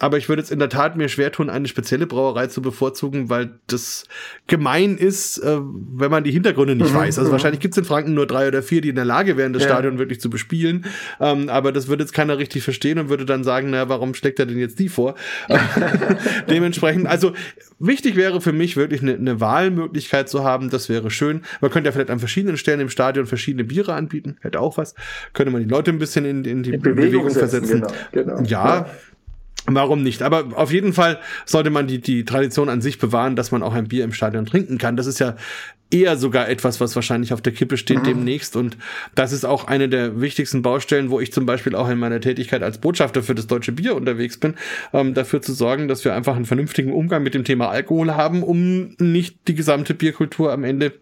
Aber 0.01 0.19
ich 0.19 0.29
würde 0.29 0.43
jetzt 0.43 0.51
in 0.51 0.59
der 0.59 0.69
Tat 0.69 0.97
mir 0.97 1.09
schwer 1.09 1.31
tun, 1.31 1.49
eine 1.49 1.69
spezielle 1.69 2.07
Brauerei 2.07 2.49
zu 2.49 2.61
bevorzugen, 2.61 3.31
weil 3.31 3.61
das 3.69 4.07
gemein 4.49 4.97
ist, 4.99 5.39
äh, 5.39 5.59
wenn 5.61 6.11
man 6.11 6.25
die 6.25 6.33
Hintergründe 6.33 6.75
nicht 6.75 6.93
mhm, 6.93 6.99
weiß. 6.99 7.19
Also 7.19 7.29
mhm. 7.29 7.33
wahrscheinlich 7.33 7.61
gibt 7.61 7.75
es 7.75 7.79
in 7.79 7.85
Franken 7.85 8.13
nur 8.13 8.27
drei 8.27 8.49
oder 8.49 8.63
vier, 8.63 8.81
die 8.81 8.89
in 8.89 8.97
der 8.97 9.05
Lage 9.05 9.37
wären, 9.37 9.53
das 9.53 9.63
ja. 9.63 9.69
Stadion 9.69 9.99
wirklich 9.99 10.21
zu 10.21 10.31
bespielen. 10.31 10.85
Ähm, 11.21 11.49
aber 11.49 11.71
das 11.71 11.87
würde 11.87 12.03
jetzt 12.03 12.13
keiner 12.13 12.39
richtig 12.39 12.65
verstehen 12.65 12.99
und 12.99 13.09
würde 13.09 13.25
dann 13.25 13.45
sagen, 13.45 13.71
na, 13.71 13.89
warum 13.89 14.15
steckt 14.15 14.41
er 14.41 14.47
denn 14.47 14.59
jetzt 14.59 14.81
die 14.81 14.89
vor? 14.89 15.15
Dementsprechend, 16.51 17.07
also 17.07 17.33
wichtig 17.79 18.17
wäre 18.17 18.41
für 18.41 18.53
mich 18.53 18.77
wirklich 18.77 19.01
eine, 19.01 19.15
eine 19.15 19.41
Wahlmöglichkeit 19.41 20.29
zu 20.29 20.43
haben. 20.43 20.71
Das 20.71 20.89
wäre 20.89 21.11
schön. 21.11 21.43
Man 21.61 21.71
könnte 21.71 21.89
ja 21.89 21.93
vielleicht 21.93 22.11
an 22.11 22.19
verschiedenen 22.19 22.57
Stellen 22.57 22.81
im 22.81 22.89
Stadion 22.91 23.27
verschiedene 23.27 23.65
Biere 23.65 23.95
anbieten. 23.95 24.37
Hätte 24.41 24.61
auch 24.61 24.77
was. 24.77 24.97
Könnte 25.33 25.53
man 25.53 25.63
die 25.63 25.69
Leute 25.69 25.93
ein 25.93 25.99
bisschen 25.99 26.25
in, 26.25 26.45
in 26.45 26.63
die 26.65 26.73
in 26.75 26.81
Bewegung, 26.81 27.05
Bewegung 27.05 27.31
versetzen. 27.31 27.54
Genau, 27.63 27.89
genau. 28.13 28.41
Ja, 28.43 28.77
ja. 28.77 28.87
Warum 29.67 30.03
nicht? 30.03 30.23
Aber 30.23 30.49
auf 30.57 30.71
jeden 30.73 30.93
Fall 30.93 31.19
sollte 31.47 31.71
man 31.71 31.87
die, 31.87 32.01
die 32.01 32.27
Tradition 32.27 32.69
an 32.69 32.83
sich 32.83 32.99
bewahren, 32.99 33.35
dass 33.35 33.51
man 33.51 33.63
auch 33.63 33.73
ein 33.73 33.89
Bier 33.89 34.05
im 34.05 34.13
Stadion 34.13 34.45
trinken 34.45 34.77
kann. 34.77 34.97
Das 34.97 35.07
ist 35.07 35.21
ja 35.21 35.37
eher 35.91 36.17
sogar 36.17 36.49
etwas, 36.49 36.81
was 36.81 36.95
wahrscheinlich 36.97 37.33
auf 37.33 37.41
der 37.41 37.53
Kippe 37.53 37.77
steht 37.77 38.01
mhm. 38.01 38.05
demnächst. 38.05 38.57
Und 38.57 38.77
das 39.15 39.33
ist 39.33 39.45
auch 39.45 39.67
eine 39.67 39.89
der 39.89 40.21
wichtigsten 40.21 40.61
Baustellen, 40.61 41.11
wo 41.11 41.21
ich 41.21 41.33
zum 41.33 41.47
Beispiel 41.47 41.75
auch 41.75 41.89
in 41.89 41.99
meiner 41.99 42.21
Tätigkeit 42.21 42.63
als 42.63 42.79
Botschafter 42.79 43.23
für 43.23 43.35
das 43.35 43.47
deutsche 43.47 43.73
Bier 43.73 43.95
unterwegs 43.95 44.39
bin, 44.39 44.55
ähm, 44.93 45.15
dafür 45.15 45.41
zu 45.41 45.53
sorgen, 45.55 45.89
dass 45.89 46.05
wir 46.05 46.15
einfach 46.15 46.37
einen 46.37 46.47
vernünftigen 46.47 46.93
Umgang 46.93 47.23
mit 47.23 47.35
dem 47.35 47.45
Thema 47.45 47.69
Alkohol 47.69 48.15
haben, 48.15 48.43
um 48.43 48.97
nicht 48.99 49.49
die 49.49 49.55
gesamte 49.55 49.95
Bierkultur 49.95 50.53
am 50.53 50.65
Ende 50.65 50.93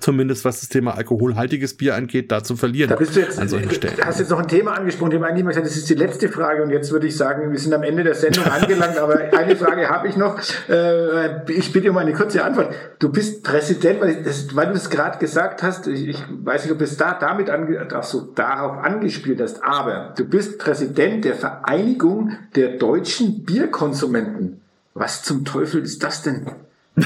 zumindest 0.00 0.44
was 0.44 0.60
das 0.60 0.68
Thema 0.68 0.96
alkoholhaltiges 0.96 1.74
Bier 1.74 1.94
angeht, 1.94 2.32
da 2.32 2.42
zu 2.42 2.56
verlieren. 2.56 2.90
Da 2.90 2.96
bist 2.96 3.14
du 3.14 3.20
jetzt, 3.20 3.38
an 3.38 3.48
solchen 3.48 3.70
Stellen. 3.70 3.94
hast 4.02 4.18
jetzt 4.18 4.30
noch 4.30 4.38
ein 4.38 4.48
Thema 4.48 4.72
angesprochen, 4.72 5.10
dem 5.10 5.22
eigentlich 5.22 5.46
gesagt, 5.46 5.66
das 5.66 5.76
ist 5.76 5.88
die 5.88 5.94
letzte 5.94 6.28
Frage 6.28 6.62
und 6.62 6.70
jetzt 6.70 6.90
würde 6.90 7.06
ich 7.06 7.16
sagen, 7.16 7.52
wir 7.52 7.58
sind 7.58 7.72
am 7.72 7.82
Ende 7.82 8.02
der 8.02 8.14
Sendung 8.14 8.44
angelangt, 8.50 8.98
aber 8.98 9.18
eine 9.36 9.56
Frage 9.56 9.88
habe 9.88 10.08
ich 10.08 10.16
noch. 10.16 10.38
Äh, 10.68 11.50
ich 11.52 11.72
bitte 11.72 11.90
um 11.90 11.96
eine 11.98 12.12
kurze 12.12 12.42
Antwort. 12.44 12.74
Du 12.98 13.10
bist 13.10 13.44
Präsident, 13.44 14.00
weil, 14.00 14.22
das, 14.22 14.54
weil 14.56 14.68
du 14.68 14.74
es 14.74 14.90
gerade 14.90 15.18
gesagt 15.18 15.62
hast, 15.62 15.86
ich, 15.86 16.08
ich, 16.08 16.24
weiß 16.28 16.64
nicht, 16.64 16.72
ob 16.72 16.78
du 16.78 16.84
es 16.84 16.96
da 16.96 17.14
damit 17.14 17.50
ange, 17.50 17.86
ach 17.92 18.02
so, 18.02 18.22
darauf 18.34 18.78
angespielt 18.78 19.40
hast, 19.40 19.62
aber 19.62 20.14
du 20.16 20.24
bist 20.24 20.58
Präsident 20.58 21.24
der 21.24 21.34
Vereinigung 21.34 22.32
der 22.56 22.78
deutschen 22.78 23.44
Bierkonsumenten. 23.44 24.60
Was 24.94 25.22
zum 25.22 25.44
Teufel 25.44 25.82
ist 25.82 26.02
das 26.02 26.22
denn? 26.22 26.46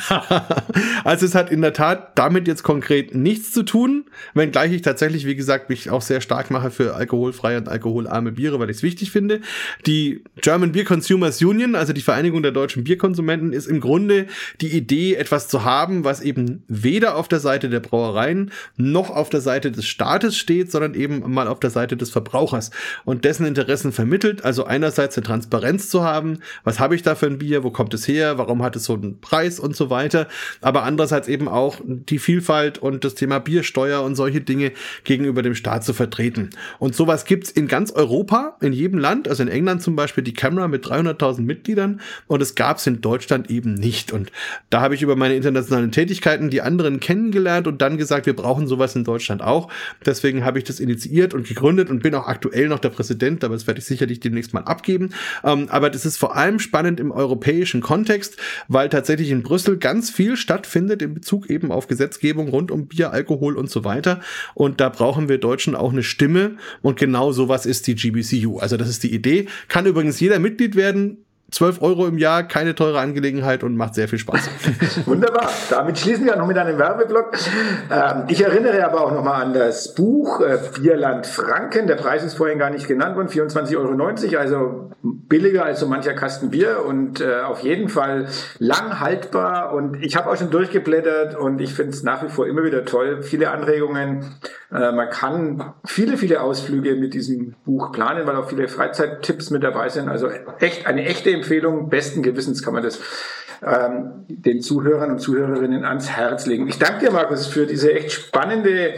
also 1.05 1.27
es 1.27 1.35
hat 1.35 1.51
in 1.51 1.61
der 1.61 1.73
Tat 1.73 2.13
damit 2.19 2.49
jetzt 2.49 2.63
konkret 2.63 3.15
nichts 3.15 3.53
zu 3.53 3.63
tun, 3.63 4.05
wenngleich 4.35 4.73
ich 4.73 4.83
tatsächlich, 4.83 5.27
wie 5.27 5.37
gesagt, 5.37 5.69
mich 5.69 5.91
auch 5.91 6.03
sehr 6.03 6.21
stark 6.21 6.51
mache 6.51 6.71
für 6.71 6.95
alkoholfreie 6.95 7.59
und 7.59 7.69
alkoholarme 7.69 8.33
Biere, 8.33 8.59
weil 8.59 8.71
ich 8.71 8.79
es 8.79 8.83
wichtig 8.83 9.11
finde. 9.11 9.41
Die 9.87 10.25
German 10.41 10.73
Beer 10.73 10.85
Consumers 10.85 11.41
Union, 11.43 11.75
also 11.75 11.93
die 11.93 12.01
Vereinigung 12.01 12.43
der 12.43 12.53
deutschen 12.53 12.85
Bierkonsumenten, 12.85 13.53
ist 13.53 13.67
im 13.67 13.81
Grunde 13.81 14.27
die 14.61 14.77
Idee, 14.77 15.15
etwas 15.15 15.49
zu 15.49 15.65
haben, 15.65 16.05
was 16.05 16.21
eben 16.21 16.65
weder 16.69 17.17
auf 17.17 17.29
der 17.29 17.41
Seite 17.41 17.69
der 17.69 17.81
Brauereien 17.81 18.51
noch 18.77 19.11
auf 19.11 19.31
der 19.31 19.41
Seite 19.41 19.71
des 19.71 19.87
Staates 19.87 20.37
steht, 20.37 20.71
sondern 20.71 20.95
eben 20.95 21.33
mal 21.33 21.49
auf 21.49 21.61
der 21.61 21.71
Seite 21.71 21.97
des 21.97 22.11
Verbrauchers 22.11 22.71
und 23.05 23.25
dessen 23.25 23.47
Interessen 23.47 23.93
vermittelt. 23.93 24.45
Also 24.45 24.65
einerseits 24.65 25.17
eine 25.17 25.27
Transparenz 25.27 25.89
zu 25.89 26.03
haben, 26.03 26.39
was 26.65 26.81
habe 26.81 26.95
ich 26.95 27.03
da 27.03 27.15
für 27.15 27.27
ein 27.27 27.39
Bier, 27.39 27.65
wo 27.65 27.71
kommt 27.71 27.95
es 27.95 28.09
her, 28.09 28.39
warum 28.39 28.63
hat 28.63 28.77
es 28.77 28.85
so 28.85 28.95
einen 28.95 29.21
Preis 29.21 29.59
und 29.59 29.77
so 29.77 29.84
weiter. 29.91 30.29
Aber 30.61 30.83
andererseits 30.85 31.29
eben 31.29 31.49
auch 31.49 31.79
die 31.85 32.19
Vielfalt 32.19 32.79
und 32.79 33.05
das 33.05 33.15
Thema 33.15 33.39
Biersteuer 33.39 34.03
und 34.03 34.15
solche 34.15 34.41
Dinge 34.41 34.73
gegenüber 35.05 35.43
dem 35.43 35.55
Staat 35.55 35.85
zu 35.85 35.95
vertreten. 35.95 36.51
Und 36.79 36.95
sowas 36.95 37.25
gibt's 37.25 37.51
in 37.51 37.69
ganz 37.69 37.93
Europa, 37.93 38.57
in 38.61 38.73
jedem 38.73 38.99
Land. 38.99 39.29
Also 39.29 39.43
in 39.43 39.49
England 39.49 39.83
zum 39.83 39.97
Beispiel 39.97 40.25
die 40.25 40.35
Camera 40.35 40.69
mit 40.69 40.87
300.000 40.87 41.43
Mitgliedern 41.43 42.01
und 42.27 42.43
es 42.43 42.55
gab's 42.55 42.87
in 42.87 43.01
Deutschland 43.01 43.51
eben 43.51 43.75
nicht. 43.75 44.13
Und 44.13 44.31
da 44.71 44.81
habe 44.81 44.95
ich 44.95 45.03
über 45.03 45.17
meine 45.17 45.35
internationalen 45.35 45.93
Tätigkeiten 45.93 46.51
die 46.51 46.63
anderen 46.63 47.01
kennengelernt 47.01 47.67
und 47.67 47.81
dann 47.81 47.97
gesagt, 47.97 48.27
wir 48.27 48.37
brauchen 48.37 48.67
sowas 48.67 48.95
in 48.97 49.05
Deutschland 49.05 49.43
auch. 49.43 49.71
Deswegen 50.05 50.45
habe 50.45 50.59
ich 50.59 50.65
das 50.65 50.81
initiiert 50.81 51.35
und 51.35 51.47
gegründet 51.47 51.91
und 51.91 52.03
bin 52.03 52.15
auch 52.15 52.27
aktuell 52.27 52.69
noch 52.69 52.79
der 52.79 52.91
Präsident, 52.91 53.45
aber 53.45 53.55
das 53.55 53.67
werde 53.67 53.81
ich 53.81 53.87
sicherlich 53.87 54.21
demnächst 54.21 54.55
mal 54.55 54.65
abgeben. 54.65 55.11
Ähm, 55.43 55.69
aber 55.71 55.91
das 55.91 56.05
ist 56.05 56.19
vor 56.19 56.37
allem 56.37 56.59
spannend 56.59 57.01
im 57.01 57.11
europäischen 57.11 57.81
Kontext, 57.81 58.37
weil 58.69 58.89
tatsächlich 58.89 59.31
in 59.31 59.43
Brüssel 59.43 59.64
Brüssel 59.65 59.79
ganz 59.79 60.11
viel 60.11 60.37
stattfindet 60.37 61.01
in 61.01 61.15
Bezug 61.15 61.49
eben 61.49 61.73
auf 61.73 61.87
Gesetzgebung 61.87 62.49
rund 62.49 62.71
um 62.71 62.87
Bier, 62.87 63.13
Alkohol 63.13 63.57
und 63.57 63.71
so 63.71 63.83
weiter. 63.83 64.21
Und 64.53 64.79
da 64.81 64.91
brauchen 64.91 65.31
wir 65.31 65.39
Deutschen 65.39 65.75
auch 65.75 65.91
eine 65.91 66.03
Stimme. 66.03 66.57
Und 66.83 66.99
genau 66.99 67.33
sowas 67.33 67.65
ist 67.65 67.87
die 67.87 67.95
GBCU. 67.95 68.59
Also 68.59 68.77
das 68.77 68.91
ist 68.91 69.03
die 69.03 69.15
Idee. 69.15 69.47
Kann 69.69 69.87
übrigens 69.87 70.21
jeder 70.21 70.39
Mitglied 70.39 70.77
werden. 70.77 71.24
12 71.55 71.83
Euro 71.83 72.07
im 72.09 72.19
Jahr, 72.19 72.43
keine 72.43 72.75
teure 72.75 72.99
Angelegenheit 72.99 73.63
und 73.63 73.77
macht 73.77 73.95
sehr 73.95 74.09
viel 74.09 74.19
Spaß. 74.19 74.51
Wunderbar. 75.07 75.49
Damit 75.71 75.99
schließen 75.99 76.27
wir 76.27 76.35
noch 76.35 76.49
mit 76.49 76.59
einem 76.59 76.79
Werbeblock. 76.79 77.33
Ähm, 77.93 78.25
ich 78.29 78.43
erinnere 78.43 78.85
aber 78.85 79.03
auch 79.03 79.13
nochmal 79.13 79.43
an 79.43 79.55
das 79.55 79.95
Buch 79.95 80.41
äh, 80.41 80.59
Franken. 81.23 81.87
Der 81.87 81.95
Preis 81.95 82.25
ist 82.25 82.35
vorhin 82.35 82.59
gar 82.59 82.71
nicht 82.71 82.89
genannt 82.89 83.17
worden, 83.17 83.29
24,90 83.29 83.77
Euro, 83.77 84.39
also 84.39 84.91
billiger 85.03 85.65
als 85.65 85.81
so 85.81 85.87
mancher 85.87 86.15
Kasten 86.15 86.51
Bier 86.51 86.85
und 86.87 87.21
äh, 87.21 87.43
auf 87.43 87.61
jeden 87.61 87.89
Fall 87.89 88.27
lang 88.59 88.99
haltbar. 88.99 89.75
Und 89.75 90.03
ich 90.03 90.17
habe 90.17 90.31
auch 90.31 90.37
schon 90.37 90.51
durchgeblättert 90.51 91.37
und 91.37 91.61
ich 91.61 91.73
finde 91.73 91.93
es 91.93 92.03
nach 92.03 92.25
wie 92.25 92.29
vor 92.29 92.49
immer 92.49 92.65
wieder 92.65 92.85
toll. 92.85 93.23
Viele 93.23 93.51
Anregungen. 93.51 94.25
Äh, 94.73 94.93
man 94.93 95.09
kann 95.11 95.75
viele, 95.85 96.17
viele 96.17 96.41
Ausflüge 96.41 96.97
mit 96.97 97.15
diesem 97.15 97.55
Buch 97.65 97.93
planen, 97.93 98.27
weil 98.27 98.35
auch 98.37 98.49
viele 98.49 98.67
Freizeittipps 98.67 99.51
mit 99.51 99.63
dabei 99.63 99.89
sind. 99.89 100.09
Also 100.09 100.29
echt 100.59 100.87
eine 100.87 101.05
echte 101.05 101.31
Empfehlung. 101.45 101.91
Besten 101.91 102.23
Gewissens 102.23 102.63
kann 102.63 102.73
man 102.73 102.83
das 102.83 102.99
ähm, 103.63 104.25
den 104.29 104.63
Zuhörern 104.63 105.11
und 105.11 105.19
Zuhörerinnen 105.19 105.85
ans 105.85 106.09
Herz 106.11 106.47
legen. 106.47 106.67
Ich 106.69 106.79
danke 106.79 107.05
dir, 107.07 107.13
Markus, 107.13 107.47
für 107.47 107.67
diese 107.67 107.93
echt 107.93 108.13
spannende 108.13 108.95